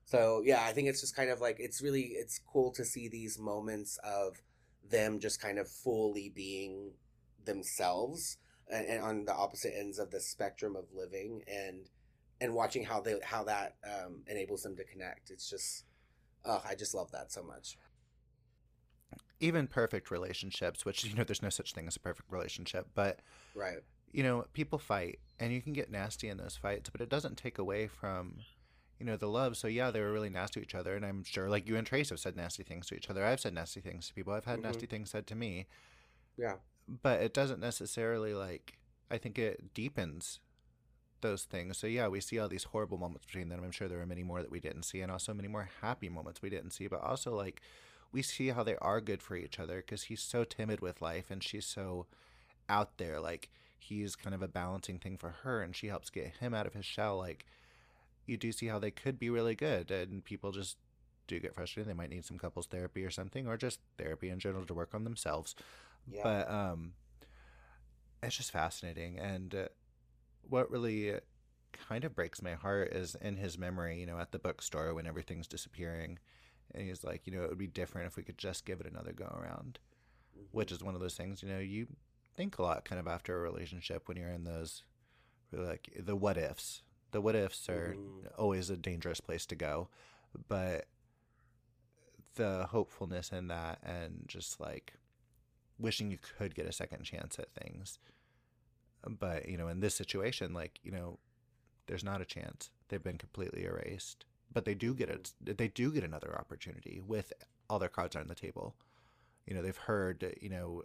So 0.04 0.42
yeah, 0.44 0.62
I 0.64 0.72
think 0.72 0.88
it's 0.88 1.00
just 1.00 1.16
kind 1.16 1.30
of 1.30 1.40
like 1.40 1.56
it's 1.58 1.82
really 1.82 2.02
it's 2.02 2.38
cool 2.38 2.72
to 2.72 2.84
see 2.84 3.08
these 3.08 3.38
moments 3.38 3.98
of 4.04 4.36
them 4.88 5.18
just 5.18 5.40
kind 5.40 5.58
of 5.58 5.68
fully 5.68 6.28
being 6.34 6.92
themselves 7.44 8.38
and, 8.68 8.86
and 8.86 9.02
on 9.02 9.24
the 9.24 9.34
opposite 9.34 9.74
ends 9.76 9.98
of 9.98 10.10
the 10.10 10.20
spectrum 10.20 10.76
of 10.76 10.84
living 10.94 11.42
and 11.46 11.88
and 12.40 12.54
watching 12.54 12.84
how 12.84 13.00
they 13.00 13.16
how 13.22 13.44
that 13.44 13.76
um, 13.84 14.22
enables 14.26 14.62
them 14.62 14.76
to 14.76 14.84
connect. 14.84 15.30
It's 15.30 15.48
just, 15.48 15.84
oh, 16.44 16.62
I 16.68 16.74
just 16.74 16.94
love 16.94 17.10
that 17.12 17.32
so 17.32 17.42
much. 17.42 17.78
Even 19.40 19.66
perfect 19.66 20.10
relationships, 20.10 20.84
which 20.84 21.04
you 21.04 21.14
know, 21.14 21.24
there's 21.24 21.42
no 21.42 21.48
such 21.48 21.72
thing 21.72 21.86
as 21.86 21.96
a 21.96 22.00
perfect 22.00 22.30
relationship, 22.30 22.88
but 22.94 23.20
right, 23.54 23.78
you 24.12 24.22
know, 24.22 24.46
people 24.52 24.78
fight, 24.78 25.18
and 25.38 25.52
you 25.52 25.60
can 25.60 25.72
get 25.72 25.90
nasty 25.90 26.28
in 26.28 26.36
those 26.36 26.56
fights, 26.56 26.90
but 26.90 27.00
it 27.00 27.08
doesn't 27.08 27.36
take 27.36 27.58
away 27.58 27.86
from 27.86 28.36
you 29.00 29.06
know 29.06 29.16
the 29.16 29.26
love 29.26 29.56
so 29.56 29.66
yeah 29.66 29.90
they 29.90 30.00
were 30.00 30.12
really 30.12 30.30
nasty 30.30 30.60
to 30.60 30.64
each 30.64 30.74
other 30.74 30.94
and 30.94 31.04
i'm 31.04 31.24
sure 31.24 31.50
like 31.50 31.68
you 31.68 31.76
and 31.76 31.84
trace 31.84 32.10
have 32.10 32.20
said 32.20 32.36
nasty 32.36 32.62
things 32.62 32.86
to 32.86 32.94
each 32.94 33.10
other 33.10 33.24
i've 33.24 33.40
said 33.40 33.52
nasty 33.52 33.80
things 33.80 34.06
to 34.06 34.14
people 34.14 34.32
i've 34.32 34.44
had 34.44 34.60
mm-hmm. 34.60 34.68
nasty 34.68 34.86
things 34.86 35.10
said 35.10 35.26
to 35.26 35.34
me 35.34 35.66
yeah 36.38 36.54
but 36.89 37.20
it 37.20 37.32
doesn't 37.32 37.61
necessarily 37.61 38.35
like 38.35 38.78
i 39.11 39.16
think 39.16 39.39
it 39.39 39.73
deepens 39.74 40.40
those 41.24 41.44
things. 41.44 41.78
So 41.78 41.89
yeah, 41.89 42.06
we 42.06 42.20
see 42.20 42.39
all 42.39 42.48
these 42.48 42.65
horrible 42.65 42.98
moments 42.98 43.27
between 43.27 43.48
them. 43.48 43.62
I'm 43.65 43.73
sure 43.73 43.89
there 43.89 44.01
are 44.01 44.06
many 44.06 44.23
more 44.23 44.43
that 44.43 44.51
we 44.51 44.61
didn't 44.61 44.85
see, 44.85 45.01
and 45.01 45.11
also 45.11 45.35
many 45.35 45.48
more 45.48 45.70
happy 45.81 46.09
moments 46.09 46.43
we 46.43 46.51
didn't 46.51 46.70
see. 46.70 46.86
But 46.86 47.02
also 47.02 47.35
like 47.35 47.62
we 48.12 48.23
see 48.23 48.48
how 48.48 48.62
they 48.62 48.77
are 48.77 49.01
good 49.01 49.23
for 49.23 49.35
each 49.35 49.59
other 49.59 49.78
because 49.78 50.05
he's 50.05 50.20
so 50.20 50.44
timid 50.44 50.81
with 50.81 51.02
life 51.02 51.31
and 51.31 51.43
she's 51.43 51.66
so 51.66 52.06
out 52.69 52.98
there. 52.98 53.19
Like 53.19 53.48
he's 53.78 54.15
kind 54.15 54.35
of 54.35 54.43
a 54.43 54.48
balancing 54.48 54.98
thing 55.01 55.16
for 55.16 55.31
her, 55.43 55.62
and 55.62 55.74
she 55.74 55.89
helps 55.89 56.11
get 56.11 56.36
him 56.39 56.55
out 56.55 56.66
of 56.66 56.74
his 56.74 56.85
shell. 56.85 57.16
Like 57.16 57.47
you 58.27 58.36
do 58.36 58.52
see 58.52 58.66
how 58.66 58.78
they 58.78 58.93
could 58.93 59.19
be 59.19 59.31
really 59.31 59.56
good, 59.56 59.90
and 59.90 60.23
people 60.24 60.52
just 60.52 60.77
do 61.27 61.40
get 61.40 61.55
frustrated. 61.55 61.90
They 61.90 61.97
might 61.97 62.11
need 62.11 62.27
some 62.27 62.39
couples 62.39 62.66
therapy 62.66 63.02
or 63.02 63.11
something, 63.11 63.48
or 63.48 63.56
just 63.56 63.81
therapy 63.97 64.28
in 64.28 64.39
general 64.39 64.66
to 64.66 64.74
work 64.74 64.94
on 64.94 65.05
themselves. 65.05 65.56
Yeah. 66.10 66.22
But 66.22 66.51
um, 66.51 66.93
it's 68.22 68.36
just 68.36 68.51
fascinating 68.51 69.18
and. 69.18 69.55
Uh, 69.55 69.68
what 70.48 70.70
really 70.70 71.14
kind 71.72 72.05
of 72.05 72.14
breaks 72.14 72.43
my 72.43 72.55
heart 72.55 72.93
is 72.93 73.16
in 73.20 73.36
his 73.36 73.59
memory, 73.59 73.98
you 73.98 74.06
know, 74.06 74.18
at 74.18 74.32
the 74.32 74.39
bookstore 74.39 74.94
when 74.94 75.06
everything's 75.06 75.47
disappearing. 75.47 76.18
And 76.74 76.86
he's 76.86 77.05
like, 77.05 77.26
you 77.26 77.32
know, 77.32 77.43
it 77.43 77.48
would 77.48 77.59
be 77.59 77.66
different 77.66 78.06
if 78.06 78.16
we 78.16 78.22
could 78.22 78.39
just 78.39 78.64
give 78.64 78.81
it 78.81 78.90
another 78.90 79.12
go 79.12 79.24
around, 79.24 79.78
mm-hmm. 80.36 80.47
which 80.52 80.72
is 80.72 80.82
one 80.82 80.94
of 80.94 81.01
those 81.01 81.16
things, 81.16 81.43
you 81.43 81.48
know, 81.48 81.59
you 81.59 81.86
think 82.36 82.59
a 82.59 82.62
lot 82.62 82.85
kind 82.85 83.01
of 83.01 83.06
after 83.06 83.36
a 83.36 83.40
relationship 83.40 84.09
when 84.09 84.16
you're 84.16 84.31
in 84.31 84.44
those, 84.44 84.82
like, 85.52 85.90
the 85.98 86.16
what 86.16 86.36
ifs. 86.36 86.82
The 87.12 87.20
what 87.20 87.36
ifs 87.36 87.68
are 87.68 87.94
mm-hmm. 87.97 88.26
always 88.39 88.70
a 88.70 88.76
dangerous 88.76 89.20
place 89.20 89.47
to 89.47 89.55
go. 89.55 89.89
But 90.48 90.86
the 92.35 92.66
hopefulness 92.70 93.31
in 93.31 93.48
that 93.48 93.78
and 93.85 94.24
just 94.26 94.60
like 94.60 94.94
wishing 95.78 96.10
you 96.10 96.18
could 96.38 96.55
get 96.55 96.66
a 96.66 96.72
second 96.72 97.02
chance 97.02 97.38
at 97.38 97.52
things 97.52 97.98
but, 99.09 99.48
you 99.48 99.56
know, 99.56 99.68
in 99.68 99.80
this 99.80 99.94
situation, 99.94 100.55
like, 100.55 100.80
you 100.82 100.90
know, 100.90 101.18
there's 101.86 102.05
not 102.05 102.20
a 102.20 102.26
chance. 102.26 102.70
They've 102.88 103.02
been 103.02 103.18
completely 103.18 103.64
erased. 103.64 104.24
But 104.52 104.64
they 104.64 104.74
do 104.74 104.94
get 104.94 105.09
it. 105.09 105.32
They 105.40 105.68
do 105.68 105.90
get 105.90 106.05
another 106.05 106.36
opportunity 106.38 107.01
with 107.05 107.32
all 107.68 107.78
their 107.78 107.88
cards 107.88 108.14
on 108.14 108.28
the 108.28 108.34
table. 108.34 108.76
You 109.46 109.55
know, 109.55 109.62
they've 109.62 109.76
heard, 109.76 110.36
you 110.40 110.48
know, 110.48 110.82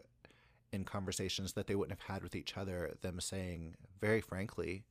in 0.71 0.83
conversations 0.83 1.53
that 1.53 1.67
they 1.67 1.75
wouldn't 1.75 1.99
have 1.99 2.13
had 2.13 2.23
with 2.23 2.35
each 2.35 2.57
other, 2.57 2.95
them 3.01 3.19
saying 3.19 3.75
very 3.99 4.21
frankly 4.21 4.85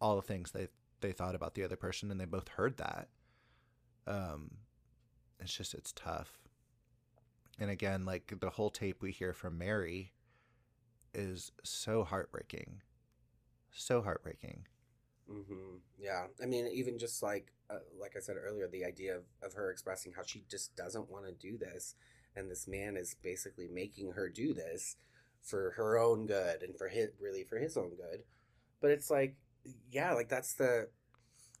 all 0.00 0.16
the 0.16 0.22
things 0.22 0.52
they 0.52 0.68
they 1.00 1.12
thought 1.12 1.36
about 1.36 1.54
the 1.54 1.62
other 1.62 1.76
person, 1.76 2.10
and 2.10 2.20
they 2.20 2.24
both 2.24 2.48
heard 2.48 2.76
that. 2.78 3.08
Um, 4.06 4.50
it's 5.38 5.54
just 5.54 5.74
it's 5.74 5.92
tough. 5.92 6.47
And 7.58 7.70
again, 7.70 8.04
like 8.04 8.32
the 8.40 8.50
whole 8.50 8.70
tape 8.70 9.02
we 9.02 9.10
hear 9.10 9.32
from 9.32 9.58
Mary 9.58 10.12
is 11.12 11.50
so 11.64 12.04
heartbreaking. 12.04 12.82
So 13.72 14.00
heartbreaking. 14.02 14.66
Mm-hmm. 15.30 15.78
Yeah. 15.98 16.26
I 16.42 16.46
mean, 16.46 16.68
even 16.72 16.98
just 16.98 17.22
like, 17.22 17.52
uh, 17.68 17.80
like 18.00 18.14
I 18.16 18.20
said 18.20 18.36
earlier, 18.36 18.68
the 18.68 18.84
idea 18.84 19.16
of, 19.16 19.24
of 19.42 19.54
her 19.54 19.70
expressing 19.70 20.12
how 20.12 20.22
she 20.22 20.44
just 20.48 20.76
doesn't 20.76 21.10
want 21.10 21.26
to 21.26 21.32
do 21.32 21.58
this. 21.58 21.96
And 22.36 22.50
this 22.50 22.68
man 22.68 22.96
is 22.96 23.16
basically 23.22 23.68
making 23.68 24.12
her 24.12 24.28
do 24.28 24.54
this 24.54 24.96
for 25.42 25.72
her 25.76 25.98
own 25.98 26.26
good 26.26 26.62
and 26.62 26.76
for 26.78 26.88
his, 26.88 27.08
really 27.20 27.42
for 27.42 27.58
his 27.58 27.76
own 27.76 27.90
good. 27.90 28.22
But 28.80 28.92
it's 28.92 29.10
like, 29.10 29.36
yeah, 29.90 30.12
like 30.14 30.28
that's 30.28 30.54
the, 30.54 30.88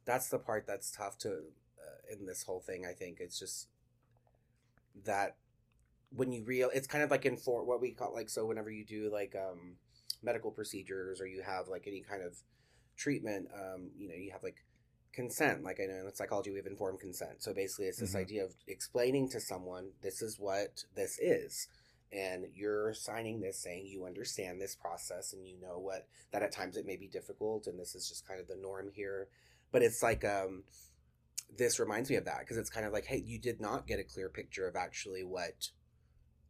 that's 0.04 0.28
the 0.28 0.38
part 0.38 0.66
that's 0.66 0.90
tough 0.90 1.18
to, 1.18 1.30
uh, 1.30 2.12
in 2.12 2.24
this 2.24 2.44
whole 2.44 2.60
thing. 2.60 2.86
I 2.86 2.92
think 2.92 3.18
it's 3.20 3.38
just 3.38 3.68
that 5.04 5.36
when 6.10 6.32
you 6.32 6.44
real 6.44 6.70
it's 6.72 6.86
kind 6.86 7.04
of 7.04 7.10
like 7.10 7.26
in 7.26 7.36
for 7.36 7.64
what 7.64 7.80
we 7.80 7.92
call 7.92 8.12
like 8.14 8.28
so 8.28 8.46
whenever 8.46 8.70
you 8.70 8.84
do 8.84 9.10
like 9.12 9.34
um 9.36 9.76
medical 10.22 10.50
procedures 10.50 11.20
or 11.20 11.26
you 11.26 11.42
have 11.42 11.68
like 11.68 11.84
any 11.86 12.00
kind 12.00 12.22
of 12.22 12.34
treatment 12.96 13.46
um 13.54 13.90
you 13.96 14.08
know 14.08 14.14
you 14.14 14.30
have 14.32 14.42
like 14.42 14.64
consent 15.12 15.62
like 15.62 15.78
i 15.80 15.86
know 15.86 16.06
in 16.06 16.14
psychology 16.14 16.50
we 16.50 16.56
have 16.56 16.66
informed 16.66 17.00
consent 17.00 17.42
so 17.42 17.52
basically 17.52 17.86
it's 17.86 17.98
this 17.98 18.10
mm-hmm. 18.10 18.20
idea 18.20 18.44
of 18.44 18.54
explaining 18.66 19.28
to 19.28 19.40
someone 19.40 19.90
this 20.02 20.22
is 20.22 20.38
what 20.38 20.84
this 20.94 21.18
is 21.18 21.68
and 22.12 22.46
you're 22.54 22.94
signing 22.94 23.40
this 23.40 23.62
saying 23.62 23.86
you 23.86 24.06
understand 24.06 24.60
this 24.60 24.74
process 24.74 25.32
and 25.32 25.46
you 25.46 25.60
know 25.60 25.78
what 25.78 26.06
that 26.32 26.42
at 26.42 26.52
times 26.52 26.76
it 26.76 26.86
may 26.86 26.96
be 26.96 27.08
difficult 27.08 27.66
and 27.66 27.78
this 27.78 27.94
is 27.94 28.08
just 28.08 28.26
kind 28.26 28.40
of 28.40 28.48
the 28.48 28.56
norm 28.56 28.90
here 28.94 29.28
but 29.72 29.82
it's 29.82 30.02
like 30.02 30.24
um 30.24 30.62
this 31.56 31.78
reminds 31.78 32.10
me 32.10 32.16
of 32.16 32.24
that 32.24 32.40
because 32.40 32.56
it's 32.56 32.70
kind 32.70 32.86
of 32.86 32.92
like 32.92 33.06
hey 33.06 33.22
you 33.24 33.38
did 33.38 33.60
not 33.60 33.86
get 33.86 34.00
a 34.00 34.04
clear 34.04 34.28
picture 34.28 34.66
of 34.66 34.76
actually 34.76 35.24
what 35.24 35.70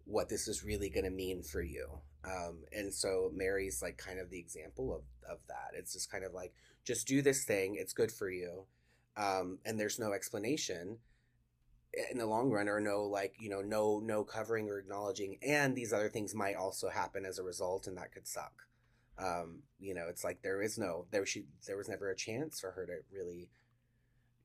what 0.08 0.28
this 0.28 0.48
is 0.48 0.64
really 0.64 0.88
going 0.88 1.04
to 1.04 1.10
mean 1.10 1.42
for 1.42 1.62
you. 1.62 1.86
Um, 2.24 2.64
and 2.72 2.92
so 2.92 3.30
Mary's 3.34 3.80
like 3.82 3.98
kind 3.98 4.18
of 4.18 4.30
the 4.30 4.38
example 4.38 4.92
of, 4.94 5.02
of 5.30 5.38
that. 5.48 5.78
It's 5.78 5.92
just 5.92 6.10
kind 6.10 6.24
of 6.24 6.32
like, 6.32 6.52
just 6.84 7.06
do 7.06 7.20
this 7.20 7.44
thing, 7.44 7.76
it's 7.78 7.92
good 7.92 8.10
for 8.10 8.30
you. 8.30 8.64
Um, 9.16 9.58
and 9.64 9.78
there's 9.78 9.98
no 9.98 10.12
explanation 10.12 10.98
in 12.10 12.18
the 12.18 12.26
long 12.26 12.50
run 12.50 12.68
or 12.68 12.80
no 12.80 13.04
like 13.04 13.34
you 13.40 13.48
know 13.48 13.62
no 13.62 13.98
no 13.98 14.22
covering 14.22 14.68
or 14.68 14.78
acknowledging 14.78 15.38
and 15.42 15.74
these 15.74 15.92
other 15.92 16.08
things 16.08 16.34
might 16.34 16.54
also 16.54 16.88
happen 16.88 17.24
as 17.24 17.38
a 17.38 17.42
result 17.42 17.86
and 17.86 17.96
that 17.96 18.12
could 18.12 18.26
suck 18.26 18.52
um 19.18 19.60
you 19.80 19.94
know 19.94 20.06
it's 20.08 20.22
like 20.22 20.42
there 20.42 20.62
is 20.62 20.78
no 20.78 21.06
there 21.10 21.24
she 21.24 21.44
there 21.66 21.78
was 21.78 21.88
never 21.88 22.10
a 22.10 22.16
chance 22.16 22.60
for 22.60 22.72
her 22.72 22.86
to 22.86 22.98
really 23.10 23.48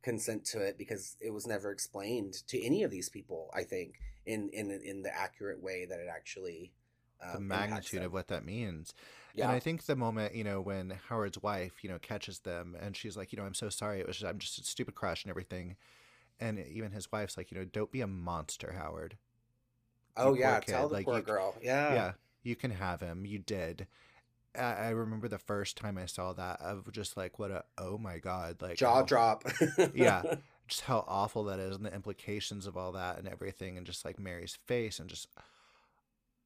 consent 0.01 0.45
to 0.45 0.61
it 0.61 0.77
because 0.77 1.17
it 1.19 1.33
was 1.33 1.45
never 1.45 1.71
explained 1.71 2.33
to 2.47 2.63
any 2.63 2.81
of 2.81 2.91
these 2.91 3.09
people 3.09 3.51
i 3.53 3.61
think 3.61 3.95
in 4.25 4.49
in 4.49 4.71
in 4.71 5.03
the 5.03 5.15
accurate 5.15 5.61
way 5.61 5.85
that 5.85 5.99
it 5.99 6.07
actually 6.09 6.73
um, 7.21 7.33
the 7.33 7.39
magnitude 7.39 8.03
of 8.03 8.13
what 8.13 8.27
that 8.27 8.45
means. 8.45 8.93
Yeah. 9.33 9.45
And 9.45 9.53
I 9.53 9.59
think 9.59 9.85
the 9.85 9.95
moment, 9.95 10.35
you 10.35 10.43
know, 10.43 10.61
when 10.61 10.99
Howard's 11.09 11.41
wife, 11.41 11.83
you 11.83 11.89
know, 11.89 11.97
catches 11.99 12.39
them 12.39 12.77
and 12.79 12.95
she's 12.95 13.17
like, 13.17 13.31
you 13.31 13.39
know, 13.39 13.45
I'm 13.45 13.53
so 13.53 13.69
sorry. 13.69 13.99
It 13.99 14.07
was 14.07 14.17
just, 14.17 14.29
I'm 14.29 14.37
just 14.37 14.59
a 14.59 14.63
stupid 14.63 14.93
crush 14.93 15.23
and 15.23 15.29
everything. 15.31 15.75
And 16.39 16.59
even 16.59 16.91
his 16.91 17.11
wife's 17.11 17.37
like, 17.37 17.51
you 17.51 17.57
know, 17.57 17.65
don't 17.65 17.91
be 17.91 18.01
a 18.01 18.07
monster, 18.07 18.75
Howard. 18.77 19.17
Oh 20.15 20.35
yeah, 20.35 20.59
tell 20.59 20.87
the 20.87 20.95
like, 20.95 21.05
poor 21.05 21.17
you, 21.17 21.23
girl. 21.23 21.55
Yeah. 21.61 21.93
Yeah. 21.93 22.11
You 22.43 22.55
can 22.55 22.71
have 22.71 23.01
him. 23.01 23.25
You 23.25 23.39
did. 23.39 23.87
I, 24.55 24.73
I 24.73 24.89
remember 24.89 25.27
the 25.27 25.39
first 25.39 25.77
time 25.77 25.97
I 25.97 26.05
saw 26.05 26.33
that 26.33 26.61
of 26.61 26.91
just 26.91 27.17
like 27.17 27.39
what 27.39 27.49
a 27.49 27.63
oh 27.77 27.97
my 27.97 28.19
god 28.19 28.61
like 28.61 28.77
jaw 28.77 29.01
drop. 29.01 29.43
yeah, 29.95 30.21
just 30.73 30.85
how 30.85 31.05
awful 31.07 31.43
that 31.43 31.59
is 31.59 31.75
and 31.75 31.85
the 31.85 31.93
implications 31.93 32.65
of 32.65 32.75
all 32.75 32.91
that 32.93 33.19
and 33.19 33.27
everything 33.27 33.77
and 33.77 33.85
just 33.85 34.03
like 34.03 34.17
Mary's 34.17 34.57
face 34.65 34.97
and 34.97 35.07
just 35.07 35.27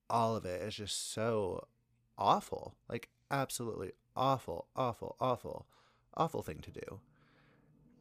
all 0.10 0.36
of 0.36 0.44
it 0.44 0.62
is 0.62 0.76
just 0.76 1.14
so 1.14 1.66
awful. 2.18 2.76
Like 2.90 3.08
absolutely 3.32 3.94
awful, 4.18 4.68
awful, 4.76 5.16
awful, 5.22 5.66
awful 6.18 6.42
thing 6.42 6.60
to 6.60 6.72
do. 6.72 7.00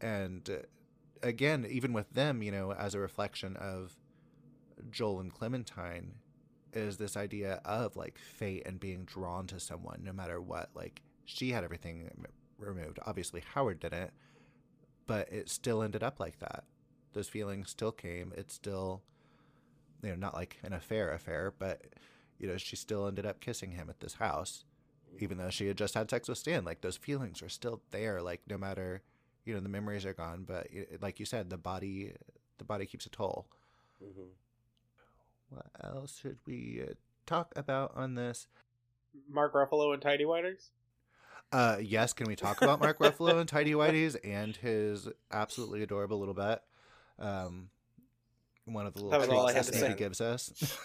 And 0.01 0.51
uh, 0.51 0.67
again, 1.23 1.65
even 1.71 1.93
with 1.93 2.11
them, 2.11 2.43
you 2.43 2.51
know, 2.51 2.73
as 2.73 2.97
a 2.97 2.99
reflection 2.99 3.55
of 3.57 3.97
Joel 4.91 5.21
and 5.21 5.33
Clementine 5.33 6.15
is 6.73 6.97
this 6.97 7.17
idea 7.17 7.61
of 7.65 7.95
like 7.95 8.19
fate 8.19 8.65
and 8.67 8.81
being 8.81 9.05
drawn 9.05 9.47
to 9.47 9.61
someone 9.61 10.01
no 10.03 10.13
matter 10.13 10.41
what. 10.41 10.71
Like 10.75 11.03
she 11.25 11.51
had 11.51 11.63
everything 11.63 12.11
removed. 12.59 12.99
Obviously 13.07 13.45
Howard 13.55 13.79
didn't 13.79 14.11
but 15.07 15.33
it 15.33 15.49
still 15.49 15.83
ended 15.83 16.03
up 16.03 16.21
like 16.21 16.39
that. 16.41 16.65
Those 17.13 17.29
feelings 17.29 17.71
still 17.71 17.93
came. 17.93 18.33
It's 18.37 18.55
still, 18.55 19.03
you 20.03 20.11
know, 20.11 20.17
not 20.17 20.35
like 20.35 20.59
an 20.63 20.73
affair 20.73 21.13
affair, 21.13 21.53
but 21.59 21.83
you 22.39 22.47
know, 22.47 22.57
she 22.57 22.77
still 22.77 23.07
ended 23.07 23.25
up 23.27 23.41
kissing 23.41 23.73
him 23.73 23.89
at 23.89 24.01
this 24.01 24.15
house, 24.15 24.65
even 25.19 25.39
though 25.39 25.51
she 25.51 25.67
had 25.67 25.79
just 25.79 25.95
had 25.95 26.11
sex 26.11 26.29
with 26.29 26.39
Stan. 26.39 26.65
Like 26.65 26.81
those 26.83 26.97
feelings 26.97 27.43
are 27.43 27.49
still 27.49 27.81
there. 27.91 28.21
Like 28.21 28.43
no 28.49 28.59
matter, 28.59 29.03
you 29.45 29.55
know, 29.55 29.61
the 29.61 29.69
memories 29.69 30.05
are 30.05 30.13
gone, 30.13 30.45
but 30.47 30.67
it, 30.71 31.01
like 31.01 31.19
you 31.19 31.27
said, 31.27 31.49
the 31.49 31.57
body, 31.57 32.13
the 32.59 32.65
body 32.65 32.85
keeps 32.87 33.07
a 33.07 33.11
toll. 33.11 33.47
Mm-hmm. 34.03 34.29
what 35.49 35.67
else 35.83 36.19
should 36.21 36.37
we 36.47 36.83
uh, 36.87 36.93
talk 37.25 37.53
about 37.57 37.93
on 37.97 38.15
this? 38.15 38.47
Mark 39.27 39.55
Ruffalo 39.55 39.95
and 39.95 40.03
Tidy 40.03 40.25
Whiters. 40.27 40.71
Uh, 41.57 41.79
yes. 41.81 42.13
Can 42.13 42.27
we 42.27 42.37
talk 42.37 42.61
about 42.61 42.81
Mark 42.81 42.99
Ruffalo 42.99 43.39
and 43.41 43.49
Tidy 43.49 43.73
Whitey's 43.73 44.15
and 44.17 44.55
his 44.55 45.09
absolutely 45.33 45.83
adorable 45.83 46.19
little 46.19 46.35
bet? 46.35 46.65
Um, 47.19 47.71
one 48.67 48.85
of 48.85 48.93
the 48.93 49.03
little 49.03 49.27
treats 49.27 49.55
that 49.55 49.75
Stevie 49.75 49.95
gives 49.95 50.21
us. 50.21 50.77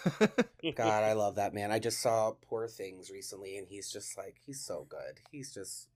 God, 0.74 1.04
I 1.04 1.12
love 1.14 1.34
that 1.34 1.52
man. 1.52 1.70
I 1.70 1.78
just 1.78 2.00
saw 2.00 2.32
Poor 2.48 2.68
Things 2.68 3.10
recently, 3.10 3.58
and 3.58 3.68
he's 3.68 3.92
just 3.92 4.16
like 4.16 4.36
he's 4.46 4.64
so 4.64 4.86
good. 4.88 5.20
He's 5.30 5.52
just 5.52 5.88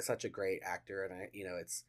such 0.00 0.24
a 0.24 0.28
great 0.28 0.62
actor, 0.64 1.04
and 1.04 1.14
I, 1.14 1.28
you 1.32 1.44
know, 1.44 1.56
it's 1.60 1.84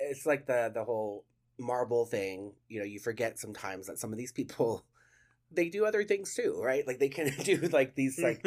it's 0.00 0.26
like 0.26 0.46
the 0.46 0.70
the 0.72 0.84
whole 0.84 1.24
Marvel 1.58 2.04
thing. 2.04 2.52
You 2.68 2.78
know, 2.78 2.86
you 2.86 3.00
forget 3.00 3.40
sometimes 3.40 3.88
that 3.88 3.98
some 3.98 4.12
of 4.12 4.18
these 4.18 4.30
people 4.30 4.84
they 5.50 5.68
do 5.68 5.84
other 5.84 6.04
things 6.04 6.32
too, 6.32 6.60
right? 6.62 6.86
Like 6.86 7.00
they 7.00 7.08
can 7.08 7.32
do 7.42 7.56
like 7.72 7.96
these 7.96 8.20
like 8.20 8.40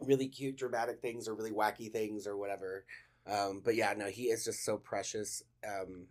really 0.00 0.28
cute 0.28 0.56
dramatic 0.56 1.00
things 1.00 1.28
or 1.28 1.34
really 1.34 1.52
wacky 1.52 1.90
things 1.90 2.26
or 2.26 2.36
whatever. 2.36 2.84
Um, 3.26 3.60
but 3.64 3.74
yeah, 3.74 3.92
no, 3.96 4.06
he 4.06 4.24
is 4.24 4.44
just 4.44 4.64
so 4.64 4.76
precious 4.76 5.42
um, 5.66 6.06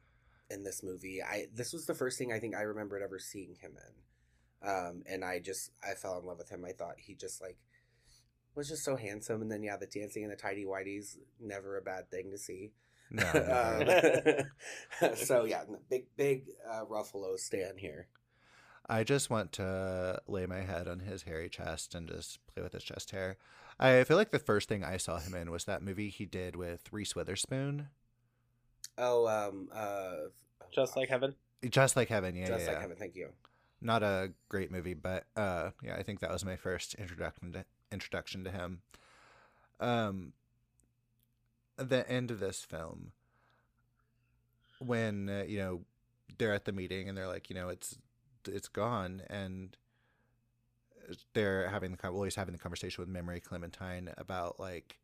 in 0.50 0.64
this 0.64 0.84
movie. 0.84 1.22
I 1.22 1.48
this 1.54 1.74
was 1.74 1.86
the 1.86 1.96
first 1.96 2.18
thing 2.18 2.32
I 2.32 2.40
think 2.40 2.56
I 2.56 2.62
remembered 2.62 3.02
ever 3.02 3.20
seeing 3.20 3.56
him 3.62 3.72
in, 3.76 4.70
um, 4.70 5.04
and 5.06 5.24
I 5.24 5.40
just 5.40 5.72
I 5.84 5.96
fell 5.96 6.20
in 6.20 6.26
love 6.26 6.38
with 6.38 6.50
him. 6.50 6.64
I 6.66 6.72
thought 6.72 6.96
he 6.98 7.16
just 7.16 7.42
like 7.42 7.58
was 8.56 8.70
just 8.70 8.84
so 8.84 8.96
handsome, 8.96 9.42
and 9.42 9.52
then 9.52 9.64
yeah, 9.64 9.78
the 9.78 9.88
dancing 9.88 10.24
and 10.24 10.32
the 10.32 10.36
tidy 10.36 10.66
whities 10.66 11.18
never 11.40 11.78
a 11.78 11.82
bad 11.82 12.10
thing 12.10 12.32
to 12.32 12.38
see. 12.38 12.72
No, 13.12 13.24
um, 15.02 15.16
so 15.16 15.46
yeah, 15.46 15.64
big 15.90 16.06
big 16.16 16.46
uh, 16.70 16.86
Ruffalo 16.86 17.38
stand 17.38 17.80
here. 17.80 18.08
I 18.90 19.04
just 19.04 19.30
want 19.30 19.52
to 19.54 20.20
lay 20.28 20.48
my 20.48 20.62
head 20.62 20.88
on 20.88 21.02
his 21.02 21.24
hairy 21.24 21.48
chest 21.48 21.94
and 21.94 22.08
just 22.08 22.40
play 22.48 22.64
with 22.64 22.74
his 22.74 22.84
chest 22.84 23.12
hair. 23.12 23.38
I 23.80 24.04
feel 24.04 24.18
like 24.18 24.32
the 24.32 24.40
first 24.40 24.68
thing 24.68 24.84
I 24.84 24.98
saw 24.98 25.20
him 25.20 25.36
in 25.36 25.52
was 25.52 25.66
that 25.66 25.84
movie 25.84 26.10
he 26.10 26.26
did 26.26 26.56
with 26.56 26.92
Reese 26.92 27.16
Witherspoon. 27.16 27.90
Oh, 28.98 29.28
um, 29.28 29.70
uh, 29.74 30.30
just 30.72 30.98
like 30.98 31.08
heaven. 31.08 31.36
Just 31.70 31.96
like 31.96 32.10
heaven, 32.10 32.36
yeah, 32.36 32.48
just 32.48 32.62
yeah, 32.62 32.68
like 32.68 32.76
yeah. 32.76 32.82
heaven. 32.82 32.98
Thank 32.98 33.16
you. 33.16 33.30
Not 33.82 34.04
a 34.04 34.32
great 34.50 34.72
movie, 34.72 34.96
but 34.96 35.26
uh, 35.38 35.70
yeah, 35.84 35.96
I 35.96 36.04
think 36.04 36.20
that 36.20 36.32
was 36.32 36.44
my 36.44 36.58
first 36.58 36.96
introduction 36.96 37.54
to 37.54 37.66
introduction 37.92 38.44
to 38.44 38.52
him. 38.52 38.82
Um, 39.80 40.34
the 41.78 42.10
end 42.10 42.32
of 42.32 42.40
this 42.40 42.66
film, 42.66 43.14
when 44.80 45.30
uh, 45.30 45.44
you 45.48 45.60
know 45.60 45.82
they're 46.38 46.54
at 46.54 46.66
the 46.66 46.72
meeting 46.74 47.08
and 47.08 47.18
they're 47.18 47.28
like, 47.28 47.50
you 47.50 47.56
know, 47.56 47.70
it's 47.70 47.98
it's 48.48 48.68
gone, 48.68 49.24
and 49.30 49.76
they're 51.34 51.70
having 51.70 51.92
the 51.92 52.12
well, 52.12 52.24
he's 52.24 52.36
having 52.36 52.54
the 52.54 52.60
conversation 52.60 53.02
with 53.02 53.10
Memory 53.10 53.40
Clementine 53.40 54.12
about 54.18 54.60
like 54.60 55.00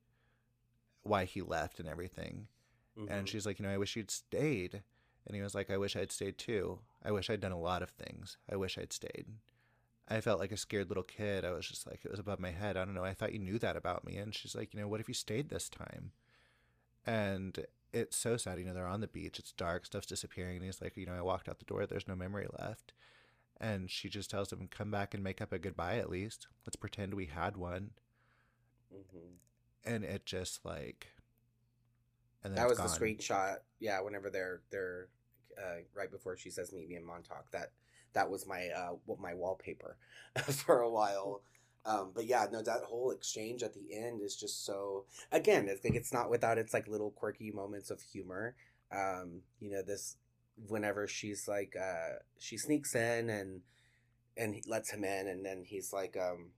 why 1.03 1.25
he 1.25 1.41
left 1.41 1.79
and 1.79 1.87
everything, 1.89 2.47
mm-hmm. 2.97 3.11
and 3.11 3.27
she's 3.29 3.45
like, 3.45 3.59
you 3.59 3.65
know, 3.65 3.71
I 3.71 3.77
wish 3.77 3.95
you'd 3.95 4.11
stayed, 4.11 4.83
and 5.27 5.35
he 5.35 5.41
was 5.41 5.55
like, 5.55 5.69
I 5.69 5.77
wish 5.77 5.95
I'd 5.95 6.11
stayed 6.11 6.37
too. 6.37 6.79
I 7.03 7.11
wish 7.11 7.29
I'd 7.29 7.41
done 7.41 7.51
a 7.51 7.59
lot 7.59 7.83
of 7.83 7.91
things. 7.91 8.37
I 8.51 8.55
wish 8.55 8.77
I'd 8.77 8.93
stayed. 8.93 9.25
I 10.07 10.21
felt 10.21 10.39
like 10.39 10.51
a 10.51 10.57
scared 10.57 10.89
little 10.89 11.03
kid. 11.03 11.43
I 11.43 11.51
was 11.51 11.67
just 11.67 11.87
like, 11.87 12.01
it 12.05 12.11
was 12.11 12.19
above 12.19 12.39
my 12.39 12.51
head. 12.51 12.77
I 12.77 12.85
don't 12.85 12.93
know. 12.93 13.03
I 13.03 13.13
thought 13.13 13.33
you 13.33 13.39
knew 13.39 13.57
that 13.59 13.75
about 13.75 14.05
me. 14.05 14.17
And 14.17 14.35
she's 14.35 14.55
like, 14.55 14.73
you 14.73 14.79
know, 14.79 14.87
what 14.87 14.99
if 14.99 15.07
you 15.07 15.15
stayed 15.15 15.49
this 15.49 15.67
time? 15.67 16.11
And 17.07 17.65
it's 17.91 18.15
so 18.15 18.37
sad. 18.37 18.59
You 18.59 18.65
know, 18.65 18.73
they're 18.73 18.85
on 18.85 19.01
the 19.01 19.07
beach. 19.07 19.39
It's 19.39 19.51
dark. 19.51 19.85
Stuff's 19.85 20.05
disappearing. 20.05 20.57
And 20.57 20.65
he's 20.65 20.81
like, 20.81 20.95
you 20.95 21.07
know, 21.07 21.15
I 21.15 21.21
walked 21.21 21.49
out 21.49 21.57
the 21.57 21.65
door. 21.65 21.87
There's 21.87 22.07
no 22.07 22.15
memory 22.15 22.47
left. 22.59 22.93
And 23.59 23.89
she 23.89 24.09
just 24.09 24.29
tells 24.29 24.51
him, 24.51 24.67
come 24.69 24.91
back 24.91 25.13
and 25.13 25.23
make 25.23 25.41
up 25.41 25.53
a 25.53 25.59
goodbye 25.59 25.97
at 25.97 26.09
least. 26.09 26.47
Let's 26.65 26.75
pretend 26.75 27.13
we 27.13 27.27
had 27.27 27.55
one. 27.55 27.91
Mm-hmm. 28.93 29.91
And 29.91 30.03
it 30.03 30.25
just 30.25 30.65
like. 30.65 31.13
And 32.43 32.55
that 32.57 32.67
was 32.67 32.77
gone. 32.77 32.87
the 32.87 32.93
screenshot. 32.93 33.57
Yeah, 33.79 34.01
whenever 34.01 34.29
they're 34.29 34.61
they're 34.71 35.07
uh, 35.57 35.81
right 35.95 36.11
before 36.11 36.37
she 36.37 36.49
says 36.49 36.73
meet 36.73 36.89
me 36.89 36.95
in 36.95 37.05
Montauk. 37.05 37.49
That 37.51 37.71
that 38.13 38.29
was 38.29 38.47
my 38.47 38.67
uh, 38.75 38.95
my 39.19 39.33
wallpaper 39.33 39.97
for 40.43 40.81
a 40.81 40.89
while. 40.89 41.41
Um, 41.85 42.11
but 42.15 42.25
yeah, 42.25 42.47
no, 42.51 42.63
that 42.63 42.81
whole 42.83 43.11
exchange 43.11 43.61
at 43.61 43.73
the 43.73 43.95
end 43.95 44.21
is 44.21 44.35
just 44.35 44.65
so. 44.65 45.05
Again, 45.31 45.69
I 45.71 45.75
think 45.75 45.95
it's 45.95 46.13
not 46.13 46.29
without 46.29 46.57
its 46.57 46.73
like 46.73 46.87
little 46.87 47.11
quirky 47.11 47.51
moments 47.51 47.91
of 47.91 48.01
humor. 48.01 48.55
Um, 48.91 49.41
you 49.59 49.71
know, 49.71 49.81
this 49.81 50.17
whenever 50.67 51.07
she's 51.07 51.47
like 51.47 51.75
uh 51.79 52.15
she 52.39 52.57
sneaks 52.57 52.95
in 52.95 53.29
and 53.29 53.61
and 54.37 54.63
lets 54.67 54.91
him 54.91 55.03
in 55.03 55.27
and 55.27 55.45
then 55.45 55.63
he's 55.65 55.91
like 55.93 56.17
um 56.17 56.51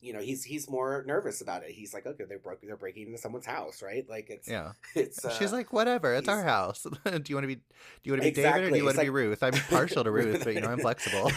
you 0.00 0.12
know 0.12 0.20
he's 0.20 0.44
he's 0.44 0.68
more 0.68 1.04
nervous 1.06 1.40
about 1.40 1.62
it. 1.64 1.70
He's 1.70 1.94
like 1.94 2.06
okay 2.06 2.24
they're 2.28 2.38
broke 2.38 2.60
they're 2.62 2.76
breaking 2.76 3.06
into 3.06 3.18
someone's 3.18 3.46
house 3.46 3.82
right? 3.82 4.08
Like 4.08 4.28
it's 4.28 4.48
yeah. 4.48 4.72
it's 4.94 5.24
uh, 5.24 5.30
she's 5.30 5.52
like 5.52 5.72
whatever 5.72 6.14
it's 6.14 6.28
our 6.28 6.42
house. 6.42 6.82
Do 7.04 7.22
you 7.28 7.34
want 7.34 7.44
to 7.44 7.48
be 7.48 7.54
do 7.56 7.62
you 8.04 8.12
want 8.12 8.22
to 8.22 8.24
be 8.24 8.28
exactly. 8.28 8.60
david 8.60 8.66
or 8.66 8.70
do 8.70 8.76
you 8.76 8.84
want 8.84 8.94
to 8.94 9.00
like, 9.00 9.06
be 9.06 9.10
ruth? 9.10 9.42
I'm 9.42 9.52
partial 9.70 10.04
to 10.04 10.10
ruth 10.10 10.44
but 10.44 10.54
you 10.54 10.60
know 10.60 10.68
i'm 10.68 10.78
flexible. 10.78 11.30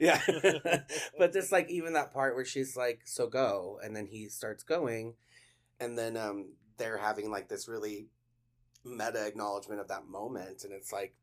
Yeah. 0.00 0.20
But 1.18 1.32
just 1.32 1.52
like 1.52 1.68
even 1.68 1.94
that 1.94 2.12
part 2.12 2.34
where 2.34 2.44
she's 2.44 2.76
like 2.76 3.00
so 3.04 3.26
go 3.26 3.80
and 3.82 3.94
then 3.94 4.06
he 4.06 4.28
starts 4.28 4.62
going 4.62 5.14
and 5.80 5.98
then 5.98 6.16
um 6.16 6.52
they're 6.78 6.98
having 6.98 7.30
like 7.30 7.48
this 7.48 7.68
really 7.68 8.06
meta 8.84 9.26
acknowledgement 9.26 9.80
of 9.80 9.88
that 9.88 10.06
moment 10.06 10.64
and 10.64 10.72
it's 10.72 10.92
like 10.92 11.14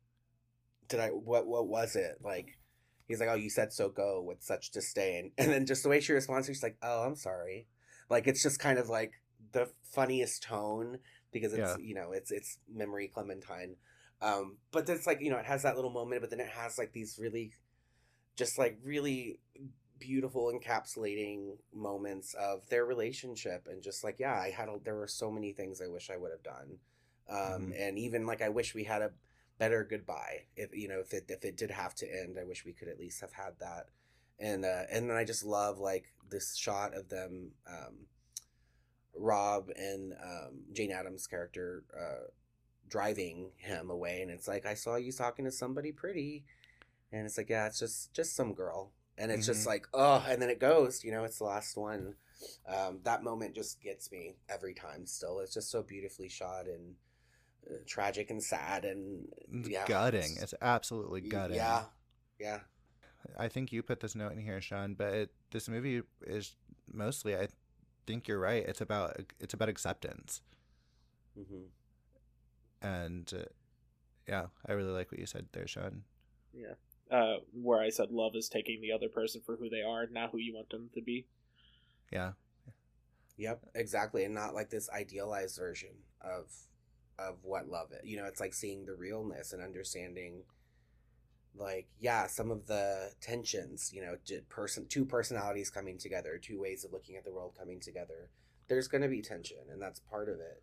did 0.88 1.00
i 1.00 1.08
what 1.08 1.46
what 1.46 1.68
was 1.68 1.96
it? 1.96 2.18
Like 2.22 2.58
he's 3.06 3.20
like 3.20 3.28
oh 3.28 3.34
you 3.34 3.50
said 3.50 3.72
so 3.72 3.88
go 3.88 4.22
with 4.22 4.42
such 4.42 4.70
disdain. 4.70 5.32
And 5.38 5.52
then 5.52 5.66
just 5.66 5.82
the 5.82 5.88
way 5.88 6.00
she 6.00 6.12
responds 6.12 6.46
she's 6.46 6.62
like 6.62 6.76
oh 6.82 7.04
i'm 7.04 7.16
sorry. 7.16 7.66
Like 8.10 8.26
it's 8.26 8.42
just 8.42 8.58
kind 8.58 8.78
of 8.78 8.88
like 8.88 9.12
the 9.52 9.68
funniest 9.82 10.42
tone 10.42 10.98
because 11.32 11.52
it's 11.52 11.76
yeah. 11.78 11.84
you 11.86 11.94
know 11.94 12.12
it's 12.12 12.30
it's 12.30 12.58
memory 12.72 13.08
clementine. 13.08 13.76
Um 14.20 14.56
but 14.72 14.88
it's 14.88 15.06
like 15.06 15.20
you 15.20 15.30
know 15.30 15.38
it 15.38 15.46
has 15.46 15.62
that 15.62 15.76
little 15.76 15.92
moment 15.92 16.22
but 16.22 16.30
then 16.30 16.40
it 16.40 16.48
has 16.48 16.78
like 16.78 16.92
these 16.92 17.18
really 17.20 17.52
just 18.36 18.58
like 18.58 18.78
really 18.82 19.40
beautiful 19.98 20.52
encapsulating 20.52 21.56
moments 21.74 22.34
of 22.34 22.68
their 22.68 22.84
relationship 22.84 23.66
and 23.68 23.82
just 23.82 24.04
like 24.04 24.20
yeah 24.20 24.34
i 24.34 24.48
had 24.48 24.68
a, 24.68 24.76
there 24.84 24.94
were 24.94 25.08
so 25.08 25.28
many 25.28 25.52
things 25.52 25.82
i 25.82 25.88
wish 25.88 26.08
i 26.08 26.16
would 26.16 26.30
have 26.30 26.42
done 26.44 26.78
um, 27.28 27.38
mm-hmm. 27.38 27.72
and 27.76 27.98
even 27.98 28.26
like 28.26 28.42
I 28.42 28.48
wish 28.48 28.74
we 28.74 28.84
had 28.84 29.02
a 29.02 29.10
better 29.58 29.86
goodbye. 29.88 30.44
If 30.56 30.74
you 30.74 30.88
know 30.88 31.00
if 31.00 31.12
it 31.12 31.26
if 31.28 31.44
it 31.44 31.56
did 31.56 31.70
have 31.70 31.94
to 31.96 32.06
end, 32.06 32.38
I 32.40 32.44
wish 32.44 32.64
we 32.64 32.72
could 32.72 32.88
at 32.88 32.98
least 32.98 33.20
have 33.20 33.32
had 33.32 33.54
that. 33.60 33.86
And 34.38 34.64
uh, 34.64 34.84
and 34.90 35.10
then 35.10 35.16
I 35.16 35.24
just 35.24 35.44
love 35.44 35.78
like 35.78 36.12
this 36.30 36.56
shot 36.56 36.94
of 36.94 37.08
them, 37.08 37.52
um, 37.68 38.06
Rob 39.16 39.68
and 39.76 40.12
um, 40.12 40.60
Jane 40.72 40.92
Adams' 40.92 41.26
character 41.26 41.84
uh, 41.98 42.28
driving 42.88 43.50
him 43.56 43.90
away, 43.90 44.22
and 44.22 44.30
it's 44.30 44.48
like 44.48 44.64
I 44.64 44.74
saw 44.74 44.96
you 44.96 45.12
talking 45.12 45.44
to 45.44 45.50
somebody 45.50 45.92
pretty, 45.92 46.44
and 47.12 47.26
it's 47.26 47.36
like 47.36 47.50
yeah, 47.50 47.66
it's 47.66 47.80
just 47.80 48.14
just 48.14 48.36
some 48.36 48.54
girl, 48.54 48.92
and 49.16 49.32
it's 49.32 49.42
mm-hmm. 49.42 49.52
just 49.52 49.66
like 49.66 49.86
oh, 49.92 50.24
and 50.28 50.40
then 50.40 50.50
it 50.50 50.60
goes, 50.60 51.02
you 51.04 51.10
know, 51.10 51.24
it's 51.24 51.38
the 51.38 51.44
last 51.44 51.76
one. 51.76 52.14
Um, 52.68 53.00
that 53.02 53.24
moment 53.24 53.56
just 53.56 53.82
gets 53.82 54.12
me 54.12 54.36
every 54.48 54.72
time. 54.72 55.04
Still, 55.06 55.40
it's 55.40 55.54
just 55.54 55.70
so 55.72 55.82
beautifully 55.82 56.28
shot 56.28 56.66
and 56.66 56.94
tragic 57.86 58.30
and 58.30 58.42
sad 58.42 58.84
and 58.84 59.28
yeah, 59.68 59.86
gutting. 59.86 60.20
It's, 60.20 60.42
it's, 60.42 60.54
absolutely 60.60 61.22
gutting. 61.22 61.56
Yeah, 61.56 61.84
yeah. 62.38 62.60
I 63.38 63.48
think 63.48 63.72
you 63.72 63.82
put 63.82 64.00
this 64.00 64.14
note 64.14 64.32
in 64.32 64.38
here, 64.38 64.60
Shawn, 64.60 64.94
but 64.94 65.12
it, 65.12 65.30
this 65.50 65.68
movie 65.68 66.02
is 66.26 66.54
mostly. 66.92 67.36
I 67.36 67.48
think 68.06 68.28
you're 68.28 68.38
right. 68.38 68.64
It's 68.66 68.80
about 68.80 69.20
it's 69.40 69.54
about 69.54 69.68
acceptance. 69.68 70.42
Mm-hmm. 71.38 72.86
And 72.86 73.32
uh, 73.34 73.44
yeah, 74.26 74.46
I 74.66 74.72
really 74.72 74.92
like 74.92 75.10
what 75.10 75.20
you 75.20 75.26
said 75.26 75.46
there, 75.52 75.66
Shawn. 75.66 76.02
Yeah. 76.52 76.74
Uh, 77.10 77.38
where 77.52 77.80
I 77.80 77.88
said 77.88 78.10
love 78.10 78.32
is 78.34 78.48
taking 78.48 78.82
the 78.82 78.92
other 78.92 79.08
person 79.08 79.40
for 79.44 79.56
who 79.56 79.70
they 79.70 79.82
are, 79.82 80.06
not 80.10 80.30
who 80.30 80.38
you 80.38 80.54
want 80.54 80.70
them 80.70 80.90
to 80.94 81.00
be. 81.00 81.26
Yeah. 82.12 82.32
Yep, 83.38 83.60
exactly, 83.74 84.24
and 84.24 84.34
not 84.34 84.54
like 84.54 84.68
this 84.68 84.90
idealized 84.90 85.56
version 85.58 85.94
of 86.20 86.50
of 87.18 87.36
what 87.42 87.68
love 87.68 87.88
is. 87.92 88.08
You 88.08 88.18
know, 88.18 88.26
it's 88.26 88.40
like 88.40 88.54
seeing 88.54 88.84
the 88.84 88.94
realness 88.94 89.52
and 89.52 89.62
understanding 89.62 90.42
like 91.56 91.88
yeah, 92.00 92.26
some 92.26 92.50
of 92.50 92.66
the 92.66 93.10
tensions, 93.20 93.90
you 93.92 94.02
know, 94.02 94.16
person 94.48 94.86
two 94.88 95.04
personalities 95.04 95.70
coming 95.70 95.98
together, 95.98 96.38
two 96.40 96.60
ways 96.60 96.84
of 96.84 96.92
looking 96.92 97.16
at 97.16 97.24
the 97.24 97.32
world 97.32 97.54
coming 97.58 97.80
together. 97.80 98.30
There's 98.68 98.88
going 98.88 99.02
to 99.02 99.08
be 99.08 99.22
tension 99.22 99.58
and 99.70 99.80
that's 99.80 100.00
part 100.00 100.28
of 100.28 100.36
it. 100.36 100.62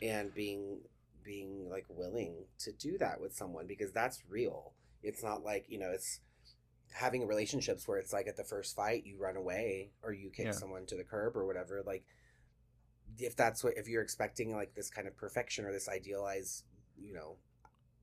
And 0.00 0.34
being 0.34 0.80
being 1.24 1.68
like 1.70 1.86
willing 1.88 2.46
to 2.58 2.72
do 2.72 2.98
that 2.98 3.20
with 3.20 3.34
someone 3.34 3.66
because 3.66 3.92
that's 3.92 4.22
real. 4.28 4.72
It's 5.02 5.22
not 5.22 5.44
like, 5.44 5.66
you 5.68 5.78
know, 5.78 5.90
it's 5.90 6.20
having 6.92 7.26
relationships 7.26 7.86
where 7.88 7.98
it's 7.98 8.12
like 8.12 8.26
at 8.28 8.36
the 8.36 8.44
first 8.44 8.76
fight 8.76 9.06
you 9.06 9.16
run 9.18 9.36
away 9.36 9.90
or 10.02 10.12
you 10.12 10.30
kick 10.30 10.46
yeah. 10.46 10.52
someone 10.52 10.86
to 10.86 10.96
the 10.96 11.04
curb 11.04 11.36
or 11.36 11.46
whatever 11.46 11.82
like 11.86 12.04
if 13.18 13.36
that's 13.36 13.62
what 13.64 13.74
if 13.76 13.88
you're 13.88 14.02
expecting 14.02 14.54
like 14.54 14.74
this 14.74 14.90
kind 14.90 15.06
of 15.06 15.16
perfection 15.16 15.64
or 15.64 15.72
this 15.72 15.88
idealized 15.88 16.64
you 16.98 17.12
know 17.12 17.36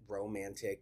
romantic 0.07 0.81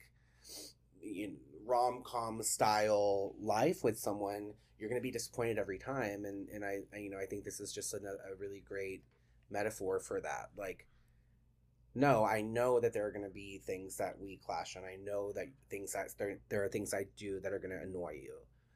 you 1.02 1.28
know, 1.28 1.34
rom 1.66 2.02
com 2.04 2.42
style 2.42 3.36
life 3.42 3.84
with 3.84 4.00
someone, 4.00 4.54
you're 4.80 4.90
going 4.90 5.02
to 5.02 5.04
be 5.04 5.12
disappointed 5.12 5.58
every 5.58 5.78
time. 5.78 6.26
And 6.26 6.50
and 6.50 6.64
I, 6.64 6.80
I 6.94 6.98
you 7.00 7.10
know 7.10 7.20
I 7.20 7.26
think 7.26 7.44
this 7.44 7.60
is 7.60 7.74
just 7.74 7.94
a, 7.94 7.98
a 7.98 8.36
really 8.40 8.64
great 8.66 9.04
metaphor 9.50 10.00
for 10.00 10.22
that. 10.22 10.50
Like, 10.58 10.88
no, 11.96 12.26
I 12.26 12.42
know 12.42 12.80
that 12.80 12.94
there 12.94 13.06
are 13.06 13.12
going 13.12 13.26
to 13.26 13.34
be 13.34 13.62
things 13.66 13.98
that 13.98 14.20
we 14.20 14.40
clash 14.46 14.76
on. 14.76 14.84
I 14.84 14.98
know 15.02 15.32
that 15.34 15.48
things 15.70 15.94
that 15.94 16.10
there 16.18 16.40
there 16.50 16.64
are 16.64 16.70
things 16.70 16.94
I 16.94 17.06
do 17.18 17.40
that 17.42 17.54
are 17.54 17.60
going 17.60 17.78
to 17.78 17.84
annoy 17.84 18.20
you, 18.22 18.36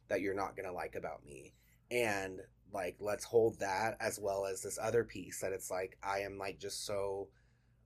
that 0.10 0.22
you're 0.22 0.36
not 0.36 0.56
going 0.56 0.68
to 0.68 0.74
like 0.74 0.96
about 0.96 1.26
me, 1.26 1.54
and 1.90 2.42
like 2.74 2.96
let's 3.00 3.26
hold 3.26 3.60
that 3.60 3.98
as 4.00 4.20
well 4.20 4.46
as 4.46 4.62
this 4.62 4.80
other 4.82 5.04
piece 5.04 5.40
that 5.42 5.54
it's 5.54 5.72
like 5.72 5.98
I 6.04 6.20
am 6.20 6.38
like 6.38 6.60
just 6.60 6.86
so 6.86 7.30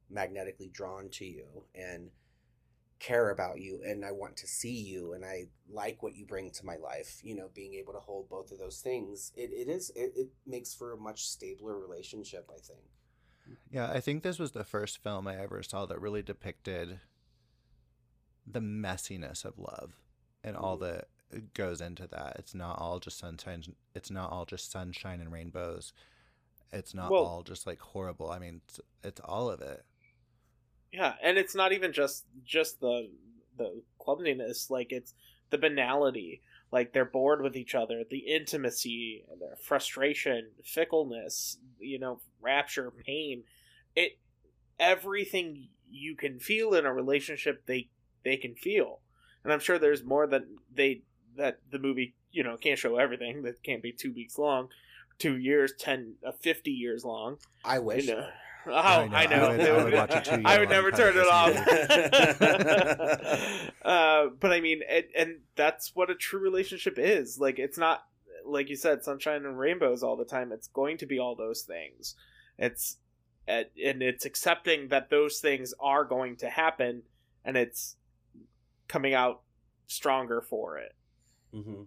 magnetically 0.09 0.69
drawn 0.71 1.09
to 1.09 1.25
you 1.25 1.45
and 1.73 2.09
care 2.99 3.29
about 3.29 3.59
you 3.59 3.81
and 3.85 4.05
I 4.05 4.11
want 4.11 4.37
to 4.37 4.47
see 4.47 4.81
you 4.81 5.13
and 5.13 5.25
I 5.25 5.45
like 5.69 6.01
what 6.01 6.15
you 6.15 6.25
bring 6.25 6.51
to 6.51 6.65
my 6.65 6.77
life. 6.77 7.19
You 7.23 7.35
know, 7.35 7.49
being 7.53 7.73
able 7.75 7.93
to 7.93 7.99
hold 7.99 8.29
both 8.29 8.51
of 8.51 8.59
those 8.59 8.79
things, 8.79 9.31
it, 9.35 9.51
it 9.51 9.69
is 9.69 9.91
it, 9.95 10.13
it 10.15 10.29
makes 10.45 10.73
for 10.73 10.93
a 10.93 10.97
much 10.97 11.27
stabler 11.27 11.77
relationship, 11.77 12.49
I 12.49 12.59
think. 12.59 12.83
Yeah, 13.69 13.91
I 13.91 13.99
think 13.99 14.23
this 14.23 14.39
was 14.39 14.51
the 14.51 14.63
first 14.63 15.03
film 15.03 15.27
I 15.27 15.39
ever 15.39 15.61
saw 15.61 15.85
that 15.85 16.01
really 16.01 16.23
depicted 16.23 16.99
the 18.47 18.59
messiness 18.59 19.45
of 19.45 19.57
love 19.57 19.93
and 20.43 20.55
all 20.55 20.77
mm-hmm. 20.77 20.99
Goes 21.53 21.81
into 21.81 22.07
that. 22.07 22.35
It's 22.39 22.55
not 22.55 22.79
all 22.79 22.99
just 22.99 23.19
sunshine. 23.19 23.63
It's 23.93 24.11
not 24.11 24.31
all 24.31 24.45
just 24.45 24.71
sunshine 24.71 25.21
and 25.21 25.31
rainbows. 25.31 25.93
It's 26.71 26.93
not 26.93 27.11
well, 27.11 27.23
all 27.23 27.43
just 27.43 27.65
like 27.67 27.79
horrible. 27.79 28.29
I 28.29 28.39
mean, 28.39 28.61
it's, 28.67 28.79
it's 29.03 29.21
all 29.23 29.49
of 29.49 29.61
it. 29.61 29.83
Yeah, 30.91 31.13
and 31.21 31.37
it's 31.37 31.55
not 31.55 31.73
even 31.73 31.93
just 31.93 32.25
just 32.43 32.79
the 32.79 33.09
the 33.57 33.81
clumsiness. 33.99 34.69
Like 34.69 34.91
it's 34.91 35.13
the 35.49 35.57
banality. 35.57 36.41
Like 36.71 36.93
they're 36.93 37.05
bored 37.05 37.41
with 37.41 37.55
each 37.55 37.75
other. 37.75 38.03
The 38.09 38.17
intimacy, 38.17 39.25
their 39.39 39.55
frustration, 39.61 40.49
fickleness. 40.63 41.57
You 41.79 41.99
know, 41.99 42.19
rapture, 42.41 42.91
pain. 42.91 43.43
It 43.95 44.17
everything 44.79 45.69
you 45.89 46.15
can 46.15 46.39
feel 46.39 46.73
in 46.73 46.85
a 46.85 46.93
relationship 46.93 47.65
they 47.65 47.87
they 48.23 48.37
can 48.37 48.55
feel 48.55 48.99
and 49.43 49.53
i'm 49.53 49.59
sure 49.59 49.79
there's 49.79 50.03
more 50.03 50.27
that 50.27 50.43
they 50.73 51.01
that 51.37 51.59
the 51.71 51.79
movie 51.79 52.15
you 52.31 52.43
know 52.43 52.57
can't 52.57 52.79
show 52.79 52.97
everything 52.97 53.43
that 53.43 53.61
can't 53.63 53.83
be 53.83 53.91
two 53.91 54.13
weeks 54.13 54.37
long 54.37 54.67
two 55.17 55.37
years 55.37 55.73
10 55.79 56.15
uh, 56.25 56.31
50 56.31 56.71
years 56.71 57.05
long 57.05 57.37
i 57.63 57.79
wish 57.79 58.05
you 58.05 58.15
know, 58.15 58.27
Oh, 58.67 58.71
I 58.71 59.05
know. 59.07 59.15
I, 59.15 59.25
know. 59.27 59.35
I 59.35 59.83
would, 59.83 59.93
I 59.93 60.03
would, 60.05 60.13
I 60.45 60.59
would 60.59 60.69
never 60.69 60.89
turn 60.89 61.15
it 61.15 61.27
off. 61.27 61.55
uh, 63.85 64.29
but 64.39 64.51
I 64.51 64.59
mean, 64.59 64.81
it, 64.89 65.11
and 65.15 65.41
that's 65.55 65.95
what 65.95 66.09
a 66.09 66.15
true 66.15 66.39
relationship 66.39 66.97
is. 66.97 67.39
Like, 67.39 67.59
it's 67.59 67.77
not 67.77 68.05
like 68.45 68.69
you 68.69 68.75
said, 68.75 69.03
sunshine 69.03 69.45
and 69.45 69.57
rainbows 69.57 70.03
all 70.03 70.15
the 70.15 70.25
time. 70.25 70.51
It's 70.51 70.67
going 70.67 70.97
to 70.97 71.05
be 71.05 71.19
all 71.19 71.35
those 71.35 71.61
things. 71.61 72.15
It's 72.57 72.97
and 73.47 73.67
it's 73.77 74.25
accepting 74.25 74.87
that 74.87 75.09
those 75.09 75.39
things 75.39 75.73
are 75.79 76.03
going 76.03 76.37
to 76.37 76.49
happen, 76.49 77.03
and 77.43 77.55
it's 77.55 77.95
coming 78.87 79.13
out 79.13 79.41
stronger 79.87 80.41
for 80.41 80.79
it. 80.79 80.95
Mm-hmm. 81.55 81.83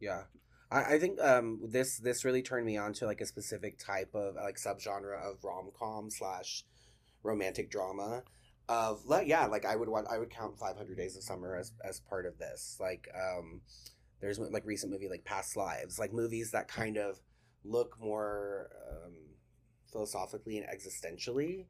Yeah, 0.00 0.22
I, 0.70 0.94
I 0.94 0.98
think 0.98 1.20
um, 1.20 1.60
this 1.64 1.98
this 1.98 2.24
really 2.24 2.42
turned 2.42 2.66
me 2.66 2.76
on 2.76 2.92
to 2.94 3.06
like 3.06 3.20
a 3.20 3.26
specific 3.26 3.78
type 3.78 4.14
of 4.14 4.34
like 4.34 4.56
subgenre 4.56 5.20
of 5.20 5.44
rom 5.44 5.70
com 5.78 6.10
slash 6.10 6.64
romantic 7.22 7.70
drama. 7.70 8.22
Of 8.68 9.02
yeah, 9.24 9.46
like 9.46 9.64
I 9.64 9.76
would 9.76 9.88
want 9.88 10.08
I 10.10 10.18
would 10.18 10.30
count 10.30 10.58
Five 10.58 10.76
Hundred 10.76 10.96
Days 10.98 11.16
of 11.16 11.22
Summer 11.22 11.56
as 11.56 11.72
as 11.86 12.00
part 12.00 12.26
of 12.26 12.38
this. 12.38 12.76
Like 12.80 13.08
um, 13.14 13.62
there's 14.20 14.38
like 14.38 14.66
recent 14.66 14.92
movie 14.92 15.08
like 15.08 15.24
Past 15.24 15.56
Lives, 15.56 15.98
like 15.98 16.12
movies 16.12 16.50
that 16.50 16.68
kind 16.68 16.98
of 16.98 17.18
look 17.64 17.96
more 18.00 18.70
um, 18.90 19.14
philosophically 19.90 20.58
and 20.58 20.66
existentially 20.66 21.66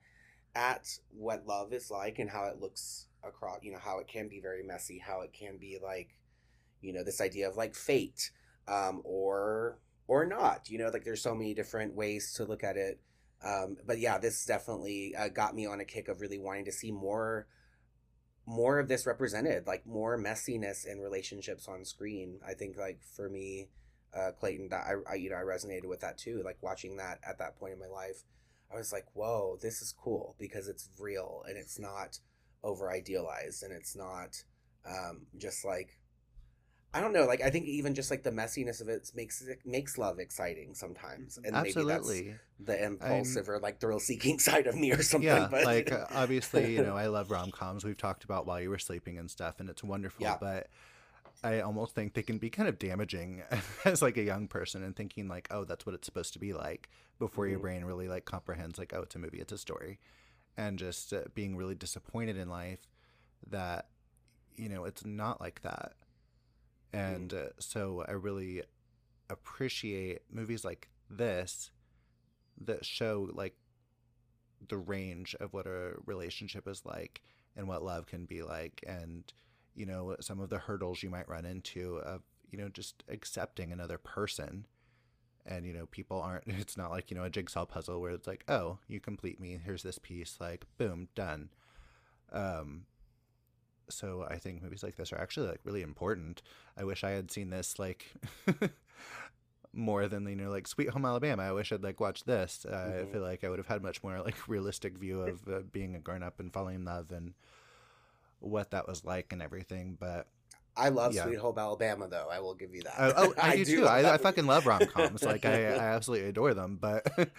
at 0.54 0.88
what 1.10 1.46
love 1.46 1.72
is 1.72 1.90
like 1.90 2.18
and 2.18 2.30
how 2.30 2.44
it 2.44 2.60
looks 2.60 3.06
across 3.24 3.58
you 3.62 3.72
know 3.72 3.78
how 3.78 3.98
it 3.98 4.08
can 4.08 4.28
be 4.28 4.40
very 4.40 4.62
messy 4.62 4.98
how 4.98 5.20
it 5.20 5.32
can 5.32 5.58
be 5.58 5.78
like 5.82 6.17
you 6.80 6.92
know 6.92 7.04
this 7.04 7.20
idea 7.20 7.48
of 7.48 7.56
like 7.56 7.74
fate 7.74 8.30
um, 8.66 9.00
or 9.04 9.78
or 10.06 10.26
not. 10.26 10.68
You 10.68 10.78
know, 10.78 10.90
like 10.90 11.04
there's 11.04 11.22
so 11.22 11.34
many 11.34 11.54
different 11.54 11.94
ways 11.94 12.32
to 12.34 12.44
look 12.44 12.64
at 12.64 12.76
it. 12.76 13.00
Um, 13.44 13.76
but 13.86 13.98
yeah, 13.98 14.18
this 14.18 14.44
definitely 14.44 15.14
uh, 15.16 15.28
got 15.28 15.54
me 15.54 15.66
on 15.66 15.80
a 15.80 15.84
kick 15.84 16.08
of 16.08 16.20
really 16.20 16.38
wanting 16.38 16.64
to 16.64 16.72
see 16.72 16.90
more 16.90 17.46
more 18.46 18.78
of 18.78 18.88
this 18.88 19.06
represented, 19.06 19.66
like 19.66 19.86
more 19.86 20.18
messiness 20.18 20.86
in 20.86 21.00
relationships 21.00 21.68
on 21.68 21.84
screen. 21.84 22.40
I 22.46 22.54
think 22.54 22.78
like 22.78 23.00
for 23.14 23.28
me, 23.28 23.68
uh, 24.16 24.30
Clayton, 24.32 24.70
that 24.70 24.86
I, 24.86 25.12
I 25.12 25.14
you 25.16 25.30
know 25.30 25.36
I 25.36 25.42
resonated 25.42 25.86
with 25.86 26.00
that 26.00 26.18
too. 26.18 26.42
Like 26.44 26.56
watching 26.62 26.96
that 26.96 27.18
at 27.28 27.38
that 27.38 27.58
point 27.58 27.74
in 27.74 27.78
my 27.78 27.86
life, 27.86 28.22
I 28.72 28.76
was 28.76 28.92
like, 28.92 29.04
whoa, 29.14 29.58
this 29.60 29.82
is 29.82 29.92
cool 29.92 30.34
because 30.38 30.68
it's 30.68 30.88
real 30.98 31.42
and 31.46 31.56
it's 31.56 31.78
not 31.78 32.18
over 32.64 32.90
idealized 32.90 33.62
and 33.62 33.72
it's 33.72 33.94
not 33.94 34.42
um, 34.86 35.26
just 35.36 35.64
like 35.64 35.98
I 36.94 37.00
don't 37.00 37.12
know. 37.12 37.26
Like 37.26 37.42
I 37.42 37.50
think 37.50 37.66
even 37.66 37.94
just 37.94 38.10
like 38.10 38.22
the 38.22 38.30
messiness 38.30 38.80
of 38.80 38.88
it 38.88 39.12
makes 39.14 39.42
it 39.42 39.60
makes 39.66 39.98
love 39.98 40.18
exciting 40.18 40.74
sometimes, 40.74 41.38
and 41.44 41.54
Absolutely. 41.54 42.14
maybe 42.14 42.28
that's 42.28 42.40
the 42.60 42.84
impulsive 42.84 43.48
I'm, 43.48 43.54
or 43.54 43.58
like 43.58 43.78
thrill 43.78 44.00
seeking 44.00 44.38
side 44.38 44.66
of 44.66 44.74
me 44.74 44.92
or 44.92 45.02
something. 45.02 45.28
Yeah, 45.28 45.48
but... 45.50 45.64
like 45.64 45.92
uh, 45.92 46.06
obviously, 46.14 46.74
you 46.74 46.82
know, 46.82 46.96
I 46.96 47.08
love 47.08 47.30
rom 47.32 47.50
coms. 47.50 47.84
We've 47.84 47.96
talked 47.96 48.24
about 48.24 48.46
while 48.46 48.60
you 48.60 48.70
were 48.70 48.78
sleeping 48.78 49.18
and 49.18 49.30
stuff, 49.30 49.60
and 49.60 49.68
it's 49.68 49.84
wonderful. 49.84 50.22
Yeah. 50.22 50.38
But 50.40 50.68
I 51.44 51.60
almost 51.60 51.94
think 51.94 52.14
they 52.14 52.22
can 52.22 52.38
be 52.38 52.48
kind 52.48 52.68
of 52.68 52.78
damaging 52.78 53.42
as 53.84 54.00
like 54.00 54.16
a 54.16 54.22
young 54.22 54.48
person 54.48 54.82
and 54.82 54.96
thinking 54.96 55.28
like, 55.28 55.48
oh, 55.50 55.64
that's 55.64 55.84
what 55.84 55.94
it's 55.94 56.06
supposed 56.06 56.32
to 56.32 56.38
be 56.38 56.54
like 56.54 56.88
before 57.18 57.44
mm-hmm. 57.44 57.50
your 57.50 57.60
brain 57.60 57.84
really 57.84 58.08
like 58.08 58.24
comprehends 58.24 58.78
like, 58.78 58.92
oh, 58.94 59.02
it's 59.02 59.14
a 59.14 59.18
movie, 59.18 59.38
it's 59.38 59.52
a 59.52 59.58
story, 59.58 59.98
and 60.56 60.78
just 60.78 61.12
uh, 61.12 61.22
being 61.34 61.54
really 61.54 61.74
disappointed 61.74 62.38
in 62.38 62.48
life 62.48 62.88
that 63.50 63.88
you 64.56 64.68
know 64.70 64.84
it's 64.84 65.04
not 65.04 65.38
like 65.38 65.60
that 65.62 65.92
and 66.92 67.34
uh, 67.34 67.46
so 67.58 68.04
I 68.08 68.12
really 68.12 68.62
appreciate 69.30 70.22
movies 70.30 70.64
like 70.64 70.88
this 71.10 71.70
that 72.60 72.84
show 72.84 73.28
like 73.32 73.54
the 74.66 74.78
range 74.78 75.36
of 75.40 75.52
what 75.52 75.66
a 75.66 75.92
relationship 76.06 76.66
is 76.66 76.84
like 76.84 77.22
and 77.56 77.68
what 77.68 77.84
love 77.84 78.06
can 78.06 78.24
be 78.24 78.42
like. 78.42 78.82
And 78.86 79.24
you 79.74 79.86
know 79.86 80.16
some 80.20 80.40
of 80.40 80.50
the 80.50 80.58
hurdles 80.58 81.02
you 81.02 81.10
might 81.10 81.28
run 81.28 81.44
into 81.44 81.98
of 81.98 82.22
you 82.50 82.58
know 82.58 82.68
just 82.68 83.04
accepting 83.08 83.72
another 83.72 83.98
person. 83.98 84.66
And 85.46 85.64
you 85.66 85.72
know 85.72 85.86
people 85.86 86.20
aren't 86.20 86.44
it's 86.46 86.76
not 86.76 86.90
like 86.90 87.10
you 87.10 87.16
know 87.16 87.24
a 87.24 87.30
jigsaw 87.30 87.66
puzzle 87.66 88.00
where 88.00 88.12
it's 88.12 88.26
like 88.26 88.44
oh 88.48 88.78
you 88.88 89.00
complete 89.00 89.40
me. 89.40 89.60
Here's 89.62 89.82
this 89.82 89.98
piece. 89.98 90.36
Like 90.40 90.64
boom 90.78 91.08
done. 91.14 91.50
Um 92.32 92.86
so 93.90 94.26
I 94.28 94.36
think 94.36 94.62
movies 94.62 94.82
like 94.82 94.96
this 94.96 95.12
are 95.12 95.20
actually 95.20 95.48
like 95.48 95.60
really 95.64 95.82
important. 95.82 96.42
I 96.76 96.84
wish 96.84 97.04
I 97.04 97.10
had 97.10 97.30
seen 97.30 97.50
this 97.50 97.78
like 97.78 98.06
more 99.72 100.08
than 100.08 100.28
you 100.28 100.36
know 100.36 100.50
like 100.50 100.66
Sweet 100.66 100.90
Home 100.90 101.04
Alabama. 101.04 101.42
I 101.42 101.52
wish 101.52 101.72
I'd 101.72 101.82
like 101.82 102.00
watched 102.00 102.26
this. 102.26 102.66
Uh, 102.68 102.72
mm-hmm. 102.72 103.08
I 103.08 103.12
feel 103.12 103.22
like 103.22 103.44
I 103.44 103.48
would 103.48 103.58
have 103.58 103.66
had 103.66 103.82
much 103.82 104.02
more 104.02 104.20
like 104.20 104.48
realistic 104.48 104.98
view 104.98 105.22
of 105.22 105.48
uh, 105.48 105.60
being 105.72 105.94
a 105.94 106.00
grown 106.00 106.22
up 106.22 106.40
and 106.40 106.52
falling 106.52 106.76
in 106.76 106.84
love 106.84 107.10
and 107.12 107.34
what 108.40 108.70
that 108.70 108.86
was 108.86 109.04
like 109.04 109.32
and 109.32 109.42
everything. 109.42 109.96
But 109.98 110.26
I 110.76 110.90
love 110.90 111.14
yeah. 111.14 111.24
Sweet 111.24 111.38
Home 111.38 111.58
Alabama, 111.58 112.08
though. 112.08 112.28
I 112.30 112.38
will 112.40 112.54
give 112.54 112.74
you 112.74 112.82
that. 112.82 112.94
Oh, 112.98 113.12
oh 113.16 113.34
I, 113.42 113.52
I, 113.52 113.56
do 113.56 113.64
too. 113.64 113.86
I, 113.86 114.14
I, 114.14 114.18
fucking 114.18 114.46
love 114.46 114.66
rom 114.66 114.86
coms. 114.86 115.24
like 115.24 115.44
I, 115.44 115.64
I 115.74 115.94
absolutely 115.94 116.28
adore 116.28 116.54
them. 116.54 116.78
But 116.80 117.30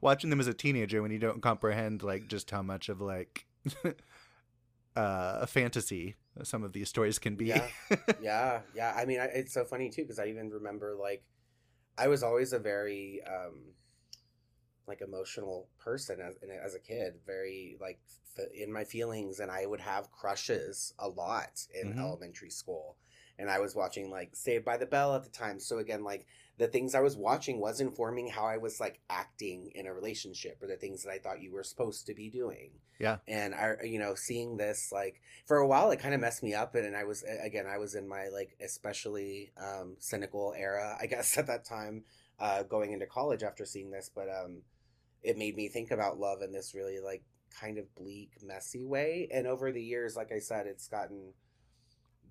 watching 0.00 0.30
them 0.30 0.40
as 0.40 0.46
a 0.46 0.54
teenager, 0.54 1.02
when 1.02 1.10
you 1.10 1.18
don't 1.18 1.42
comprehend 1.42 2.02
like 2.02 2.28
just 2.28 2.50
how 2.50 2.62
much 2.62 2.88
of 2.88 3.00
like 3.00 3.46
uh, 4.96 5.38
a 5.40 5.46
fantasy 5.46 6.16
some 6.42 6.62
of 6.62 6.72
these 6.72 6.88
stories 6.88 7.18
can 7.18 7.36
be. 7.36 7.46
yeah, 7.46 7.66
yeah, 8.20 8.60
yeah. 8.74 8.94
I 8.96 9.04
mean, 9.04 9.20
I, 9.20 9.24
it's 9.26 9.52
so 9.52 9.64
funny 9.64 9.90
too 9.90 10.02
because 10.02 10.18
I 10.18 10.26
even 10.26 10.50
remember 10.50 10.96
like 10.98 11.22
I 11.98 12.08
was 12.08 12.22
always 12.22 12.52
a 12.52 12.58
very 12.58 13.20
um, 13.26 13.74
like 14.86 15.02
emotional 15.02 15.68
person 15.78 16.20
as 16.20 16.36
as 16.64 16.74
a 16.74 16.80
kid, 16.80 17.14
very 17.26 17.76
like 17.80 18.00
f- 18.38 18.46
in 18.54 18.72
my 18.72 18.84
feelings, 18.84 19.40
and 19.40 19.50
I 19.50 19.66
would 19.66 19.80
have 19.80 20.10
crushes 20.10 20.94
a 20.98 21.08
lot 21.08 21.66
in 21.74 21.90
mm-hmm. 21.90 22.00
elementary 22.00 22.50
school. 22.50 22.96
And 23.38 23.50
I 23.50 23.58
was 23.58 23.74
watching 23.74 24.10
like 24.10 24.30
Saved 24.34 24.64
by 24.64 24.76
the 24.76 24.86
Bell 24.86 25.14
at 25.14 25.24
the 25.24 25.30
time, 25.30 25.58
so 25.58 25.78
again, 25.78 26.04
like 26.04 26.26
the 26.58 26.66
things 26.66 26.94
I 26.94 27.00
was 27.00 27.16
watching 27.16 27.60
was 27.60 27.80
informing 27.80 28.28
how 28.28 28.44
I 28.44 28.58
was 28.58 28.78
like 28.78 29.00
acting 29.08 29.72
in 29.74 29.86
a 29.86 29.94
relationship 29.94 30.58
or 30.62 30.68
the 30.68 30.76
things 30.76 31.02
that 31.02 31.10
I 31.10 31.18
thought 31.18 31.40
you 31.40 31.52
were 31.52 31.64
supposed 31.64 32.06
to 32.06 32.14
be 32.14 32.28
doing. 32.28 32.72
Yeah. 32.98 33.18
And 33.26 33.54
I, 33.54 33.76
you 33.84 33.98
know, 33.98 34.14
seeing 34.14 34.58
this 34.58 34.90
like 34.92 35.20
for 35.46 35.56
a 35.56 35.66
while, 35.66 35.90
it 35.90 35.98
kind 35.98 36.14
of 36.14 36.20
messed 36.20 36.42
me 36.42 36.54
up. 36.54 36.74
And, 36.74 36.86
and 36.86 36.96
I 36.96 37.04
was, 37.04 37.24
again, 37.42 37.66
I 37.66 37.78
was 37.78 37.94
in 37.94 38.06
my 38.06 38.28
like 38.28 38.56
especially 38.62 39.52
um, 39.58 39.96
cynical 39.98 40.54
era, 40.56 40.96
I 41.00 41.06
guess, 41.12 41.36
at 41.38 41.46
that 41.46 41.64
time, 41.64 42.04
uh, 42.38 42.62
going 42.64 42.92
into 42.92 43.06
college 43.06 43.42
after 43.42 43.64
seeing 43.64 43.90
this. 43.90 44.10
But 44.14 44.28
um, 44.28 44.62
it 45.22 45.38
made 45.38 45.56
me 45.56 45.68
think 45.68 45.90
about 45.90 46.18
love 46.18 46.42
in 46.42 46.52
this 46.52 46.74
really 46.74 47.00
like 47.00 47.22
kind 47.58 47.78
of 47.78 47.92
bleak, 47.94 48.32
messy 48.44 48.84
way. 48.84 49.28
And 49.32 49.46
over 49.46 49.72
the 49.72 49.82
years, 49.82 50.16
like 50.16 50.32
I 50.32 50.38
said, 50.38 50.66
it's 50.66 50.86
gotten 50.86 51.32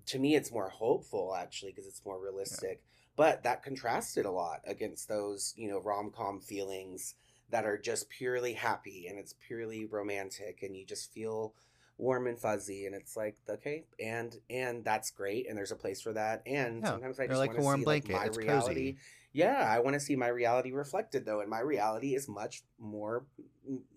to 0.06 0.18
me 0.18 0.34
it's 0.34 0.50
more 0.50 0.68
hopeful 0.68 1.34
actually 1.36 1.72
because 1.72 1.86
it's 1.86 2.04
more 2.04 2.20
realistic. 2.20 2.82
Yeah. 2.82 3.01
But 3.16 3.42
that 3.44 3.62
contrasted 3.62 4.24
a 4.24 4.30
lot 4.30 4.60
against 4.66 5.08
those 5.08 5.54
you 5.56 5.68
know 5.68 5.78
rom 5.78 6.10
com 6.10 6.40
feelings 6.40 7.14
that 7.52 7.66
are 7.66 7.78
just 7.78 8.08
purely 8.08 8.54
happy 8.54 9.06
and 9.08 9.18
it's 9.18 9.34
purely 9.46 9.84
romantic 9.84 10.62
and 10.62 10.76
you 10.76 10.84
just 10.84 11.12
feel 11.12 11.54
warm 11.98 12.26
and 12.26 12.38
fuzzy 12.38 12.86
and 12.86 12.94
it's 12.94 13.16
like 13.16 13.36
okay 13.48 13.84
and 14.00 14.36
and 14.50 14.84
that's 14.84 15.10
great 15.10 15.48
and 15.48 15.56
there's 15.56 15.70
a 15.70 15.76
place 15.76 16.00
for 16.00 16.12
that 16.12 16.42
and 16.46 16.80
yeah, 16.80 16.88
sometimes 16.88 17.20
i 17.20 17.26
just 17.26 17.38
like 17.38 17.56
want 17.58 17.76
to 17.76 17.80
see 17.80 17.84
blanket. 17.84 18.12
like 18.12 18.20
my 18.20 18.26
it's 18.26 18.38
reality 18.38 18.92
cozy. 18.92 18.98
yeah 19.32 19.68
i 19.68 19.78
want 19.78 19.94
to 19.94 20.00
see 20.00 20.16
my 20.16 20.26
reality 20.26 20.72
reflected 20.72 21.24
though 21.24 21.40
and 21.40 21.50
my 21.50 21.60
reality 21.60 22.14
is 22.14 22.28
much 22.28 22.62
more 22.80 23.24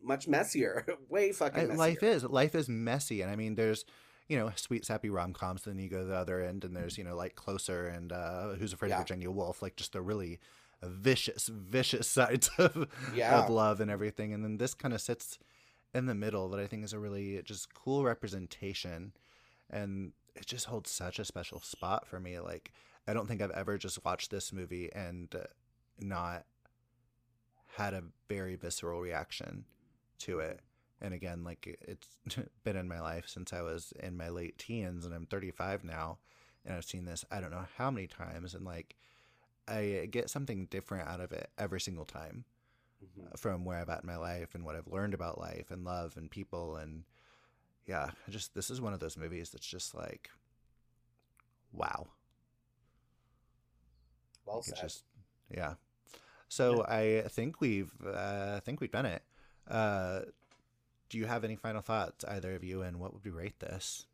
much 0.03 0.27
messier 0.27 0.85
way 1.09 1.31
fucking 1.31 1.69
messier. 1.69 1.77
life 1.77 2.03
is 2.03 2.23
life 2.25 2.53
is 2.53 2.69
messy 2.69 3.21
and 3.21 3.31
i 3.31 3.35
mean 3.35 3.55
there's 3.55 3.85
you 4.27 4.37
know 4.37 4.51
sweet 4.55 4.85
sappy 4.85 5.09
rom-coms 5.09 5.63
then 5.63 5.77
you 5.77 5.89
go 5.89 5.99
to 5.99 6.05
the 6.05 6.15
other 6.15 6.41
end 6.41 6.63
and 6.63 6.75
there's 6.75 6.97
you 6.97 7.03
know 7.03 7.15
like 7.15 7.35
closer 7.35 7.87
and 7.87 8.11
uh 8.11 8.49
who's 8.55 8.73
afraid 8.73 8.89
yeah. 8.89 8.95
of 8.95 9.01
virginia 9.01 9.29
woolf 9.29 9.61
like 9.61 9.75
just 9.75 9.93
the 9.93 10.01
really 10.01 10.39
vicious 10.83 11.47
vicious 11.47 12.07
sides 12.17 12.49
of, 12.57 12.87
yeah. 13.13 13.39
of 13.39 13.49
love 13.49 13.79
and 13.79 13.91
everything 13.91 14.33
and 14.33 14.43
then 14.43 14.57
this 14.57 14.73
kind 14.73 14.93
of 14.93 15.01
sits 15.01 15.37
in 15.95 16.07
the 16.07 16.13
middle 16.13 16.49
that 16.49 16.59
I 16.59 16.67
think 16.67 16.83
is 16.83 16.91
a 16.91 16.99
really 16.99 17.41
just 17.43 17.73
cool 17.73 18.03
representation. 18.03 19.13
And 19.69 20.11
it 20.35 20.45
just 20.45 20.65
holds 20.65 20.91
such 20.91 21.19
a 21.19 21.25
special 21.25 21.61
spot 21.61 22.05
for 22.05 22.19
me. 22.19 22.37
Like, 22.39 22.73
I 23.07 23.13
don't 23.13 23.27
think 23.27 23.41
I've 23.41 23.51
ever 23.51 23.77
just 23.77 24.03
watched 24.03 24.29
this 24.29 24.51
movie 24.51 24.89
and 24.93 25.33
not 25.97 26.43
had 27.77 27.93
a 27.93 28.03
very 28.27 28.57
visceral 28.57 28.99
reaction 28.99 29.63
to 30.19 30.39
it. 30.39 30.59
And 31.01 31.13
again, 31.13 31.43
like 31.43 31.77
it's 31.81 32.07
been 32.63 32.75
in 32.75 32.87
my 32.87 32.99
life 32.99 33.25
since 33.27 33.53
I 33.53 33.61
was 33.61 33.93
in 34.01 34.17
my 34.17 34.29
late 34.29 34.57
teens 34.57 35.05
and 35.05 35.13
I'm 35.13 35.25
35 35.25 35.83
now. 35.83 36.19
And 36.65 36.75
I've 36.75 36.85
seen 36.85 37.05
this, 37.05 37.23
I 37.29 37.39
don't 37.39 37.51
know 37.51 37.67
how 37.77 37.91
many 37.91 38.07
times. 38.07 38.55
And 38.55 38.65
like, 38.65 38.95
I 39.67 40.07
get 40.09 40.29
something 40.29 40.65
different 40.65 41.07
out 41.07 41.21
of 41.21 41.31
it 41.31 41.49
every 41.57 41.79
single 41.79 42.05
time 42.05 42.45
mm-hmm. 43.03 43.27
from 43.35 43.65
where 43.65 43.79
I'm 43.79 43.89
at 43.89 44.03
in 44.03 44.07
my 44.07 44.17
life 44.17 44.55
and 44.55 44.63
what 44.63 44.75
I've 44.75 44.87
learned 44.87 45.13
about 45.13 45.39
life 45.39 45.71
and 45.71 45.83
love 45.83 46.17
and 46.17 46.29
people 46.29 46.77
and 46.77 47.03
yeah, 47.85 48.11
just 48.29 48.55
this 48.55 48.69
is 48.69 48.81
one 48.81 48.93
of 48.93 48.99
those 48.99 49.17
movies 49.17 49.51
that's 49.51 49.67
just 49.67 49.93
like 49.93 50.29
wow. 51.71 52.07
Well 54.45 54.61
said. 54.61 54.77
Just, 54.81 55.03
yeah. 55.53 55.75
So 56.47 56.85
yeah. 56.89 56.95
I 56.95 57.27
think 57.29 57.61
we've 57.61 57.91
uh, 58.05 58.53
I 58.55 58.61
think 58.63 58.81
we've 58.81 58.91
done 58.91 59.05
it. 59.05 59.23
Uh, 59.67 60.21
do 61.09 61.17
you 61.17 61.25
have 61.25 61.43
any 61.43 61.55
final 61.55 61.81
thoughts, 61.81 62.25
either 62.25 62.55
of 62.55 62.63
you, 62.63 62.81
and 62.81 62.99
what 62.99 63.13
would 63.13 63.23
we 63.23 63.31
rate 63.31 63.59
this? 63.59 64.05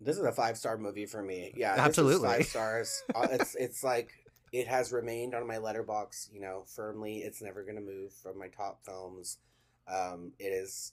This 0.00 0.16
is 0.16 0.24
a 0.24 0.32
five 0.32 0.56
star 0.56 0.78
movie 0.78 1.06
for 1.06 1.22
me. 1.22 1.52
Yeah, 1.56 1.74
absolutely 1.76 2.28
five 2.28 2.46
stars. 2.46 3.02
Uh, 3.14 3.28
it's 3.32 3.54
it's 3.56 3.84
like 3.84 4.10
it 4.52 4.66
has 4.68 4.92
remained 4.92 5.34
on 5.34 5.46
my 5.46 5.56
Letterboxd, 5.56 6.32
you 6.32 6.40
know, 6.40 6.64
firmly. 6.66 7.18
It's 7.18 7.42
never 7.42 7.62
going 7.62 7.76
to 7.76 7.82
move 7.82 8.12
from 8.12 8.38
my 8.38 8.48
top 8.48 8.84
films. 8.84 9.38
Um, 9.86 10.32
it 10.38 10.48
is 10.48 10.92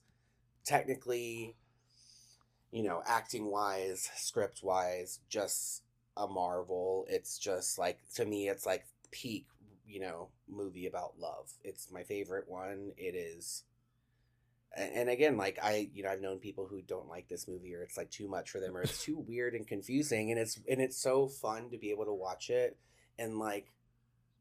technically, 0.66 1.56
you 2.72 2.84
know, 2.84 3.02
acting 3.06 3.52
wise, 3.52 4.10
script 4.16 4.62
wise, 4.64 5.20
just 5.30 5.84
a 6.18 6.28
marvel. 6.28 7.06
It's 7.10 7.38
just 7.38 7.78
like, 7.78 8.00
to 8.16 8.26
me, 8.26 8.50
it's 8.50 8.66
like 8.66 8.86
peak, 9.12 9.46
you 9.88 10.00
know, 10.00 10.30
movie 10.50 10.88
about 10.88 11.20
love. 11.20 11.52
It's 11.64 11.92
my 11.92 12.04
favorite 12.04 12.50
one. 12.50 12.92
It 12.98 13.16
is. 13.16 13.64
And 14.76 15.10
again, 15.10 15.38
like 15.38 15.58
I, 15.64 15.90
you 15.94 16.04
know, 16.04 16.10
I've 16.10 16.22
known 16.22 16.40
people 16.40 16.68
who 16.68 16.82
don't 16.82 17.08
like 17.08 17.30
this 17.30 17.48
movie, 17.48 17.74
or 17.74 17.82
it's 17.82 17.98
like 17.98 18.12
too 18.12 18.28
much 18.28 18.50
for 18.50 18.60
them, 18.60 18.76
or 18.76 18.82
it's 18.82 19.04
too 19.04 19.18
weird 19.18 19.54
and 19.54 19.66
confusing, 19.66 20.32
and 20.32 20.40
it's 20.40 20.60
and 20.70 20.82
it's 20.82 21.02
so 21.02 21.28
fun 21.28 21.70
to 21.72 21.78
be 21.78 21.92
able 21.92 22.06
to 22.06 22.14
watch 22.14 22.50
it 22.50 22.78
and 23.18 23.40
like 23.40 23.72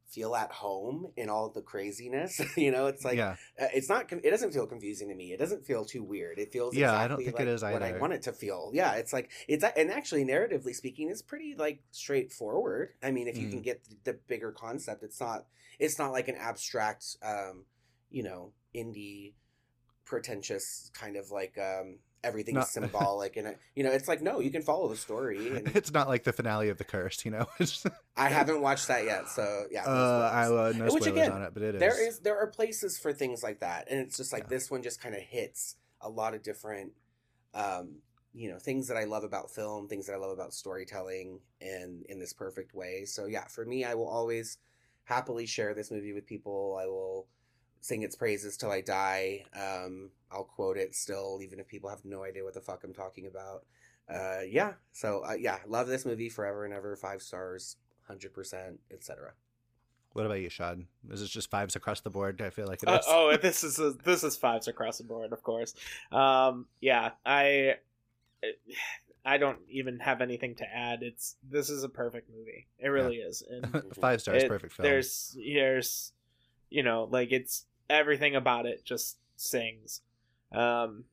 feel 0.09 0.35
at 0.36 0.52
home 0.52 1.09
in 1.16 1.28
all 1.28 1.51
the 1.51 1.62
craziness. 1.62 2.40
you 2.56 2.70
know, 2.70 2.86
it's 2.86 3.05
like 3.05 3.16
yeah. 3.16 3.36
Uh, 3.61 3.66
it's 3.74 3.89
not. 3.89 4.12
It 4.12 4.31
doesn't 4.31 4.52
feel 4.52 4.66
confusing 4.66 5.09
to 5.09 5.15
me. 5.15 5.32
It 5.32 5.39
doesn't 5.39 5.65
feel 5.65 5.85
too 5.85 6.02
weird. 6.02 6.39
It 6.39 6.52
feels 6.52 6.74
yeah. 6.74 6.86
Exactly 6.86 7.05
I 7.05 7.09
don't 7.09 7.24
think 7.24 7.39
like 7.39 7.47
it 7.47 7.48
is 7.48 7.62
either. 7.62 7.73
What 7.73 7.82
I 7.82 7.98
want 7.98 8.12
it 8.12 8.23
to 8.23 8.32
feel. 8.32 8.70
Yeah, 8.74 8.94
it's 8.94 9.12
like 9.12 9.31
it's 9.48 9.65
and 9.65 9.90
actually 9.90 10.24
narratively 10.24 10.74
speaking, 10.74 11.11
it's 11.11 11.23
pretty 11.23 11.55
like 11.56 11.81
straightforward. 11.90 12.90
I 13.02 13.11
mean, 13.11 13.28
if 13.28 13.36
you 13.36 13.48
mm. 13.48 13.51
can 13.51 13.62
get 13.62 13.85
the, 13.85 14.12
the 14.12 14.19
bigger 14.28 14.52
concept, 14.52 15.02
it's 15.02 15.20
not. 15.20 15.47
It's 15.78 15.98
not 15.98 16.12
like 16.12 16.28
an 16.28 16.36
abstract, 16.36 17.05
um, 17.23 17.65
you 18.11 18.23
know, 18.23 18.52
indie 18.74 19.32
pretentious 20.05 20.91
kind 20.95 21.17
of 21.17 21.31
like 21.31 21.59
um 21.59 21.99
everything's 22.23 22.55
not, 22.55 22.69
symbolic 22.69 23.37
and 23.37 23.57
you 23.75 23.85
know 23.85 23.91
it's 23.91 24.09
like 24.09 24.23
no 24.23 24.41
you 24.41 24.51
can 24.51 24.63
follow 24.63 24.89
the 24.89 24.97
story 24.97 25.49
and... 25.49 25.69
it's 25.77 25.93
not 25.93 26.09
like 26.09 26.25
the 26.25 26.33
finale 26.33 26.69
of 26.69 26.79
the 26.79 26.85
curse 26.85 27.25
you 27.25 27.31
know? 27.31 27.47
I 28.17 28.29
haven't 28.29 28.61
watched 28.61 28.89
that 28.89 29.05
yet 29.05 29.29
so 29.29 29.67
yeah 29.71 29.85
uh, 29.85 30.31
i 30.33 30.47
uh, 30.47 30.73
no 30.77 30.93
Which, 30.93 31.07
again, 31.07 31.33
on 31.33 31.43
it 31.43 31.53
but 31.53 31.63
it 31.63 31.75
is 31.75 31.81
there 31.81 32.09
is. 32.09 32.19
there 32.21 32.39
are 32.39 32.47
places 32.47 32.99
for 32.99 33.13
things 33.13 33.43
like 33.43 33.61
that 33.61 33.89
and 33.91 34.01
it's 34.01 34.17
just 34.17 34.33
like 34.33 34.45
yeah. 34.45 34.49
this 34.51 34.71
one 34.71 34.83
just 34.83 35.01
kind 35.01 35.15
of 35.15 35.21
hits 35.21 35.77
a 36.01 36.09
lot 36.09 36.35
of 36.35 36.43
different 36.43 36.93
um 37.55 37.97
you 38.33 38.51
know 38.51 38.59
things 38.59 38.89
that 38.89 38.97
i 38.97 39.05
love 39.05 39.25
about 39.25 39.51
film 39.51 39.87
things 39.87 40.07
that 40.07 40.15
i 40.15 40.17
love 40.17 40.31
about 40.31 40.53
storytelling 40.53 41.41
and 41.61 42.05
in 42.09 42.19
this 42.19 42.33
perfect 42.33 42.75
way. 42.75 43.05
So 43.05 43.27
yeah 43.27 43.47
for 43.47 43.65
me 43.65 43.85
i 43.85 43.95
will 43.95 44.09
always 44.09 44.59
happily 45.05 45.47
share 45.47 45.75
this 45.75 45.91
movie 45.91 46.13
with 46.13 46.27
people. 46.27 46.79
I 46.81 46.87
will 46.87 47.27
sing 47.85 48.02
its 48.02 48.16
praises 48.16 48.56
till 48.56 48.70
I 48.70 48.81
die. 48.81 49.44
Um, 49.55 50.09
I'll 50.32 50.44
quote 50.44 50.78
it 50.78 50.94
still, 50.94 51.40
even 51.43 51.61
if 51.61 51.69
people 51.69 51.90
have 51.90 52.02
no 52.02 52.24
idea 52.24 52.43
what 52.43 52.55
the 52.55 52.62
fuck 52.62 52.82
I'm 52.82 52.94
talking 52.94 53.27
about. 53.27 53.66
Uh, 54.09 54.40
yeah, 54.48 54.73
so 54.90 55.23
uh, 55.28 55.35
yeah, 55.35 55.59
love 55.66 55.86
this 55.86 56.06
movie 56.06 56.31
forever 56.31 56.65
and 56.65 56.73
ever. 56.73 56.97
Five 56.97 57.20
stars, 57.20 57.77
hundred 58.09 58.32
percent, 58.32 58.81
etc. 58.90 59.32
What 60.15 60.24
about 60.24 60.40
you, 60.40 60.48
Shawn? 60.48 60.86
Is 61.11 61.20
this 61.20 61.28
just 61.28 61.51
fives 61.51 61.77
across 61.77 62.01
the 62.01 62.09
board? 62.09 62.40
I 62.40 62.48
feel 62.48 62.66
like 62.66 62.82
it 62.82 62.89
uh. 62.89 62.93
Uh, 62.93 63.01
oh, 63.06 63.36
this 63.43 63.62
is 63.62 63.78
a, 63.78 63.90
this 64.02 64.24
is 64.24 64.35
fives 64.35 64.66
across 64.66 64.97
the 64.97 65.05
board, 65.05 65.35
of 65.35 65.43
course. 65.43 65.74
Um, 66.11 66.65
yeah, 66.81 67.11
I 67.27 67.74
I 69.27 69.36
don't 69.36 69.59
even 69.69 69.98
have 69.98 70.23
anything 70.23 70.55
to 70.55 70.65
add. 70.65 71.02
It's 71.02 71.36
this 71.47 71.69
is 71.69 71.85
a 71.85 71.90
perfect 71.90 72.31
movie. 72.35 72.66
It 72.78 72.89
really 72.89 73.19
yeah. 73.19 73.27
is. 73.27 73.43
And 73.47 73.94
Five 74.01 74.23
stars, 74.23 74.44
it, 74.44 74.48
perfect 74.48 74.73
film. 74.73 74.89
There's 74.89 75.36
there's 75.36 76.12
you 76.70 76.82
know 76.82 77.09
like 77.11 77.31
it's 77.31 77.66
everything 77.89 78.35
about 78.35 78.66
it 78.66 78.85
just 78.85 79.19
sings. 79.36 80.01
Um, 80.52 81.05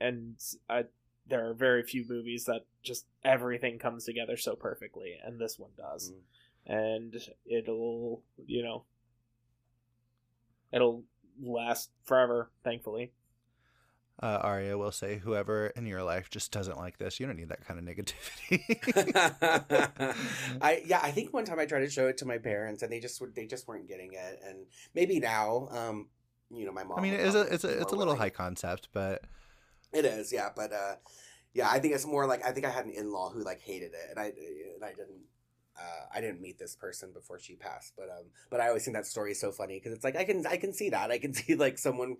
and 0.00 0.36
I, 0.68 0.84
there 1.26 1.48
are 1.48 1.54
very 1.54 1.82
few 1.82 2.04
movies 2.08 2.44
that 2.44 2.66
just 2.82 3.06
everything 3.24 3.78
comes 3.78 4.04
together 4.04 4.36
so 4.36 4.54
perfectly, 4.54 5.14
and 5.24 5.40
this 5.40 5.58
one 5.58 5.70
does. 5.76 6.12
Mm. 6.12 6.14
And 6.68 7.16
it'll, 7.46 8.22
you 8.44 8.62
know, 8.62 8.84
it'll 10.72 11.04
last 11.40 11.90
forever, 12.04 12.50
thankfully. 12.64 13.12
Uh, 14.22 14.38
Aria 14.42 14.78
will 14.78 14.92
say, 14.92 15.18
whoever 15.18 15.66
in 15.76 15.84
your 15.84 16.02
life 16.02 16.30
just 16.30 16.50
doesn't 16.50 16.78
like 16.78 16.96
this, 16.96 17.20
you 17.20 17.26
don't 17.26 17.36
need 17.36 17.50
that 17.50 17.66
kind 17.66 17.78
of 17.78 17.84
negativity. 17.84 18.62
I 20.62 20.82
yeah, 20.86 21.00
I 21.02 21.10
think 21.10 21.34
one 21.34 21.44
time 21.44 21.58
I 21.58 21.66
tried 21.66 21.80
to 21.80 21.90
show 21.90 22.06
it 22.06 22.16
to 22.18 22.24
my 22.24 22.38
parents, 22.38 22.82
and 22.82 22.90
they 22.90 22.98
just 22.98 23.22
they 23.34 23.46
just 23.46 23.68
weren't 23.68 23.88
getting 23.88 24.14
it, 24.14 24.40
and 24.46 24.66
maybe 24.94 25.20
now, 25.20 25.68
um, 25.70 26.06
you 26.50 26.64
know, 26.64 26.72
my 26.72 26.82
mom. 26.82 26.98
I 26.98 27.02
mean, 27.02 27.12
it's 27.12 27.34
a 27.34 27.42
it's 27.42 27.64
a 27.64 27.80
it's 27.80 27.92
a 27.92 27.96
little 27.96 28.16
high 28.16 28.30
concept, 28.30 28.88
but 28.94 29.22
it 29.92 30.06
is, 30.06 30.32
yeah. 30.32 30.48
But 30.56 30.72
uh, 30.72 30.94
yeah, 31.52 31.68
I 31.70 31.78
think 31.78 31.94
it's 31.94 32.06
more 32.06 32.26
like 32.26 32.42
I 32.42 32.52
think 32.52 32.64
I 32.64 32.70
had 32.70 32.86
an 32.86 32.92
in 32.92 33.12
law 33.12 33.30
who 33.30 33.44
like 33.44 33.60
hated 33.60 33.92
it, 33.92 34.10
and 34.10 34.18
I 34.18 34.26
and 34.26 34.82
I 34.82 34.90
didn't 34.90 35.26
uh, 35.78 36.06
I 36.14 36.20
didn't 36.20 36.40
meet 36.40 36.58
this 36.58 36.74
person 36.74 37.12
before 37.12 37.38
she 37.38 37.54
passed, 37.54 37.92
but 37.96 38.08
um, 38.08 38.26
but 38.50 38.60
I 38.60 38.68
always 38.68 38.84
think 38.84 38.96
that 38.96 39.06
story 39.06 39.32
is 39.32 39.40
so 39.40 39.52
funny 39.52 39.74
because 39.74 39.92
it's 39.92 40.04
like 40.04 40.16
I 40.16 40.24
can 40.24 40.46
I 40.46 40.56
can 40.56 40.72
see 40.72 40.90
that 40.90 41.10
I 41.10 41.18
can 41.18 41.34
see 41.34 41.54
like 41.54 41.78
someone 41.78 42.16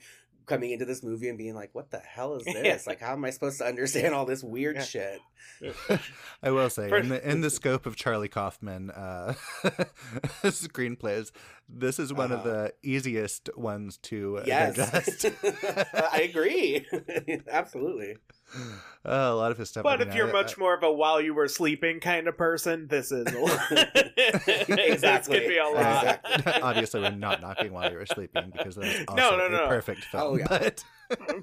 coming 0.46 0.70
into 0.70 0.84
this 0.84 1.02
movie 1.02 1.28
and 1.28 1.36
being 1.36 1.54
like, 1.54 1.70
"What 1.72 1.90
the 1.90 1.98
hell 1.98 2.36
is 2.36 2.44
this? 2.44 2.86
like, 2.86 3.00
how 3.00 3.12
am 3.12 3.24
I 3.24 3.30
supposed 3.30 3.58
to 3.58 3.66
understand 3.66 4.14
all 4.14 4.24
this 4.24 4.42
weird 4.42 4.76
yeah. 4.76 4.82
shit?" 4.82 5.20
I 6.42 6.50
will 6.50 6.70
say, 6.70 6.90
in 6.90 7.08
the 7.08 7.30
in 7.30 7.40
the 7.40 7.50
scope 7.50 7.86
of 7.86 7.96
Charlie 7.96 8.28
Kaufman 8.28 8.90
uh, 8.90 9.34
screenplays, 10.44 11.32
this 11.68 11.98
is 11.98 12.12
one 12.12 12.32
uh-huh. 12.32 12.40
of 12.40 12.44
the 12.44 12.72
easiest 12.82 13.50
ones 13.56 13.98
to 13.98 14.40
yes. 14.46 14.76
digest. 14.76 15.26
I 15.94 16.28
agree, 16.28 16.86
absolutely. 17.50 18.16
Uh, 19.06 19.30
a 19.30 19.36
lot 19.36 19.52
of 19.52 19.58
his 19.58 19.68
stuff. 19.68 19.84
But 19.84 20.00
I 20.00 20.04
mean, 20.04 20.08
if 20.08 20.14
you're 20.16 20.28
I, 20.28 20.32
much 20.32 20.58
I, 20.58 20.60
more 20.60 20.74
of 20.74 20.82
a 20.82 20.90
while 20.90 21.20
you 21.20 21.32
were 21.32 21.46
sleeping 21.46 22.00
kind 22.00 22.26
of 22.26 22.36
person, 22.36 22.88
this 22.88 23.12
is 23.12 23.32
a 23.32 23.38
lot. 23.38 23.70
exactly. 23.70 24.74
this 24.96 25.28
could 25.28 25.46
be 25.46 25.58
a 25.58 25.68
lot. 25.68 26.20
Exactly. 26.24 26.52
Obviously, 26.60 27.00
we're 27.02 27.10
not 27.10 27.40
knocking 27.40 27.72
while 27.72 27.88
you 27.88 27.98
were 27.98 28.06
sleeping 28.06 28.50
because 28.50 28.74
that's 28.74 29.04
also 29.06 29.14
no, 29.14 29.36
no, 29.36 29.48
no. 29.48 29.64
a 29.66 29.68
perfect 29.68 30.06
film. 30.06 30.22
Oh, 30.24 30.36
yeah. 30.36 30.48
But 30.48 30.84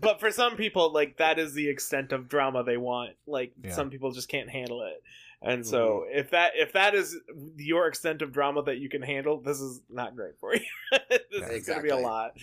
but 0.01 0.19
for 0.19 0.30
some 0.30 0.57
people, 0.57 0.91
like 0.91 1.15
that 1.19 1.39
is 1.39 1.53
the 1.53 1.69
extent 1.69 2.11
of 2.11 2.27
drama 2.27 2.65
they 2.65 2.75
want. 2.75 3.11
Like 3.25 3.53
yeah. 3.63 3.71
some 3.71 3.89
people 3.89 4.11
just 4.11 4.27
can't 4.27 4.49
handle 4.49 4.81
it. 4.81 5.01
And 5.41 5.65
so 5.65 6.03
mm-hmm. 6.05 6.19
if 6.19 6.31
that 6.31 6.51
if 6.55 6.73
that 6.73 6.95
is 6.95 7.17
your 7.55 7.88
extent 7.88 8.21
of 8.21 8.34
drama 8.34 8.63
that 8.63 8.80
you 8.80 8.89
can 8.89 9.01
handle, 9.01 9.39
this 9.39 9.61
is 9.61 9.80
not 9.89 10.17
great 10.17 10.38
for 10.38 10.53
you. 10.53 10.59
this 10.91 11.21
yeah, 11.31 11.45
is 11.45 11.49
exactly. 11.49 11.88
gonna 11.88 12.01
be 12.01 12.05
a 12.05 12.05
lot. 12.05 12.34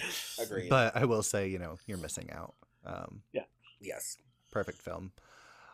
Agreed. 0.40 0.70
But 0.70 0.96
I 0.96 1.04
will 1.04 1.22
say, 1.22 1.48
you 1.48 1.58
know, 1.58 1.76
you're 1.86 1.98
missing 1.98 2.30
out. 2.32 2.54
Um, 2.86 3.20
yeah. 3.34 3.42
Yes 3.82 4.16
perfect 4.50 4.82
film. 4.82 5.12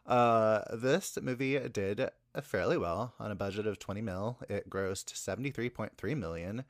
Uh, 0.06 0.62
this 0.72 1.18
movie 1.20 1.58
did 1.68 2.10
fairly 2.42 2.76
well 2.76 3.14
on 3.18 3.30
a 3.30 3.34
budget 3.36 3.66
of 3.66 3.78
20 3.78 4.02
mil. 4.02 4.38
It 4.48 4.70
grossed 4.70 5.14
73.3 5.14 6.16
million, 6.16 6.64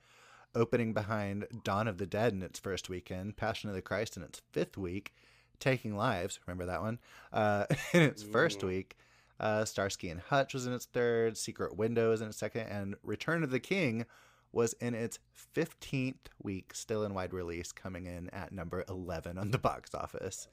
opening 0.55 0.95
behind 0.95 1.47
Dawn 1.65 1.87
of 1.87 1.99
the 1.99 2.07
Dead 2.07 2.33
in 2.33 2.43
its 2.43 2.59
first 2.59 2.89
weekend, 2.89 3.37
Passion 3.37 3.69
of 3.69 3.74
the 3.74 3.83
Christ 3.83 4.16
in 4.16 4.23
its 4.23 4.41
fifth 4.53 4.77
week, 4.78 5.15
Taking 5.61 5.97
Lives, 5.97 6.41
remember 6.47 6.66
that 6.66 6.83
one, 6.83 6.99
uh, 7.33 7.66
in 7.93 8.03
its 8.03 8.23
first 8.23 8.62
week. 8.62 8.97
Uh, 9.39 9.66
Starsky 9.66 10.09
and 10.09 10.20
Hutch 10.20 10.55
was 10.55 10.66
in 10.66 10.73
its 10.73 10.87
third, 10.87 11.37
Secret 11.37 11.77
Windows 11.77 12.23
in 12.23 12.28
its 12.28 12.39
second, 12.39 12.69
and 12.69 12.95
Return 13.03 13.43
of 13.43 13.51
the 13.51 13.61
King 13.61 14.07
was 14.51 14.73
in 14.74 14.95
its 14.95 15.19
15th 15.55 16.28
week, 16.43 16.73
still 16.74 17.05
in 17.05 17.12
wide 17.12 17.35
release, 17.35 17.73
coming 17.73 18.07
in 18.07 18.31
at 18.31 18.53
number 18.53 18.85
11 18.89 19.37
on 19.37 19.51
the 19.51 19.59
box 19.59 19.95
office, 19.95 20.49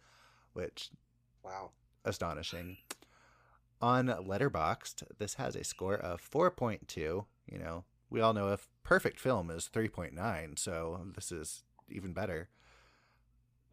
which, 0.52 0.90
wow, 1.44 1.72
astonishing. 2.06 2.78
On 3.82 4.08
Letterboxd, 4.08 5.04
this 5.18 5.34
has 5.36 5.56
a 5.56 5.64
score 5.64 5.96
of 5.96 6.22
4.2. 6.22 6.96
You 6.96 7.26
know, 7.52 7.84
we 8.10 8.22
all 8.22 8.34
know 8.34 8.48
a 8.48 8.60
perfect 8.84 9.20
film 9.20 9.50
is 9.50 9.70
3.9, 9.74 10.58
so 10.58 11.02
this 11.16 11.32
is 11.32 11.64
even 11.90 12.14
better. 12.14 12.50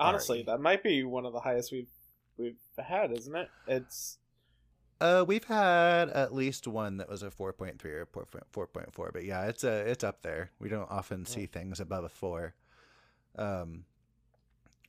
Honestly, 0.00 0.38
right. 0.38 0.46
that 0.46 0.60
might 0.60 0.82
be 0.82 1.04
one 1.04 1.26
of 1.26 1.32
the 1.32 1.40
highest 1.40 1.70
we've 1.70 1.90
we've 2.38 2.58
had, 2.78 3.12
isn't 3.12 3.36
it? 3.36 3.48
It's 3.66 4.18
uh, 5.00 5.24
we've 5.26 5.44
had 5.44 6.10
at 6.10 6.34
least 6.34 6.66
one 6.66 6.98
that 6.98 7.08
was 7.08 7.22
a 7.22 7.30
4.3 7.30 7.82
or 7.84 8.06
4.4, 8.06 9.12
but 9.12 9.24
yeah, 9.24 9.46
it's 9.46 9.64
a 9.64 9.80
uh, 9.80 9.84
it's 9.84 10.04
up 10.04 10.22
there. 10.22 10.50
We 10.58 10.68
don't 10.68 10.90
often 10.90 11.24
see 11.24 11.46
things 11.46 11.80
above 11.80 12.04
a 12.04 12.08
four. 12.08 12.54
Um, 13.36 13.84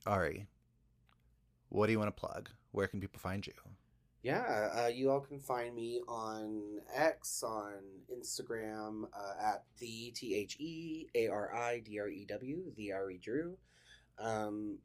Ari, 0.06 0.46
what 1.68 1.86
do 1.86 1.92
you 1.92 1.98
want 1.98 2.14
to 2.14 2.20
plug? 2.20 2.50
Where 2.72 2.88
can 2.88 3.00
people 3.00 3.20
find 3.20 3.46
you? 3.46 3.52
Yeah, 4.22 4.68
uh, 4.84 4.86
you 4.86 5.10
all 5.10 5.20
can 5.20 5.40
find 5.40 5.74
me 5.74 6.00
on 6.06 6.80
X, 6.94 7.42
on 7.42 7.74
Instagram 8.12 9.04
uh, 9.12 9.42
at 9.42 9.64
the 9.78 10.12
T 10.14 10.34
H 10.36 10.56
E 10.60 11.08
A 11.14 11.28
R 11.28 11.54
I 11.54 11.80
D 11.80 11.98
R 11.98 12.08
E 12.08 12.24
W, 12.28 12.72
the 12.76 12.92
R 12.92 13.10
E 13.10 13.18
Drew. 13.18 13.56
Um, 14.18 14.78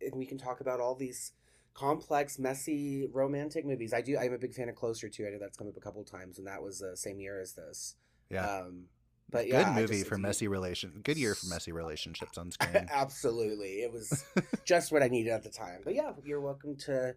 and 0.00 0.14
we 0.14 0.26
can 0.26 0.38
talk 0.38 0.60
about 0.60 0.80
all 0.80 0.94
these 0.94 1.32
complex, 1.74 2.38
messy, 2.38 3.08
romantic 3.12 3.66
movies. 3.66 3.92
I 3.92 4.00
do. 4.00 4.16
I'm 4.16 4.32
a 4.32 4.38
big 4.38 4.54
fan 4.54 4.68
of 4.68 4.76
Closer 4.76 5.08
too. 5.08 5.26
I 5.26 5.30
know 5.30 5.38
that's 5.40 5.56
come 5.56 5.66
up 5.68 5.76
a 5.76 5.80
couple 5.80 6.04
times, 6.04 6.38
and 6.38 6.46
that 6.46 6.62
was 6.62 6.78
the 6.78 6.96
same 6.96 7.18
year 7.18 7.40
as 7.40 7.54
this. 7.54 7.96
Yeah. 8.30 8.46
Um, 8.46 8.84
but 9.30 9.48
yeah, 9.48 9.64
good 9.64 9.80
movie 9.80 9.98
just, 9.98 10.06
for 10.06 10.18
messy 10.18 10.48
relation. 10.48 11.00
Good 11.02 11.16
year 11.16 11.34
for 11.34 11.46
messy 11.46 11.72
relationships 11.72 12.38
on 12.38 12.50
screen. 12.50 12.88
Absolutely, 12.92 13.82
it 13.82 13.92
was 13.92 14.24
just 14.64 14.92
what 14.92 15.02
I 15.02 15.08
needed 15.08 15.32
at 15.32 15.42
the 15.42 15.50
time. 15.50 15.80
But 15.84 15.94
yeah, 15.94 16.12
you're 16.24 16.40
welcome 16.40 16.76
to, 16.86 17.14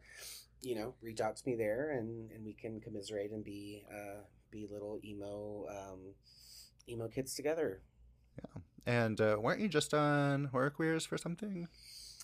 you 0.62 0.76
know, 0.76 0.94
reach 1.02 1.22
out 1.22 1.36
to 1.38 1.44
me 1.46 1.56
there, 1.56 1.92
and 1.92 2.32
and 2.32 2.46
we 2.46 2.54
can 2.54 2.80
commiserate 2.80 3.32
and 3.32 3.44
be 3.44 3.84
uh, 3.92 4.22
be 4.52 4.68
little 4.72 5.00
emo 5.04 5.66
um, 5.70 6.00
emo 6.90 7.08
kids 7.08 7.36
together. 7.36 7.82
Yeah, 8.38 8.62
and 8.86 9.20
uh, 9.20 9.38
weren't 9.40 9.60
you 9.60 9.68
just 9.68 9.94
on 9.94 10.46
Horror 10.46 10.70
Queers 10.70 11.06
for 11.06 11.18
something? 11.18 11.68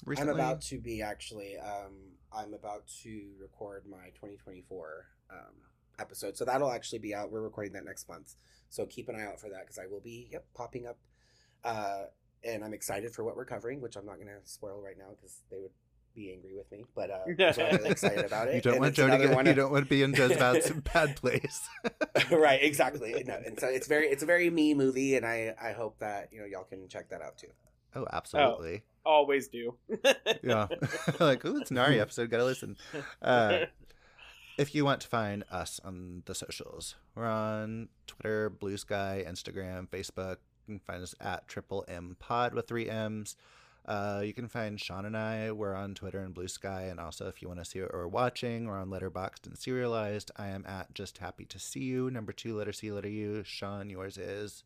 Recently? 0.05 0.31
I'm 0.31 0.39
about 0.39 0.61
to 0.61 0.79
be 0.79 1.01
actually. 1.01 1.57
Um, 1.57 2.13
I'm 2.35 2.53
about 2.53 2.87
to 3.03 3.29
record 3.39 3.83
my 3.87 4.07
2024 4.15 5.05
um, 5.29 5.37
episode. 5.99 6.37
So 6.37 6.45
that'll 6.45 6.71
actually 6.71 6.99
be 6.99 7.13
out. 7.13 7.31
We're 7.31 7.41
recording 7.41 7.73
that 7.73 7.85
next 7.85 8.09
month. 8.09 8.35
So 8.73 8.87
keep 8.87 9.07
an 9.07 9.15
eye 9.15 9.25
out 9.25 9.39
for 9.39 9.49
that 9.49 9.61
because 9.61 9.77
I 9.77 9.85
will 9.85 9.99
be 9.99 10.29
yep, 10.31 10.45
popping 10.55 10.87
up. 10.87 10.97
Uh, 11.63 12.05
and 12.43 12.63
I'm 12.63 12.73
excited 12.73 13.13
for 13.13 13.23
what 13.23 13.37
we're 13.37 13.45
covering, 13.45 13.81
which 13.81 13.95
I'm 13.95 14.05
not 14.05 14.15
going 14.15 14.29
to 14.29 14.39
spoil 14.45 14.81
right 14.81 14.97
now 14.97 15.11
because 15.11 15.41
they 15.51 15.59
would 15.59 15.69
be 16.15 16.33
angry 16.33 16.55
with 16.55 16.71
me. 16.71 16.83
But 16.95 17.11
uh, 17.11 17.19
I'm 17.27 17.77
really 17.77 17.89
excited 17.91 18.25
about 18.25 18.47
it. 18.47 18.55
You 18.55 18.61
don't 18.61 18.73
and 18.73 18.81
want 18.81 18.95
Joe 18.95 19.07
to 19.11 19.17
get. 19.19 19.45
You 19.45 19.53
don't 19.53 19.71
want 19.71 19.85
to 19.85 19.89
be 19.89 20.01
in 20.01 20.15
Joe's 20.15 20.35
bad, 20.37 20.83
bad 20.91 21.15
place. 21.17 21.69
right. 22.31 22.63
Exactly. 22.63 23.23
No, 23.27 23.39
and 23.45 23.59
so 23.59 23.67
it's 23.67 23.85
very 23.85 24.07
it's 24.07 24.23
a 24.23 24.25
very 24.25 24.49
me 24.49 24.73
movie, 24.73 25.17
and 25.17 25.25
I 25.25 25.53
I 25.61 25.73
hope 25.73 25.99
that 25.99 26.29
you 26.31 26.39
know 26.39 26.47
y'all 26.47 26.63
can 26.63 26.87
check 26.87 27.09
that 27.09 27.21
out 27.21 27.37
too. 27.37 27.49
Oh, 27.95 28.07
absolutely. 28.11 28.81
Oh 29.05 29.11
always 29.11 29.49
do. 29.49 29.75
yeah. 30.41 30.67
like, 31.19 31.45
oh, 31.45 31.57
it's 31.57 31.69
an 31.69 31.77
Ari 31.77 31.99
episode. 31.99 32.31
Gotta 32.31 32.45
listen. 32.45 32.77
Uh, 33.21 33.65
if 34.57 34.75
you 34.75 34.85
want 34.85 35.01
to 35.01 35.07
find 35.07 35.43
us 35.51 35.79
on 35.83 36.23
the 36.25 36.35
socials, 36.35 36.95
we're 37.15 37.25
on 37.25 37.89
Twitter, 38.07 38.49
Blue 38.49 38.77
Sky, 38.77 39.23
Instagram, 39.27 39.87
Facebook. 39.87 40.37
You 40.67 40.75
can 40.75 40.79
find 40.79 41.03
us 41.03 41.15
at 41.19 41.47
Triple 41.47 41.83
M 41.87 42.15
Pod 42.19 42.53
with 42.53 42.67
three 42.67 42.89
M's. 42.89 43.35
Uh, 43.85 44.21
you 44.23 44.33
can 44.33 44.47
find 44.47 44.79
Shawn 44.79 45.05
and 45.05 45.17
I. 45.17 45.51
We're 45.51 45.75
on 45.75 45.93
Twitter 45.93 46.19
and 46.19 46.33
Blue 46.33 46.47
Sky. 46.47 46.83
And 46.83 46.99
also, 46.99 47.27
if 47.27 47.41
you 47.41 47.49
want 47.49 47.59
to 47.59 47.65
see 47.65 47.81
what 47.81 47.93
we're 47.93 48.07
watching, 48.07 48.65
we're 48.65 48.79
on 48.79 48.89
Letterboxd 48.89 49.45
and 49.45 49.55
Serializd. 49.55 50.31
I 50.37 50.47
am 50.47 50.65
at 50.65 50.93
Just 50.93 51.17
Happy 51.17 51.43
to 51.45 51.59
See 51.59 51.81
You. 51.81 52.09
Number 52.09 52.31
two, 52.31 52.55
letter 52.55 52.71
C, 52.71 52.91
letter 52.91 53.09
U. 53.09 53.43
Shawn, 53.43 53.89
yours 53.89 54.17
is. 54.17 54.63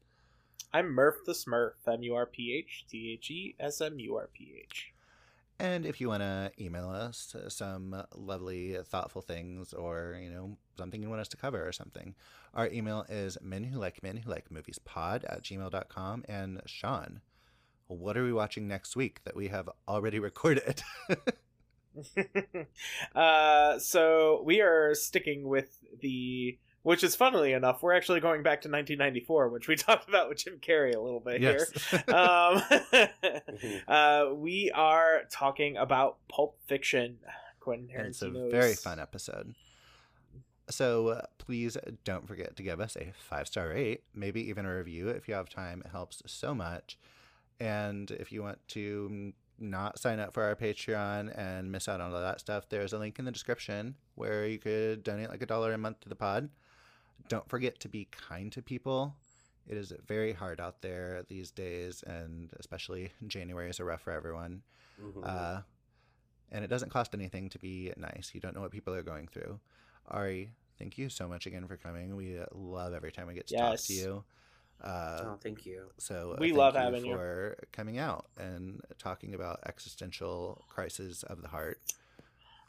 I'm 0.72 0.92
Murph 0.92 1.26
the 1.26 1.32
Smurf, 1.32 1.72
M 1.88 2.04
U 2.04 2.14
R 2.14 2.28
P 2.28 2.54
H 2.54 2.86
T 2.90 3.14
H 3.14 3.32
E 3.32 3.56
S 3.60 3.82
M 3.82 3.98
U 4.00 4.18
R 4.18 4.30
P 4.32 4.54
H. 4.62 4.94
And 5.60 5.86
if 5.86 6.00
you 6.00 6.10
want 6.10 6.22
to 6.22 6.52
email 6.60 6.90
us 6.90 7.36
some 7.48 8.04
lovely, 8.16 8.78
thoughtful 8.84 9.22
things 9.22 9.74
or, 9.74 10.20
you 10.22 10.30
know, 10.30 10.58
something 10.78 11.02
you 11.02 11.10
want 11.10 11.22
us 11.22 11.28
to 11.30 11.38
cover 11.38 11.68
or 11.68 11.72
something, 11.72 12.14
our 12.54 12.68
email 12.68 13.06
is 13.10 13.40
men 13.42 13.64
who 13.64 13.80
like 13.80 14.04
men 14.04 14.18
who 14.18 14.30
like 14.30 14.52
movies 14.52 14.78
pod 14.78 15.26
at 15.26 15.42
gmail.com. 15.42 16.26
And 16.30 16.62
Shawn, 16.68 17.22
what 17.88 18.18
are 18.18 18.24
we 18.24 18.34
watching 18.34 18.68
next 18.68 18.96
week 18.96 19.24
that 19.24 19.36
we 19.36 19.48
have 19.48 19.68
already 19.88 20.20
recorded? 20.20 20.84
uh, 23.16 23.80
so 23.80 24.44
we 24.46 24.62
are 24.62 24.94
sticking 24.94 25.48
with 25.48 25.84
the 26.02 26.60
which 26.88 27.04
is 27.04 27.18
funnily 27.18 27.52
enough, 27.52 27.84
we're 27.84 27.92
actually 27.92 28.22
going 28.22 28.44
back 28.44 28.62
to 28.62 28.70
1994, 28.70 29.50
which 29.50 29.68
we 29.68 29.76
talked 29.76 30.08
about 30.08 30.30
with 30.30 30.38
Jim 30.38 30.58
Carrey 30.62 30.96
a 30.96 31.00
little 31.02 31.20
bit 31.20 31.42
yes. 31.42 31.70
here. 31.90 32.04
um, 32.16 32.64
uh, 33.90 34.28
we 34.34 34.72
are 34.74 35.24
talking 35.30 35.76
about 35.76 36.16
Pulp 36.30 36.58
Fiction. 36.66 37.18
Quentin 37.60 37.90
It's 37.94 38.22
a 38.22 38.30
very 38.30 38.74
fun 38.74 39.02
episode. 39.02 39.54
So 40.70 41.10
uh, 41.10 41.22
please 41.40 41.76
don't 42.06 42.26
forget 42.26 42.56
to 42.56 42.64
give 42.64 42.80
us 42.80 42.96
a 42.96 43.12
five 43.20 43.48
star 43.48 43.68
rate, 43.68 44.04
maybe 44.16 44.48
even 44.48 44.66
a 44.66 44.74
review 44.74 45.10
if 45.10 45.28
you 45.28 45.34
have 45.34 45.50
time. 45.50 45.82
It 45.84 45.92
helps 45.92 46.24
so 46.26 46.56
much. 46.56 46.98
And 47.60 48.10
if 48.12 48.32
you 48.32 48.44
want 48.44 48.66
to 48.70 49.34
not 49.60 50.00
sign 50.00 50.22
up 50.22 50.34
for 50.34 50.44
our 50.44 50.56
Patreon 50.56 51.38
and 51.38 51.70
miss 51.70 51.90
out 51.90 52.00
on 52.00 52.14
all 52.14 52.22
that 52.22 52.40
stuff, 52.40 52.70
there's 52.70 52.94
a 52.94 52.98
link 52.98 53.20
in 53.20 53.26
the 53.26 53.32
description 53.32 53.96
where 54.16 54.48
you 54.48 54.58
could 54.58 55.04
donate 55.04 55.30
like 55.30 55.42
a 55.42 55.46
dollar 55.46 55.74
a 55.74 55.78
month 55.78 56.00
to 56.00 56.08
the 56.08 56.16
pod 56.16 56.48
don't 57.30 57.48
forget 57.50 57.80
to 57.82 57.90
be 57.90 58.08
kind 58.12 58.52
to 58.54 58.62
people. 58.62 59.16
It 59.68 59.78
is 59.78 59.92
very 60.08 60.34
hard 60.34 60.62
out 60.62 60.82
there 60.82 61.24
these 61.28 61.52
days, 61.52 62.04
and 62.08 62.50
especially 62.60 63.12
January 63.28 63.70
is 63.70 63.80
a 63.80 63.84
rough 63.84 64.02
for 64.02 64.12
everyone. 64.12 64.62
Mm-hmm. 65.02 65.22
Uh, 65.24 65.62
and 66.52 66.64
it 66.64 66.70
doesn't 66.70 66.90
cost 66.90 67.14
anything 67.14 67.50
to 67.50 67.60
be 67.60 67.92
nice. 67.98 68.32
You 68.34 68.40
don't 68.40 68.56
know 68.56 68.62
what 68.62 68.72
people 68.72 68.94
are 68.94 69.04
going 69.04 69.28
through. 69.28 69.60
Ari, 70.08 70.52
thank 70.80 70.98
you 70.98 71.10
so 71.10 71.28
much 71.28 71.46
again 71.46 71.68
for 71.68 71.76
coming. 71.76 72.16
We 72.16 72.40
love 72.54 72.94
every 72.94 73.12
time 73.12 73.28
we 73.28 73.34
get 73.34 73.48
to 73.48 73.56
yes. 73.56 73.82
talk 73.82 73.88
to 73.88 73.94
you. 73.94 74.24
Uh, 74.82 75.24
oh, 75.26 75.38
thank 75.42 75.66
you. 75.66 75.88
So 75.98 76.34
uh, 76.34 76.38
we 76.40 76.54
love 76.54 76.76
you 76.76 76.80
having 76.80 77.06
you 77.06 77.14
for 77.14 77.58
coming 77.72 77.98
out 77.98 78.28
and 78.38 78.80
talking 79.00 79.34
about 79.34 79.60
existential 79.66 80.64
crises 80.70 81.24
of 81.24 81.42
the 81.42 81.48
heart. 81.48 81.82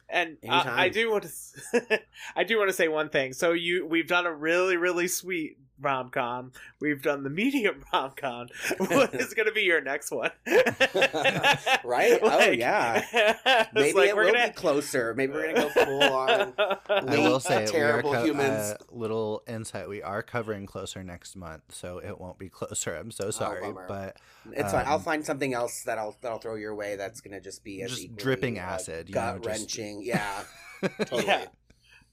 And 0.08 0.38
uh, 0.48 0.64
I 0.66 0.88
do 0.88 1.10
want 1.10 1.24
to, 1.24 2.00
I 2.36 2.44
do 2.44 2.58
want 2.58 2.68
to 2.70 2.74
say 2.74 2.88
one 2.88 3.08
thing. 3.08 3.32
So 3.32 3.52
you, 3.52 3.86
we've 3.86 4.06
done 4.08 4.26
a 4.26 4.32
really, 4.32 4.76
really 4.76 5.08
sweet 5.08 5.58
rom 5.80 6.10
com. 6.10 6.52
We've 6.80 7.02
done 7.02 7.22
the 7.22 7.30
medium 7.30 7.84
rom 7.92 8.12
com. 8.16 8.48
what 8.78 9.14
is 9.14 9.34
going 9.34 9.46
to 9.46 9.52
be 9.52 9.62
your 9.62 9.80
next 9.80 10.10
one? 10.10 10.30
right? 10.46 12.18
Oh, 12.22 12.26
like, 12.26 12.48
oh 12.48 12.50
yeah. 12.50 13.66
Maybe 13.72 13.92
like 13.92 14.08
it 14.10 14.16
will 14.16 14.32
gonna... 14.32 14.48
be 14.48 14.54
closer. 14.54 15.14
Maybe 15.14 15.32
we're 15.32 15.52
going 15.52 15.54
to 15.56 15.62
go 15.62 15.84
full 15.84 16.02
on. 16.02 16.54
I 16.88 17.18
will 17.18 17.40
say 17.40 17.66
terrible 17.66 18.12
co- 18.12 18.24
humans. 18.24 18.72
Uh, 18.72 18.76
little 18.90 19.42
insight: 19.46 19.88
we 19.88 20.02
are 20.02 20.22
covering 20.22 20.66
closer 20.66 21.02
next 21.02 21.36
month, 21.36 21.62
so 21.70 21.98
it 21.98 22.20
won't 22.20 22.38
be 22.38 22.48
closer. 22.48 22.94
I'm 22.94 23.10
so 23.10 23.26
oh, 23.26 23.30
sorry, 23.30 23.64
oh, 23.64 23.78
but 23.86 24.16
it's 24.52 24.72
um, 24.72 24.80
fine. 24.80 24.86
I'll 24.86 24.98
find 24.98 25.24
something 25.24 25.54
else 25.54 25.82
that 25.84 25.98
I'll 25.98 26.16
that 26.22 26.30
I'll 26.30 26.38
throw 26.38 26.54
your 26.54 26.74
way. 26.74 26.96
That's 26.96 27.20
going 27.20 27.34
to 27.34 27.40
just 27.40 27.64
be 27.64 27.80
just 27.80 28.00
equally, 28.00 28.22
dripping 28.22 28.58
uh, 28.58 28.62
acid, 28.62 29.12
gut 29.12 29.44
wrenching. 29.44 30.02
Yeah. 30.02 30.44
Totally. 30.82 31.24
Yeah 31.26 31.46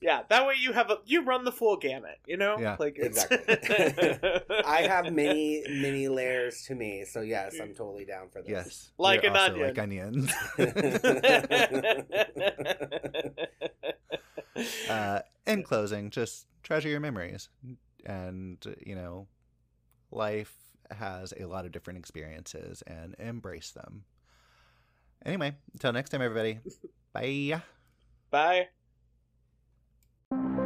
yeah 0.01 0.23
that 0.29 0.45
way 0.45 0.55
you 0.59 0.73
have 0.73 0.89
a 0.89 0.97
you 1.05 1.23
run 1.23 1.45
the 1.45 1.51
full 1.51 1.77
gamut 1.77 2.17
you 2.27 2.37
know? 2.37 2.57
Yeah. 2.59 2.75
Like 2.79 2.97
exactly. 2.97 3.37
I 4.65 4.83
have 4.83 5.13
many 5.13 5.63
many 5.69 6.07
layers 6.07 6.63
to 6.63 6.75
me 6.75 7.05
so 7.05 7.21
yes 7.21 7.55
i'm 7.61 7.73
totally 7.73 8.05
down 8.05 8.29
for 8.29 8.41
this. 8.41 8.49
Yes. 8.49 8.91
Like 8.97 9.23
an 9.23 9.35
onion. 9.35 9.67
like 9.67 9.79
onions. 9.79 10.31
Uh, 14.89 15.19
in 15.45 15.63
closing 15.63 16.09
just 16.09 16.47
treasure 16.63 16.87
your 16.87 17.01
memories. 17.01 17.49
And 18.05 18.63
you 18.85 18.95
know 18.95 19.27
life 20.11 20.53
has 20.91 21.33
a 21.37 21.45
lot 21.45 21.65
of 21.65 21.71
different 21.71 21.99
experiences 21.99 22.81
and 22.87 23.15
embrace 23.19 23.71
them. 23.71 24.05
Anyway 25.25 25.55
until 25.73 25.91
next 25.91 26.09
time 26.09 26.21
everybody. 26.21 26.59
Bye. 27.13 27.61
Bye 28.31 28.67
Thank 30.31 30.57
you 30.57 30.64